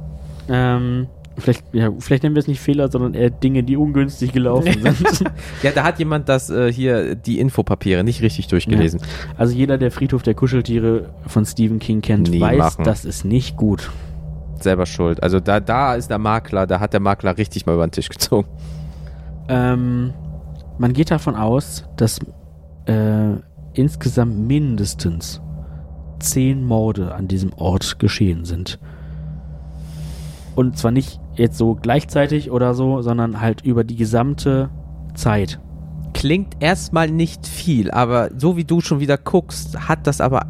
Ähm, 0.48 1.08
vielleicht, 1.38 1.64
ja, 1.74 1.92
vielleicht 2.00 2.24
nennen 2.24 2.36
wir 2.36 2.40
es 2.40 2.48
nicht 2.48 2.60
Fehler, 2.60 2.90
sondern 2.92 3.14
eher 3.14 3.30
Dinge, 3.30 3.64
die 3.64 3.78
ungünstig 3.78 4.32
gelaufen 4.32 4.74
sind. 4.82 5.32
Ja, 5.62 5.72
da 5.72 5.84
hat 5.84 6.00
jemand 6.00 6.30
das 6.30 6.50
äh, 6.50 6.72
hier 6.72 7.16
die 7.16 7.40
Infopapiere 7.40 8.04
nicht 8.04 8.22
richtig 8.22 8.48
durchgelesen. 8.48 9.02
Also 9.38 9.56
jeder, 9.56 9.78
der 9.78 9.92
Friedhof 9.92 10.24
der 10.24 10.34
Kuscheltiere 10.34 11.14
von 11.28 11.46
Stephen 11.46 11.80
King 11.80 12.02
kennt, 12.02 12.30
Nie 12.30 12.40
weiß, 12.42 12.58
machen. 12.58 12.84
das 12.84 13.06
ist 13.06 13.26
nicht 13.26 13.58
gut. 13.58 13.90
Selber 14.60 14.86
schuld. 14.86 15.22
Also 15.22 15.40
da, 15.40 15.60
da 15.60 15.96
ist 15.96 16.10
der 16.10 16.20
Makler, 16.20 16.68
da 16.68 16.80
hat 16.80 16.94
der 16.94 17.00
Makler 17.00 17.38
richtig 17.38 17.66
mal 17.66 17.74
über 17.74 17.86
den 17.86 17.92
Tisch 17.92 18.10
gezogen. 18.10 18.48
Ähm, 19.50 20.14
man 20.78 20.94
geht 20.94 21.12
davon 21.12 21.36
aus, 21.36 21.84
dass 21.98 22.20
äh, 22.86 23.36
insgesamt 23.74 24.38
mindestens 24.48 25.42
zehn 26.20 26.64
Morde 26.64 27.14
an 27.14 27.28
diesem 27.28 27.52
Ort 27.54 28.00
geschehen 28.00 28.46
sind. 28.46 28.80
Und 30.56 30.78
zwar 30.78 30.92
nicht 30.92 31.20
jetzt 31.36 31.58
so 31.58 31.76
gleichzeitig 31.76 32.52
oder 32.52 32.74
so, 32.74 33.02
sondern 33.02 33.42
halt 33.42 33.62
über 33.62 33.84
die 33.84 33.96
gesamte 33.96 34.70
Zeit. 35.16 35.60
Klingt 36.14 36.56
erstmal 36.60 37.10
nicht 37.10 37.48
viel, 37.48 37.90
aber 37.90 38.30
so 38.38 38.56
wie 38.56 38.64
du 38.64 38.82
schon 38.82 39.00
wieder 39.00 39.18
guckst, 39.18 39.88
hat 39.88 40.06
das 40.08 40.22
aber. 40.22 40.46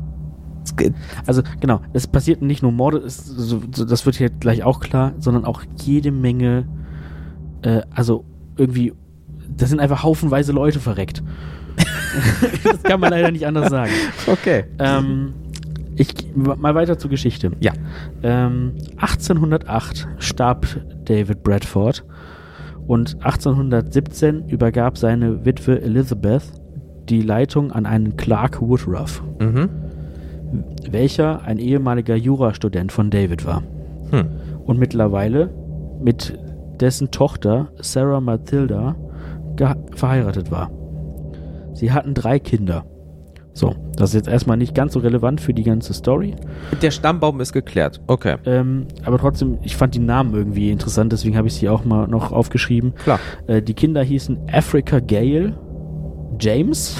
Also 1.25 1.43
genau, 1.59 1.81
es 1.91 2.07
passiert 2.07 2.41
nicht 2.41 2.63
nur 2.63 2.71
Morde, 2.71 2.97
es, 2.97 3.17
so, 3.17 3.61
so, 3.73 3.85
das 3.85 4.05
wird 4.05 4.15
hier 4.15 4.29
gleich 4.29 4.63
auch 4.63 4.79
klar, 4.79 5.13
sondern 5.19 5.45
auch 5.45 5.61
jede 5.81 6.11
Menge, 6.11 6.65
äh, 7.61 7.81
also 7.91 8.23
irgendwie, 8.55 8.93
das 9.55 9.69
sind 9.69 9.79
einfach 9.79 10.03
haufenweise 10.03 10.51
Leute 10.53 10.79
verreckt. 10.79 11.21
das 12.63 12.83
kann 12.83 12.99
man 12.99 13.11
leider 13.11 13.31
nicht 13.31 13.45
anders 13.45 13.69
sagen. 13.69 13.91
Okay. 14.27 14.65
Ähm, 14.79 15.33
ich 15.95 16.13
mal 16.35 16.75
weiter 16.75 16.97
zur 16.97 17.09
Geschichte. 17.09 17.51
Ja. 17.59 17.73
Ähm, 18.23 18.73
1808 18.97 20.07
starb 20.17 20.65
David 21.05 21.43
Bradford 21.43 22.03
und 22.87 23.15
1817 23.23 24.47
übergab 24.49 24.97
seine 24.97 25.45
Witwe 25.45 25.81
Elizabeth 25.81 26.43
die 27.09 27.21
Leitung 27.21 27.71
an 27.71 27.85
einen 27.85 28.15
Clark 28.17 28.61
Woodruff, 28.61 29.21
Mhm. 29.39 29.69
welcher 30.89 31.43
ein 31.43 31.57
ehemaliger 31.59 32.15
Jurastudent 32.15 32.91
von 32.91 33.09
David 33.09 33.45
war 33.45 33.63
Hm. 34.11 34.25
und 34.65 34.79
mittlerweile 34.79 35.49
mit 36.01 36.37
dessen 36.79 37.11
Tochter 37.11 37.69
Sarah 37.81 38.19
Matilda 38.21 38.95
geha- 39.55 39.77
verheiratet 39.95 40.51
war. 40.51 40.69
Sie 41.73 41.91
hatten 41.91 42.13
drei 42.13 42.39
Kinder. 42.39 42.85
So, 43.55 43.75
das 43.95 44.09
ist 44.09 44.15
jetzt 44.15 44.27
erstmal 44.27 44.57
nicht 44.57 44.73
ganz 44.73 44.93
so 44.93 44.99
relevant 44.99 45.39
für 45.39 45.53
die 45.53 45.63
ganze 45.63 45.93
Story. 45.93 46.33
Der 46.81 46.89
Stammbaum 46.89 47.39
ist 47.39 47.53
geklärt. 47.53 48.01
Okay. 48.07 48.37
Ähm, 48.45 48.87
aber 49.05 49.19
trotzdem, 49.19 49.59
ich 49.61 49.75
fand 49.75 49.93
die 49.93 49.99
Namen 49.99 50.33
irgendwie 50.33 50.71
interessant, 50.71 51.11
deswegen 51.13 51.37
habe 51.37 51.47
ich 51.47 51.53
sie 51.53 51.69
auch 51.69 51.85
mal 51.85 52.07
noch 52.07 52.31
aufgeschrieben. 52.31 52.93
Klar. 53.03 53.19
Äh, 53.45 53.61
die 53.61 53.75
Kinder 53.75 54.01
hießen 54.03 54.39
Africa 54.51 54.99
Gale, 54.99 55.53
James 56.39 56.95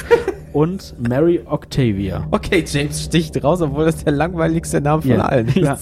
und 0.52 0.94
Mary 0.98 1.40
Octavia. 1.46 2.26
Okay, 2.32 2.64
James 2.66 3.04
sticht 3.04 3.42
raus, 3.44 3.62
obwohl 3.62 3.84
das 3.84 4.02
der 4.02 4.12
langweiligste 4.12 4.80
Name 4.80 5.02
von 5.02 5.10
Ja. 5.12 5.20
allen 5.26 5.46
ist. 5.48 5.56
ja. 5.56 5.78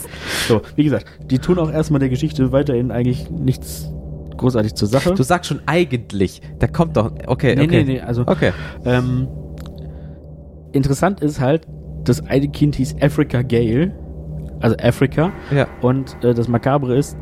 So, 0.48 0.60
wie 0.76 0.84
gesagt, 0.84 1.06
die 1.30 1.38
tun 1.38 1.58
auch 1.58 1.72
erstmal 1.72 1.98
der 2.00 2.10
Geschichte 2.10 2.52
weiterhin 2.52 2.90
eigentlich 2.90 3.30
nichts 3.30 3.90
großartig 4.36 4.74
zur 4.74 4.88
Sache. 4.88 5.14
Du 5.14 5.22
sagst 5.22 5.48
schon 5.48 5.60
eigentlich. 5.66 6.40
Da 6.58 6.66
kommt 6.66 6.96
doch. 6.98 7.10
Okay, 7.26 7.54
nee, 7.56 7.62
okay. 7.64 7.84
nee, 7.84 7.94
nee, 7.94 8.00
also 8.00 8.22
Okay. 8.26 8.52
ähm, 8.84 9.28
interessant 10.72 11.20
ist 11.20 11.40
halt, 11.40 11.66
das 12.04 12.26
eine 12.26 12.48
Kind 12.48 12.76
hieß 12.76 12.96
Africa 13.02 13.42
Gale, 13.42 13.92
also 14.60 14.76
Africa, 14.82 15.30
Ja. 15.54 15.66
und 15.82 16.16
äh, 16.24 16.34
das 16.34 16.48
Makabre 16.48 16.96
ist, 16.96 17.16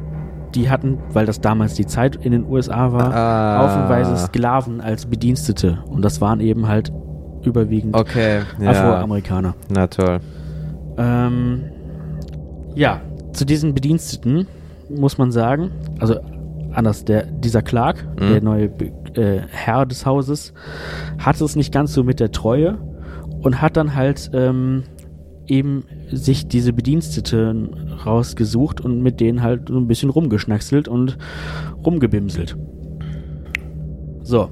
die 0.55 0.71
hatten, 0.71 0.99
weil 1.13 1.27
das 1.27 1.41
damals 1.41 1.75
die 1.75 1.87
Zeit 1.87 2.17
in 2.17 2.33
den 2.33 2.47
USA 2.49 2.93
war, 2.93 3.15
Ah. 3.15 3.59
haufenweise 3.63 4.17
Sklaven 4.17 4.81
als 4.81 5.07
Bedienstete. 5.07 5.79
Und 5.91 6.03
das 6.05 6.21
waren 6.21 6.41
eben 6.41 6.69
halt 6.69 6.91
überwiegend 7.43 7.95
Okay. 7.95 8.41
Ja. 8.61 8.71
Afroamerikaner. 8.71 9.55
Na 9.71 9.87
toll. 9.89 10.21
Ähm, 10.97 11.65
ja, 12.75 13.01
zu 13.33 13.45
diesen 13.45 13.75
Bediensteten 13.75 14.47
muss 14.89 15.19
man 15.19 15.31
sagen, 15.33 15.71
also 16.01 16.17
anders, 16.73 17.05
der, 17.05 17.25
dieser 17.27 17.63
Clark, 17.63 18.05
Mhm. 18.19 18.29
der 18.29 18.41
neue 18.43 18.69
Be- 18.69 18.93
äh, 19.15 19.41
Herr 19.51 19.85
des 19.87 20.07
Hauses, 20.07 20.53
hatte 21.19 21.45
es 21.45 21.57
nicht 21.57 21.73
ganz 21.73 21.93
so 21.93 22.05
mit 22.05 22.21
der 22.21 22.31
Treue 22.33 22.79
und 23.41 23.61
hat 23.61 23.77
dann 23.77 23.95
halt 23.95 24.31
ähm, 24.33 24.85
eben 25.47 25.85
sich 26.11 26.47
diese 26.49 26.73
Bediensteten 26.73 27.93
rausgesucht 28.05 28.81
und 28.81 29.03
mit 29.03 29.21
denen 29.21 29.43
halt 29.43 29.69
so 29.69 29.77
ein 29.79 29.87
bisschen 29.87 30.11
rumgeschnackselt 30.11 30.89
und 30.89 31.19
rumgebimselt. 31.85 32.57
So. 34.23 34.51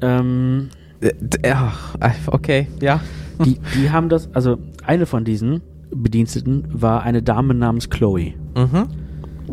Ähm, 0.00 0.68
Äh, 1.00 1.12
Ach, 1.52 1.96
okay, 2.26 2.68
ja. 2.80 3.00
die, 3.44 3.58
die 3.76 3.90
haben 3.90 4.08
das, 4.08 4.28
also 4.34 4.58
eine 4.84 5.06
von 5.06 5.24
diesen 5.24 5.62
Bediensteten 5.94 6.66
war 6.70 7.02
eine 7.02 7.22
Dame 7.22 7.54
namens 7.54 7.88
Chloe. 7.88 8.34
Mhm. 8.56 8.86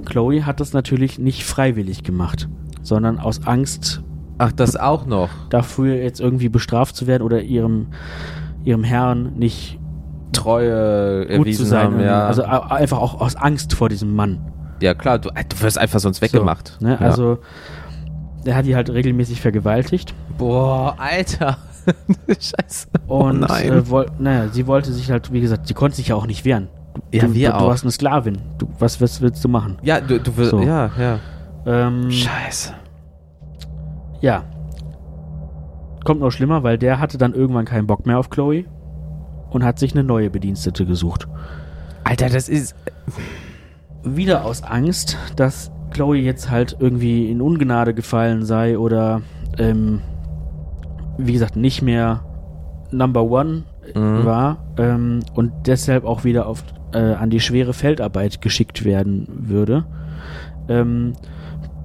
Chloe 0.05 0.45
hat 0.45 0.59
das 0.59 0.73
natürlich 0.73 1.19
nicht 1.19 1.43
freiwillig 1.43 2.03
gemacht, 2.03 2.49
sondern 2.81 3.17
aus 3.17 3.45
Angst 3.45 4.03
Ach, 4.37 4.51
das 4.51 4.75
auch 4.75 5.05
noch. 5.05 5.29
dafür 5.49 5.95
jetzt 5.95 6.19
irgendwie 6.19 6.49
bestraft 6.49 6.95
zu 6.95 7.07
werden 7.07 7.23
oder 7.23 7.41
ihrem, 7.41 7.87
ihrem 8.63 8.83
Herrn 8.83 9.33
nicht 9.35 9.79
Treue 10.33 11.21
gut 11.25 11.31
erwiesen 11.31 11.65
zu 11.65 11.69
sein. 11.69 11.85
haben, 11.85 11.99
ja. 12.01 12.27
Also 12.27 12.43
einfach 12.43 12.99
auch 12.99 13.19
aus 13.21 13.35
Angst 13.35 13.73
vor 13.73 13.89
diesem 13.89 14.15
Mann. 14.15 14.39
ja, 14.81 14.93
klar, 14.93 15.17
du, 15.19 15.29
du 15.29 15.61
wirst 15.61 15.77
einfach 15.77 15.99
sonst 15.99 16.21
weggemacht. 16.21 16.77
So, 16.79 16.85
ne? 16.85 16.97
ja. 16.99 17.05
Also 17.07 17.39
der 18.45 18.55
hat 18.55 18.65
die 18.65 18.75
halt 18.75 18.89
regelmäßig 18.89 19.41
vergewaltigt 19.41 20.13
Boah, 20.37 20.95
Alter. 20.97 21.57
Scheiße. 22.27 22.87
und 23.07 23.43
oh 23.43 23.47
nein. 23.47 23.71
äh, 23.71 23.89
woll, 23.89 24.05
naja, 24.19 24.49
sie 24.51 24.67
wollte 24.67 24.91
sich 24.93 25.09
halt, 25.09 25.31
wie 25.31 25.41
gesagt, 25.41 25.67
sie 25.67 25.73
konnte 25.73 25.95
sich 25.95 26.09
ja 26.09 26.15
auch 26.15 26.27
nicht 26.27 26.45
wehren. 26.45 26.67
Du, 26.93 27.17
Ja, 27.17 27.33
wir 27.33 27.49
du, 27.49 27.55
auch. 27.55 27.61
Du 27.61 27.67
warst 27.67 27.83
eine 27.83 27.91
Sklavin. 27.91 28.37
Du, 28.57 28.67
was, 28.77 28.99
was 29.01 29.21
willst 29.21 29.43
du 29.43 29.47
machen? 29.49 29.77
ja, 29.81 29.99
du, 30.01 30.19
du 30.19 30.35
wirst. 30.37 30.51
So. 30.51 30.61
Ja, 30.61 30.91
ja. 30.99 31.19
Ähm, 31.65 32.11
Scheiße. 32.11 32.73
Ja. 34.21 34.43
Kommt 36.03 36.21
noch 36.21 36.31
schlimmer, 36.31 36.63
weil 36.63 36.77
der 36.77 36.99
hatte 36.99 37.17
dann 37.17 37.33
irgendwann 37.33 37.65
keinen 37.65 37.87
Bock 37.87 38.05
mehr 38.05 38.17
auf 38.17 38.29
Chloe 38.29 38.65
und 39.49 39.63
hat 39.63 39.79
sich 39.79 39.93
eine 39.93 40.03
neue 40.03 40.29
Bedienstete 40.29 40.85
gesucht. 40.85 41.27
Alter, 42.03 42.29
das 42.29 42.49
ist. 42.49 42.75
Wieder 44.03 44.45
aus 44.45 44.63
Angst, 44.63 45.17
dass 45.35 45.71
Chloe 45.91 46.17
jetzt 46.17 46.49
halt 46.49 46.77
irgendwie 46.79 47.29
in 47.29 47.41
Ungnade 47.41 47.93
gefallen 47.93 48.45
sei 48.45 48.77
oder 48.77 49.21
ähm, 49.57 50.01
wie 51.17 51.33
gesagt 51.33 51.55
nicht 51.55 51.81
mehr 51.81 52.23
Number 52.91 53.23
One 53.23 53.63
Mhm. 53.95 54.25
war 54.25 54.57
ähm, 54.77 55.21
und 55.33 55.51
deshalb 55.65 56.03
auch 56.05 56.23
wieder 56.23 56.47
auf, 56.47 56.63
äh, 56.93 56.97
an 56.97 57.29
die 57.29 57.39
schwere 57.39 57.73
Feldarbeit 57.73 58.41
geschickt 58.41 58.83
werden 58.83 59.27
würde, 59.29 59.85
ähm, 60.67 61.13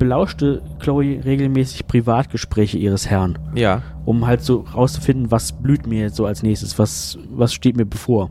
belauschte 0.07 0.63
Chloe 0.81 1.21
regelmäßig 1.25 1.87
Privatgespräche 1.87 2.77
ihres 2.77 3.09
Herrn 3.09 3.39
Ja. 3.55 3.83
um 4.05 4.27
halt 4.27 4.41
so 4.41 4.65
rauszufinden, 4.75 5.31
was 5.31 5.53
blüht 5.53 5.87
mir 5.87 6.01
jetzt 6.01 6.17
so 6.17 6.27
als 6.27 6.43
nächstes, 6.43 6.77
was, 6.77 7.17
was 7.31 7.55
steht 7.55 7.77
mir 7.77 7.87
bevor. 7.87 8.29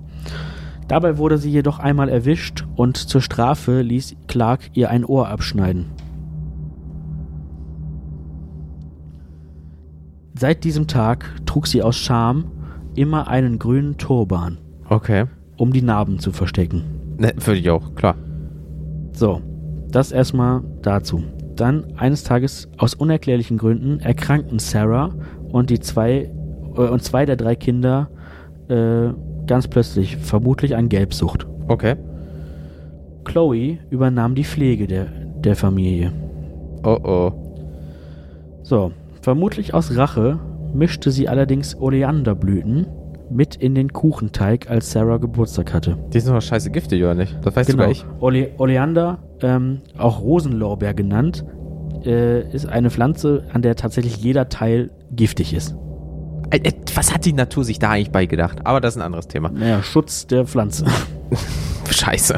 Dabei 0.89 1.17
wurde 1.17 1.37
sie 1.37 1.49
jedoch 1.49 1.79
einmal 1.79 2.09
erwischt 2.09 2.65
und 2.75 2.97
zur 2.97 3.21
Strafe 3.21 3.83
ließ 3.83 4.17
Clark 4.27 4.69
ihr 4.73 4.89
ein 4.89 5.05
Ohr 5.05 5.29
abschneiden. 5.29 5.85
Seit 10.37 10.65
diesem 10.65 10.87
Tag 10.87 11.25
trug 11.45 11.67
sie 11.67 11.81
aus 11.83 11.95
Scham 11.95 12.51
immer 12.95 13.29
einen 13.29 13.59
grünen 13.59 13.97
Turban, 13.97 14.57
Okay. 14.89 15.23
um 15.55 15.71
die 15.71 15.81
Narben 15.83 16.19
zu 16.19 16.33
verstecken. 16.33 16.83
Ne, 17.17 17.31
würde 17.37 17.59
ich 17.61 17.69
auch, 17.69 17.95
klar. 17.95 18.15
So, 19.13 19.41
das 19.89 20.11
erstmal 20.11 20.63
dazu. 20.81 21.23
Dann 21.55 21.93
eines 21.97 22.23
Tages 22.23 22.69
aus 22.77 22.93
unerklärlichen 22.93 23.57
Gründen 23.57 23.99
erkrankten 23.99 24.59
Sarah 24.59 25.09
und 25.51 25.69
die 25.69 25.79
zwei 25.79 26.31
äh, 26.75 26.81
und 26.81 27.03
zwei 27.03 27.25
der 27.25 27.35
drei 27.35 27.55
Kinder 27.55 28.09
äh, 28.69 29.09
ganz 29.47 29.67
plötzlich, 29.67 30.17
vermutlich 30.17 30.75
an 30.75 30.87
Gelbsucht. 30.89 31.45
Okay. 31.67 31.95
Chloe 33.25 33.77
übernahm 33.89 34.35
die 34.35 34.43
Pflege 34.43 34.87
der, 34.87 35.05
der 35.43 35.55
Familie. 35.55 36.11
Oh 36.83 36.97
oh. 37.03 37.31
So, 38.63 38.91
vermutlich 39.21 39.73
aus 39.73 39.95
Rache 39.95 40.39
mischte 40.73 41.11
sie 41.11 41.27
allerdings 41.27 41.79
Oleanderblüten 41.79 42.87
mit 43.29 43.55
in 43.55 43.75
den 43.75 43.93
Kuchenteig, 43.93 44.69
als 44.69 44.91
Sarah 44.91 45.17
Geburtstag 45.17 45.73
hatte. 45.73 45.97
Die 46.13 46.19
sind 46.19 46.33
doch 46.33 46.41
scheiße 46.41 46.69
giftig, 46.71 47.01
oder 47.01 47.15
nicht? 47.15 47.37
Das 47.43 47.55
weißt 47.55 47.69
Genau. 47.71 47.83
du 47.83 47.89
gleich. 47.89 48.05
Ole 48.19 48.49
Oleander, 48.57 49.19
ähm, 49.43 49.81
auch 49.97 50.21
Rosenlorbeer 50.21 50.93
genannt, 50.93 51.45
äh, 52.05 52.41
ist 52.51 52.65
eine 52.67 52.89
Pflanze, 52.89 53.43
an 53.53 53.61
der 53.61 53.75
tatsächlich 53.75 54.17
jeder 54.17 54.49
Teil 54.49 54.91
giftig 55.11 55.53
ist. 55.53 55.75
Äh, 56.51 56.57
äh, 56.63 56.73
Was 56.95 57.13
hat 57.13 57.25
die 57.25 57.33
Natur 57.33 57.63
sich 57.63 57.79
da 57.79 57.91
eigentlich 57.91 58.11
beigedacht? 58.11 58.65
Aber 58.65 58.81
das 58.81 58.95
ist 58.95 59.01
ein 59.01 59.05
anderes 59.05 59.27
Thema. 59.27 59.49
Naja, 59.49 59.81
Schutz 59.83 60.27
der 60.27 60.45
Pflanze. 60.45 60.85
Scheiße. 61.89 62.35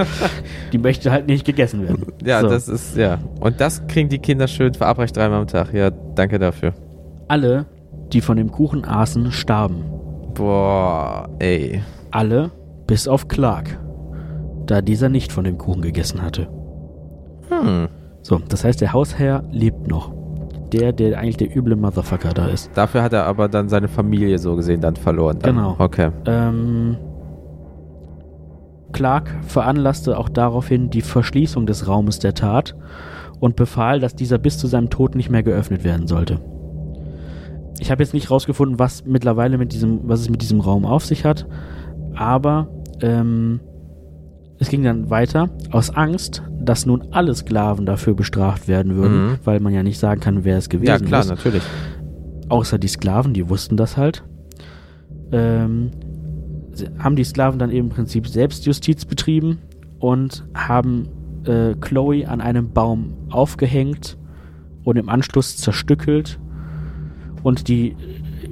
Die 0.72 0.78
möchte 0.78 1.10
halt 1.10 1.26
nicht 1.26 1.44
gegessen 1.46 1.82
werden. 1.82 2.06
Ja, 2.24 2.40
So. 2.40 2.48
das 2.48 2.68
ist, 2.68 2.96
ja. 2.96 3.18
Und 3.40 3.60
das 3.60 3.86
kriegen 3.86 4.08
die 4.08 4.18
Kinder 4.18 4.46
schön 4.48 4.74
verabreicht 4.74 5.16
dreimal 5.16 5.40
am 5.40 5.46
Tag. 5.46 5.72
Ja, 5.72 5.90
danke 5.90 6.38
dafür. 6.38 6.72
Alle, 7.28 7.66
die 8.12 8.20
von 8.20 8.36
dem 8.36 8.50
Kuchen 8.52 8.84
aßen, 8.84 9.32
starben. 9.32 9.84
Boah, 10.34 11.28
ey. 11.38 11.82
Alle, 12.10 12.50
bis 12.86 13.08
auf 13.08 13.28
Clark, 13.28 13.78
da 14.66 14.80
dieser 14.80 15.08
nicht 15.08 15.32
von 15.32 15.44
dem 15.44 15.58
Kuchen 15.58 15.82
gegessen 15.82 16.22
hatte. 16.22 16.48
Hm. 17.48 17.88
So, 18.22 18.40
das 18.48 18.64
heißt, 18.64 18.80
der 18.80 18.92
Hausherr 18.92 19.42
lebt 19.50 19.88
noch. 19.88 20.12
Der, 20.72 20.92
der 20.92 21.18
eigentlich 21.18 21.36
der 21.36 21.54
üble 21.54 21.76
Motherfucker 21.76 22.30
da 22.30 22.46
ist. 22.46 22.70
Dafür 22.74 23.02
hat 23.02 23.12
er 23.12 23.26
aber 23.26 23.48
dann 23.48 23.68
seine 23.68 23.88
Familie 23.88 24.38
so 24.38 24.56
gesehen 24.56 24.80
dann 24.80 24.96
verloren. 24.96 25.38
Dann. 25.38 25.56
Genau. 25.56 25.76
Okay. 25.78 26.10
Ähm, 26.24 26.96
Clark 28.92 29.34
veranlasste 29.42 30.18
auch 30.18 30.30
daraufhin 30.30 30.88
die 30.88 31.02
Verschließung 31.02 31.66
des 31.66 31.88
Raumes 31.88 32.20
der 32.20 32.32
Tat 32.32 32.74
und 33.40 33.56
befahl, 33.56 34.00
dass 34.00 34.14
dieser 34.14 34.38
bis 34.38 34.56
zu 34.56 34.66
seinem 34.66 34.88
Tod 34.88 35.14
nicht 35.14 35.28
mehr 35.28 35.42
geöffnet 35.42 35.84
werden 35.84 36.06
sollte. 36.06 36.40
Ich 37.80 37.90
habe 37.90 38.02
jetzt 38.02 38.14
nicht 38.14 38.30
rausgefunden, 38.30 38.78
was 38.78 39.04
mittlerweile 39.04 39.58
mit 39.58 39.72
diesem, 39.72 40.00
was 40.04 40.20
es 40.20 40.30
mit 40.30 40.40
diesem 40.40 40.60
Raum 40.60 40.86
auf 40.86 41.04
sich 41.04 41.24
hat, 41.24 41.46
aber 42.14 42.68
ähm, 43.00 43.60
es 44.62 44.68
ging 44.68 44.82
dann 44.84 45.10
weiter 45.10 45.50
aus 45.70 45.90
Angst, 45.90 46.42
dass 46.60 46.86
nun 46.86 47.02
alle 47.10 47.34
Sklaven 47.34 47.84
dafür 47.86 48.14
bestraft 48.14 48.68
werden 48.68 48.94
würden, 48.94 49.26
Mhm. 49.32 49.38
weil 49.44 49.60
man 49.60 49.72
ja 49.74 49.82
nicht 49.82 49.98
sagen 49.98 50.20
kann, 50.20 50.44
wer 50.44 50.56
es 50.56 50.68
gewesen 50.68 50.88
Ja, 50.88 50.98
klar, 50.98 51.20
ist 51.20 51.28
natürlich. 51.28 51.62
außer 52.48 52.78
die 52.78 52.88
Sklaven, 52.88 53.34
die 53.34 53.48
wussten 53.48 53.76
das 53.76 53.96
halt, 53.96 54.22
ähm, 55.32 55.90
haben 56.98 57.16
die 57.16 57.24
Sklaven 57.24 57.58
dann 57.58 57.70
eben 57.70 57.88
im 57.88 57.94
Prinzip 57.94 58.26
Selbstjustiz 58.26 59.04
betrieben 59.04 59.58
und 59.98 60.44
haben 60.54 61.08
äh, 61.44 61.74
Chloe 61.80 62.24
an 62.26 62.40
einem 62.40 62.72
Baum 62.72 63.14
aufgehängt 63.30 64.16
und 64.84 64.96
im 64.96 65.08
Anschluss 65.08 65.56
zerstückelt 65.56 66.38
und 67.42 67.66
die 67.68 67.96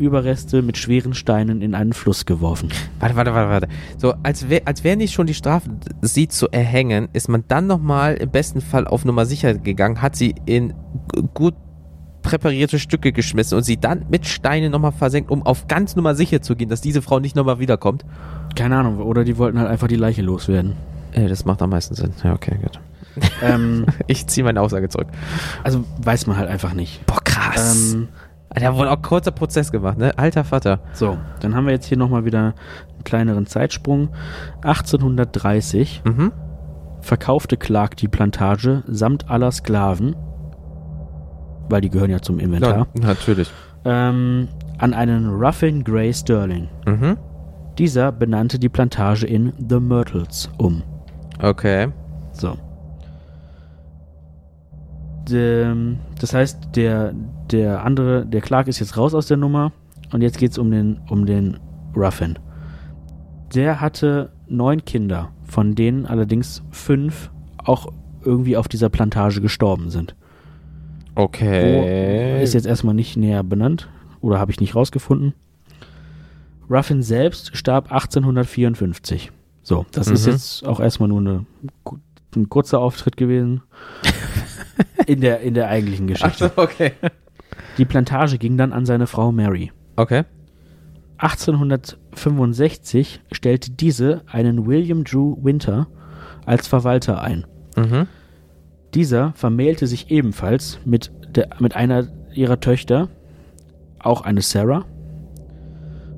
Überreste 0.01 0.63
mit 0.63 0.79
schweren 0.79 1.15
Steinen 1.15 1.63
in 1.63 1.75
einen 1.75 1.93
Fluss 1.93 2.27
geworfen. 2.27 2.71
Warte, 2.99 3.17
warte, 3.17 3.35
warte, 3.35 3.51
warte. 3.51 3.69
So, 3.99 4.15
als 4.23 4.49
wäre 4.49 4.63
als 4.67 4.83
wär 4.83 4.97
nicht 4.97 5.13
schon 5.13 5.27
die 5.27 5.35
Strafe, 5.35 5.71
sie 6.03 6.27
zu 6.29 6.49
erhängen, 6.51 7.09
ist 7.13 7.29
man 7.29 7.45
dann 7.49 7.67
nochmal 7.67 8.15
im 8.15 8.31
besten 8.31 8.61
Fall 8.61 8.87
auf 8.87 9.05
Nummer 9.05 9.27
sicher 9.27 9.55
gegangen, 9.55 10.03
hat 10.03 10.17
sie 10.17 10.35
in 10.47 10.75
gut 11.35 11.55
präparierte 12.23 12.79
Stücke 12.79 13.13
geschmissen 13.13 13.57
und 13.57 13.65
sie 13.65 13.79
dann 13.79 14.07
mit 14.11 14.27
Steinen 14.27 14.73
nochmal 14.73 14.93
versenkt, 14.93 15.31
um 15.31 15.43
auf 15.45 15.69
ganz 15.69 15.97
Nummer 15.97 16.15
sicher 16.15 16.43
zu 16.43 16.55
gehen, 16.57 16.69
dass 16.69 16.81
diese 16.81 17.03
Frau 17.03 17.19
nicht 17.19 17.37
nochmal 17.37 17.59
wiederkommt. 17.59 18.05
Keine 18.57 18.77
Ahnung, 18.77 18.99
oder 18.99 19.25
die 19.25 19.39
wollten 19.39 19.59
halt 19.59 19.69
einfach 19.71 19.89
die 19.89 19.97
Leiche 19.97 20.23
loswerden. 20.23 20.75
Äh, 21.13 21.29
das 21.29 21.45
macht 21.45 21.63
am 21.63 21.71
meisten 21.71 21.95
Sinn. 21.95 22.13
Ja, 22.23 22.35
okay, 22.35 22.57
gut. 22.61 22.79
ähm, 23.43 23.87
Ich 24.07 24.27
ziehe 24.27 24.45
meine 24.45 24.61
Aussage 24.61 24.89
zurück. 24.89 25.09
also 25.65 25.85
weiß 26.03 26.27
man 26.27 26.37
halt 26.37 26.49
einfach 26.49 26.75
nicht. 26.75 27.05
Boah, 27.07 27.21
krass. 27.25 27.95
Ähm, 27.95 28.09
Da 28.55 28.75
wurde 28.75 28.91
auch 28.91 29.01
kurzer 29.01 29.31
Prozess 29.31 29.71
gemacht, 29.71 29.97
ne? 29.99 30.17
Alter 30.19 30.43
Vater. 30.45 30.81
so, 30.93 31.17
dann 31.41 31.55
haben 31.55 31.67
wir 31.67 31.73
jetzt 31.73 31.87
hier 31.87 31.97
nochmal 31.99 32.25
wieder 32.25 32.39
einen 32.95 33.05
kleineren 33.05 33.47
Zeitsprung. 33.47 34.09
1830 34.63 36.03
Mhm. 36.05 36.33
verkaufte 37.01 37.57
Clark 37.57 37.97
die 37.97 38.09
Plantage 38.09 38.83
samt 38.87 39.31
aller 39.31 39.51
Sklaven, 39.53 40.17
weil 41.69 41.81
die 41.81 41.91
gehören 41.91 42.11
ja 42.11 42.21
zum 42.21 42.39
Inventar, 42.39 42.87
Ja, 42.95 43.07
natürlich. 43.07 43.51
ähm, 43.85 44.49
an 44.79 44.95
einen 44.95 45.29
Ruffin 45.31 45.85
Gray 45.85 46.13
Sterling. 46.13 46.69
Mhm. 46.87 47.17
Dieser 47.79 48.13
benannte 48.13 48.59
die 48.59 48.69
Plantage 48.69 49.27
in 49.27 49.53
The 49.69 49.79
Myrtles 49.81 50.51
um. 50.59 50.83
Okay. 51.41 51.89
So. 52.33 52.57
Ähm, 55.33 55.99
Das 56.21 56.35
heißt, 56.35 56.59
der, 56.77 57.13
der 57.51 57.85
andere, 57.85 58.27
der 58.27 58.41
Clark 58.41 58.69
ist 58.69 58.79
jetzt 58.81 58.97
raus 58.97 59.15
aus 59.15 59.27
der 59.27 59.37
Nummer 59.37 59.73
und 60.13 60.23
jetzt 60.23 60.39
geht 60.39 60.53
es 60.53 60.59
um 60.59 60.71
den, 60.71 61.01
um 61.09 61.27
den 61.27 61.59
Ruffin. 61.97 62.39
Der 63.55 63.81
hatte 63.81 64.31
neun 64.49 64.85
Kinder, 64.85 65.31
von 65.45 65.75
denen 65.75 66.07
allerdings 66.07 66.63
fünf 66.71 67.31
auch 67.59 67.89
irgendwie 68.25 68.57
auf 68.57 68.69
dieser 68.69 68.89
Plantage 68.89 69.41
gestorben 69.41 69.91
sind. 69.91 70.15
Okay. 71.15 72.39
Wo 72.39 72.43
ist 72.43 72.55
jetzt 72.55 72.67
erstmal 72.67 72.95
nicht 72.95 73.17
näher 73.17 73.43
benannt 73.43 73.89
oder 74.21 74.39
habe 74.39 74.53
ich 74.53 74.61
nicht 74.61 74.75
rausgefunden. 74.75 75.35
Ruffin 76.71 77.03
selbst 77.03 77.57
starb 77.57 77.91
1854. 77.91 79.33
So, 79.63 79.85
das 79.93 80.09
ist 80.09 80.27
Mhm. 80.27 80.33
jetzt 80.33 80.67
auch 80.67 80.79
erstmal 80.81 81.09
nur 81.09 81.19
eine, 81.21 81.47
ein 82.37 82.49
kurzer 82.49 82.79
Auftritt 82.79 83.17
gewesen 83.17 83.63
in 85.11 85.21
der, 85.21 85.41
in 85.41 85.55
der 85.55 85.69
eigentlichen 85.69 86.07
Geschichte. 86.07 86.45
Achso, 86.45 86.63
okay. 86.63 86.93
Die 87.79 87.85
Plantage 87.85 88.39
ging 88.39 88.57
dann 88.57 88.73
an 88.73 88.87
seine 88.87 89.09
Frau 89.09 89.33
Mary. 89.33 89.73
Okay. 89.97 90.23
1865 91.19 93.21
stellte 93.33 93.73
diese 93.73 94.23
einen 94.31 94.67
William 94.67 95.03
Drew 95.03 95.37
Winter 95.43 95.89
als 96.47 96.69
Verwalter 96.69 97.21
ein. 97.23 97.45
Mhm. 97.77 98.07
Dieser 98.95 99.33
vermählte 99.35 99.89
sich 99.89 100.13
ebenfalls 100.13 100.79
mit, 100.85 101.11
der, 101.29 101.49
mit 101.59 101.75
einer 101.75 102.07
ihrer 102.33 102.61
Töchter, 102.61 103.09
auch 103.99 104.21
eine 104.23 104.43
Sarah, 104.43 104.85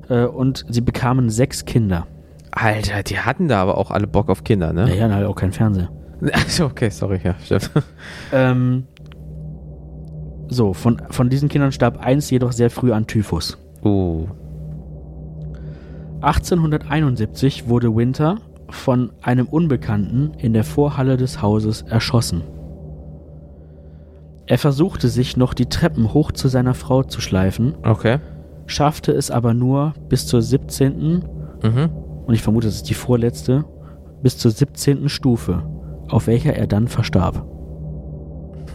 äh, 0.07 0.25
und 0.25 0.65
sie 0.69 0.81
bekamen 0.81 1.31
sechs 1.31 1.65
Kinder. 1.65 2.05
Alter, 2.51 3.01
die 3.01 3.17
hatten 3.19 3.47
da 3.47 3.59
aber 3.61 3.79
auch 3.79 3.89
alle 3.89 4.05
Bock 4.05 4.29
auf 4.29 4.43
Kinder, 4.43 4.71
ne? 4.71 4.85
Naja, 4.85 5.11
halt 5.11 5.25
auch 5.25 5.35
kein 5.35 5.51
Fernseher. 5.51 5.89
Achso, 6.31 6.65
okay, 6.67 6.89
sorry, 6.89 7.19
ja, 7.23 7.35
stimmt. 7.43 7.71
Ähm, 8.31 8.87
so, 10.47 10.73
von, 10.73 11.01
von 11.09 11.29
diesen 11.29 11.49
Kindern 11.49 11.71
starb 11.71 11.97
eins 11.99 12.29
jedoch 12.29 12.51
sehr 12.51 12.69
früh 12.69 12.91
an 12.93 13.07
Typhus. 13.07 13.57
Uh. 13.83 14.27
1871 16.21 17.67
wurde 17.67 17.93
Winter 17.95 18.37
von 18.69 19.11
einem 19.21 19.47
Unbekannten 19.47 20.31
in 20.37 20.53
der 20.53 20.63
Vorhalle 20.63 21.17
des 21.17 21.41
Hauses 21.41 21.81
erschossen. 21.81 22.43
Er 24.45 24.57
versuchte 24.57 25.09
sich 25.09 25.37
noch 25.37 25.53
die 25.53 25.67
Treppen 25.67 26.13
hoch 26.13 26.31
zu 26.31 26.47
seiner 26.47 26.73
Frau 26.73 27.03
zu 27.03 27.21
schleifen, 27.21 27.75
Okay. 27.83 28.19
schaffte 28.65 29.11
es 29.11 29.31
aber 29.31 29.53
nur 29.53 29.93
bis 30.09 30.25
zur 30.27 30.41
17. 30.41 31.23
Mhm. 31.63 31.89
und 32.25 32.33
ich 32.33 32.41
vermute, 32.41 32.67
das 32.67 32.75
ist 32.75 32.89
die 32.89 32.93
vorletzte, 32.93 33.63
bis 34.21 34.37
zur 34.37 34.51
17. 34.51 35.07
Stufe, 35.09 35.63
auf 36.13 36.27
welcher 36.27 36.55
er 36.55 36.67
dann 36.67 36.87
verstarb. 36.87 37.43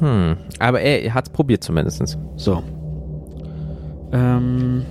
Hm. 0.00 0.36
Aber 0.58 0.80
er, 0.80 1.02
er 1.04 1.14
hat's 1.14 1.30
probiert 1.30 1.62
zumindest. 1.64 2.18
So. 2.36 2.62
Ähm, 4.12 4.82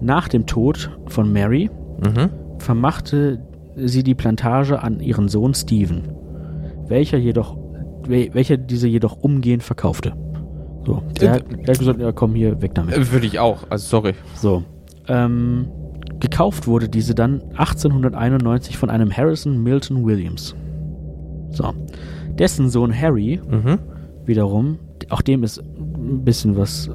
nach 0.00 0.28
dem 0.28 0.46
Tod 0.46 0.90
von 1.06 1.32
Mary 1.32 1.70
Mhm. 2.04 2.30
vermachte 2.58 3.38
sie 3.76 4.02
die 4.02 4.14
Plantage 4.14 4.82
an 4.82 5.00
ihren 5.00 5.28
Sohn 5.28 5.54
Stephen, 5.54 6.02
welcher 6.88 7.18
jedoch, 7.18 7.56
wel- 8.06 8.32
welcher 8.34 8.56
diese 8.56 8.88
jedoch 8.88 9.16
umgehend 9.22 9.62
verkaufte. 9.62 10.12
So, 10.86 11.02
der, 11.20 11.32
hat- 11.32 11.44
der 11.50 11.72
hat 11.74 11.78
gesagt, 11.78 12.00
ja 12.00 12.12
komm 12.12 12.34
hier, 12.34 12.60
weg 12.60 12.74
damit. 12.74 12.94
Äh, 12.96 13.10
Würde 13.12 13.26
ich 13.26 13.38
auch, 13.38 13.58
also 13.70 13.86
sorry. 13.86 14.14
So, 14.34 14.62
ähm, 15.08 15.68
gekauft 16.30 16.66
wurde 16.66 16.88
diese 16.88 17.14
dann 17.14 17.42
1891 17.56 18.76
von 18.78 18.90
einem 18.90 19.14
Harrison 19.14 19.62
Milton 19.62 20.04
Williams. 20.04 20.54
So, 21.50 21.72
dessen 22.38 22.68
Sohn 22.70 22.92
Harry 22.98 23.40
Mhm. 23.48 23.78
wiederum, 24.24 24.78
auch 25.10 25.20
dem 25.22 25.42
ist 25.44 25.58
ein 25.60 26.24
bisschen 26.24 26.56
was 26.56 26.90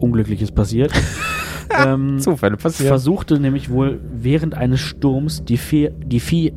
Unglückliches 0.00 0.52
passiert. 0.52 0.92
ähm, 1.86 2.18
Zufälle 2.20 2.56
passieren. 2.56 2.88
versuchte 2.88 3.40
nämlich 3.40 3.68
wohl 3.70 4.00
während 4.12 4.54
eines 4.54 4.80
Sturms 4.80 5.44
die, 5.44 5.56
Vieh, 5.56 5.90
die, 6.06 6.20
Vieh, 6.20 6.52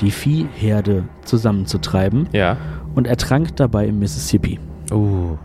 die 0.00 0.10
Viehherde 0.10 1.04
zusammenzutreiben 1.24 2.28
Ja. 2.32 2.56
und 2.94 3.06
ertrank 3.06 3.54
dabei 3.56 3.86
im 3.86 4.00
Mississippi. 4.00 4.58
Uh. 4.92 5.36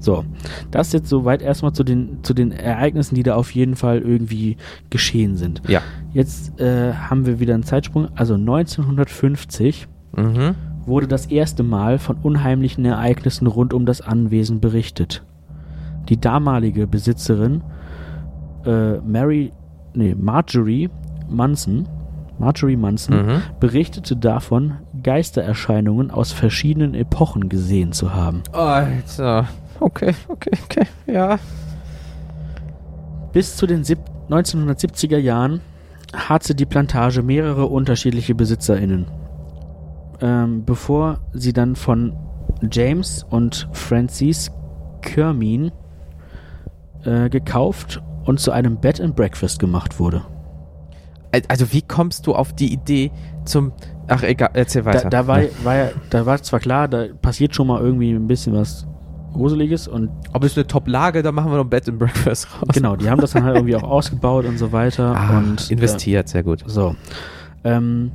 So, 0.00 0.24
das 0.70 0.92
jetzt 0.92 1.08
soweit 1.08 1.42
erstmal 1.42 1.72
zu 1.72 1.82
den, 1.84 2.18
zu 2.22 2.32
den 2.34 2.52
Ereignissen, 2.52 3.14
die 3.16 3.22
da 3.24 3.34
auf 3.34 3.50
jeden 3.52 3.74
Fall 3.76 3.98
irgendwie 3.98 4.56
geschehen 4.90 5.36
sind. 5.36 5.62
Ja. 5.68 5.80
Jetzt 6.12 6.60
äh, 6.60 6.92
haben 6.94 7.26
wir 7.26 7.40
wieder 7.40 7.54
einen 7.54 7.64
Zeitsprung. 7.64 8.08
Also 8.14 8.34
1950 8.34 9.88
Mhm. 10.16 10.54
wurde 10.86 11.06
das 11.06 11.26
erste 11.26 11.62
Mal 11.62 11.98
von 11.98 12.16
unheimlichen 12.22 12.84
Ereignissen 12.84 13.46
rund 13.46 13.74
um 13.74 13.84
das 13.86 14.00
Anwesen 14.00 14.60
berichtet. 14.60 15.22
Die 16.08 16.18
damalige 16.18 16.86
Besitzerin 16.86 17.62
äh, 18.64 18.98
Mary, 18.98 19.52
nee, 19.94 20.14
Marjorie 20.18 20.88
Munson, 21.28 21.86
Marjorie 22.38 22.76
Munson, 22.76 23.26
Mhm. 23.26 23.42
berichtete 23.60 24.16
davon, 24.16 24.74
Geistererscheinungen 25.02 26.10
aus 26.10 26.32
verschiedenen 26.32 26.94
Epochen 26.94 27.48
gesehen 27.48 27.92
zu 27.92 28.14
haben. 28.14 28.42
Alter. 28.52 29.46
Okay, 29.80 30.14
okay, 30.28 30.50
okay. 30.64 30.86
Ja. 31.06 31.38
Bis 33.32 33.56
zu 33.56 33.66
den 33.66 33.84
sieb 33.84 33.98
1970er 34.30 35.18
Jahren 35.18 35.60
hatte 36.14 36.54
die 36.54 36.66
Plantage 36.66 37.22
mehrere 37.22 37.66
unterschiedliche 37.66 38.34
BesitzerInnen. 38.34 39.06
Ähm, 40.20 40.64
bevor 40.64 41.18
sie 41.32 41.52
dann 41.52 41.76
von 41.76 42.14
James 42.72 43.24
und 43.30 43.68
Francis 43.72 44.50
Kermin 45.02 45.70
äh, 47.04 47.28
gekauft 47.28 48.02
und 48.24 48.40
zu 48.40 48.50
einem 48.50 48.78
Bed 48.78 49.00
and 49.00 49.14
Breakfast 49.14 49.60
gemacht 49.60 50.00
wurde. 50.00 50.22
Al- 51.30 51.42
Also 51.48 51.72
wie 51.72 51.82
kommst 51.82 52.26
du 52.26 52.34
auf 52.34 52.52
die 52.52 52.72
Idee 52.72 53.12
zum... 53.44 53.72
Ach 54.08 54.22
egal, 54.22 54.50
erzähl 54.54 54.84
weiter. 54.86 55.02
Da, 55.02 55.22
da, 55.22 55.26
war, 55.26 55.40
war 55.62 55.76
ja, 55.76 55.88
da 56.10 56.26
war 56.26 56.42
zwar 56.42 56.58
klar, 56.60 56.88
da 56.88 57.04
passiert 57.20 57.54
schon 57.54 57.66
mal 57.68 57.80
irgendwie 57.80 58.10
ein 58.10 58.26
bisschen 58.26 58.54
was 58.54 58.86
Gruseliges 59.32 59.86
und 59.88 60.10
Ob 60.32 60.44
es 60.44 60.56
eine 60.56 60.66
Top-Lage, 60.66 61.22
da 61.22 61.32
machen 61.32 61.50
wir 61.50 61.58
noch 61.58 61.64
Bed 61.66 61.88
and 61.88 61.98
Breakfast 61.98 62.48
raus. 62.54 62.68
genau, 62.72 62.96
die 62.96 63.08
haben 63.08 63.20
das 63.20 63.32
dann 63.32 63.44
halt 63.44 63.56
irgendwie 63.56 63.76
auch 63.76 63.82
ausgebaut 63.88 64.44
und 64.46 64.58
so 64.58 64.72
weiter. 64.72 65.14
Ah, 65.16 65.38
und, 65.38 65.70
äh, 65.70 65.74
investiert, 65.74 66.28
sehr 66.28 66.42
gut. 66.42 66.62
So. 66.66 66.96
Ähm, 67.64 68.10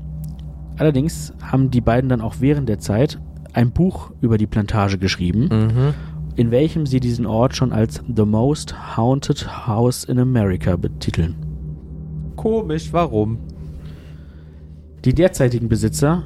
allerdings 0.78 1.34
haben 1.42 1.70
die 1.72 1.82
beiden 1.82 2.10
dann 2.10 2.22
auch 2.22 2.36
während 2.40 2.68
der 2.70 2.80
Zeit 2.80 3.20
ein 3.54 3.72
Buch 3.72 4.12
über 4.22 4.38
die 4.38 4.48
Plantage 4.48 4.98
geschrieben, 4.98 5.50
Mhm. 5.52 5.94
in 6.36 6.50
welchem 6.52 6.86
sie 6.88 7.00
diesen 7.00 7.26
Ort 7.28 7.56
schon 7.56 7.72
als 7.72 8.02
The 8.16 8.26
Most 8.26 8.98
Haunted 8.98 9.68
House 9.68 10.04
in 10.06 10.18
America 10.20 10.76
betiteln. 10.76 11.36
Komisch, 12.36 12.92
warum? 12.92 13.38
Die 15.06 15.14
derzeitigen 15.14 15.70
Besitzer, 15.70 16.24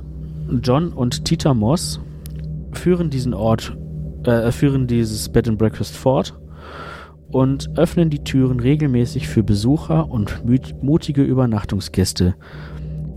John 0.63 0.89
und 0.93 1.25
Tita 1.25 1.53
Moss, 1.53 1.99
führen 2.71 3.09
diesen 3.09 3.33
Ort, 3.33 3.75
äh, 4.25 4.51
führen 4.51 4.87
dieses 4.87 5.29
Bed 5.29 5.47
and 5.47 5.57
Breakfast 5.57 5.95
fort 5.95 6.37
und 7.31 7.69
öffnen 7.77 8.09
die 8.09 8.23
Türen 8.23 8.59
regelmäßig 8.59 9.27
für 9.27 9.43
Besucher 9.43 10.09
und 10.09 10.43
mutige 10.81 11.23
Übernachtungsgäste, 11.23 12.35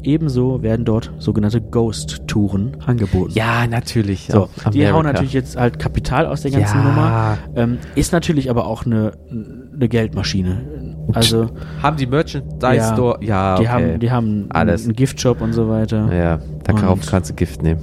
ebenso 0.02 0.62
werden 0.62 0.84
dort 0.84 1.12
sogenannte 1.18 1.60
Ghost-Touren 1.60 2.76
angeboten. 2.86 3.32
Ja, 3.34 3.66
natürlich. 3.66 4.28
So, 4.30 4.48
die 4.72 4.90
hauen 4.90 5.04
natürlich 5.04 5.34
jetzt 5.34 5.56
halt 5.56 5.78
Kapital 5.78 6.26
aus 6.26 6.40
der 6.42 6.50
ganzen 6.52 6.78
Ja. 6.78 6.84
Nummer. 6.84 7.38
Ähm, 7.54 7.78
ist 7.94 8.12
natürlich 8.12 8.50
aber 8.50 8.66
auch 8.66 8.86
eine, 8.86 9.12
eine 9.30 9.88
Geldmaschine. 9.88 10.96
Also 11.12 11.48
Haben 11.82 11.96
die 11.98 12.06
Merchandise 12.06 12.76
Ja. 12.76 12.92
Store? 12.94 13.18
Ja, 13.22 13.56
die 13.56 13.62
okay. 13.62 13.68
haben, 13.70 14.00
die 14.00 14.10
haben 14.10 14.46
Alles. 14.50 14.84
einen 14.84 14.94
Giftshop 14.94 15.40
und 15.40 15.52
so 15.52 15.68
weiter. 15.68 16.12
ja, 16.12 16.38
da 16.64 16.72
Und- 16.90 17.06
kannst 17.06 17.30
du 17.30 17.34
Gift 17.34 17.62
nehmen. 17.62 17.80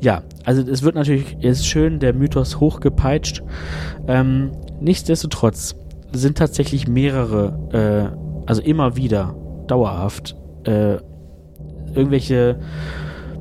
Ja, 0.00 0.22
also 0.48 0.62
es 0.62 0.82
wird 0.82 0.94
natürlich, 0.94 1.36
ist 1.44 1.66
schön 1.66 1.98
der 1.98 2.14
Mythos 2.14 2.58
hochgepeitscht. 2.58 3.42
Ähm, 4.06 4.52
nichtsdestotrotz 4.80 5.76
sind 6.12 6.38
tatsächlich 6.38 6.88
mehrere, 6.88 8.14
äh, 8.16 8.46
also 8.46 8.62
immer 8.62 8.96
wieder 8.96 9.36
dauerhaft, 9.66 10.36
äh, 10.64 10.94
irgendwelche 11.94 12.58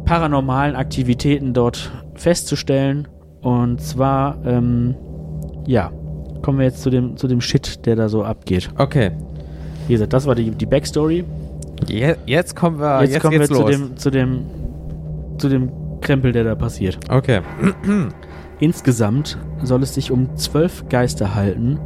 paranormalen 0.03 0.75
Aktivitäten 0.75 1.53
dort 1.53 1.93
festzustellen. 2.15 3.07
Und 3.39 3.79
zwar, 3.79 4.45
ähm, 4.45 4.93
ja, 5.65 5.93
kommen 6.41 6.59
wir 6.59 6.65
jetzt 6.65 6.81
zu 6.81 6.89
dem, 6.89 7.15
zu 7.15 7.29
dem 7.29 7.39
Shit, 7.39 7.85
der 7.85 7.95
da 7.95 8.09
so 8.09 8.25
abgeht. 8.25 8.69
Okay. 8.77 9.11
Wie 9.87 9.93
gesagt, 9.93 10.11
das 10.11 10.25
war 10.27 10.35
die, 10.35 10.51
die 10.51 10.65
Backstory. 10.65 11.23
Je, 11.87 12.15
jetzt 12.25 12.53
kommen 12.53 12.81
wir, 12.81 12.99
jetzt, 12.99 13.13
jetzt, 13.13 13.21
kommen 13.21 13.39
wir 13.39 13.47
zu 13.47 13.53
los. 13.53 13.71
dem, 13.71 13.95
zu 13.95 14.09
dem, 14.09 14.45
zu 15.37 15.47
dem 15.47 15.86
Krempel, 16.07 16.31
der 16.31 16.43
da 16.45 16.55
passiert. 16.55 16.97
okay. 17.11 17.41
Insgesamt 18.59 19.37
soll 19.61 19.83
es 19.83 19.93
sich 19.93 20.09
um 20.11 20.35
zwölf 20.35 20.87
Geister 20.89 21.35
halten, 21.35 21.79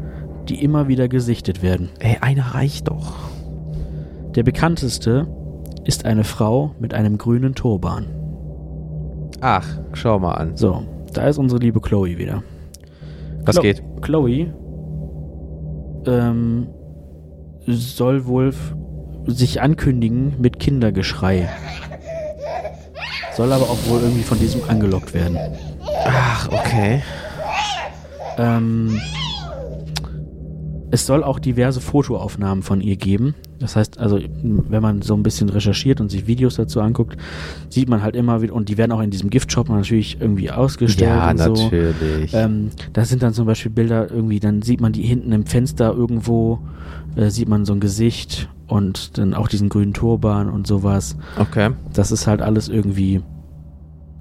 die 0.47 0.63
immer 0.63 0.87
wieder 0.87 1.07
gesichtet 1.09 1.61
werden. 1.63 1.89
Ey, 1.99 2.17
einer 2.21 2.53
reicht 2.55 2.87
doch. 2.87 3.15
Der 4.35 4.43
bekannteste 4.43 5.27
ist 5.83 6.05
eine 6.05 6.23
Frau 6.23 6.73
mit 6.79 6.93
einem 6.93 7.17
grünen 7.17 7.55
Turban. 7.55 8.05
Ach, 9.41 9.67
schau 9.93 10.19
mal 10.19 10.33
an. 10.35 10.55
So, 10.55 10.83
da 11.13 11.27
ist 11.27 11.37
unsere 11.39 11.59
liebe 11.59 11.81
Chloe 11.81 12.17
wieder. 12.17 12.43
Was 13.43 13.57
Chlo- 13.57 13.61
geht? 13.63 13.83
Chloe 14.01 14.53
ähm, 16.07 16.67
soll 17.65 18.25
wohl 18.27 18.53
sich 19.27 19.61
ankündigen 19.61 20.35
mit 20.39 20.59
Kindergeschrei. 20.59 21.49
Soll 23.35 23.51
aber 23.53 23.63
auch 23.63 23.77
wohl 23.87 24.01
irgendwie 24.01 24.23
von 24.23 24.39
diesem 24.39 24.61
angelockt 24.67 25.13
werden. 25.13 25.37
Ach, 26.05 26.49
okay. 26.51 27.01
Ähm, 28.37 28.99
es 30.93 31.05
soll 31.05 31.23
auch 31.23 31.39
diverse 31.39 31.79
Fotoaufnahmen 31.79 32.63
von 32.63 32.81
ihr 32.81 32.97
geben. 32.97 33.33
Das 33.59 33.75
heißt, 33.75 33.97
also, 33.99 34.19
wenn 34.43 34.81
man 34.81 35.01
so 35.01 35.13
ein 35.13 35.23
bisschen 35.23 35.47
recherchiert 35.49 36.01
und 36.01 36.09
sich 36.09 36.27
Videos 36.27 36.55
dazu 36.55 36.81
anguckt, 36.81 37.15
sieht 37.69 37.87
man 37.87 38.01
halt 38.01 38.15
immer 38.15 38.41
wieder, 38.41 38.53
und 38.53 38.67
die 38.67 38.77
werden 38.77 38.91
auch 38.91 39.01
in 39.01 39.11
diesem 39.11 39.29
Giftshop 39.29 39.69
natürlich 39.69 40.19
irgendwie 40.19 40.51
ausgestellt 40.51 41.11
Ja, 41.11 41.29
und 41.31 41.37
so. 41.37 41.63
natürlich. 41.63 42.33
Ähm, 42.33 42.71
das 42.91 43.09
sind 43.09 43.23
dann 43.23 43.33
zum 43.33 43.45
Beispiel 43.45 43.71
Bilder 43.71 44.09
irgendwie, 44.11 44.39
dann 44.39 44.61
sieht 44.63 44.81
man 44.81 44.91
die 44.91 45.03
hinten 45.03 45.31
im 45.31 45.45
Fenster 45.45 45.93
irgendwo, 45.93 46.59
äh, 47.15 47.29
sieht 47.29 47.47
man 47.47 47.63
so 47.65 47.73
ein 47.73 47.79
Gesicht 47.79 48.49
und 48.71 49.17
dann 49.17 49.33
auch 49.33 49.47
diesen 49.49 49.69
grünen 49.69 49.93
Turban 49.93 50.49
und 50.49 50.65
sowas. 50.65 51.15
okay. 51.37 51.71
Das 51.93 52.11
ist 52.11 52.25
halt 52.27 52.41
alles 52.41 52.69
irgendwie. 52.69 53.21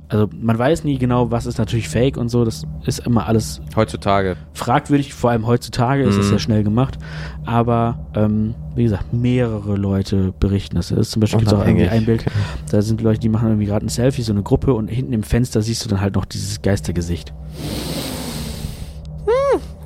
Also 0.09 0.29
man 0.33 0.59
weiß 0.59 0.83
nie 0.83 0.99
genau, 0.99 1.31
was 1.31 1.47
ist 1.47 1.59
natürlich 1.59 1.89
fake 1.89 2.17
und 2.17 2.31
so. 2.31 2.45
Das 2.45 2.65
ist 2.85 2.99
immer 3.07 3.27
alles 3.29 3.61
Heutzutage. 3.77 4.37
fragwürdig, 4.55 5.15
vor 5.15 5.31
allem 5.31 5.47
heutzutage 5.47 6.03
ist 6.03 6.17
es 6.17 6.27
Mhm. 6.27 6.33
ja 6.33 6.39
schnell 6.41 6.65
gemacht. 6.65 6.99
Aber 7.47 8.07
ähm, 8.17 8.57
wie 8.75 8.83
gesagt, 8.83 9.13
mehrere 9.13 9.77
Leute 9.77 10.35
berichten 10.41 10.75
das. 10.75 10.91
Es 10.91 10.99
ist 10.99 11.11
zum 11.13 11.21
Beispiel 11.21 11.39
gibt's 11.39 11.55
auch 11.55 11.65
irgendwie 11.65 11.87
ein 11.89 12.05
Bild, 12.07 12.23
Okay. 12.23 12.31
da 12.73 12.83
sind 12.83 13.01
Leute, 13.03 13.21
die 13.21 13.29
machen 13.29 13.51
irgendwie 13.51 13.67
gerade 13.67 13.87
ein 13.87 13.89
Selfie, 13.89 14.23
so 14.23 14.33
eine 14.33 14.43
Gruppe 14.43 14.75
und 14.75 14.89
hinten 14.89 15.13
im 15.13 15.23
Fenster 15.23 15.63
siehst 15.63 15.85
du 15.85 15.89
dann 15.89 16.01
halt 16.01 16.17
noch 16.17 16.25
dieses 16.25 16.61
Geistergesicht. 16.61 17.33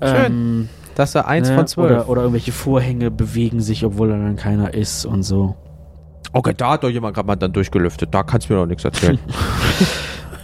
schön. 0.03 0.25
Ähm, 0.27 0.69
Das 0.95 1.15
war 1.15 1.27
eins 1.27 1.49
ne, 1.49 1.57
von 1.57 1.67
zwölf. 1.67 1.91
Oder, 1.91 2.09
oder 2.09 2.21
irgendwelche 2.23 2.53
Vorhänge 2.53 3.11
bewegen 3.11 3.61
sich, 3.61 3.85
obwohl 3.85 4.09
da 4.09 4.15
dann 4.17 4.37
keiner 4.37 4.75
ist 4.75 5.05
und 5.05 5.23
so. 5.23 5.57
okay, 6.33 6.55
da 6.57 6.71
hat 6.73 6.85
doch 6.85 6.89
jemand 6.91 7.15
gerade 7.15 7.27
mal 7.27 7.37
dann 7.37 7.53
durchgelüftet. 7.53 8.15
Da 8.15 8.23
kannst 8.23 8.49
du 8.49 8.53
mir 8.55 8.61
doch 8.61 8.67
nichts 8.67 8.85
erzählen. 8.85 9.19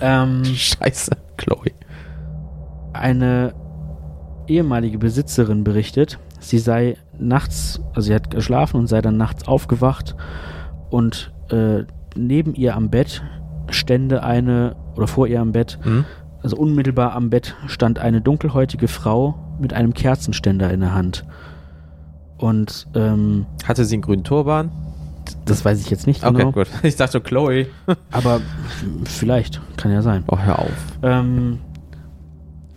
Ähm, 0.02 0.42
Scheiße, 0.54 1.10
Chloe. 1.36 1.72
eine 2.94 3.52
ehemalige 4.46 4.96
Besitzerin 4.98 5.62
berichtet, 5.62 6.18
sie 6.38 6.58
sei 6.58 6.96
nachts, 7.18 7.80
also 7.94 8.06
sie 8.06 8.14
hat 8.14 8.30
geschlafen 8.30 8.78
und 8.78 8.86
sei 8.86 9.02
dann 9.02 9.18
nachts 9.18 9.46
aufgewacht 9.46 10.16
und 10.88 11.32
äh, 11.50 11.84
neben 12.16 12.54
ihr 12.54 12.76
am 12.76 12.88
Bett 12.88 13.22
stände 13.68 14.22
eine, 14.22 14.74
oder 14.96 15.06
vor 15.06 15.26
ihr 15.26 15.40
am 15.42 15.52
Bett, 15.52 15.78
Hm? 15.82 16.06
also 16.42 16.56
unmittelbar 16.56 17.12
am 17.12 17.28
Bett 17.28 17.54
stand 17.66 17.98
eine 17.98 18.22
dunkelhäutige 18.22 18.88
Frau 18.88 19.34
mit 19.60 19.72
einem 19.72 19.94
Kerzenständer 19.94 20.72
in 20.72 20.80
der 20.80 20.94
Hand. 20.94 21.24
Und 22.38 22.86
ähm, 22.94 23.46
Hatte 23.64 23.84
sie 23.84 23.96
einen 23.96 24.02
grünen 24.02 24.24
Turban? 24.24 24.70
das 25.44 25.64
weiß 25.64 25.80
ich 25.80 25.90
jetzt 25.90 26.06
nicht 26.06 26.24
Okay, 26.24 26.38
genau, 26.38 26.52
gut. 26.52 26.68
Ich 26.82 26.96
dachte 26.96 27.20
Chloe. 27.20 27.66
aber 28.10 28.40
vielleicht, 29.04 29.60
kann 29.76 29.92
ja 29.92 30.02
sein. 30.02 30.24
Oh, 30.28 30.38
hör 30.38 30.58
auf. 30.58 30.98
Ähm, 31.02 31.58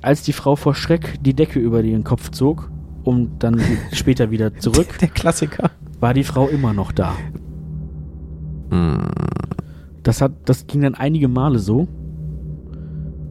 als 0.02 0.24
die 0.24 0.34
Frau 0.34 0.56
vor 0.56 0.76
Schreck 0.76 1.18
die 1.24 1.34
Decke 1.34 1.60
über 1.60 1.82
ihren 1.82 2.04
Kopf 2.04 2.30
zog, 2.32 2.70
um 3.04 3.40
dann 3.40 3.60
später 3.94 4.32
wieder 4.32 4.56
zurück, 4.58 5.00
Der 5.00 5.08
Klassiker. 5.08 5.72
war 6.00 6.14
die 6.14 6.24
Frau 6.24 6.48
immer 6.48 6.74
noch 6.74 6.92
da. 6.92 7.16
Hm. 8.70 9.08
Das 10.04 10.22
hat, 10.22 10.34
das 10.46 10.68
ging 10.68 10.82
dann 10.82 10.96
einige 10.96 11.28
Male 11.30 11.60
so, 11.60 11.88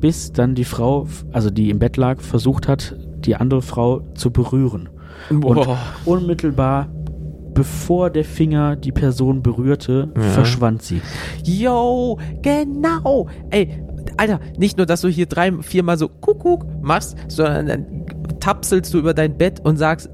bis 0.00 0.32
dann 0.32 0.54
die 0.54 0.64
Frau, 0.64 1.06
also 1.32 1.50
die 1.50 1.70
im 1.70 1.78
Bett 1.78 1.96
lag, 1.96 2.20
versucht 2.20 2.66
hat, 2.66 2.96
die 3.26 3.36
andere 3.36 3.62
Frau 3.62 4.00
zu 4.14 4.30
berühren. 4.30 4.88
Boah. 5.30 5.78
Unmittelbar, 6.04 6.88
bevor 7.54 8.10
der 8.10 8.24
Finger 8.24 8.76
die 8.76 8.92
Person 8.92 9.42
berührte, 9.42 10.10
Ja. 10.16 10.22
verschwand 10.22 10.82
sie. 10.82 11.00
Yo, 11.44 12.18
genau. 12.42 13.28
Ey, 13.50 13.82
Alter, 14.16 14.40
nicht 14.58 14.76
nur, 14.76 14.86
dass 14.86 15.00
du 15.02 15.08
hier 15.08 15.26
drei, 15.26 15.52
viermal 15.62 15.96
so 15.98 16.08
Kuckuck 16.08 16.66
machst, 16.82 17.16
sondern 17.28 17.66
dann 17.66 17.86
tapselst 18.40 18.92
du 18.92 18.98
über 18.98 19.14
dein 19.14 19.36
Bett 19.38 19.60
und 19.64 19.76
sagst, 19.76 20.10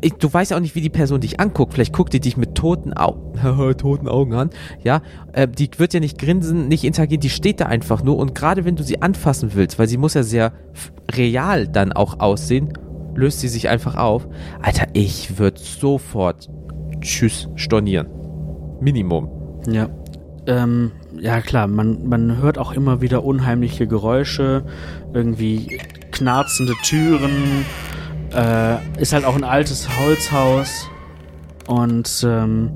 ich- 0.00 0.14
du 0.14 0.32
weißt 0.32 0.50
ja 0.52 0.56
auch 0.56 0.60
nicht, 0.60 0.74
wie 0.74 0.80
die 0.80 0.90
Person 0.90 1.20
dich 1.20 1.40
anguckt. 1.40 1.74
Vielleicht 1.74 1.92
guckt 1.92 2.12
die 2.12 2.20
dich 2.20 2.36
mit 2.36 2.54
toten 2.54 2.92
Augen, 2.92 3.32
toten 3.76 4.08
Augen 4.08 4.34
an. 4.34 4.50
Ja, 4.82 5.02
äh, 5.32 5.48
die 5.48 5.68
wird 5.78 5.94
ja 5.94 6.00
nicht 6.00 6.18
grinsen, 6.18 6.68
nicht 6.68 6.84
interagieren, 6.84 7.20
die 7.20 7.30
steht 7.30 7.60
da 7.60 7.66
einfach 7.66 8.02
nur. 8.02 8.16
Und 8.16 8.34
gerade 8.34 8.64
wenn 8.64 8.76
du 8.76 8.82
sie 8.82 9.02
anfassen 9.02 9.50
willst, 9.54 9.78
weil 9.78 9.88
sie 9.88 9.96
muss 9.96 10.14
ja 10.14 10.22
sehr 10.22 10.52
real 11.12 11.66
dann 11.68 11.92
auch 11.92 12.20
aussehen, 12.20 12.72
löst 13.14 13.40
sie 13.40 13.48
sich 13.48 13.68
einfach 13.68 13.96
auf. 13.96 14.26
Alter, 14.62 14.86
ich 14.92 15.38
würde 15.38 15.60
sofort 15.60 16.48
Tschüss 17.00 17.48
stornieren. 17.56 18.06
Minimum. 18.80 19.28
Ja. 19.68 19.88
Ähm, 20.46 20.92
ja 21.18 21.40
klar, 21.40 21.66
man, 21.68 22.06
man 22.06 22.36
hört 22.42 22.58
auch 22.58 22.72
immer 22.72 23.00
wieder 23.00 23.24
unheimliche 23.24 23.86
Geräusche, 23.86 24.64
irgendwie 25.14 25.80
knarzende 26.10 26.74
Türen, 26.82 27.64
äh, 28.34 29.00
ist 29.00 29.12
halt 29.12 29.24
auch 29.24 29.36
ein 29.36 29.44
altes 29.44 29.88
Holzhaus 29.98 30.88
und 31.66 32.26
ähm, 32.26 32.70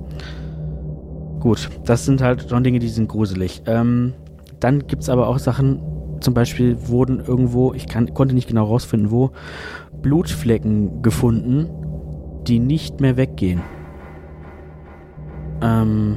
gut, 1.40 1.68
das 1.85 2.05
sind 2.05 2.22
halt 2.22 2.48
schon 2.48 2.64
Dinge, 2.64 2.78
die 2.78 2.89
sind 2.89 3.09
gruselig. 3.09 3.62
Ähm, 3.66 4.14
dann 4.60 4.86
gibt's 4.86 5.09
aber 5.09 5.28
auch 5.28 5.39
Sachen, 5.39 5.80
zum 6.20 6.35
Beispiel 6.35 6.76
wurden 6.89 7.20
irgendwo, 7.20 7.74
ich 7.74 7.86
kann, 7.86 8.12
konnte 8.14 8.35
nicht 8.35 8.48
genau 8.48 8.64
rausfinden, 8.64 9.10
wo, 9.10 9.30
Blutflecken 10.02 11.02
gefunden, 11.02 11.68
die 12.47 12.59
nicht 12.59 13.01
mehr 13.01 13.16
weggehen. 13.16 13.62
Ähm, 15.60 16.16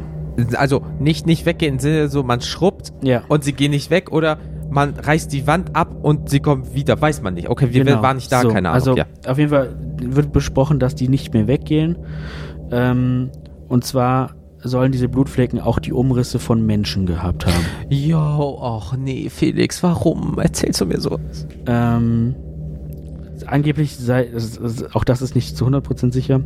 Also 0.55 0.83
nicht, 0.99 1.25
nicht 1.25 1.45
weggehen 1.45 1.79
so, 2.09 2.23
man 2.23 2.41
schrubbt 2.41 2.93
ja. 3.03 3.23
und 3.27 3.43
sie 3.43 3.53
gehen 3.53 3.71
nicht 3.71 3.89
weg 3.89 4.11
oder 4.11 4.37
man 4.71 4.93
reißt 4.95 5.31
die 5.33 5.45
Wand 5.47 5.75
ab 5.75 5.95
und 6.01 6.29
sie 6.29 6.39
kommen 6.39 6.73
wieder. 6.73 6.99
Weiß 6.99 7.21
man 7.21 7.33
nicht. 7.35 7.49
Okay, 7.49 7.67
wir 7.71 7.83
Genau. 7.83 8.01
waren 8.01 8.15
nicht 8.17 8.31
da, 8.31 8.41
So, 8.41 8.49
keine 8.49 8.69
Ahnung. 8.69 8.73
Also 8.73 8.95
ja. 8.97 9.05
auf 9.27 9.37
jeden 9.37 9.49
Fall 9.49 9.75
wird 10.01 10.31
besprochen, 10.33 10.79
dass 10.79 10.95
die 10.95 11.07
nicht 11.07 11.33
mehr 11.33 11.47
weggehen. 11.47 11.97
Ähm, 12.71 13.29
und 13.67 13.83
zwar 13.83 14.31
sollen 14.63 14.91
diese 14.91 15.09
Blutflecken 15.09 15.59
auch 15.59 15.79
die 15.79 15.91
Umrisse 15.91 16.37
von 16.39 16.65
Menschen 16.65 17.05
gehabt 17.05 17.45
haben. 17.47 17.65
Jo, 17.89 18.59
ach 18.61 18.95
nee, 18.95 19.29
Felix, 19.29 19.81
warum 19.83 20.37
erzählst 20.39 20.81
du 20.81 20.85
mir 20.85 20.99
so? 20.99 21.19
Ähm, 21.65 22.35
angeblich 23.47 23.97
sei, 23.97 24.29
auch 24.93 25.03
das 25.03 25.21
ist 25.21 25.35
nicht 25.35 25.55
zu 25.55 25.65
100% 25.65 26.11
sicher, 26.11 26.41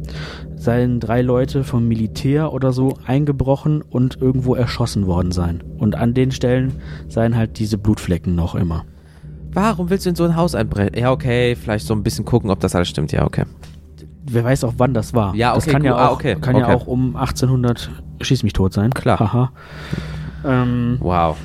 seien 0.56 1.00
drei 1.00 1.22
Leute 1.22 1.64
vom 1.64 1.88
Militär 1.88 2.54
oder 2.54 2.74
so 2.74 2.98
eingebrochen 3.06 3.82
und 3.82 4.22
irgendwo 4.22 4.56
erschossen 4.56 5.08
worden 5.08 5.32
sein. 5.32 5.64
Und 5.78 5.96
an 5.96 6.14
den 6.14 6.32
Stellen 6.32 6.74
seien 7.08 7.36
halt 7.36 7.60
diese 7.60 7.78
Blutflecken 7.78 8.36
noch 8.36 8.56
immer. 8.56 8.86
Warum 9.52 9.90
willst 9.90 10.06
du 10.06 10.10
in 10.10 10.16
so 10.16 10.26
ein 10.26 10.36
Haus 10.36 10.54
einbrechen? 10.54 10.98
Ja, 10.98 11.12
okay, 11.12 11.56
vielleicht 11.56 11.88
so 11.88 11.94
ein 11.94 12.04
bisschen 12.04 12.26
gucken, 12.26 12.50
ob 12.50 12.60
das 12.60 12.76
alles 12.76 12.90
stimmt. 12.90 13.12
Ja, 13.12 13.26
okay. 13.26 13.46
Wer 14.28 14.44
weiß 14.44 14.64
auch, 14.64 14.74
wann 14.78 14.94
das 14.94 15.14
war. 15.14 15.34
Ja, 15.36 15.54
das 15.54 15.64
okay, 15.64 15.72
kann 15.72 15.84
ja 15.84 15.94
cool. 15.94 16.00
Ah, 16.00 16.08
auch, 16.08 16.14
okay, 16.14 16.36
kann 16.42 16.58
ja 16.58 16.66
okay. 16.66 16.74
auch 16.76 16.88
um 16.88 17.16
1800 17.16 17.90
Schieß 18.22 18.44
mich 18.44 18.54
tot 18.54 18.74
sein. 18.74 18.92
Klar. 18.92 19.20
Haha. 19.20 19.52
Ähm, 20.46 20.98
Wow. 21.00 21.38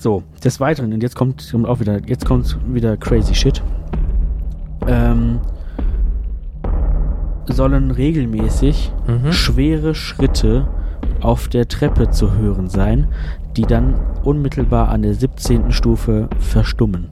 So, 0.00 0.22
des 0.42 0.60
Weiteren, 0.60 0.92
und 0.94 1.02
jetzt 1.02 1.14
kommt, 1.14 1.46
kommt 1.50 1.66
auch 1.68 1.78
wieder, 1.78 2.00
jetzt 2.06 2.24
kommt 2.24 2.56
wieder 2.66 2.96
crazy 2.96 3.34
shit. 3.34 3.62
Ähm, 4.88 5.40
sollen 7.46 7.90
regelmäßig 7.90 8.92
Mhm. 9.06 9.32
schwere 9.32 9.94
Schritte 9.94 10.66
auf 11.20 11.48
der 11.48 11.68
Treppe 11.68 12.10
zu 12.10 12.32
hören 12.34 12.68
sein, 12.70 13.08
die 13.56 13.62
dann 13.66 13.94
unmittelbar 14.24 14.88
an 14.88 15.02
der 15.02 15.14
17. 15.14 15.70
Stufe 15.72 16.28
verstummen. 16.38 17.08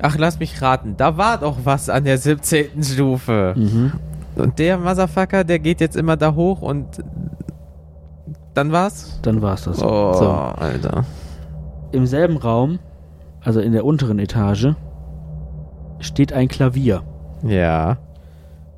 Ach, 0.00 0.16
lass 0.18 0.40
mich 0.40 0.60
raten. 0.62 0.94
Da 0.96 1.16
war 1.16 1.38
doch 1.38 1.58
was 1.64 1.88
an 1.88 2.04
der 2.04 2.18
17. 2.18 2.82
Stufe. 2.82 3.54
Mhm. 3.56 3.92
Und 4.36 4.58
der 4.58 4.78
Motherfucker, 4.78 5.44
der 5.44 5.58
geht 5.58 5.80
jetzt 5.80 5.96
immer 5.96 6.16
da 6.16 6.34
hoch 6.34 6.62
und 6.62 6.86
dann 8.54 8.72
war's? 8.72 9.18
Dann 9.22 9.42
war's 9.42 9.64
das. 9.64 9.80
Oh, 9.82 10.12
So. 10.14 10.26
Alter. 10.30 11.04
Im 11.92 12.06
selben 12.06 12.36
Raum, 12.36 12.78
also 13.42 13.60
in 13.60 13.72
der 13.72 13.84
unteren 13.84 14.18
Etage, 14.18 14.68
steht 16.00 16.32
ein 16.32 16.48
Klavier, 16.48 17.02
Ja. 17.42 17.98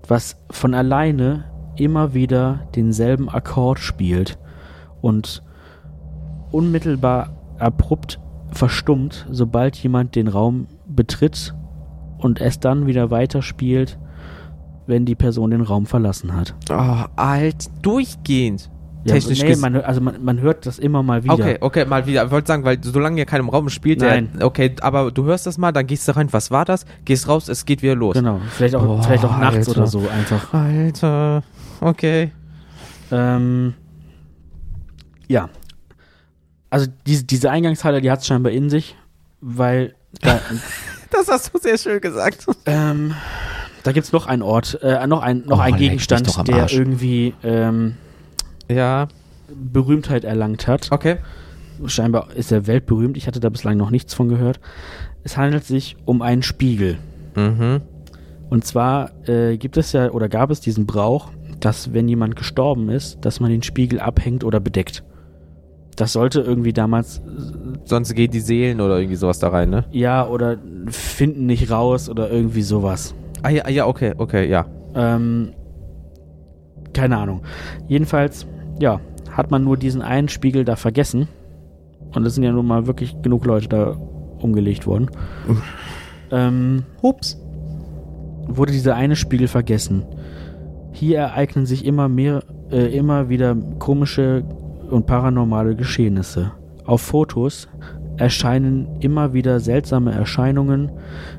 was 0.07 0.37
von 0.51 0.75
alleine 0.75 1.45
immer 1.77 2.15
wieder 2.15 2.61
denselben 2.75 3.29
Akkord 3.29 3.79
spielt 3.79 4.39
und 5.01 5.43
unmittelbar 6.51 7.31
abrupt 7.59 8.21
verstummt, 8.53 9.27
sobald 9.31 9.77
jemand 9.77 10.15
den 10.17 10.29
Raum 10.29 10.67
betritt 10.87 11.55
und 12.19 12.41
es 12.41 12.59
dann 12.61 12.87
wieder 12.87 13.11
weiterspielt, 13.11 13.99
wenn 14.87 15.05
die 15.05 15.15
Person 15.15 15.51
den 15.53 15.61
Raum 15.61 15.87
verlassen 15.87 16.35
hat. 16.35 16.55
Oh, 16.71 17.05
alt. 17.17 17.67
Durchgehend. 17.83 18.71
Ja, 19.05 19.15
Technisch 19.15 19.43
nee, 19.43 19.53
ges- 19.53 19.61
man, 19.61 19.77
also 19.77 20.01
man, 20.03 20.23
man 20.23 20.41
hört 20.41 20.67
das 20.67 20.79
immer 20.79 21.03
mal 21.03 21.25
wieder. 21.25 21.33
Okay, 21.33 21.57
okay, 21.61 21.85
mal 21.87 22.07
wieder. 22.07 22.25
Ich 22.27 22.31
wollte 22.31 22.49
sagen, 22.49 22.65
weil 22.65 22.79
solange 22.85 23.19
ja 23.19 23.25
keiner 23.25 23.45
im 23.45 23.49
Raum 23.49 23.71
spielt, 23.71 24.01
Nein. 24.01 24.31
Der, 24.39 24.47
okay, 24.47 24.75
aber 24.83 25.11
du 25.11 25.25
hörst 25.25 25.47
das 25.47 25.57
mal, 25.57 25.73
dann 25.73 25.87
gehst 25.87 26.07
du 26.07 26.15
rein, 26.15 26.29
was 26.33 26.51
war 26.51 26.67
das? 26.67 26.85
Gehst 27.07 27.27
raus, 27.27 27.49
es 27.49 27.65
geht 27.65 27.83
wieder 27.83 27.95
los. 27.95 28.13
Genau, 28.15 28.41
vielleicht 28.51 28.75
auch, 28.75 28.85
Boah, 28.85 29.03
vielleicht 29.03 29.25
auch 29.25 29.39
nachts 29.39 29.69
Alter. 29.69 29.71
oder 29.81 29.87
so 29.87 30.07
einfach. 30.09 30.53
Alter. 30.53 31.43
Okay. 31.81 32.31
Ähm, 33.11 33.73
ja. 35.29 35.49
Also 36.69 36.87
diese, 37.07 37.25
diese 37.25 37.51
Eingangshalle, 37.51 38.01
die 38.03 38.11
hat 38.11 38.21
es 38.21 38.27
scheinbar 38.27 38.53
in 38.53 38.69
sich, 38.71 38.97
weil 39.41 39.95
da, 40.21 40.41
Das 41.11 41.27
hast 41.29 41.53
du 41.55 41.59
sehr 41.59 41.79
schön 41.79 42.01
gesagt. 42.01 42.47
ähm, 42.67 43.15
da 43.83 43.93
gibt 43.93 44.07
es 44.07 44.13
noch 44.13 44.27
einen 44.27 44.43
Ort, 44.43 44.79
äh, 44.83 45.07
noch 45.07 45.23
ein, 45.23 45.43
noch 45.47 45.59
Oh, 45.59 45.63
einen 45.63 45.79
Gegenstand, 45.79 46.47
der 46.47 46.71
irgendwie 46.71 47.35
ähm, 47.43 47.97
Ja, 48.71 49.09
Berühmtheit 49.49 50.25
erlangt 50.25 50.67
hat. 50.67 50.89
okay. 50.91 51.17
Scheinbar 51.87 52.29
ist 52.35 52.53
er 52.53 52.67
weltberühmt, 52.67 53.17
ich 53.17 53.27
hatte 53.27 53.41
da 53.41 53.49
bislang 53.49 53.79
noch 53.79 53.91
nichts 53.91 54.13
von 54.13 54.29
gehört. 54.29 54.61
Es 55.25 55.37
handelt 55.37 55.65
sich 55.65 55.97
um 56.05 56.21
einen 56.21 56.43
Spiegel. 56.43 56.99
Mhm. 57.35 57.81
Und 58.51 58.65
zwar 58.65 59.11
äh, 59.29 59.57
gibt 59.57 59.77
es 59.77 59.93
ja 59.93 60.11
oder 60.11 60.29
gab 60.29 60.51
es 60.51 60.61
diesen 60.61 60.85
Brauch, 60.85 61.31
dass 61.59 61.95
wenn 61.95 62.09
jemand 62.09 62.37
gestorben 62.37 62.91
ist, 62.91 63.25
dass 63.25 63.41
man 63.41 63.51
den 63.51 63.63
Spiegel 63.63 64.01
abhängt 64.01 64.45
oder 64.45 64.61
bedeckt. 64.61 65.05
Das 65.97 66.13
sollte 66.13 66.41
irgendwie 66.41 66.73
damals 66.73 67.23
Sonst 67.85 68.15
gehen 68.15 68.31
die 68.31 68.41
Seelen 68.41 68.81
oder 68.81 68.99
irgendwie 68.99 69.17
sowas 69.17 69.39
da 69.39 69.49
rein, 69.49 69.71
ne? 69.71 69.85
ja 69.91 70.27
oder 70.27 70.59
finden 70.87 71.47
nicht 71.47 71.71
raus 71.71 72.09
oder 72.09 72.31
irgendwie 72.31 72.63
sowas. 72.63 73.15
Ah 73.43 73.51
ja, 73.51 73.69
ja, 73.69 73.87
okay, 73.87 74.15
okay, 74.17 74.49
ja. 74.49 74.67
Ähm, 74.95 75.53
keine 76.93 77.19
Ahnung. 77.19 77.43
Jedenfalls, 77.89 78.47
ja, 78.81 79.01
hat 79.31 79.51
man 79.51 79.65
nur 79.65 79.77
diesen 79.77 80.03
einen 80.03 80.29
Spiegel 80.29 80.65
da 80.65 80.77
vergessen. 80.77 81.29
Und 82.15 82.27
es 82.27 82.35
sind 82.35 82.45
ja 82.45 82.53
nun 82.53 82.67
mal 82.67 82.87
wirklich 82.87 83.21
genug 83.23 83.45
Leute 83.45 83.69
da 83.69 83.97
umgelegt 84.41 84.87
worden. 84.87 85.11
ähm, 86.31 86.85
Hups. 87.03 87.41
wurde 88.49 88.73
dieser 88.73 88.97
eine 88.97 89.17
Spiegel 89.17 89.47
vergessen. 89.49 90.05
Hier 90.93 91.19
ereignen 91.19 91.67
sich 91.67 91.85
immer 91.85 92.09
mehr, 92.09 92.43
äh, 92.71 92.97
immer 92.97 93.29
wieder 93.29 93.55
komische 93.79 94.43
und 94.91 95.07
paranormale 95.07 95.77
Geschehnisse. 95.77 96.53
Auf 96.85 97.03
Fotos 97.03 97.69
erscheinen 98.17 98.89
immer 99.01 99.33
wieder 99.33 99.61
seltsame 99.61 100.13
Erscheinungen, 100.13 100.91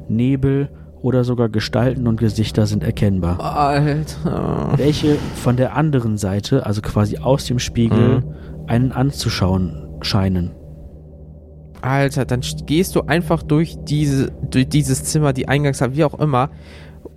Nebel 0.08 0.70
oder 1.02 1.24
sogar 1.24 1.50
Gestalten 1.50 2.08
und 2.08 2.20
Gesichter 2.20 2.66
sind 2.66 2.84
erkennbar. 2.84 3.40
Alter. 3.40 4.74
Welche 4.78 5.16
von 5.36 5.58
der 5.58 5.76
anderen 5.76 6.18
Seite, 6.18 6.66
also 6.66 6.82
quasi 6.82 7.18
aus 7.18 7.46
dem 7.46 7.60
Spiegel, 7.60 8.20
Mhm. 8.20 8.24
einen 8.68 8.92
anzuschauen 8.92 9.88
scheinen. 10.02 10.52
Alter, 11.82 12.26
dann 12.26 12.42
st- 12.42 12.66
gehst 12.66 12.96
du 12.96 13.02
einfach 13.02 13.42
durch 13.42 13.76
diese, 13.86 14.32
durch 14.52 14.70
dieses 14.70 15.04
Zimmer, 15.04 15.34
die 15.34 15.48
Eingangshalle, 15.48 15.96
wie 15.96 16.04
auch 16.04 16.20
immer, 16.20 16.50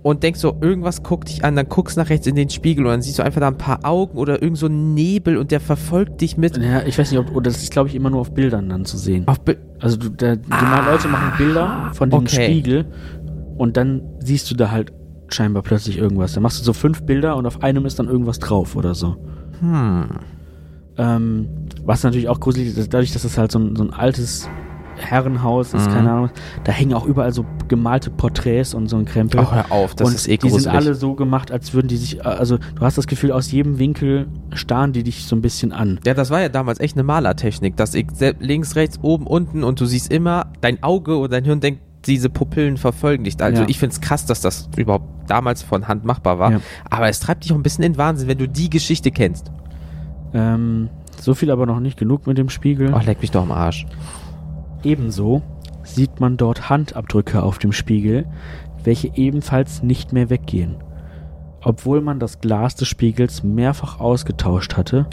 und 0.01 0.23
denkst 0.23 0.39
so, 0.39 0.57
irgendwas 0.61 1.03
guckt 1.03 1.29
dich 1.29 1.43
an, 1.45 1.55
dann 1.55 1.67
guckst 1.69 1.97
nach 1.97 2.09
rechts 2.09 2.25
in 2.25 2.35
den 2.35 2.49
Spiegel 2.49 2.85
und 2.85 2.91
dann 2.91 3.01
siehst 3.03 3.19
du 3.19 3.23
einfach 3.23 3.41
da 3.41 3.47
ein 3.47 3.57
paar 3.57 3.79
Augen 3.83 4.17
oder 4.17 4.41
irgend 4.41 4.57
so 4.57 4.65
einen 4.65 4.95
Nebel 4.95 5.37
und 5.37 5.51
der 5.51 5.59
verfolgt 5.59 6.21
dich 6.21 6.37
mit. 6.37 6.57
Ja, 6.57 6.81
ich 6.83 6.97
weiß 6.97 7.11
nicht, 7.11 7.19
ob, 7.19 7.31
oder 7.35 7.43
das 7.51 7.61
ist, 7.61 7.71
glaube 7.71 7.89
ich, 7.89 7.95
immer 7.95 8.09
nur 8.09 8.21
auf 8.21 8.33
Bildern 8.33 8.69
dann 8.69 8.85
zu 8.85 8.97
sehen. 8.97 9.27
Auf 9.27 9.39
Bi- 9.41 9.57
Also 9.79 9.97
du, 9.97 10.09
da, 10.09 10.35
die 10.35 10.49
mal 10.49 10.83
Leute 10.91 11.07
machen 11.07 11.33
Bilder 11.37 11.91
von 11.93 12.09
dem 12.09 12.19
Okay. 12.21 12.45
Spiegel 12.45 12.85
und 13.57 13.77
dann 13.77 14.01
siehst 14.19 14.49
du 14.51 14.55
da 14.55 14.71
halt 14.71 14.91
scheinbar 15.29 15.63
plötzlich 15.63 15.97
irgendwas. 15.97 16.33
Da 16.33 16.39
machst 16.41 16.59
du 16.59 16.63
so 16.63 16.73
fünf 16.73 17.03
Bilder 17.03 17.35
und 17.35 17.45
auf 17.47 17.63
einem 17.63 17.85
ist 17.85 17.97
dann 17.99 18.07
irgendwas 18.07 18.39
drauf 18.39 18.75
oder 18.75 18.93
so. 18.95 19.15
hm. 19.59 20.05
Ähm, 20.97 21.47
was 21.83 22.03
natürlich 22.03 22.29
auch 22.29 22.39
gruselig 22.39 22.77
ist, 22.77 22.93
dadurch, 22.93 23.11
dass 23.11 23.25
es 23.25 23.37
halt 23.37 23.51
so 23.51 23.59
ein, 23.59 23.75
so 23.75 23.83
ein 23.83 23.91
altes 23.91 24.47
Herrenhaus 24.95 25.73
ist, 25.73 25.89
Mhm. 25.89 25.93
keine 25.93 26.11
Ahnung, 26.11 26.29
da 26.63 26.71
hängen 26.71 26.93
auch 26.93 27.05
überall 27.05 27.33
so 27.33 27.45
gemalte 27.67 28.09
Porträts 28.11 28.73
und 28.73 28.87
so 28.87 28.95
ein 28.95 29.03
Krempel. 29.03 29.41
Oh, 29.41 29.51
hör 29.51 29.69
auf, 29.73 29.93
das 29.93 30.07
und 30.07 30.15
ist 30.15 30.29
eh 30.29 30.37
die 30.37 30.47
sind 30.49 30.51
gruselig. 30.63 30.73
alle 30.73 30.95
so 30.95 31.15
gemacht, 31.15 31.51
als 31.51 31.73
würden 31.73 31.89
die 31.89 31.97
sich, 31.97 32.25
also 32.25 32.57
du 32.59 32.79
hast 32.81 32.97
das 32.97 33.07
Gefühl, 33.07 33.33
aus 33.33 33.51
jedem 33.51 33.77
Winkel 33.77 34.27
starren 34.53 34.93
die 34.93 35.03
dich 35.03 35.25
so 35.25 35.35
ein 35.35 35.41
bisschen 35.41 35.73
an. 35.73 35.99
Ja, 36.05 36.13
das 36.13 36.29
war 36.29 36.39
ja 36.39 36.47
damals 36.47 36.79
echt 36.79 36.95
eine 36.95 37.03
Malertechnik, 37.03 37.75
dass 37.75 37.93
ich 37.93 38.07
links, 38.39 38.77
rechts, 38.77 38.97
oben, 39.01 39.27
unten 39.27 39.65
und 39.65 39.81
du 39.81 39.85
siehst 39.85 40.09
immer, 40.13 40.53
dein 40.61 40.81
Auge 40.81 41.17
oder 41.17 41.27
dein 41.29 41.43
Hirn 41.43 41.59
denkt, 41.59 41.81
diese 42.07 42.29
Pupillen 42.29 42.77
verfolgen 42.77 43.23
dich. 43.23 43.41
Also 43.41 43.63
Ja. 43.63 43.67
ich 43.69 43.79
find's 43.79 44.01
krass, 44.01 44.25
dass 44.25 44.41
das 44.41 44.69
überhaupt 44.77 45.07
damals 45.27 45.63
von 45.63 45.87
Hand 45.87 46.05
machbar 46.05 46.39
war. 46.39 46.51
Ja. 46.51 46.59
Aber 46.89 47.09
es 47.09 47.19
treibt 47.19 47.43
dich 47.43 47.51
auch 47.51 47.55
ein 47.57 47.63
bisschen 47.63 47.83
in 47.83 47.97
Wahnsinn, 47.97 48.27
wenn 48.27 48.37
du 48.37 48.47
die 48.47 48.69
Geschichte 48.69 49.11
kennst. 49.11 49.51
Ähm, 50.33 50.89
so 51.19 51.33
viel 51.33 51.49
aber 51.51 51.65
noch 51.65 51.79
nicht 51.79 51.97
genug 51.97 52.27
mit 52.27 52.37
dem 52.37 52.49
Spiegel. 52.49 52.93
Oh, 52.93 52.99
leck 53.03 53.21
mich 53.21 53.31
doch 53.31 53.41
am 53.43 53.51
Arsch. 53.51 53.85
Ebenso 54.83 55.41
sieht 55.83 56.19
man 56.19 56.37
dort 56.37 56.69
Handabdrücke 56.69 57.41
auf 57.41 57.57
dem 57.57 57.71
Spiegel, 57.71 58.25
welche 58.83 59.11
ebenfalls 59.15 59.81
nicht 59.81 60.13
mehr 60.13 60.29
weggehen. 60.29 60.75
Obwohl 61.63 62.01
man 62.01 62.19
das 62.19 62.39
Glas 62.41 62.75
des 62.75 62.87
Spiegels 62.87 63.43
mehrfach 63.43 63.99
ausgetauscht 63.99 64.77
hatte, 64.77 65.07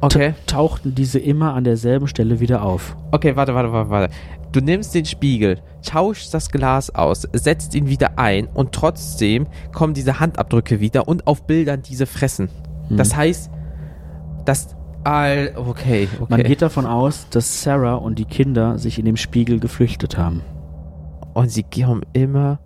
Okay. 0.00 0.34
tauchten 0.46 0.94
diese 0.94 1.18
immer 1.18 1.54
an 1.54 1.64
derselben 1.64 2.06
Stelle 2.06 2.38
wieder 2.38 2.62
auf. 2.62 2.96
Okay, 3.12 3.34
warte, 3.34 3.54
warte, 3.54 3.72
warte, 3.72 3.90
warte. 3.90 4.14
Du 4.56 4.62
nimmst 4.62 4.94
den 4.94 5.04
Spiegel, 5.04 5.58
tauschst 5.84 6.32
das 6.32 6.48
Glas 6.48 6.88
aus, 6.94 7.28
setzt 7.34 7.74
ihn 7.74 7.88
wieder 7.88 8.18
ein 8.18 8.46
und 8.46 8.72
trotzdem 8.72 9.46
kommen 9.70 9.92
diese 9.92 10.18
Handabdrücke 10.18 10.80
wieder 10.80 11.08
und 11.08 11.26
auf 11.26 11.46
Bildern 11.46 11.82
diese 11.82 12.06
Fressen. 12.06 12.48
Hm. 12.88 12.96
Das 12.96 13.14
heißt, 13.14 13.50
dass. 14.46 14.74
All, 15.04 15.52
okay, 15.56 16.08
okay. 16.14 16.26
Man 16.30 16.42
geht 16.42 16.62
davon 16.62 16.86
aus, 16.86 17.26
dass 17.28 17.62
Sarah 17.62 17.96
und 17.96 18.18
die 18.18 18.24
Kinder 18.24 18.78
sich 18.78 18.98
in 18.98 19.04
dem 19.04 19.18
Spiegel 19.18 19.60
geflüchtet 19.60 20.16
haben. 20.16 20.40
und 21.34 21.50
sie 21.50 21.62
kommen 21.62 22.00
immer. 22.14 22.58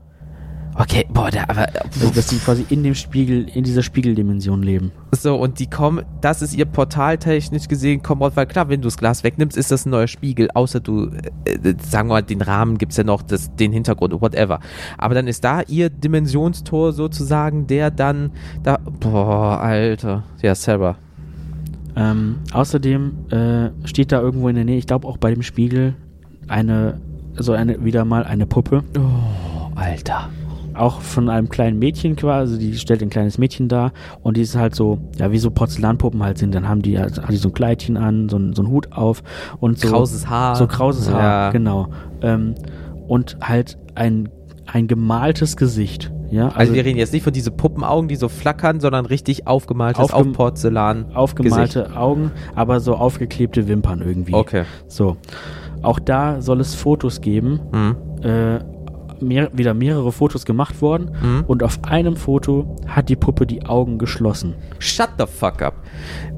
Okay, 0.80 1.04
boah, 1.12 1.30
da, 1.30 1.42
aber. 1.46 1.66
Also, 1.74 2.10
dass 2.14 2.30
sie 2.30 2.38
quasi 2.38 2.64
in 2.70 2.82
dem 2.82 2.94
Spiegel, 2.94 3.46
in 3.50 3.64
dieser 3.64 3.82
Spiegeldimension 3.82 4.62
leben. 4.62 4.92
So, 5.12 5.36
und 5.36 5.58
die 5.58 5.68
kommen, 5.68 6.06
das 6.22 6.40
ist 6.40 6.54
ihr 6.54 6.64
Portal 6.64 7.18
technisch 7.18 7.68
gesehen, 7.68 8.02
kommen 8.02 8.22
raus, 8.22 8.32
weil 8.34 8.46
klar, 8.46 8.70
wenn 8.70 8.80
du 8.80 8.86
das 8.86 8.96
Glas 8.96 9.22
wegnimmst, 9.22 9.58
ist 9.58 9.70
das 9.70 9.84
ein 9.84 9.90
neuer 9.90 10.06
Spiegel, 10.06 10.48
außer 10.54 10.80
du, 10.80 11.10
äh, 11.44 11.50
äh, 11.52 11.74
sagen 11.82 12.08
wir 12.08 12.14
mal, 12.14 12.22
den 12.22 12.40
Rahmen 12.40 12.78
gibt's 12.78 12.96
ja 12.96 13.04
noch, 13.04 13.20
das, 13.20 13.54
den 13.56 13.72
Hintergrund, 13.72 14.18
whatever. 14.22 14.60
Aber 14.96 15.14
dann 15.14 15.28
ist 15.28 15.44
da 15.44 15.60
ihr 15.68 15.90
Dimensionstor 15.90 16.94
sozusagen, 16.94 17.66
der 17.66 17.90
dann 17.90 18.30
da, 18.62 18.78
boah, 18.78 19.60
Alter, 19.60 20.24
ja, 20.40 20.54
Sarah. 20.54 20.96
Ähm, 21.94 22.36
außerdem 22.54 23.30
äh, 23.30 23.86
steht 23.86 24.12
da 24.12 24.20
irgendwo 24.22 24.48
in 24.48 24.54
der 24.54 24.64
Nähe, 24.64 24.78
ich 24.78 24.86
glaube 24.86 25.06
auch 25.06 25.18
bei 25.18 25.30
dem 25.34 25.42
Spiegel, 25.42 25.94
eine, 26.48 27.02
so 27.36 27.52
eine, 27.52 27.84
wieder 27.84 28.06
mal 28.06 28.24
eine 28.24 28.46
Puppe. 28.46 28.82
Oh, 28.96 29.70
Alter. 29.74 30.30
Auch 30.80 31.00
von 31.00 31.28
einem 31.28 31.48
kleinen 31.48 31.78
Mädchen 31.78 32.16
quasi, 32.16 32.58
die 32.58 32.74
stellt 32.76 33.02
ein 33.02 33.10
kleines 33.10 33.36
Mädchen 33.38 33.68
dar 33.68 33.92
und 34.22 34.36
die 34.36 34.40
ist 34.42 34.56
halt 34.56 34.74
so, 34.74 34.98
ja, 35.18 35.30
wie 35.30 35.38
so 35.38 35.50
Porzellanpuppen 35.50 36.22
halt 36.22 36.38
sind. 36.38 36.54
Dann 36.54 36.68
haben 36.68 36.82
die, 36.82 36.98
halt, 36.98 37.20
hat 37.22 37.30
die 37.30 37.36
so 37.36 37.48
ein 37.50 37.54
Kleidchen 37.54 37.96
an, 37.96 38.28
so, 38.28 38.36
ein- 38.38 38.54
so 38.54 38.62
einen 38.62 38.70
Hut 38.70 38.92
auf 38.92 39.22
und 39.60 39.78
so. 39.78 39.88
Krauses 39.88 40.28
Haar. 40.28 40.56
So 40.56 40.66
krauses 40.66 41.10
Haar, 41.10 41.22
Ja. 41.22 41.50
genau. 41.50 41.88
Ähm, 42.22 42.54
und 43.08 43.36
halt 43.42 43.76
ein, 43.94 44.28
ein 44.66 44.86
gemaltes 44.86 45.56
Gesicht. 45.56 46.12
Ja, 46.30 46.48
Also, 46.54 46.72
wir 46.74 46.84
reden 46.84 46.96
jetzt 46.98 47.12
nicht 47.12 47.24
von 47.24 47.32
diese 47.32 47.50
Puppenaugen, 47.50 48.06
die 48.08 48.14
so 48.14 48.28
flackern, 48.28 48.78
sondern 48.78 49.04
richtig 49.04 49.48
aufgemaltes 49.48 50.12
Aufgem- 50.12 50.30
auf 50.30 50.36
Porzellan. 50.36 51.06
aufgemalte 51.12 51.96
Augen, 51.96 52.30
aber 52.54 52.78
so 52.78 52.94
aufgeklebte 52.94 53.66
Wimpern 53.66 54.00
irgendwie. 54.00 54.34
Okay. 54.34 54.62
So. 54.86 55.16
Auch 55.82 55.98
da 55.98 56.40
soll 56.40 56.60
es 56.60 56.74
Fotos 56.76 57.20
geben. 57.20 57.58
Mhm. 57.72 57.96
Äh, 58.22 58.58
mehr, 59.22 59.50
wieder 59.52 59.74
mehrere 59.74 60.12
Fotos 60.12 60.44
gemacht 60.44 60.80
worden. 60.82 61.10
Mhm. 61.22 61.44
Und 61.46 61.62
auf 61.62 61.78
einem 61.84 62.16
Foto 62.16 62.76
hat 62.86 63.08
die 63.08 63.16
Puppe 63.16 63.46
die 63.46 63.64
Augen 63.66 63.98
geschlossen. 63.98 64.54
Shut 64.78 65.10
the 65.18 65.26
fuck 65.26 65.62
up. 65.62 65.74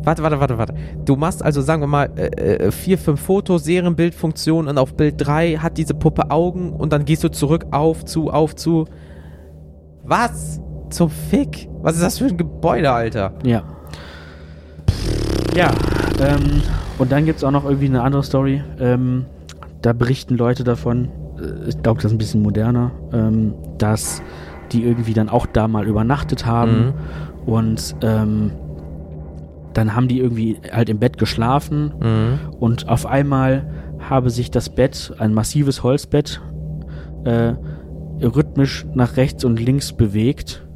Warte, 0.05 0.23
warte, 0.23 0.41
warte, 0.41 0.59
warte. 0.59 0.75
Du 1.05 1.17
machst 1.17 1.43
also, 1.43 1.61
sagen 1.61 1.83
wir 1.83 1.87
mal, 1.87 2.11
äh, 2.17 2.27
äh, 2.27 2.71
vier, 2.73 2.99
fünf 2.99 3.21
Fotos, 3.21 3.65
Serienbildfunktion 3.65 4.69
und 4.69 4.79
auf 4.79 4.95
Bild 4.95 5.15
3 5.19 5.57
hat 5.57 5.79
diese 5.79 5.95
Puppe 5.95 6.31
Augen 6.31 6.73
und 6.73 6.93
dann 6.93 7.05
gehst 7.05 7.25
du 7.25 7.31
zurück 7.31 7.67
auf, 7.71 8.05
zu, 8.05 8.31
auf, 8.31 8.57
zu. 8.57 8.87
Was? 10.05 10.61
Zum 10.91 11.09
Fick? 11.09 11.69
Was 11.81 11.95
ist 11.95 12.03
das 12.03 12.19
für 12.19 12.27
ein 12.27 12.37
Gebäude, 12.37 12.91
Alter? 12.91 13.33
Ja. 13.45 13.63
Ja, 15.55 15.71
ähm, 16.21 16.63
und 16.99 17.13
dann 17.13 17.27
gibt 17.27 17.39
es 17.39 17.45
auch 17.45 17.51
noch 17.51 17.65
irgendwie 17.65 17.87
eine 17.87 18.03
andere 18.03 18.23
Story. 18.23 18.63
Ähm, 18.79 19.27
da 19.83 19.93
berichten 19.93 20.37
Leute 20.37 20.65
davon, 20.65 21.09
ich 21.69 21.83
glaube, 21.83 21.99
das 22.01 22.07
ist 22.11 22.13
ein 22.15 22.19
bisschen 22.19 22.43
moderner, 22.43 22.91
ähm, 23.13 23.55
dass 23.79 24.23
die 24.73 24.85
irgendwie 24.85 25.13
dann 25.15 25.29
auch 25.29 25.47
da 25.47 25.69
mal 25.69 25.87
übernachtet 25.87 26.47
haben 26.47 26.87
Mhm. 26.87 26.93
und 27.53 27.97
ähm, 28.03 28.53
dann 29.75 29.95
haben 29.97 30.09
die 30.09 30.19
irgendwie 30.21 30.59
halt 30.71 30.89
im 30.89 30.99
Bett 30.99 31.19
geschlafen 31.19 31.93
Mhm. 32.01 32.39
und 32.59 32.89
auf 32.89 33.07
einmal 33.07 33.67
habe 34.09 34.31
sich 34.31 34.51
das 34.51 34.69
Bett, 34.69 35.13
ein 35.19 35.33
massives 35.33 35.83
Holzbett, 35.83 36.41
äh, 37.25 37.53
rhythmisch 38.23 38.87
nach 38.95 39.17
rechts 39.17 39.45
und 39.45 39.61
links 39.61 39.93
bewegt. 39.93 40.67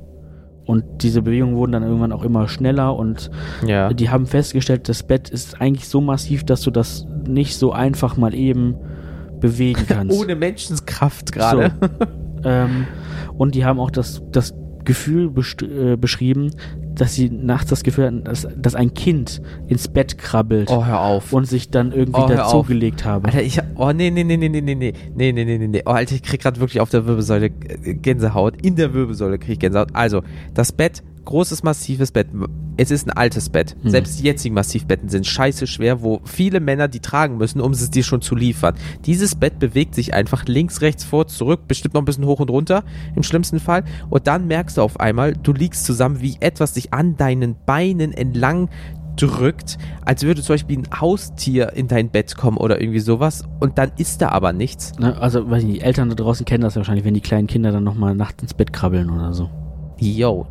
Und 0.65 0.85
diese 1.03 1.23
Bewegungen 1.23 1.55
wurden 1.57 1.73
dann 1.73 1.83
irgendwann 1.85 2.11
auch 2.13 2.25
immer 2.25 2.49
schneller 2.49 2.97
und 2.97 3.31
Ja. 3.65 3.93
die 3.93 4.11
haben 4.11 4.27
festgestellt, 4.27 4.89
das 4.89 5.03
Bett 5.05 5.29
ist 5.29 5.61
eigentlich 5.61 5.89
so 5.89 6.01
massiv, 6.01 6.43
dass 6.45 6.61
du 6.63 6.71
das 6.73 7.07
nicht 7.27 7.57
so 7.57 7.73
einfach 7.73 8.17
mal 8.17 8.35
eben 8.35 8.75
bewegen 9.41 9.85
kannst. 9.87 10.19
Ohne 10.19 10.37
Menschenskraft 10.37 11.33
gerade. 11.33 11.73
ähm, 12.45 12.87
und 13.37 13.55
die 13.55 13.65
haben 13.65 13.79
auch 13.81 13.91
das, 13.91 14.23
das 14.33 14.55
Gefühl 14.85 15.33
äh, 15.63 15.97
beschrieben, 15.97 16.53
dass 16.95 17.15
sie 17.15 17.29
nachts 17.29 17.69
das 17.71 17.83
Gefühl 17.83 18.07
hatten, 18.07 18.25
dass, 18.25 18.47
dass 18.57 18.75
ein 18.75 18.95
Kind 18.95 19.43
ins 19.67 19.89
Bett 19.89 20.17
krabbelt 20.17 20.71
Oh, 20.71 20.87
hör 20.87 21.01
auf. 21.01 21.33
und 21.33 21.45
sich 21.47 21.71
dann 21.71 21.93
irgendwie 21.93 22.21
Oh, 22.23 22.27
dazugelegt 22.29 23.05
habe. 23.05 23.27
Alter, 23.27 23.43
ich 23.43 23.61
oh 23.75 23.93
nee, 23.93 24.11
nee, 24.11 24.25
nee, 24.25 24.37
nee, 24.39 24.49
nee, 24.49 24.61
nee, 24.61 24.75
nee, 24.75 24.93
nee, 25.15 25.33
nee, 25.33 25.45
nee, 25.45 25.59
nee, 25.59 25.67
nee, 25.69 25.83
oh 25.85 25.91
Alter, 25.91 26.15
ich 26.15 26.23
krieg 26.23 26.41
gerade 26.41 26.59
wirklich 26.61 26.81
auf 26.81 26.89
der 26.89 27.05
Wirbelsäule 27.07 27.47
äh, 27.47 27.95
Gänsehaut, 27.95 28.55
in 28.63 28.77
der 28.77 28.95
Wirbelsäule 28.95 29.39
krieg 29.39 29.55
ich 29.55 29.59
Gänsehaut. 29.59 29.89
Also, 29.93 30.23
das 30.55 30.73
Bett, 30.73 31.03
großes, 31.27 31.63
massives 31.63 32.11
Bett, 32.11 32.29
es 32.79 32.91
ist 32.91 33.07
ein 33.07 33.11
altes 33.11 33.51
Bett. 33.51 33.77
Hm. 33.83 33.91
Selbst 33.91 34.19
die 34.19 34.25
jetzigen 34.25 34.55
Massivbetten 34.55 35.09
sind 35.09 35.27
scheiße 35.27 35.67
schwer, 35.67 36.03
wo 36.03 36.21
viele 36.25 36.61
Männer 36.61 36.89
die 36.89 37.01
tragen 37.01 37.37
müssen, 37.37 37.61
um 37.61 37.73
es 37.73 37.91
dir 37.91 38.03
schon 38.03 38.23
zu 38.23 38.35
liefern. 38.35 38.75
Dieses 39.05 39.35
Bett 39.35 39.59
bewegt 39.59 39.95
sich 39.95 40.15
einfach 40.15 40.47
links, 40.47 40.81
rechts, 40.81 41.05
vor, 41.05 41.27
zurück, 41.27 41.69
bestimmt 41.69 41.95
noch 41.95 42.03
ein 42.03 42.07
bisschen 42.07 42.27
hoch 42.27 42.41
und 42.41 42.51
runter, 42.51 42.85
im 43.15 43.23
schlimmsten 43.23 43.61
Fall. 43.61 43.85
Und 44.09 44.27
dann 44.27 44.47
merkst 44.47 44.79
du 44.79 44.83
auf 44.83 45.01
einmal, 45.01 45.35
du 45.35 45.53
liegst 45.53 45.85
zusammen, 45.85 46.21
wie 46.21 46.37
etwas 46.41 46.75
sich 46.75 46.93
an 46.93 47.17
deinen 47.17 47.57
Beinen 47.67 48.13
entlang 48.13 48.69
drückt, 49.17 49.79
als 50.05 50.23
würde 50.23 50.43
zum 50.43 50.55
Beispiel 50.55 50.79
ein 50.79 51.01
Haustier 51.01 51.73
in 51.73 51.89
dein 51.89 52.11
Bett 52.11 52.37
kommen 52.37 52.59
oder 52.59 52.81
irgendwie 52.81 53.01
sowas 53.01 53.45
und 53.61 53.79
dann 53.79 53.93
ist 53.97 54.21
da 54.21 54.29
aber 54.29 54.53
nichts. 54.53 54.93
Also, 55.01 55.49
weiß 55.51 55.63
ich 55.63 55.69
nicht, 55.69 55.81
die 55.81 55.85
Eltern 55.85 56.11
da 56.11 56.15
draußen 56.15 56.45
kennen 56.45 56.63
das 56.63 56.77
wahrscheinlich, 56.77 57.05
wenn 57.05 57.15
die 57.15 57.21
kleinen 57.21 57.47
Kinder 57.47 57.73
dann 57.73 57.85
nochmal 57.85 58.15
nachts 58.15 58.43
ins 58.43 58.55
Bett 58.55 58.73
krabbeln 58.73 59.11
oder 59.11 59.33
so. 59.33 59.51
Yo, 59.99 60.47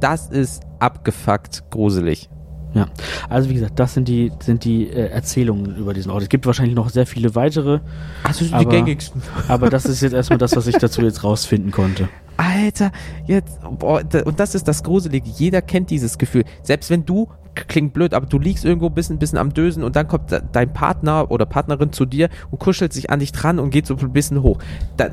das 0.00 0.28
ist 0.28 0.62
abgefuckt 0.78 1.70
gruselig. 1.70 2.28
Ja, 2.74 2.88
also 3.28 3.50
wie 3.50 3.54
gesagt, 3.54 3.78
das 3.78 3.94
sind 3.94 4.08
die, 4.08 4.32
sind 4.40 4.64
die 4.64 4.88
äh, 4.90 5.08
Erzählungen 5.10 5.76
über 5.76 5.94
diesen 5.94 6.10
Ort. 6.10 6.24
Es 6.24 6.28
gibt 6.28 6.44
wahrscheinlich 6.44 6.74
noch 6.74 6.88
sehr 6.90 7.06
viele 7.06 7.36
weitere, 7.36 7.78
Also 8.24 8.44
die 8.44 8.52
Aber- 8.52 8.68
gängigsten. 8.68 9.22
aber 9.48 9.70
das 9.70 9.84
ist 9.84 10.00
jetzt 10.00 10.12
erstmal 10.12 10.38
das, 10.38 10.56
was 10.56 10.66
ich 10.66 10.76
dazu 10.76 11.00
jetzt 11.02 11.22
rausfinden 11.22 11.70
konnte. 11.70 12.08
Alter, 12.36 12.90
jetzt, 13.26 13.60
boah, 13.78 14.02
und 14.24 14.40
das 14.40 14.56
ist 14.56 14.66
das 14.66 14.82
Gruselige. 14.82 15.30
Jeder 15.36 15.62
kennt 15.62 15.90
dieses 15.90 16.18
Gefühl. 16.18 16.42
Selbst 16.64 16.90
wenn 16.90 17.04
du, 17.04 17.28
klingt 17.54 17.92
blöd, 17.92 18.12
aber 18.12 18.26
du 18.26 18.40
liegst 18.40 18.64
irgendwo 18.64 18.88
ein 18.88 18.94
bisschen, 18.94 19.20
bisschen 19.20 19.38
am 19.38 19.54
Dösen 19.54 19.84
und 19.84 19.94
dann 19.94 20.08
kommt 20.08 20.32
dein 20.50 20.72
Partner 20.72 21.30
oder 21.30 21.46
Partnerin 21.46 21.92
zu 21.92 22.06
dir 22.06 22.28
und 22.50 22.58
kuschelt 22.58 22.92
sich 22.92 23.08
an 23.08 23.20
dich 23.20 23.30
dran 23.30 23.60
und 23.60 23.70
geht 23.70 23.86
so 23.86 23.94
ein 23.96 24.12
bisschen 24.12 24.42
hoch. 24.42 24.58
Da, 24.96 25.10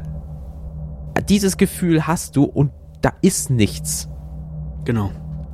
dieses 1.30 1.58
Gefühl 1.58 2.08
hast 2.08 2.36
du 2.36 2.45
und 2.45 2.72
da 3.02 3.12
ist 3.22 3.52
nichts. 3.52 4.10
Genau. 4.86 5.12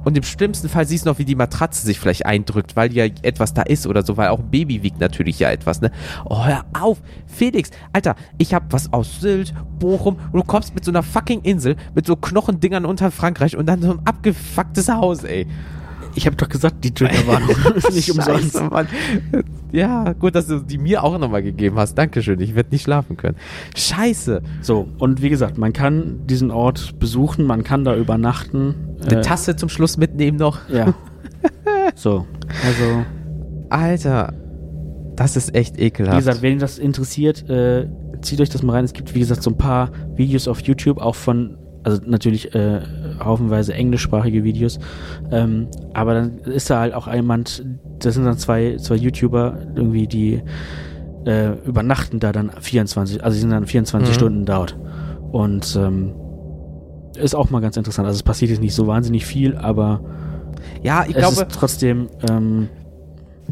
Und 0.07 0.17
im 0.17 0.23
schlimmsten 0.23 0.69
Fall 0.69 0.87
siehst 0.87 1.05
du 1.05 1.09
noch, 1.09 1.19
wie 1.19 1.25
die 1.25 1.35
Matratze 1.35 1.85
sich 1.85 1.99
vielleicht 1.99 2.25
eindrückt, 2.25 2.77
weil 2.77 2.93
ja 2.93 3.03
etwas 3.23 3.53
da 3.53 3.63
ist 3.63 3.85
oder 3.85 4.03
so, 4.03 4.15
weil 4.15 4.29
auch 4.29 4.39
ein 4.39 4.49
Baby 4.49 4.81
wiegt 4.81 5.01
natürlich 5.01 5.37
ja 5.39 5.51
etwas, 5.51 5.81
ne? 5.81 5.91
Oh, 6.23 6.45
hör 6.45 6.63
auf! 6.79 7.01
Felix, 7.25 7.71
Alter, 7.91 8.15
ich 8.37 8.53
hab 8.53 8.71
was 8.71 8.93
aus 8.93 9.19
Sylt, 9.19 9.53
Bochum 9.79 10.15
und 10.31 10.39
du 10.39 10.43
kommst 10.43 10.73
mit 10.75 10.85
so 10.85 10.91
einer 10.91 11.03
fucking 11.03 11.41
Insel, 11.41 11.75
mit 11.93 12.05
so 12.05 12.15
Knochendingern 12.15 12.85
unter 12.85 13.11
Frankreich 13.11 13.57
und 13.57 13.65
dann 13.65 13.81
so 13.81 13.91
ein 13.91 13.99
abgefucktes 14.05 14.87
Haus, 14.87 15.25
ey. 15.25 15.45
Ich 16.17 16.25
habe 16.25 16.35
doch 16.35 16.49
gesagt, 16.49 16.83
die 16.83 16.91
Triggerwarnung 16.93 17.49
ist 17.75 17.93
nicht 17.93 18.09
umsonst. 18.11 18.53
Scheiße, 18.53 18.63
Mann. 18.63 18.87
Ja, 19.71 20.13
gut, 20.13 20.33
dass 20.35 20.47
du 20.47 20.59
die 20.59 20.77
mir 20.79 21.03
auch 21.03 21.17
nochmal 21.19 21.43
gegeben 21.43 21.77
hast. 21.77 21.95
Dankeschön, 21.95 22.39
ich 22.39 22.55
werde 22.55 22.69
nicht 22.71 22.81
schlafen 22.83 23.17
können. 23.17 23.37
Scheiße. 23.75 24.41
So, 24.61 24.87
und 24.97 25.21
wie 25.21 25.29
gesagt, 25.29 25.57
man 25.57 25.73
kann 25.73 26.25
diesen 26.25 26.49
Ort 26.51 26.97
besuchen, 26.99 27.45
man 27.45 27.63
kann 27.63 27.83
da 27.85 27.95
übernachten. 27.95 28.73
Eine 29.05 29.19
Äh, 29.19 29.21
Tasse 29.21 29.55
zum 29.55 29.69
Schluss 29.69 29.97
mitnehmen 29.97 30.37
noch. 30.37 30.67
Ja. 30.69 30.93
so, 31.95 32.25
also, 32.65 33.05
Alter, 33.69 34.33
das 35.15 35.35
ist 35.35 35.53
echt 35.53 35.79
ekelhaft. 35.79 36.15
wie 36.15 36.19
gesagt, 36.21 36.41
wenn 36.41 36.57
das 36.59 36.79
interessiert, 36.79 37.47
äh, 37.49 37.87
zieht 38.21 38.41
euch 38.41 38.49
das 38.49 38.63
mal 38.63 38.73
rein. 38.73 38.85
Es 38.85 38.93
gibt, 38.93 39.13
wie 39.13 39.19
gesagt, 39.19 39.43
so 39.43 39.51
ein 39.51 39.57
paar 39.57 39.91
Videos 40.15 40.47
auf 40.47 40.61
YouTube, 40.61 40.97
auch 40.99 41.15
von, 41.15 41.57
also 41.87 42.01
natürlich 42.05 42.53
äh, 42.53 42.81
haufenweise 43.23 43.73
englischsprachige 43.73 44.43
Videos. 44.43 44.77
Ähm, 45.31 45.67
aber 45.93 46.13
dann 46.13 46.39
ist 46.39 46.69
da 46.69 46.81
halt 46.81 46.93
auch 46.93 47.11
jemand, 47.11 47.63
das 47.99 48.15
sind 48.15 48.25
dann 48.25 48.37
zwei, 48.37 48.75
zwei 48.75 48.95
YouTuber, 48.95 49.57
irgendwie, 49.73 50.05
die 50.05 50.41
äh, 51.25 51.53
übernachten 51.65 52.19
da 52.19 52.33
dann 52.33 52.51
24, 52.59 53.23
also 53.23 53.35
die 53.35 53.39
sind 53.41 53.51
dann 53.51 53.65
24 53.65 54.09
Mhm. 54.09 54.13
Stunden 54.13 54.45
dort. 54.45 54.77
Und 55.31 55.77
ähm, 55.81 56.13
ist 57.17 57.35
auch 57.35 57.49
mal 57.49 57.61
ganz 57.61 57.77
interessant. 57.77 58.05
Also 58.05 58.17
es 58.17 58.23
passiert 58.23 58.51
jetzt 58.51 58.61
nicht 58.61 58.75
so 58.75 58.85
wahnsinnig 58.85 59.25
viel, 59.25 59.55
aber 59.55 60.01
ja, 60.83 61.03
ich 61.07 61.15
es 61.15 61.17
glaube, 61.17 61.47
ist 61.47 61.57
trotzdem, 61.57 62.09
ähm, 62.29 62.67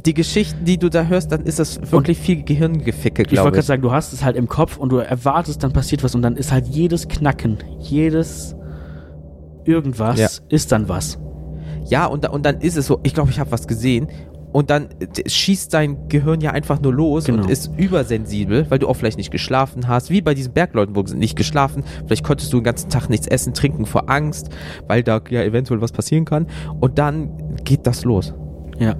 die 0.05 0.13
Geschichten, 0.13 0.65
die 0.65 0.77
du 0.77 0.89
da 0.89 1.03
hörst, 1.05 1.31
dann 1.31 1.41
ist 1.43 1.59
das 1.59 1.91
wirklich 1.91 2.17
viel 2.19 2.43
Gehirngeficke, 2.43 3.23
ich 3.23 3.27
wollte 3.29 3.33
glaube 3.35 3.49
gerade 3.51 3.59
ich. 3.59 3.65
sagen, 3.65 3.81
du 3.81 3.91
hast 3.91 4.13
es 4.13 4.23
halt 4.23 4.35
im 4.35 4.47
Kopf 4.47 4.77
und 4.77 4.89
du 4.91 4.97
erwartest, 4.97 5.63
dann 5.63 5.73
passiert 5.73 6.03
was 6.03 6.13
und 6.15 6.21
dann 6.21 6.37
ist 6.37 6.51
halt 6.51 6.67
jedes 6.67 7.07
Knacken, 7.07 7.57
jedes 7.79 8.55
irgendwas 9.65 10.19
Ja. 10.19 10.27
ist 10.49 10.71
dann 10.71 10.87
was. 10.89 11.17
Ja, 11.87 12.05
und, 12.05 12.27
und 12.29 12.45
dann 12.45 12.59
ist 12.61 12.77
es 12.77 12.87
so, 12.87 12.99
ich 13.03 13.13
glaube, 13.13 13.29
ich 13.31 13.39
habe 13.39 13.51
was 13.51 13.67
gesehen. 13.67 14.07
Und 14.51 14.69
dann 14.69 14.87
äh, 14.99 15.29
schießt 15.29 15.73
dein 15.73 16.07
Gehirn 16.07 16.39
ja 16.39 16.51
einfach 16.51 16.81
nur 16.81 16.93
los 16.93 17.25
Genau. 17.25 17.43
und 17.43 17.49
ist 17.51 17.71
übersensibel, 17.77 18.65
weil 18.69 18.79
du 18.79 18.87
auch 18.87 18.93
vielleicht 18.95 19.17
nicht 19.17 19.29
geschlafen 19.31 19.87
hast. 19.87 20.09
Wie 20.09 20.21
bei 20.21 20.33
diesen 20.33 20.53
Bergleuten, 20.53 20.95
wo 20.95 21.05
sie 21.05 21.17
nicht 21.17 21.35
geschlafen. 21.35 21.83
Vielleicht 22.07 22.23
konntest 22.23 22.53
du 22.53 22.57
den 22.59 22.63
ganzen 22.63 22.89
Tag 22.89 23.09
nichts 23.09 23.27
essen, 23.27 23.53
trinken 23.53 23.85
vor 23.85 24.09
Angst, 24.09 24.49
weil 24.87 25.03
da 25.03 25.19
ja 25.29 25.43
eventuell 25.43 25.81
was 25.81 25.91
passieren 25.91 26.23
kann. 26.25 26.47
Und 26.79 26.97
dann 26.99 27.31
geht 27.65 27.85
das 27.85 28.05
los. 28.05 28.33
Ja. 28.79 28.95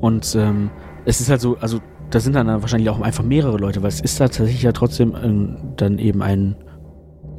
Und 0.00 0.34
ähm, 0.38 0.70
es 1.04 1.20
ist 1.20 1.30
halt 1.30 1.40
so, 1.40 1.56
also 1.58 1.80
da 2.10 2.20
sind 2.20 2.34
dann 2.34 2.46
wahrscheinlich 2.46 2.90
auch 2.90 3.00
einfach 3.00 3.24
mehrere 3.24 3.56
Leute, 3.56 3.82
weil 3.82 3.88
es 3.88 4.00
ist 4.00 4.20
halt 4.20 4.32
tatsächlich 4.32 4.62
ja 4.62 4.72
trotzdem 4.72 5.14
ähm, 5.22 5.56
dann 5.76 5.98
eben 5.98 6.22
ein, 6.22 6.56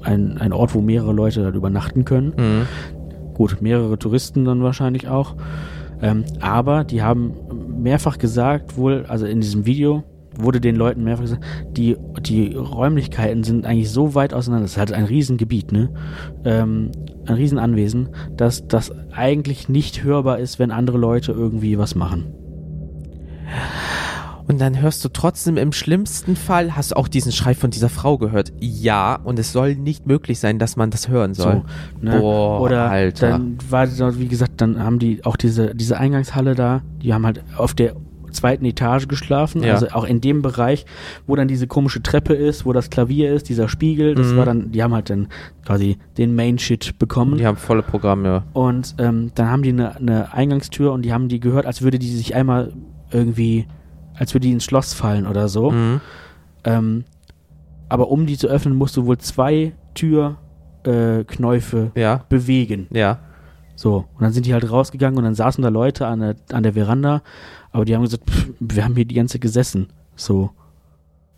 ein, 0.01 0.37
ein 0.37 0.53
Ort, 0.53 0.75
wo 0.75 0.81
mehrere 0.81 1.13
Leute 1.13 1.45
halt 1.45 1.55
übernachten 1.55 2.05
können. 2.05 2.33
Mhm. 2.37 3.33
Gut, 3.33 3.61
mehrere 3.61 3.97
Touristen 3.97 4.45
dann 4.45 4.63
wahrscheinlich 4.63 5.07
auch. 5.07 5.35
Ähm, 6.01 6.25
aber 6.41 6.83
die 6.83 7.01
haben 7.01 7.33
mehrfach 7.81 8.17
gesagt, 8.17 8.77
wohl, 8.77 9.05
also 9.07 9.25
in 9.25 9.41
diesem 9.41 9.65
Video 9.65 10.03
wurde 10.37 10.59
den 10.59 10.75
Leuten 10.75 11.03
mehrfach 11.03 11.23
gesagt, 11.23 11.45
die, 11.71 11.95
die 12.21 12.53
Räumlichkeiten 12.53 13.43
sind 13.43 13.65
eigentlich 13.65 13.89
so 13.89 14.15
weit 14.15 14.33
auseinander, 14.33 14.63
das 14.63 14.71
ist 14.71 14.77
halt 14.77 14.91
ein 14.91 15.05
Riesengebiet, 15.05 15.71
ne? 15.71 15.89
Ähm, 16.43 16.91
ein 17.27 17.35
Riesenanwesen, 17.35 18.09
dass 18.35 18.67
das 18.67 18.91
eigentlich 19.11 19.69
nicht 19.69 20.03
hörbar 20.03 20.39
ist, 20.39 20.59
wenn 20.59 20.71
andere 20.71 20.97
Leute 20.97 21.31
irgendwie 21.31 21.77
was 21.77 21.95
machen. 21.95 22.33
Und 24.47 24.61
dann 24.61 24.79
hörst 24.79 25.03
du 25.03 25.09
trotzdem 25.09 25.57
im 25.57 25.71
schlimmsten 25.71 26.35
Fall, 26.35 26.75
hast 26.75 26.91
du 26.91 26.97
auch 26.97 27.07
diesen 27.07 27.31
Schrei 27.31 27.55
von 27.55 27.71
dieser 27.71 27.89
Frau 27.89 28.17
gehört. 28.17 28.53
Ja, 28.59 29.15
und 29.15 29.39
es 29.39 29.51
soll 29.51 29.75
nicht 29.75 30.05
möglich 30.05 30.39
sein, 30.39 30.59
dass 30.59 30.75
man 30.75 30.91
das 30.91 31.07
hören 31.07 31.33
soll. 31.33 31.63
So, 31.99 32.05
ne? 32.05 32.19
Boah, 32.19 32.61
Oder 32.61 32.89
Alter. 32.89 33.29
dann 33.31 33.57
war, 33.69 33.87
wie 34.19 34.27
gesagt, 34.27 34.61
dann 34.61 34.83
haben 34.83 34.99
die 34.99 35.25
auch 35.25 35.35
diese, 35.35 35.73
diese 35.73 35.97
Eingangshalle 35.97 36.53
da, 36.53 36.83
die 37.01 37.13
haben 37.13 37.25
halt 37.25 37.43
auf 37.57 37.73
der 37.73 37.95
zweiten 38.35 38.63
Etage 38.65 39.07
geschlafen, 39.07 39.63
Ja. 39.63 39.73
also 39.73 39.87
auch 39.93 40.03
in 40.03 40.21
dem 40.21 40.43
Bereich, 40.43 40.85
wo 41.25 41.35
dann 41.35 41.47
diese 41.47 41.65
komische 41.65 42.03
Treppe 42.03 42.33
ist, 42.35 42.65
wo 42.65 42.73
das 42.73 42.91
Klavier 42.91 43.33
ist, 43.33 43.49
dieser 43.49 43.67
Spiegel, 43.67 44.13
das 44.13 44.27
Mhm. 44.33 44.37
war 44.37 44.45
dann, 44.45 44.71
die 44.71 44.83
haben 44.83 44.93
halt 44.93 45.09
dann 45.09 45.27
quasi 45.65 45.97
den 46.17 46.35
Main-Shit 46.35 46.99
bekommen. 46.99 47.37
Die 47.39 47.47
haben 47.47 47.57
volle 47.57 47.81
Programme. 47.81 48.43
Und 48.53 48.93
ähm, 48.99 49.31
dann 49.33 49.49
haben 49.49 49.63
die 49.63 49.69
eine, 49.69 49.95
eine 49.95 50.33
Eingangstür 50.33 50.91
und 50.93 51.01
die 51.03 51.11
haben 51.13 51.27
die 51.29 51.39
gehört, 51.39 51.65
als 51.65 51.81
würde 51.81 51.97
die 51.97 52.07
sich 52.15 52.35
einmal 52.35 52.71
irgendwie, 53.11 53.65
als 54.13 54.33
würde 54.35 54.45
die 54.47 54.53
ins 54.53 54.65
Schloss 54.65 54.93
fallen 54.93 55.25
oder 55.25 55.47
so. 55.47 55.71
Mhm. 55.71 56.01
Ähm, 56.65 57.03
aber 57.89 58.09
um 58.09 58.25
die 58.25 58.37
zu 58.37 58.47
öffnen, 58.47 58.75
musst 58.75 58.97
du 58.97 59.05
wohl 59.05 59.17
zwei 59.17 59.73
Türknäufe 60.83 61.91
äh, 61.95 62.01
Ja, 62.01 62.23
bewegen. 62.29 62.87
ja. 62.91 63.19
So, 63.77 64.05
und 64.13 64.21
dann 64.21 64.31
sind 64.31 64.45
die 64.45 64.53
halt 64.53 64.71
rausgegangen 64.71 65.17
und 65.17 65.25
dann 65.25 65.35
saßen 65.35 65.61
da 65.61 65.67
Leute 65.67 66.07
an 66.07 66.21
der, 66.21 66.35
an 66.53 66.63
der 66.63 66.73
Veranda, 66.73 67.21
aber 67.75 67.83
die 67.83 67.93
haben 67.93 68.03
gesagt, 68.03 68.29
pff, 68.29 68.47
wir 68.59 68.85
haben 68.85 68.95
hier 68.95 69.03
die 69.03 69.15
ganze 69.15 69.37
gesessen. 69.37 69.87
So. 70.15 70.51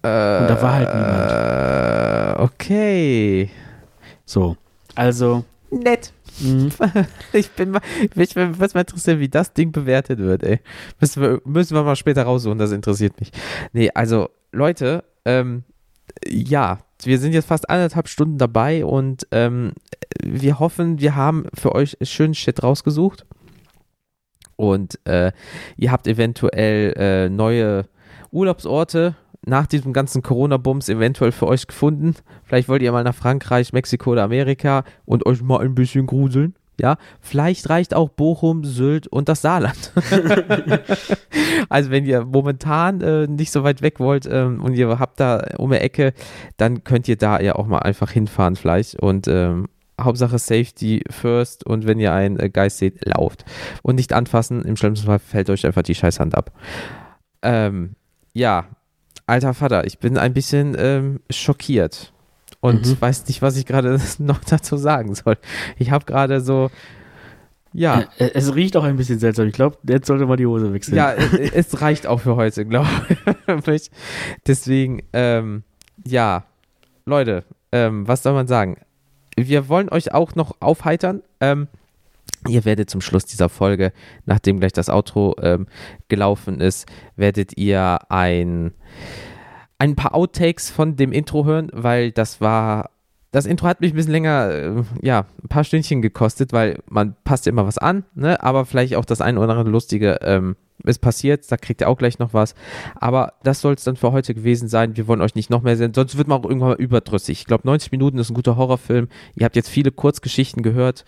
Äh, 0.03 0.41
Und 0.41 0.47
da 0.47 0.61
war 0.61 0.73
halt 0.73 0.93
niemand. 0.93 2.39
Äh, 2.39 2.43
okay. 2.43 3.49
So. 4.23 4.55
Also, 4.93 5.45
Nett. 5.71 6.13
mh, 6.39 6.69
Ich 7.33 7.49
bin 7.49 7.71
mal, 7.71 7.81
mich 8.13 8.35
würde 8.35 8.55
mal 8.75 8.81
interessieren, 8.81 9.19
wie 9.19 9.29
das 9.29 9.53
Ding 9.53 9.71
bewertet 9.71 10.19
wird, 10.19 10.43
ey. 10.43 10.59
Müssen 10.99 11.23
wir, 11.23 11.41
müssen 11.43 11.75
wir 11.75 11.81
mal 11.81 11.95
später 11.95 12.21
raussuchen, 12.21 12.59
das 12.59 12.71
interessiert 12.71 13.19
mich. 13.19 13.31
Nee, 13.73 13.89
also, 13.95 14.29
Leute, 14.51 15.05
ähm, 15.25 15.63
ja, 16.27 16.77
wir 17.01 17.17
sind 17.17 17.33
jetzt 17.33 17.47
fast 17.47 17.67
anderthalb 17.67 18.09
Stunden 18.09 18.37
dabei 18.37 18.85
und 18.85 19.25
ähm, 19.31 19.73
wir 20.23 20.59
hoffen, 20.59 20.99
wir 20.99 21.15
haben 21.15 21.47
für 21.55 21.73
euch 21.73 21.97
schönen 22.03 22.35
Shit 22.35 22.61
rausgesucht. 22.61 23.25
Und 24.57 24.99
äh, 25.05 25.31
ihr 25.77 25.91
habt 25.91 26.07
eventuell 26.07 26.93
äh, 26.97 27.29
neue 27.29 27.85
Urlaubsorte 28.31 29.15
nach 29.45 29.65
diesem 29.65 29.93
ganzen 29.93 30.21
Corona-Bums 30.21 30.89
eventuell 30.89 31.31
für 31.31 31.47
euch 31.47 31.67
gefunden. 31.67 32.15
Vielleicht 32.43 32.67
wollt 32.67 32.81
ihr 32.81 32.91
mal 32.91 33.03
nach 33.03 33.15
Frankreich, 33.15 33.71
Mexiko 33.71 34.11
oder 34.11 34.23
Amerika 34.23 34.83
und 35.05 35.25
euch 35.25 35.41
mal 35.41 35.61
ein 35.61 35.75
bisschen 35.75 36.05
gruseln. 36.05 36.55
Ja, 36.79 36.97
vielleicht 37.21 37.69
reicht 37.71 37.95
auch 37.95 38.09
Bochum, 38.09 38.63
Sylt 38.63 39.07
und 39.07 39.29
das 39.29 39.41
Saarland. 39.41 39.93
also 41.69 41.89
wenn 41.89 42.05
ihr 42.05 42.23
momentan 42.23 43.01
äh, 43.01 43.25
nicht 43.25 43.51
so 43.51 43.63
weit 43.63 43.81
weg 43.81 43.99
wollt 43.99 44.27
ähm, 44.29 44.61
und 44.61 44.75
ihr 44.75 44.99
habt 44.99 45.19
da 45.19 45.43
um 45.57 45.71
die 45.71 45.77
Ecke, 45.77 46.13
dann 46.57 46.83
könnt 46.83 47.07
ihr 47.07 47.17
da 47.17 47.39
ja 47.39 47.55
auch 47.55 47.65
mal 47.65 47.79
einfach 47.79 48.11
hinfahren 48.11 48.55
vielleicht 48.55 48.99
und 48.99 49.27
ähm, 49.27 49.69
Hauptsache 49.99 50.37
Safety 50.37 51.03
first 51.09 51.65
und 51.65 51.87
wenn 51.87 51.99
ihr 51.99 52.13
einen 52.13 52.39
äh, 52.39 52.49
Geist 52.49 52.77
seht, 52.77 53.03
lauft. 53.05 53.45
Und 53.81 53.95
nicht 53.95 54.13
anfassen, 54.13 54.63
im 54.63 54.75
schlimmsten 54.77 55.07
Fall 55.07 55.19
fällt 55.19 55.49
euch 55.49 55.65
einfach 55.65 55.81
die 55.83 55.95
Scheißhand 55.95 56.35
ab. 56.35 56.51
Ähm, 57.41 57.95
ja, 58.33 58.65
alter 59.25 59.53
Vater, 59.53 59.85
ich 59.85 59.99
bin 59.99 60.17
ein 60.17 60.33
bisschen 60.33 60.75
ähm, 60.77 61.19
schockiert 61.29 62.13
und 62.59 62.85
Mhm. 62.85 62.97
weiß 63.01 63.27
nicht, 63.27 63.41
was 63.41 63.57
ich 63.57 63.65
gerade 63.65 63.99
noch 64.19 64.39
dazu 64.43 64.77
sagen 64.77 65.15
soll. 65.15 65.37
Ich 65.77 65.91
habe 65.91 66.05
gerade 66.05 66.41
so, 66.41 66.69
ja, 67.73 68.01
äh, 68.17 68.31
es 68.33 68.55
riecht 68.55 68.75
auch 68.77 68.83
ein 68.83 68.95
bisschen 68.97 69.19
seltsam. 69.19 69.47
Ich 69.47 69.53
glaube, 69.53 69.77
jetzt 69.87 70.07
sollte 70.07 70.25
mal 70.25 70.37
die 70.37 70.45
Hose 70.47 70.73
wechseln. 70.73 70.95
ja, 70.97 71.11
äh, 71.11 71.51
es 71.53 71.81
reicht 71.81 72.07
auch 72.07 72.21
für 72.21 72.35
heute, 72.35 72.65
glaube 72.65 72.87
ich. 73.67 73.91
Deswegen, 74.47 75.03
ähm, 75.13 75.63
ja, 76.05 76.45
Leute, 77.05 77.43
ähm, 77.71 78.07
was 78.07 78.23
soll 78.23 78.33
man 78.33 78.47
sagen? 78.47 78.77
Wir 79.39 79.69
wollen 79.69 79.89
euch 79.89 80.13
auch 80.13 80.35
noch 80.35 80.57
aufheitern. 80.59 81.21
Ähm, 81.39 81.67
ihr 82.47 82.65
werdet 82.65 82.89
zum 82.89 83.01
Schluss 83.01 83.25
dieser 83.25 83.49
Folge, 83.49 83.93
nachdem 84.25 84.59
gleich 84.59 84.73
das 84.73 84.89
Outro 84.89 85.35
ähm, 85.41 85.67
gelaufen 86.07 86.59
ist, 86.59 86.87
werdet 87.15 87.57
ihr 87.57 87.99
ein, 88.09 88.73
ein 89.77 89.95
paar 89.95 90.15
Outtakes 90.15 90.71
von 90.71 90.95
dem 90.95 91.11
Intro 91.11 91.45
hören, 91.45 91.69
weil 91.73 92.11
das 92.11 92.41
war. 92.41 92.89
Das 93.31 93.45
Intro 93.45 93.67
hat 93.67 93.81
mich 93.81 93.91
ein 93.91 93.95
bisschen 93.95 94.13
länger, 94.13 94.49
äh, 94.49 94.83
ja, 95.01 95.25
ein 95.43 95.49
paar 95.49 95.65
Stündchen 95.65 96.01
gekostet, 96.01 96.53
weil 96.53 96.79
man 96.89 97.15
passt 97.25 97.45
ja 97.45 97.51
immer 97.51 97.67
was 97.67 97.77
an, 97.77 98.05
ne? 98.15 98.41
Aber 98.41 98.65
vielleicht 98.65 98.95
auch 98.95 99.05
das 99.05 99.21
ein 99.21 99.37
oder 99.37 99.49
andere 99.49 99.69
Lustige 99.69 100.19
ähm, 100.21 100.55
ist 100.83 100.99
passiert, 100.99 101.51
da 101.51 101.57
kriegt 101.57 101.81
ihr 101.81 101.89
auch 101.89 101.97
gleich 101.97 102.19
noch 102.19 102.33
was. 102.33 102.55
Aber 102.95 103.33
das 103.43 103.61
soll 103.61 103.73
es 103.73 103.83
dann 103.83 103.95
für 103.95 104.11
heute 104.11 104.33
gewesen 104.33 104.67
sein. 104.67 104.95
Wir 104.95 105.07
wollen 105.07 105.21
euch 105.21 105.35
nicht 105.35 105.49
noch 105.49 105.61
mehr 105.61 105.77
sehen, 105.77 105.93
sonst 105.93 106.17
wird 106.17 106.27
man 106.27 106.39
auch 106.39 106.45
irgendwann 106.45 106.69
mal 106.69 106.77
überdrüssig. 106.77 107.39
Ich 107.39 107.45
glaube, 107.45 107.67
90 107.67 107.91
Minuten 107.91 108.17
ist 108.17 108.29
ein 108.29 108.35
guter 108.35 108.57
Horrorfilm. 108.57 109.07
Ihr 109.35 109.45
habt 109.45 109.55
jetzt 109.55 109.69
viele 109.69 109.91
Kurzgeschichten 109.91 110.63
gehört. 110.63 111.05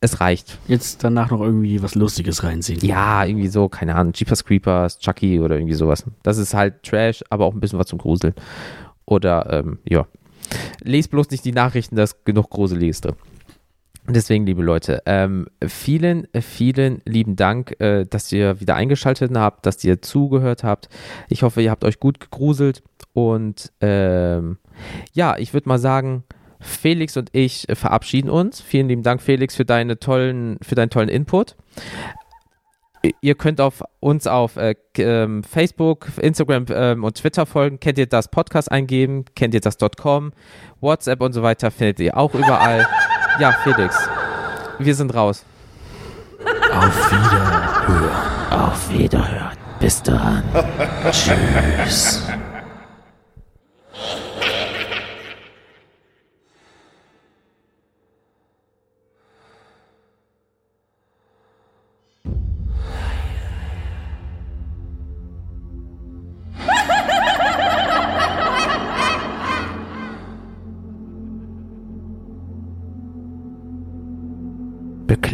Es 0.00 0.20
reicht. 0.20 0.58
Jetzt 0.68 1.02
danach 1.02 1.30
noch 1.30 1.40
irgendwie 1.40 1.82
was 1.82 1.94
Lustiges 1.94 2.42
reinziehen. 2.42 2.80
Ja, 2.84 3.24
irgendwie 3.24 3.48
so, 3.48 3.68
keine 3.68 3.94
Ahnung, 3.94 4.12
Jeepers 4.12 4.44
Creepers, 4.44 4.98
Chucky 4.98 5.40
oder 5.40 5.56
irgendwie 5.56 5.74
sowas. 5.74 6.04
Das 6.22 6.36
ist 6.36 6.52
halt 6.52 6.82
Trash, 6.82 7.24
aber 7.30 7.46
auch 7.46 7.54
ein 7.54 7.60
bisschen 7.60 7.78
was 7.78 7.86
zum 7.86 7.98
Gruseln. 7.98 8.34
Oder, 9.06 9.50
ähm, 9.50 9.78
ja. 9.88 10.06
Lest 10.82 11.10
bloß 11.10 11.30
nicht 11.30 11.44
die 11.44 11.52
Nachrichten, 11.52 11.96
da 11.96 12.02
ist 12.02 12.24
genug 12.26 12.50
Gruseliges 12.50 13.00
drin. 13.00 13.14
Deswegen, 14.06 14.44
liebe 14.44 14.62
Leute, 14.62 15.02
ähm, 15.06 15.46
vielen, 15.66 16.28
vielen 16.38 17.00
lieben 17.06 17.36
Dank, 17.36 17.80
äh, 17.80 18.04
dass 18.04 18.30
ihr 18.32 18.60
wieder 18.60 18.76
eingeschaltet 18.76 19.32
habt, 19.34 19.64
dass 19.64 19.82
ihr 19.82 20.02
zugehört 20.02 20.62
habt. 20.62 20.90
Ich 21.30 21.42
hoffe, 21.42 21.62
ihr 21.62 21.70
habt 21.70 21.84
euch 21.84 22.00
gut 22.00 22.20
gegruselt. 22.20 22.82
Und 23.14 23.72
ähm, 23.80 24.58
ja, 25.14 25.38
ich 25.38 25.54
würde 25.54 25.68
mal 25.68 25.78
sagen, 25.78 26.24
Felix 26.60 27.16
und 27.16 27.30
ich 27.32 27.66
verabschieden 27.72 28.28
uns. 28.28 28.60
Vielen 28.60 28.88
lieben 28.88 29.02
Dank, 29.02 29.22
Felix, 29.22 29.56
für, 29.56 29.64
deine 29.64 29.98
tollen, 29.98 30.58
für 30.60 30.74
deinen 30.74 30.90
tollen 30.90 31.08
Input. 31.08 31.56
Ihr 33.20 33.34
könnt 33.34 33.60
auf 33.60 33.82
uns 34.00 34.26
auf 34.26 34.56
äh, 34.56 34.74
ähm, 34.98 35.44
Facebook, 35.44 36.08
Instagram 36.20 36.66
ähm, 36.70 37.04
und 37.04 37.16
Twitter 37.16 37.46
folgen. 37.46 37.80
Kennt 37.80 37.98
ihr 37.98 38.06
das 38.06 38.28
Podcast 38.28 38.70
eingeben? 38.70 39.24
Kennt 39.34 39.54
ihr 39.54 39.60
das 39.60 39.78
.com? 39.96 40.32
WhatsApp 40.80 41.20
und 41.20 41.32
so 41.32 41.42
weiter 41.42 41.70
findet 41.70 42.00
ihr 42.00 42.16
auch 42.16 42.34
überall. 42.34 42.86
Ja, 43.38 43.52
Felix, 43.64 43.96
wir 44.78 44.94
sind 44.94 45.14
raus. 45.14 45.44
Auf 46.72 47.10
Wiederhören. 47.12 48.10
Auf 48.50 48.90
Wiederhören. 48.90 49.56
Bis 49.80 50.02
dann. 50.02 50.44
Tschüss. 51.10 52.22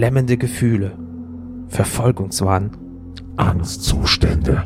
Beklemmende 0.01 0.39
Gefühle, 0.39 0.93
Verfolgungswahn, 1.69 2.71
Angstzustände. 3.37 4.63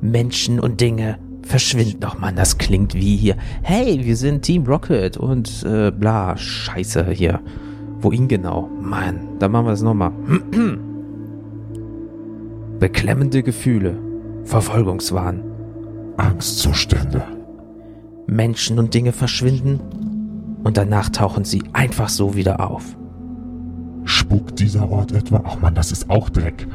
Menschen 0.00 0.58
und 0.58 0.80
Dinge 0.80 1.20
verschwinden. 1.42 2.00
Doch 2.00 2.18
Mann, 2.18 2.34
das 2.34 2.58
klingt 2.58 2.92
wie 2.94 3.14
hier. 3.14 3.36
Hey, 3.62 4.04
wir 4.04 4.16
sind 4.16 4.42
Team 4.42 4.64
Rocket 4.66 5.16
und 5.16 5.62
äh, 5.62 5.92
bla, 5.92 6.36
scheiße 6.36 7.08
hier. 7.12 7.38
Wohin 8.00 8.26
genau? 8.26 8.68
Mann, 8.80 9.38
dann 9.38 9.52
machen 9.52 9.66
wir 9.66 9.74
es 9.74 9.82
nochmal. 9.82 10.10
Beklemmende 12.80 13.44
Gefühle, 13.44 13.96
Verfolgungswahn. 14.42 15.40
Angstzustände. 16.16 17.22
Menschen 18.26 18.80
und 18.80 18.92
Dinge 18.92 19.12
verschwinden 19.12 19.78
und 20.64 20.76
danach 20.76 21.10
tauchen 21.10 21.44
sie 21.44 21.62
einfach 21.72 22.08
so 22.08 22.34
wieder 22.34 22.68
auf. 22.68 22.96
Spukt 24.04 24.58
dieser 24.60 24.90
Ort 24.90 25.12
etwa? 25.12 25.42
Ach 25.44 25.60
man, 25.60 25.74
das 25.74 25.92
ist 25.92 26.10
auch 26.10 26.28
Dreck. 26.30 26.66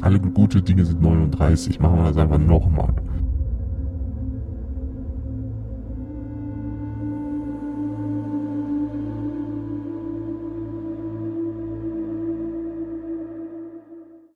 Alle 0.00 0.18
gute 0.18 0.62
Dinge 0.62 0.84
sind 0.84 1.02
39. 1.02 1.80
Machen 1.80 1.98
wir 1.98 2.04
das 2.04 2.16
einfach 2.16 2.38
nochmal. 2.38 2.94